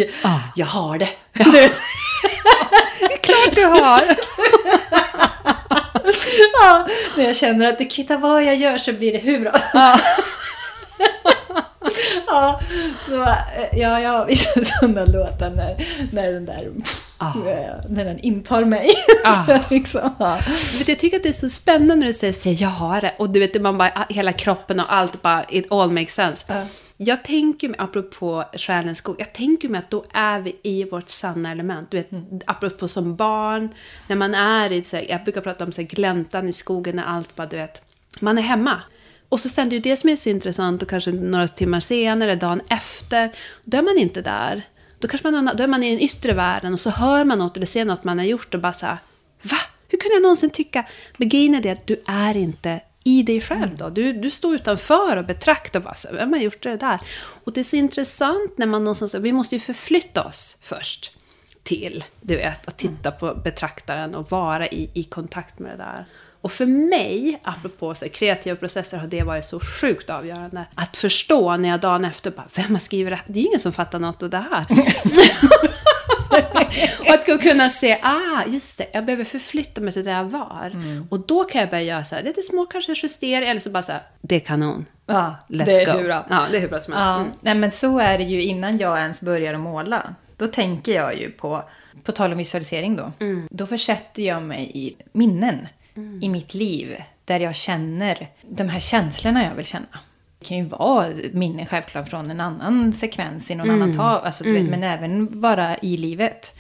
jag 0.56 0.66
har 0.66 0.98
det. 0.98 1.10
Du 1.34 1.52
vet. 1.52 1.82
Klart 3.22 3.56
du 3.56 3.66
har! 3.66 4.16
Ja, 6.62 6.88
när 7.18 7.24
jag 7.24 7.36
känner 7.36 7.70
att 7.70 7.78
det 7.78 7.86
kvittar 7.86 8.18
vad 8.18 8.44
jag 8.44 8.56
gör 8.56 8.78
så 8.78 8.94
blir 8.94 9.14
det 9.14 9.20
hur 9.20 9.40
bra 9.40 9.52
Ja, 12.28 12.60
så 13.08 13.24
eh, 13.24 13.80
ja, 13.80 14.00
jag 14.00 14.12
har 14.12 14.26
vissa 14.26 14.66
sådana 14.80 15.06
låtar 15.06 15.50
när, 15.50 15.86
när 16.12 16.32
den 16.32 16.46
där 16.46 16.72
eh, 17.22 17.90
när 17.90 18.06
den 18.06 18.20
intar 18.20 18.66
mig. 18.66 18.90
Ah. 19.26 19.46
så 19.46 19.60
liksom, 19.70 20.16
ja. 20.20 20.40
Jag 20.88 21.00
tycker 21.00 21.18
att 21.18 21.24
det 21.24 21.30
är 21.30 21.34
så 21.34 21.50
spännande 21.50 21.96
när 21.96 22.08
du 22.08 22.14
säger, 22.14 22.34
säger 22.34 22.62
jag 22.62 22.70
har 22.70 23.02
det. 23.02 23.14
Och 23.18 23.30
du 23.30 23.40
vet, 23.40 23.62
man 23.62 23.78
bara, 23.78 24.06
hela 24.10 24.34
kroppen 24.34 24.80
och 24.80 24.94
allt 24.94 25.22
bara, 25.22 25.46
it 25.50 25.72
all 25.72 25.92
makes 25.92 26.14
sense. 26.14 26.46
Ja. 26.48 26.64
Jag 26.98 27.24
tänker 27.24 27.70
mig, 27.70 27.80
apropå 27.80 28.44
själens 28.54 28.98
skog, 28.98 29.16
jag 29.20 29.34
tänker 29.34 29.70
mig 29.70 29.80
att 29.80 29.92
då 29.92 30.04
är 30.14 30.40
vi 30.40 30.56
i 30.64 30.84
vårt 30.84 31.10
sanna 31.10 31.52
element. 31.52 31.92
Du 31.92 31.98
vet, 31.98 32.10
apropå 32.46 32.88
som 32.88 33.16
barn, 33.16 33.70
när 34.08 34.16
man 34.16 34.36
är 34.36 34.72
i, 34.72 34.84
så 34.84 34.96
här, 34.96 35.06
jag 35.10 35.24
brukar 35.24 35.42
prata 35.42 35.64
om 35.64 35.72
så 35.72 35.82
här, 35.82 35.88
gläntan 35.88 36.50
i 36.50 36.54
skogen, 36.54 36.96
när 36.96 37.04
allt 37.04 37.36
bara, 37.36 37.48
du 37.48 37.56
vet, 37.56 37.82
man 38.20 38.38
är 38.38 38.42
hemma. 38.42 38.82
Och 39.30 39.40
så 39.40 39.50
sen 39.50 39.70
det 39.70 39.74
är 39.74 39.78
ju 39.78 39.82
det 39.82 39.96
som 39.96 40.10
är 40.10 40.16
så 40.16 40.30
intressant 40.30 40.82
och 40.82 40.90
kanske 40.90 41.12
några 41.12 41.48
timmar 41.48 41.80
senare, 41.80 42.36
dagen 42.36 42.62
efter, 42.70 43.32
då 43.64 43.78
är 43.78 43.82
man 43.82 43.98
inte 43.98 44.22
där. 44.22 44.62
Då, 45.00 45.08
kanske 45.08 45.32
man, 45.32 45.52
då 45.58 45.64
är 45.64 45.68
man 45.68 45.84
i 45.84 45.90
den 45.90 46.00
yttre 46.00 46.34
världen 46.34 46.74
och 46.74 46.80
så 46.80 46.90
hör 46.90 47.24
man 47.26 47.40
något 47.40 47.58
eller 47.58 47.66
ser 47.66 47.86
något 47.86 48.04
man 48.04 48.18
har 48.18 48.26
gjort 48.26 48.54
och 48.54 48.62
bara 48.62 48.74
så 48.74 48.86
här, 48.86 48.98
va? 49.42 49.58
Hur 49.88 49.98
kunde 49.98 50.14
jag 50.14 50.22
någonsin 50.22 50.50
tycka? 50.50 50.86
Men 51.18 51.30
grejen 51.30 51.56
är 51.56 51.62
det 51.62 51.70
att 51.70 51.88
du 51.88 52.02
är 52.06 52.38
inte 52.38 52.82
i 53.04 53.24
dig 53.24 53.42
själv 53.42 53.78
då. 53.78 53.90
Du, 53.90 54.14
du 54.14 54.30
står 54.30 54.56
utanför 54.56 55.18
och 55.18 55.26
betraktar 55.26 55.80
och 55.80 55.84
bara 55.84 55.94
så 55.94 56.08
vem 56.12 56.34
har 56.34 56.40
gjort 56.40 56.64
det 56.64 56.78
där? 56.78 57.00
Och 57.44 57.54
det 57.54 57.60
är 57.60 57.64
så 57.64 57.76
intressant 57.76 58.58
när 58.58 58.66
man 58.66 58.84
någonstans, 58.84 59.16
vi 59.16 59.32
måste 59.32 59.56
ju 59.56 59.60
förflytta 59.60 60.24
oss 60.24 60.58
först 60.62 61.18
till, 61.64 62.04
du 62.22 62.36
vet, 62.36 62.68
att 62.68 62.78
titta 62.78 63.12
på 63.12 63.36
betraktaren 63.36 64.16
och 64.16 64.32
vara 64.32 64.68
i, 64.68 64.90
i 64.94 65.04
kontakt 65.04 65.60
med 65.60 65.72
det 65.72 65.78
där. 65.78 66.06
Och 66.42 66.52
för 66.52 66.66
mig, 66.66 67.40
apropå 67.44 67.96
så 67.96 68.06
här, 68.06 68.10
kreativa 68.10 68.56
processer, 68.56 68.98
har 68.98 69.08
det 69.08 69.24
varit 69.24 69.46
så 69.46 69.60
sjukt 69.60 70.10
avgörande. 70.10 70.66
Att 70.76 70.98
förstå 70.98 71.58
när 71.58 71.70
jag 71.70 71.80
dagen 71.80 72.06
efter 72.06 72.32
bara, 72.32 72.48
vem 72.56 72.72
har 72.72 72.80
skrivit 72.80 73.12
det 73.12 73.16
här? 73.16 73.26
Det 73.28 73.40
är 73.40 73.46
ingen 73.46 73.60
som 73.60 73.74
fattar 73.74 74.00
något 74.00 74.24
av 74.24 74.30
det 74.30 74.46
här. 74.52 74.66
och 77.00 77.14
att 77.14 77.42
kunna 77.42 77.70
se, 77.70 77.98
ah, 78.02 78.44
just 78.48 78.78
det, 78.78 78.86
jag 78.94 79.06
behöver 79.06 79.24
förflytta 79.24 79.82
mig 79.82 79.94
till 79.94 80.04
där 80.06 80.12
jag 80.18 80.24
var. 80.26 80.72
Och 81.10 81.20
då 81.20 81.44
kan 81.44 81.62
jag 81.62 81.70
börja 81.70 81.84
göra 81.84 82.04
så 82.04 82.16
här, 82.16 82.24
lite 82.24 82.42
små 82.42 82.66
kanske 82.66 82.94
justeringar, 82.96 83.42
eller 83.52 83.62
så 83.62 83.70
bara 83.70 83.84
så 83.84 83.92
här, 83.92 84.02
det 84.22 84.36
är 84.36 84.40
kanon. 84.40 84.86
ja, 85.06 85.36
Let's 85.48 85.66
det 85.66 85.82
är 85.82 85.98
go. 85.98 86.04
bra. 86.04 86.26
Ja, 86.30 86.42
det 86.52 86.58
är 86.58 86.62
hur 86.62 86.68
bra 86.70 86.82
som 86.82 86.94
helst. 86.94 87.06
Ja, 87.06 87.16
Mm. 87.20 87.32
nej, 87.42 87.56
men 87.56 87.72
så 87.72 88.00
är 88.00 88.18
det 88.18 88.24
ju 88.24 88.44
innan 88.44 88.78
jag 88.78 88.98
ens 89.00 89.22
börjar 89.22 89.54
att 89.54 89.60
måla. 89.60 90.16
Då 90.38 90.48
tänker 90.48 90.92
jag 90.92 91.18
ju 91.20 91.32
på, 91.32 91.64
på 92.04 92.12
tal 92.12 92.32
om 92.32 92.38
visualisering 92.38 92.96
då. 92.96 93.12
Mm. 93.20 93.48
Då 93.52 93.66
försätter 93.66 94.22
jag 94.24 94.42
mig 94.44 94.72
i 94.74 94.96
minnen 95.12 95.68
i 96.22 96.30
mitt 96.30 96.54
liv. 96.54 96.96
Där 97.26 97.40
jag 97.40 97.56
känner 97.56 98.28
de 98.42 98.70
här 98.70 98.80
känslorna 98.80 99.44
jag 99.44 99.56
vill 99.56 99.66
känna. 99.66 100.00
Det 100.44 100.48
kan 100.48 100.58
ju 100.58 100.64
vara 100.66 101.08
minnen 101.34 101.66
självklart 101.66 102.10
från 102.10 102.32
en 102.32 102.40
annan 102.40 102.94
sekvens 102.94 103.52
i 103.52 103.56
någon 103.56 103.70
Mm. 103.70 103.82
annan 103.82 103.96
tal. 103.98 104.26
Alltså, 104.26 104.44
vet, 104.44 104.70
men 104.70 104.84
även 104.84 105.42
bara 105.42 105.78
i 105.78 105.98
livet. 105.98 106.56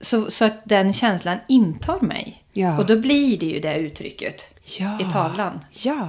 Så, 0.00 0.30
så 0.30 0.44
att 0.44 0.60
den 0.64 0.92
känslan 0.92 1.38
intar 1.48 2.00
mig. 2.00 2.44
Ja. 2.52 2.78
Och 2.78 2.86
då 2.86 2.96
blir 3.00 3.38
det 3.38 3.46
ju 3.46 3.60
det 3.60 3.76
uttrycket 3.76 4.54
Ja. 4.78 4.98
i 5.00 5.04
tavlan. 5.12 5.60
Ja, 5.84 6.08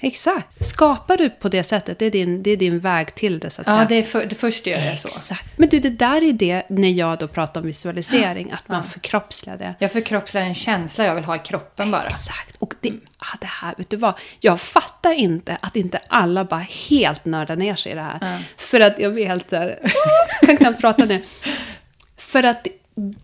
exakt. 0.00 0.66
Skapar 0.66 1.16
du 1.16 1.30
på 1.30 1.48
det 1.48 1.64
sättet, 1.64 1.98
det 1.98 2.06
är 2.06 2.10
din, 2.10 2.42
det 2.42 2.50
är 2.50 2.56
din 2.56 2.78
väg 2.78 3.14
till 3.14 3.38
det 3.38 3.50
så 3.50 3.60
att 3.60 3.66
Ja, 3.66 3.76
säga. 3.76 3.88
det, 3.88 3.94
är 3.94 4.02
för, 4.02 4.24
det 4.26 4.34
första 4.34 4.70
gör 4.70 4.78
jag 4.84 4.98
så. 4.98 5.08
Exakt. 5.08 5.58
Men 5.58 5.68
du, 5.68 5.80
det 5.80 5.90
där 5.90 6.22
är 6.28 6.32
det 6.32 6.66
när 6.70 6.88
jag 6.90 7.18
då 7.18 7.28
pratar 7.28 7.60
om 7.60 7.66
visualisering, 7.66 8.50
att 8.52 8.68
man 8.68 8.84
förkroppsligar 8.84 9.58
det. 9.58 9.74
Jag 9.78 9.92
förkroppsligar 9.92 10.46
en 10.46 10.54
känsla 10.54 11.04
jag 11.04 11.14
vill 11.14 11.24
ha 11.24 11.36
i 11.36 11.38
kroppen 11.38 11.90
bara. 11.90 12.06
Exakt. 12.06 12.56
Och 12.56 12.74
det, 12.80 12.92
ah, 13.18 13.36
det 13.40 13.46
här, 13.46 13.74
vet 13.78 13.90
du 13.90 13.96
vad? 13.96 14.14
Jag 14.40 14.60
fattar 14.60 15.12
inte 15.12 15.58
att 15.60 15.76
inte 15.76 16.00
alla 16.08 16.44
bara 16.44 16.66
helt 16.88 17.24
nördar 17.24 17.56
ner 17.56 17.76
sig 17.76 17.92
i 17.92 17.94
det 17.94 18.02
här. 18.02 18.42
För 18.56 18.80
att 18.80 18.98
jag 18.98 19.14
blir 19.14 19.26
helt 19.26 19.50
så 19.50 19.56
här, 19.56 19.78
kan 20.46 20.56
knappt 20.56 20.80
prata 20.80 21.04
nu. 21.04 21.22
För 22.16 22.42
att 22.42 22.66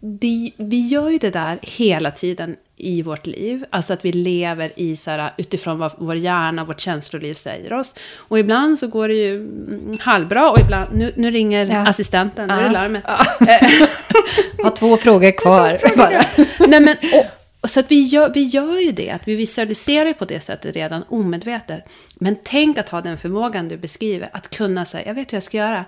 det, 0.00 0.52
vi 0.56 0.86
gör 0.86 1.10
ju 1.10 1.18
det 1.18 1.30
där 1.30 1.58
hela 1.62 2.10
tiden 2.10 2.56
i 2.82 3.02
vårt 3.02 3.26
liv. 3.26 3.64
Alltså 3.70 3.92
att 3.92 4.04
vi 4.04 4.12
lever 4.12 4.72
i 4.76 4.96
så 4.96 5.10
här, 5.10 5.32
utifrån 5.36 5.78
vad 5.78 5.92
vår 5.98 6.16
hjärna, 6.16 6.64
vårt 6.64 6.80
känsloliv 6.80 7.34
säger 7.34 7.72
oss. 7.72 7.94
Och 8.16 8.38
ibland 8.38 8.78
så 8.78 8.86
går 8.86 9.08
det 9.08 9.14
ju 9.14 9.36
mm, 9.36 9.98
halvbra 10.00 10.50
och 10.50 10.60
ibland, 10.60 10.94
nu, 10.94 11.12
nu 11.16 11.30
ringer 11.30 11.66
Ja. 11.66 11.88
assistenten, 11.88 12.48
nu 12.48 12.54
är 12.54 12.58
det 12.60 12.66
Ja. 12.66 12.72
larmet. 12.72 13.04
Har 14.62 14.70
två 14.76 14.96
frågor 14.96 15.30
kvar 15.30 15.78
bara. 15.96 16.22
Nej, 16.68 16.80
men, 16.80 16.96
och, 17.14 17.24
och 17.60 17.70
så 17.70 17.80
att 17.80 17.90
vi 17.90 18.02
gör, 18.02 18.30
vi 18.34 18.42
gör 18.42 18.78
ju 18.80 18.92
det, 18.92 19.10
att 19.10 19.22
vi 19.24 19.36
visualiserar 19.36 20.06
ju 20.06 20.14
på 20.14 20.24
det 20.24 20.40
sättet 20.40 20.76
redan 20.76 21.02
omedvetet. 21.09 21.84
Men 22.14 22.36
tänk 22.42 22.78
att 22.78 22.88
ha 22.88 23.00
den 23.00 23.18
förmågan 23.18 23.68
du 23.68 23.76
beskriver, 23.76 24.28
att 24.32 24.50
kunna 24.56 24.84
säga, 24.84 25.06
jag 25.06 25.14
vet 25.14 25.32
hur 25.32 25.36
jag 25.36 25.42
ska 25.42 25.56
göra. 25.56 25.84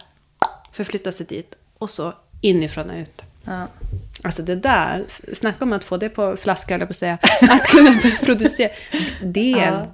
Förflytta 0.72 1.12
sig 1.12 1.26
dit 1.26 1.54
och 1.78 1.90
så 1.90 2.12
inifrån 2.40 2.90
och 2.90 2.96
ut. 2.96 3.22
Ja. 3.44 3.66
Alltså 4.24 4.42
det 4.42 4.56
där, 4.56 5.04
snacka 5.34 5.64
om 5.64 5.72
att 5.72 5.84
få 5.84 5.96
det 5.96 6.08
på 6.08 6.36
flaska, 6.36 6.74
jag 6.74 6.80
på 6.80 6.90
att 6.90 6.96
säga. 6.96 7.18
Att 7.40 7.66
kunna 7.66 7.90
producera, 8.24 8.68
det 9.22 9.52
är, 9.52 9.72
Ja. 9.72 9.86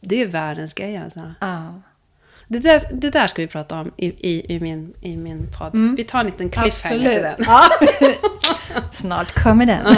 det 0.00 0.22
är 0.22 0.26
världens 0.26 0.74
grej 0.74 0.96
alltså. 0.96 1.34
Ja. 1.40 1.80
Det 2.48 2.58
där, 2.58 2.82
det 2.92 3.10
där 3.10 3.26
ska 3.26 3.42
vi 3.42 3.48
prata 3.48 3.80
om 3.80 3.92
i, 3.96 4.06
i, 4.06 4.54
i, 4.54 4.60
min, 4.60 4.94
i 5.00 5.16
min 5.16 5.48
podd. 5.58 5.96
Vi 5.96 6.04
tar 6.04 6.20
en 6.20 6.26
liten 6.26 6.50
cliffhanger 6.50 7.12
till 7.12 7.22
den. 7.22 7.34
Ja. 7.38 7.62
Snart 8.92 9.42
kommer 9.42 9.66
den. 9.66 9.86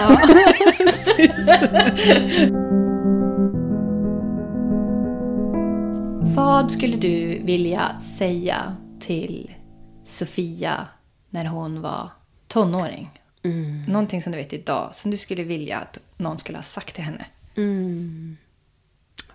Vad 6.37 6.73
skulle 6.73 6.97
du 6.97 7.41
vilja 7.45 8.01
säga 8.01 8.77
till 9.01 9.53
Sofia 10.05 10.87
när 11.31 11.45
hon 11.45 11.81
var 11.83 12.11
tonåring? 12.49 13.11
Någonting 13.89 14.23
som 14.23 14.33
du 14.33 14.39
vet 14.39 14.53
idag, 14.53 14.95
som 14.95 15.11
du 15.11 15.17
skulle 15.17 15.43
vilja 15.45 15.79
att 15.79 15.99
någon 16.17 16.39
skulle 16.39 16.59
ha 16.59 16.63
sagt 16.63 16.95
till 16.95 17.05
henne. 17.05 17.27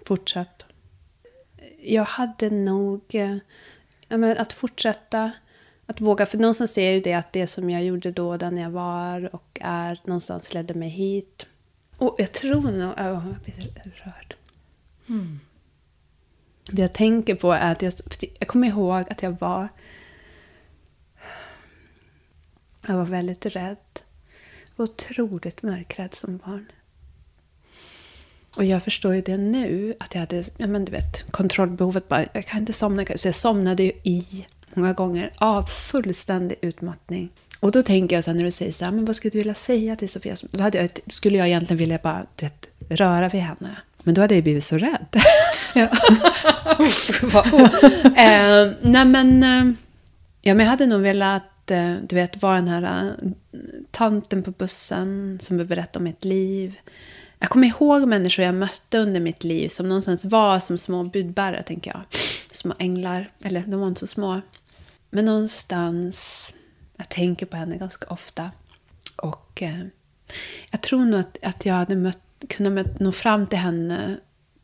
Fortsätt. 0.06 0.66
Jag 1.82 2.04
hade 2.06 2.50
nog... 2.50 3.02
eh, 3.16 3.38
Ja, 4.10 4.18
men 4.18 4.38
att 4.38 4.54
fortsätta. 4.54 5.32
Att 5.86 6.02
våga. 6.02 6.26
För 6.26 6.38
någonstans 6.38 6.74
ser 6.74 6.86
jag 6.86 6.94
ju 6.94 7.02
det 7.02 7.14
att 7.14 7.34
det 7.34 7.48
som 7.48 7.70
jag 7.70 7.84
gjorde 7.84 8.12
då, 8.12 8.38
den 8.38 8.58
jag 8.58 8.70
var 8.70 9.36
och 9.36 9.60
är, 9.62 10.00
någonstans 10.06 10.54
ledde 10.54 10.74
mig 10.74 10.90
hit. 10.90 11.46
Och 11.98 12.16
jag 12.18 12.32
tror 12.32 12.72
nog... 12.72 12.94
Ja, 12.98 13.04
jag 13.06 13.24
blir 13.44 13.72
rörd. 14.06 14.36
Det 16.72 16.82
jag 16.82 16.94
tänker 16.94 17.36
på 17.36 17.52
är 17.54 17.72
att 17.72 17.82
jag, 17.82 17.94
jag 18.40 18.48
kommer 18.48 18.68
ihåg 18.68 19.06
att 19.10 19.24
jag 19.24 19.40
var... 19.40 19.68
Jag 22.88 22.96
var 22.96 23.06
väldigt 23.06 23.46
rädd. 23.46 23.78
Otroligt 24.78 25.64
mörkrädd 25.64 26.14
som 26.14 26.38
barn. 26.38 26.66
Och 28.56 28.66
jag 28.66 28.84
förstår 28.84 29.16
ju 29.16 29.22
det 29.22 29.38
nu, 29.38 29.96
att 30.00 30.14
jag 30.14 30.20
hade 30.20 30.44
ja, 30.58 30.68
men 30.68 30.86
du 30.86 30.92
vet, 30.92 31.32
kontrollbehovet. 31.32 32.08
Bara, 32.08 32.26
jag 32.34 32.46
kan 32.46 32.60
inte 32.60 32.74
somna. 32.74 33.06
Så 33.16 33.28
jag 33.28 33.36
somnade 33.36 33.84
ju 33.84 33.92
i 34.04 34.46
många 34.74 34.94
gånger 34.94 35.32
av 35.38 35.64
fullständig 35.64 36.58
utmattning. 36.62 37.30
Och 37.60 37.72
då 37.72 37.84
tänker 37.84 38.16
jag 38.16 38.24
så 38.24 38.32
här, 38.32 38.38
när 38.38 38.44
du 38.44 38.52
säger 38.52 38.72
så 38.72 38.86
här, 38.86 38.92
men 38.92 39.06
vad 39.06 39.16
skulle 39.16 39.32
du 39.32 39.38
vilja 39.38 39.54
säga 39.54 39.96
till 39.96 40.10
Sofia? 40.10 40.36
Då 40.52 40.64
hade 40.64 40.78
jag, 40.78 40.90
skulle 41.08 41.38
jag 41.38 41.48
egentligen 41.48 41.78
vilja 41.78 42.00
bara 42.04 42.26
vet, 42.42 42.68
röra 42.90 43.30
vid 43.30 43.42
henne. 43.42 43.78
Men 44.04 44.14
då 44.14 44.22
hade 44.22 44.36
jag 44.36 44.44
blivit 44.44 44.64
så 44.64 44.78
rädd. 44.78 45.22
Ja. 45.74 45.82
eh, 48.04 48.74
nej 48.82 49.06
men, 49.06 49.44
eh, 49.44 49.74
ja, 50.42 50.54
men 50.54 50.60
jag 50.60 50.72
hade 50.72 50.86
nog 50.86 51.02
velat, 51.02 51.44
Eh, 51.72 51.96
du 52.04 52.16
vet, 52.16 52.42
vara 52.42 52.56
den 52.56 52.68
här 52.68 53.16
eh, 53.22 53.60
tanten 53.92 54.44
på 54.44 54.52
bussen 54.52 55.40
som 55.42 55.58
berättar 55.58 56.00
om 56.00 56.04
mitt 56.04 56.26
liv. 56.26 56.80
Jag 57.40 57.50
kommer 57.50 57.68
ihåg 57.68 58.08
människor 58.08 58.46
jag 58.46 58.56
mötte 58.56 58.98
under 58.98 59.20
mitt 59.20 59.44
liv 59.44 59.70
som 59.70 59.90
någonstans 59.90 60.26
var 60.26 60.60
som 60.60 60.78
små 60.78 61.04
budbärare, 61.04 61.64
tänker 61.64 61.92
jag. 61.92 62.02
Små 62.52 62.74
änglar. 62.80 63.32
Eller 63.44 63.62
de 63.68 63.80
var 63.80 63.88
inte 63.88 64.00
så 64.00 64.08
små. 64.08 64.42
Men 65.10 65.26
någonstans, 65.26 66.54
jag 66.98 67.10
tänker 67.10 67.46
på 67.46 67.58
henne 67.58 67.78
ganska 67.78 68.08
ofta. 68.08 68.52
Och 69.16 69.62
eh, 69.62 69.80
jag 70.72 70.82
tror 70.82 71.06
nog 71.06 71.20
att, 71.20 71.38
att 71.42 71.66
jag 71.66 71.74
hade 71.74 71.96
mött, 71.96 72.24
kunnat 72.50 73.00
nå 73.00 73.12
fram 73.12 73.48
till 73.48 73.60
henne 73.60 74.18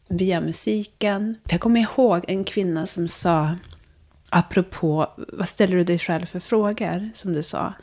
via 0.08 0.42
musiken. 0.42 1.36
Jag 1.50 1.60
kommer 1.60 1.80
ihåg 1.80 2.26
en 2.28 2.44
kvinna 2.44 2.86
som 2.86 3.08
sa, 3.08 3.56
apropå 4.34 5.10
vad 5.18 5.50
ställer 5.50 5.78
du 5.78 5.84
dig 5.84 6.00
själv 6.00 6.26
för 6.26 6.40
frågor, 6.40 7.10
som 7.16 7.34
du 7.34 7.44
sa. 7.44 7.74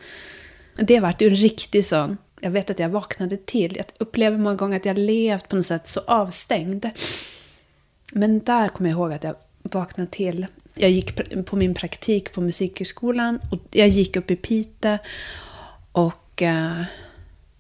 Det 0.75 1.01
vart 1.01 1.23
ju 1.23 1.29
en 1.29 1.37
riktig 1.37 1.87
sån 1.87 2.17
jag 2.41 2.51
vet 2.51 2.71
att 2.71 2.79
jag 2.79 2.89
vaknade 2.89 3.37
till. 3.37 3.77
Jag 3.77 3.87
upplever 3.99 4.39
många 4.39 4.57
gånger 4.57 4.77
att 4.77 4.85
jag 4.85 4.99
levt 4.99 5.49
på 5.49 5.57
något 5.57 5.67
sätt 5.67 5.89
så 5.89 6.01
avstängd. 6.07 6.89
Men 8.13 8.39
där 8.39 8.69
kommer 8.69 8.91
jag 8.91 8.97
ihåg 8.97 9.13
att 9.13 9.25
jag 9.25 9.37
vaknade 9.63 10.11
till. 10.11 10.47
Jag 10.75 10.91
gick 10.91 11.45
på 11.47 11.57
min 11.57 11.75
praktik 11.75 12.33
på 12.33 12.41
Musikhögskolan 12.41 13.41
och 13.51 13.61
jag 13.71 13.89
gick 13.89 14.17
upp 14.17 14.31
i 14.31 14.37
Pite 14.37 14.99
och 15.93 16.43
eh, 16.43 16.83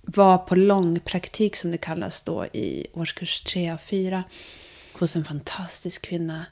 var 0.03 0.39
på 0.39 0.57
långpraktik 0.57 1.57
som 1.57 1.71
det 1.71 1.79
kallas 1.79 2.23
då 2.23 2.47
i 2.47 2.87
årskurs 2.93 3.43
3 3.43 3.73
och 3.73 3.81
4 3.81 4.25
hos 4.99 5.17
en 5.17 5.25
fantastisk 5.25 6.03
kvinna 6.03 6.47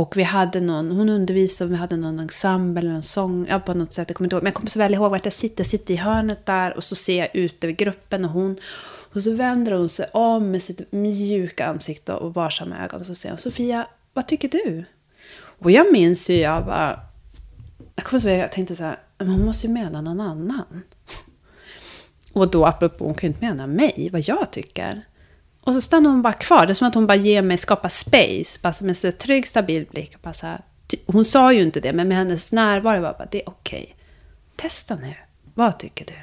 och 0.00 0.16
vi 0.16 0.22
hade 0.22 0.60
någon, 0.60 0.90
hon 0.90 1.08
undervisade 1.08 1.68
och 1.68 1.72
vi 1.72 1.76
hade 1.76 1.96
någon 1.96 2.20
ensemble 2.20 2.80
eller 2.80 2.92
någon 2.92 3.02
sång, 3.02 3.46
ja, 3.48 3.60
på 3.60 3.74
något 3.74 3.92
sätt, 3.92 4.08
jag 4.08 4.16
kommer 4.16 4.26
inte 4.26 4.36
ihåg. 4.36 4.42
Men 4.42 4.50
jag 4.50 4.54
kommer 4.54 4.70
så 4.70 4.78
väl 4.78 4.94
ihåg 4.94 5.10
vart 5.10 5.24
jag 5.24 5.32
sitter, 5.32 5.60
jag 5.60 5.70
sitter 5.70 5.94
i 5.94 5.96
hörnet 5.96 6.46
där 6.46 6.76
och 6.76 6.84
så 6.84 6.96
ser 6.96 7.18
jag 7.18 7.36
ut 7.36 7.64
över 7.64 7.74
gruppen 7.74 8.24
och 8.24 8.30
hon, 8.30 8.56
och 9.14 9.22
så 9.22 9.34
vänder 9.34 9.72
hon 9.72 9.88
sig 9.88 10.06
om 10.12 10.50
med 10.50 10.62
sitt 10.62 10.92
mjuka 10.92 11.66
ansikte 11.66 12.12
och 12.12 12.34
varsamma 12.34 12.84
ögon 12.84 13.00
och 13.00 13.06
så 13.06 13.14
säger 13.14 13.32
hon, 13.32 13.38
Sofia, 13.38 13.86
vad 14.12 14.26
tycker 14.26 14.48
du? 14.48 14.84
Och 15.58 15.70
jag 15.70 15.92
minns 15.92 16.30
ju, 16.30 16.34
jag 16.34 16.66
bara, 16.66 17.00
jag 17.94 18.04
kommer 18.04 18.20
så 18.20 18.28
väl, 18.28 18.38
jag 18.38 18.52
tänkte 18.52 18.76
så 18.76 18.82
här, 18.82 18.98
men 19.18 19.28
hon 19.28 19.44
måste 19.44 19.66
ju 19.66 19.72
mena 19.72 20.00
någon 20.00 20.20
annan. 20.20 20.82
Och 22.32 22.50
då, 22.50 22.66
apropå, 22.66 23.04
hon 23.04 23.14
kan 23.14 23.28
ju 23.28 23.34
inte 23.34 23.44
mena 23.44 23.66
mig, 23.66 24.08
vad 24.12 24.20
jag 24.20 24.50
tycker. 24.50 25.02
Och 25.64 25.74
så 25.74 25.80
stannar 25.80 26.10
hon 26.10 26.22
bara 26.22 26.32
kvar. 26.32 26.66
Det 26.66 26.72
är 26.72 26.74
som 26.74 26.88
att 26.88 26.94
hon 26.94 27.06
bara 27.06 27.16
ger 27.16 27.42
mig, 27.42 27.58
skapar 27.58 27.88
space. 27.88 28.58
Bara 28.62 28.72
med 28.80 29.04
en 29.04 29.12
trygg, 29.12 29.48
stabil 29.48 29.86
blick. 29.90 30.22
Bara 30.22 30.32
så 30.32 30.46
här, 30.46 30.60
hon 31.06 31.24
sa 31.24 31.52
ju 31.52 31.62
inte 31.62 31.80
det, 31.80 31.92
men 31.92 32.08
med 32.08 32.16
hennes 32.16 32.52
närvaro 32.52 33.00
var 33.00 33.12
bara, 33.12 33.28
det 33.30 33.42
är 33.42 33.48
okej. 33.48 33.82
Okay. 33.82 33.94
Testa 34.56 34.94
nu. 34.94 35.14
Vad 35.54 35.78
tycker 35.78 36.04
du? 36.04 36.14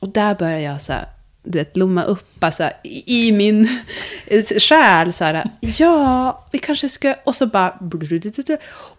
Och 0.00 0.08
där 0.08 0.34
börjar 0.34 0.58
jag 0.58 0.82
så 0.82 0.92
här, 0.92 1.08
du 1.42 1.58
vet, 1.58 1.72
blomma 1.72 2.02
upp 2.02 2.44
alltså, 2.44 2.70
i 3.06 3.32
min 3.32 3.68
själ. 4.58 5.12
Så 5.12 5.24
här, 5.24 5.50
ja, 5.60 6.46
vi 6.52 6.58
kanske 6.58 6.88
ska... 6.88 7.14
Och 7.24 7.34
så 7.34 7.46
bara... 7.46 7.78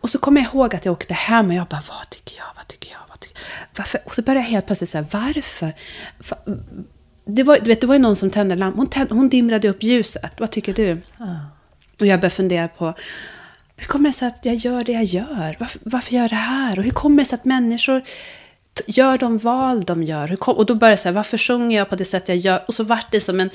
Och 0.01 0.09
så 0.09 0.19
kommer 0.19 0.41
jag 0.41 0.53
ihåg 0.53 0.75
att 0.75 0.85
jag 0.85 0.91
åkte 0.91 1.13
hem 1.13 1.47
och 1.47 1.53
jag 1.53 1.67
bara, 1.67 1.83
vad 1.89 2.09
tycker 2.09 2.37
jag? 2.37 2.45
Vad 2.55 2.67
tycker 2.67 2.91
jag? 2.91 2.99
Vad 3.09 3.19
tycker 3.19 3.35
jag? 3.35 3.67
Varför? 3.77 4.01
Och 4.05 4.15
så 4.15 4.21
började 4.21 4.45
jag 4.45 4.51
helt 4.51 4.65
plötsligt 4.65 4.89
säga, 4.89 5.05
varför? 5.11 5.73
Det 7.25 7.43
var, 7.43 7.57
du 7.59 7.65
vet, 7.65 7.81
det 7.81 7.87
var 7.87 7.95
ju 7.95 8.01
någon 8.01 8.15
som 8.15 8.29
tände 8.29 8.55
lampan. 8.55 8.79
Hon, 8.79 8.87
tänd, 8.87 9.11
hon 9.11 9.29
dimrade 9.29 9.69
upp 9.69 9.83
ljuset. 9.83 10.33
Vad 10.37 10.51
tycker 10.51 10.73
du? 10.73 10.89
Mm. 10.89 11.01
Och 11.99 12.05
jag 12.05 12.19
började 12.19 12.29
fundera 12.29 12.67
på, 12.67 12.93
hur 13.75 13.85
kommer 13.85 14.09
det 14.09 14.13
sig 14.13 14.27
att 14.27 14.45
jag 14.45 14.55
gör 14.55 14.83
det 14.83 14.91
jag 14.91 15.03
gör? 15.03 15.57
Varför, 15.59 15.81
varför 15.83 16.13
gör 16.13 16.21
jag 16.21 16.31
det 16.31 16.35
här? 16.35 16.79
Och 16.79 16.83
hur 16.83 16.91
kommer 16.91 17.23
det 17.23 17.29
sig 17.29 17.35
att 17.35 17.45
människor 17.45 18.03
gör 18.85 19.17
de 19.17 19.37
val 19.37 19.83
de 19.83 20.03
gör? 20.03 20.35
Kom, 20.35 20.55
och 20.55 20.65
då 20.65 20.75
började 20.75 20.91
jag 20.91 20.99
säga, 20.99 21.13
varför 21.13 21.37
sjunger 21.37 21.77
jag 21.77 21.89
på 21.89 21.95
det 21.95 22.05
sätt 22.05 22.29
jag 22.29 22.37
gör? 22.37 22.63
Och 22.67 22.73
så 22.73 22.83
vart 22.83 23.11
det 23.11 23.21
som 23.21 23.39
en, 23.39 23.49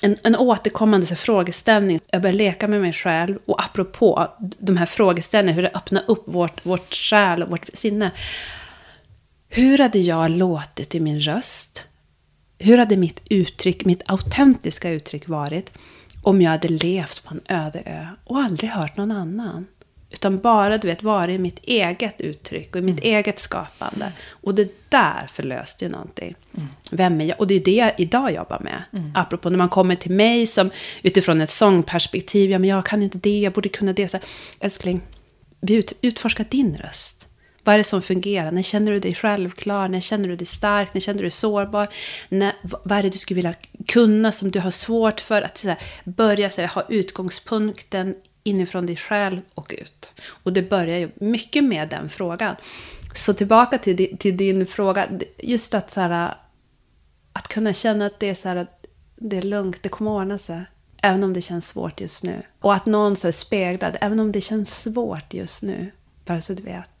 en, 0.00 0.16
en 0.22 0.36
återkommande 0.36 1.06
så, 1.06 1.16
frågeställning. 1.16 2.00
Jag 2.10 2.22
började 2.22 2.38
leka 2.38 2.68
med 2.68 2.80
mig 2.80 2.92
själv. 2.92 3.38
Och 3.46 3.64
apropå 3.64 4.28
de 4.58 4.76
här 4.76 4.86
frågeställningarna, 4.86 5.56
hur 5.56 5.62
det 5.62 5.78
öppnar 5.78 6.02
upp 6.06 6.22
vårt, 6.26 6.66
vårt 6.66 6.94
själ 6.94 7.42
och 7.42 7.50
vårt 7.50 7.68
sinne. 7.74 8.10
Hur 9.48 9.78
hade 9.78 9.98
jag 9.98 10.30
låtit 10.30 10.94
i 10.94 11.00
min 11.00 11.20
röst? 11.20 11.86
Hur 12.60 12.78
hade 12.78 12.96
mitt 12.96 13.20
uttryck, 13.30 13.84
mitt 13.84 14.02
autentiska 14.06 14.90
uttryck 14.90 15.28
varit 15.28 15.72
om 16.22 16.42
jag 16.42 16.50
hade 16.50 16.68
levt 16.68 17.24
på 17.24 17.34
en 17.34 17.40
öde 17.56 17.82
ö 17.86 18.06
och 18.24 18.38
aldrig 18.38 18.70
hört 18.70 18.96
någon 18.96 19.10
annan? 19.10 19.66
Utan 20.12 20.38
bara 20.38 20.78
du 20.78 20.88
vet, 20.88 21.02
varit 21.02 21.34
i 21.34 21.38
mitt 21.38 21.58
eget 21.62 22.20
uttryck 22.20 22.74
och 22.74 22.78
i 22.78 22.84
mitt 22.84 23.04
mm. 23.04 23.14
eget 23.16 23.40
skapande. 23.40 24.12
Och 24.30 24.54
det 24.54 24.68
där 24.88 25.26
förlöste 25.32 25.84
ju 25.84 25.90
någonting. 25.90 26.34
Mm. 26.56 26.68
Vem 26.90 27.20
är 27.20 27.24
jag? 27.24 27.40
Och 27.40 27.46
det 27.46 27.54
är 27.54 27.64
det 27.64 27.74
jag 27.74 27.92
idag 27.98 28.34
jobbar 28.34 28.60
med. 28.60 28.82
Mm. 28.92 29.12
Apropå 29.14 29.50
när 29.50 29.58
man 29.58 29.68
kommer 29.68 29.94
till 29.94 30.10
mig 30.10 30.46
som 30.46 30.70
utifrån 31.02 31.40
ett 31.40 31.50
sångperspektiv. 31.50 32.50
Ja, 32.50 32.58
men 32.58 32.70
jag 32.70 32.86
kan 32.86 33.02
inte 33.02 33.18
det, 33.18 33.40
jag 33.40 33.52
borde 33.52 33.68
kunna 33.68 33.92
det. 33.92 34.08
Så, 34.08 34.18
älskling, 34.60 35.00
vi 35.60 35.74
ut, 35.74 35.92
utforskar 36.02 36.46
din 36.50 36.76
röst. 36.76 37.19
Vad 37.64 37.74
är 37.74 37.78
det 37.78 37.84
som 37.84 38.02
fungerar? 38.02 38.50
När 38.50 38.62
känner 38.62 38.92
du 38.92 39.00
dig 39.00 39.14
självklar? 39.14 39.88
När 39.88 40.00
känner 40.00 40.28
du 40.28 40.36
dig 40.36 40.46
stark? 40.46 40.94
När 40.94 41.00
känner 41.00 41.18
du 41.18 41.24
dig 41.24 41.30
sårbar? 41.30 41.88
När, 42.28 42.52
vad 42.62 42.98
är 42.98 43.02
det 43.02 43.08
du 43.08 43.18
skulle 43.18 43.36
vilja 43.36 43.54
kunna 43.86 44.32
som 44.32 44.50
du 44.50 44.60
har 44.60 44.70
svårt 44.70 45.20
för? 45.20 45.42
Att 45.42 45.62
här, 45.62 45.78
börja 46.04 46.50
här, 46.56 46.66
ha 46.66 46.86
utgångspunkten 46.88 48.14
inifrån 48.42 48.86
dig 48.86 48.96
själv 48.96 49.40
och 49.54 49.74
ut. 49.78 50.10
Och 50.26 50.52
det 50.52 50.62
börjar 50.62 50.98
ju 50.98 51.10
mycket 51.14 51.64
med 51.64 51.88
den 51.88 52.08
frågan. 52.08 52.56
Så 53.14 53.34
tillbaka 53.34 53.78
till, 53.78 54.16
till 54.18 54.36
din 54.36 54.66
fråga. 54.66 55.08
Just 55.38 55.74
att, 55.74 55.90
så 55.90 56.00
här, 56.00 56.34
att 57.32 57.48
kunna 57.48 57.72
känna 57.72 58.06
att 58.06 58.20
det 58.20 58.30
är, 58.30 58.34
så 58.34 58.48
här, 58.48 58.66
det 59.16 59.36
är 59.36 59.42
lugnt, 59.42 59.82
det 59.82 59.88
kommer 59.88 60.10
ordna 60.10 60.38
sig. 60.38 60.62
Även 61.02 61.24
om 61.24 61.32
det 61.32 61.42
känns 61.42 61.68
svårt 61.68 62.00
just 62.00 62.22
nu. 62.22 62.42
Och 62.60 62.74
att 62.74 62.86
någon 62.86 63.16
så 63.16 63.32
speglar 63.32 63.98
även 64.00 64.20
om 64.20 64.32
det 64.32 64.40
känns 64.40 64.82
svårt 64.82 65.34
just 65.34 65.62
nu. 65.62 65.90
Bara 66.24 66.40
så 66.40 66.54
du 66.54 66.62
vet. 66.62 66.99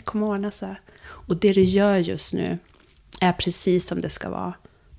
Det 0.00 0.04
kommer 0.04 0.26
ordna 0.26 0.50
sig. 0.50 0.74
Och 1.02 1.36
det 1.36 1.52
du 1.52 1.62
gör 1.62 1.96
just 1.96 2.32
nu 2.34 2.58
är 3.20 3.32
precis 3.32 3.86
som 3.86 4.00
det 4.00 4.10
ska 4.10 4.30
vara. 4.30 4.54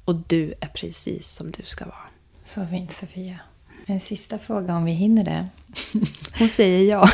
Och 0.06 0.16
du 0.16 0.54
är 0.60 0.68
precis 0.68 1.28
som 1.30 1.52
du 1.52 1.64
ska 1.64 1.86
vara. 1.86 2.10
Så 2.44 2.66
fint 2.66 2.92
Sofia. 2.92 3.40
En 3.86 4.00
sista 4.00 4.40
fråga 4.40 4.76
om 4.76 4.86
vi 4.86 4.92
hinner 4.92 5.24
det. 5.24 5.48
Hon 6.40 6.50
säger 6.50 6.90
ja. 6.90 7.10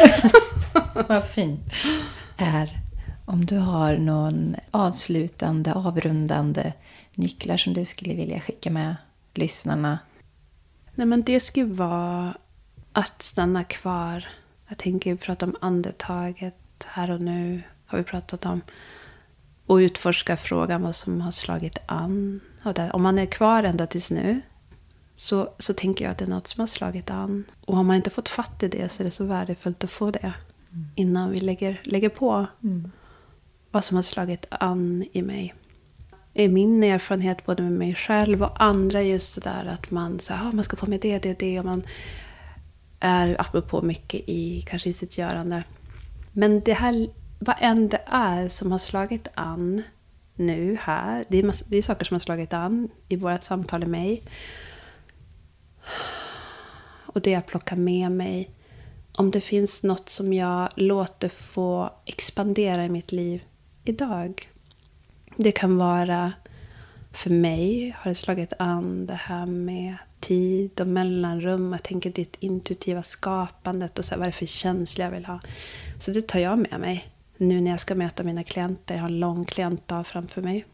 Vad 1.08 1.28
fint. 1.28 1.74
Är 2.38 2.80
om 3.26 3.46
du 3.46 3.58
har 3.58 3.98
någon 3.98 4.56
avslutande, 4.72 5.74
avrundande 5.74 6.74
nycklar 7.16 7.58
som 7.58 7.74
du 7.74 7.86
skulle 7.86 8.14
vilja 8.14 8.40
skicka 8.40 8.70
med 8.70 8.96
lyssnarna? 9.34 10.00
Nej, 10.96 11.08
men 11.08 11.24
det 11.24 11.40
skulle 11.40 11.74
vara 11.74 12.38
att 12.94 13.22
stanna 13.22 13.64
kvar. 13.64 14.28
Jag 14.68 14.78
tänker 14.78 15.16
prata 15.16 15.46
om 15.46 15.56
andetaget 15.62 16.56
här 16.86 17.12
och 17.12 17.22
nu 17.22 17.64
har 17.88 17.98
vi 17.98 18.04
pratat 18.04 18.46
om. 18.46 18.62
Och 19.66 19.76
utforska 19.76 20.38
frågan 20.38 20.82
vad 20.82 20.96
som 20.96 21.22
har 21.22 21.32
slagit 21.32 21.78
an. 21.86 22.40
Om 22.92 23.04
man 23.04 23.20
är 23.20 23.26
kvar 23.26 23.64
ända 23.64 23.88
tills 23.88 24.12
nu 24.12 24.42
så, 25.18 25.50
så 25.58 25.74
tänker 25.74 26.06
jag 26.06 26.12
att 26.12 26.18
det 26.18 26.26
är 26.26 26.30
något 26.30 26.48
som 26.48 26.60
har 26.60 26.68
slagit 26.68 27.10
an. 27.10 27.44
Och 27.66 27.76
har 27.76 27.84
man 27.84 27.96
inte 27.96 28.10
fått 28.10 28.30
fatt 28.30 28.64
i 28.64 28.68
det 28.68 28.90
så 28.90 29.04
är 29.04 29.06
det 29.06 29.12
så 29.12 29.24
värdefullt 29.24 29.84
att 29.84 29.92
få 29.92 30.12
det. 30.12 30.34
Mm. 30.72 30.88
Innan 30.96 31.32
vi 31.32 31.38
lägger, 31.38 31.82
lägger 31.84 32.10
på 32.10 32.48
mm. 32.64 32.92
vad 33.72 33.84
som 33.84 33.96
har 33.96 34.02
slagit 34.02 34.46
an 34.50 35.06
i 35.12 35.22
mig. 35.22 35.54
I 36.34 36.48
min 36.48 36.84
erfarenhet 36.84 37.46
både 37.46 37.64
med 37.64 37.72
mig 37.72 37.96
själv 37.96 38.44
och 38.44 38.64
andra 38.64 39.02
just 39.02 39.36
det 39.36 39.42
där 39.42 39.66
att 39.66 39.92
man, 39.92 40.20
så 40.20 40.34
här, 40.34 40.52
man 40.52 40.64
ska 40.64 40.78
få 40.78 40.86
med 40.86 41.00
det, 41.00 41.20
det, 41.20 41.40
det. 41.40 41.60
Och 41.60 41.66
man 41.66 41.84
är 43.00 43.42
apropå 43.42 43.82
mycket 43.82 44.22
i, 44.30 44.62
kanske 44.62 44.90
i 44.90 44.94
sitt 44.94 45.18
görande. 45.18 45.64
Men 46.32 46.60
det 46.60 46.74
här, 46.74 47.08
vad 47.40 47.56
än 47.60 47.88
det 47.88 48.02
är 48.06 48.48
som 48.48 48.72
har 48.72 48.80
slagit 48.80 49.28
an 49.34 49.84
nu 50.36 50.78
här. 50.82 51.24
Det 51.28 51.38
är, 51.38 51.44
massa, 51.44 51.66
det 51.68 51.78
är 51.78 51.82
saker 51.82 52.06
som 52.06 52.16
har 52.16 52.20
slagit 52.20 52.54
an 52.54 52.90
i 53.10 53.16
vårt 53.16 53.44
samtal 53.44 53.80
med 53.80 53.90
mig. 53.90 54.24
Och 57.06 57.22
det 57.22 57.32
jag 57.32 57.46
plockar 57.46 57.76
med 57.76 58.12
mig. 58.12 58.50
Om 59.18 59.32
det 59.32 59.42
finns 59.42 59.84
något 59.84 60.10
som 60.10 60.34
jag 60.34 60.70
låter 60.76 61.30
få 61.30 61.94
expandera 62.06 62.86
i 62.86 62.90
mitt 62.90 63.12
liv 63.12 63.44
idag. 63.84 64.50
Det 65.36 65.52
kan 65.52 65.78
vara 65.78 66.34
för 67.12 67.30
mig 67.30 67.96
har 68.00 68.12
det 68.12 68.16
slagit 68.16 68.54
an 68.60 69.06
det 69.06 69.14
här 69.14 69.46
med 69.46 69.96
tid 70.20 70.82
och 70.82 70.88
mellanrum. 70.88 71.72
Jag 71.72 71.84
tänker 71.84 72.10
ditt 72.10 72.36
intuitiva 72.40 73.04
skapandet 73.04 74.00
och 74.00 74.06
så 74.06 74.12
här, 74.12 74.18
vad 74.18 74.28
är 74.28 74.32
det 74.32 74.38
för 74.38 74.46
känsla 74.46 75.04
jag 75.04 75.12
vill 75.12 75.26
ha. 75.26 75.40
Så 76.00 76.12
det 76.12 76.28
tar 76.28 76.40
jag 76.40 76.60
med 76.60 76.80
mig 76.80 77.08
nu 77.38 77.62
när 77.62 77.72
jag 77.72 77.80
ska 77.80 77.96
möta 77.96 78.24
mina 78.24 78.44
klienter. 78.44 78.96
Jag 78.96 79.02
har 79.02 79.10
en 79.10 79.20
lång 79.20 79.46
klientdag 79.46 80.04
framför 80.04 80.42
mig. 80.42 80.66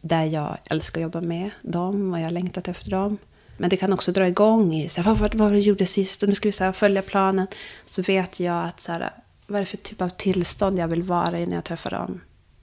Där 0.00 0.24
jag 0.24 0.58
älskar 0.70 1.00
att 1.00 1.02
jobba 1.02 1.20
med 1.20 1.50
dem 1.62 2.12
och 2.12 2.18
jag 2.18 2.24
har 2.24 2.30
längtat 2.30 2.68
efter 2.68 2.90
dem. 2.90 3.18
Men 3.56 3.70
det 3.70 3.76
kan 3.76 3.92
också 3.92 4.12
dra 4.12 4.28
igång 4.28 4.74
i 4.74 4.88
så 4.88 5.00
här, 5.00 5.10
vad, 5.10 5.18
vad, 5.18 5.34
vad 5.34 5.48
var 5.48 5.54
det 5.54 5.60
du 5.62 5.66
gjorde 5.66 5.86
sist 5.86 6.22
och 6.22 6.28
nu 6.28 6.34
ska 6.34 6.48
vi 6.48 6.52
så 6.52 6.64
här, 6.64 6.72
följa 6.72 7.02
planen. 7.02 7.46
Så 7.84 8.02
vet 8.02 8.40
jag 8.40 8.64
att 8.64 8.80
så 8.80 8.92
här, 8.92 9.10
vad 9.46 9.56
är 9.56 9.60
det 9.60 9.66
för 9.66 9.76
typ 9.76 10.02
av 10.02 10.08
tillstånd 10.08 10.78
jag 10.78 10.88
vill 10.88 11.02
vara 11.02 11.40
i 11.40 11.46
när 11.46 11.54
jag 11.54 11.64
träffar 11.64 11.90
dem. 11.90 12.20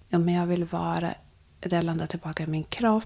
Ja, 0.09 0.19
men 0.19 0.33
jag 0.33 0.45
vill 0.45 0.65
vara 0.65 1.13
där 1.59 1.77
jag 1.77 1.83
landar 1.83 2.07
tillbaka 2.07 2.43
i 2.43 2.47
min 2.47 2.63
kropp. 2.63 3.03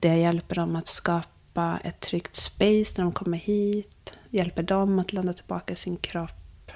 Det 0.00 0.08
jag 0.08 0.18
hjälper 0.18 0.54
dem 0.54 0.76
att 0.76 0.86
skapa 0.86 1.78
ett 1.84 2.00
tryggt 2.00 2.36
space 2.36 2.94
när 2.96 3.04
de 3.04 3.12
kommer 3.12 3.38
hit. 3.38 4.12
Hjälper 4.30 4.62
dem 4.62 4.98
att 4.98 5.12
landa 5.12 5.32
tillbaka 5.32 5.72
i 5.72 5.76
sin 5.76 5.96
kropp. 5.96 6.72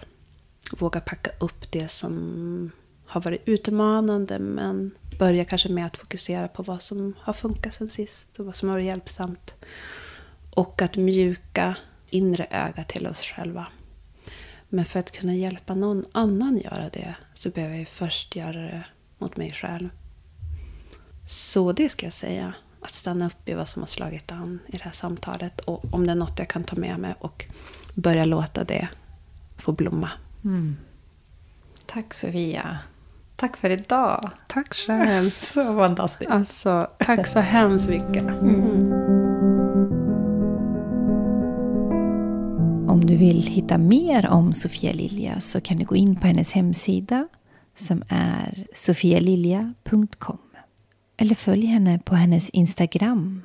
Våga 0.72 1.01
packa 1.01 1.31
upp 1.40 1.72
det 1.72 1.89
som 1.89 2.70
har 3.11 3.20
varit 3.20 3.49
utmanande 3.49 4.39
men 4.39 4.91
börja 5.19 5.45
kanske 5.45 5.69
med 5.69 5.87
att 5.87 5.97
fokusera 5.97 6.49
på 6.49 6.62
vad 6.62 6.82
som 6.82 7.15
har 7.20 7.32
funkat 7.32 7.74
sen 7.74 7.91
sist 7.91 8.41
och 8.41 8.47
vad 8.47 8.57
som 8.57 8.69
har 8.69 8.77
varit 8.77 8.87
hjälpsamt. 8.87 9.55
Och 10.55 10.82
att 10.82 10.97
mjuka 10.97 11.77
inre 12.11 12.47
öga 12.51 12.85
till 12.85 13.07
oss 13.07 13.23
själva. 13.23 13.69
Men 14.69 14.85
för 14.85 15.01
att 15.01 15.12
kunna 15.12 15.35
hjälpa 15.35 15.74
någon 15.74 16.05
annan 16.12 16.59
göra 16.59 16.89
det 16.89 17.15
så 17.35 17.51
behöver 17.51 17.77
jag 17.77 17.89
först 17.89 18.37
göra 18.37 18.61
det 18.62 18.85
mot 19.19 19.37
mig 19.37 19.51
själv. 19.53 19.89
Så 21.28 21.73
det 21.73 21.89
ska 21.89 22.07
jag 22.07 22.12
säga. 22.12 22.55
Att 22.82 22.95
stanna 22.95 23.27
upp 23.27 23.49
i 23.49 23.55
vad 23.55 23.69
som 23.69 23.82
har 23.82 23.87
slagit 23.87 24.32
an 24.32 24.59
i 24.66 24.77
det 24.77 24.85
här 24.85 24.93
samtalet. 24.93 25.61
Och 25.61 25.95
om 25.95 26.07
det 26.07 26.12
är 26.12 26.16
något 26.16 26.39
jag 26.39 26.49
kan 26.49 26.65
ta 26.65 26.77
med 26.77 26.99
mig 26.99 27.15
och 27.19 27.45
börja 27.95 28.24
låta 28.24 28.65
det 28.65 28.89
få 29.57 29.73
blomma. 29.73 30.11
Mm. 30.45 30.77
Tack 31.87 32.15
Sofia. 32.15 32.78
Tack 33.41 33.57
för 33.57 33.71
idag. 33.71 34.31
Tack 34.47 34.75
själv. 34.87 35.31
så 35.31 35.65
fantastiskt. 35.65 36.31
Alltså, 36.31 36.91
tack 36.99 37.27
så 37.27 37.41
hemskt 37.41 37.89
mycket. 37.89 38.23
Mm. 38.23 38.93
Om 42.89 43.01
du 43.07 43.17
vill 43.17 43.43
hitta 43.47 43.79
mer 43.79 44.29
om 44.29 44.53
Sofia 44.53 44.93
Lilja 44.93 45.41
så 45.41 45.61
kan 45.61 45.77
du 45.77 45.85
gå 45.85 45.97
in 45.97 46.17
på 46.17 46.27
hennes 46.27 46.53
hemsida 46.53 47.29
som 47.75 48.03
är 48.09 48.67
sofialilja.com. 48.75 50.39
Eller 51.17 51.35
följ 51.35 51.67
henne 51.67 51.99
på 51.99 52.15
hennes 52.15 52.51
Instagram 52.51 53.43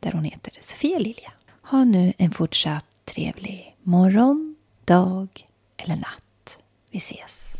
där 0.00 0.12
hon 0.12 0.24
heter 0.24 0.52
Sofia 0.60 0.98
Lilja. 0.98 1.32
Ha 1.62 1.84
nu 1.84 2.12
en 2.18 2.30
fortsatt 2.30 2.86
trevlig 3.04 3.76
morgon, 3.82 4.56
dag 4.84 5.46
eller 5.76 5.96
natt. 5.96 6.58
Vi 6.90 6.98
ses. 6.98 7.52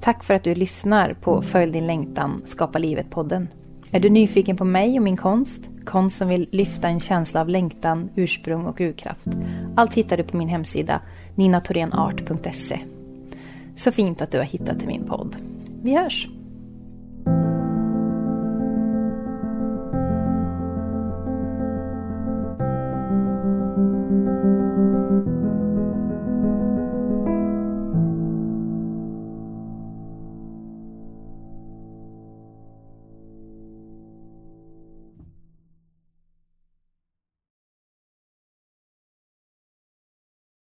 Tack 0.00 0.24
för 0.24 0.34
att 0.34 0.44
du 0.44 0.54
lyssnar 0.54 1.14
på 1.14 1.42
Följ 1.42 1.72
din 1.72 1.86
längtan, 1.86 2.42
Skapa 2.44 2.78
livet-podden. 2.78 3.48
Är 3.90 4.00
du 4.00 4.10
nyfiken 4.10 4.56
på 4.56 4.64
mig 4.64 4.96
och 4.96 5.02
min 5.02 5.16
konst? 5.16 5.68
Konst 5.84 6.18
som 6.18 6.28
vill 6.28 6.48
lyfta 6.52 6.88
en 6.88 7.00
känsla 7.00 7.40
av 7.40 7.48
längtan, 7.48 8.10
ursprung 8.14 8.66
och 8.66 8.80
urkraft. 8.80 9.26
Allt 9.76 9.94
hittar 9.94 10.16
du 10.16 10.22
på 10.22 10.36
min 10.36 10.48
hemsida 10.48 11.00
ninatorenart.se. 11.34 12.80
Så 13.76 13.92
fint 13.92 14.22
att 14.22 14.32
du 14.32 14.38
har 14.38 14.44
hittat 14.44 14.78
till 14.78 14.88
min 14.88 15.04
podd. 15.04 15.36
Vi 15.82 15.96
hörs! 15.96 16.28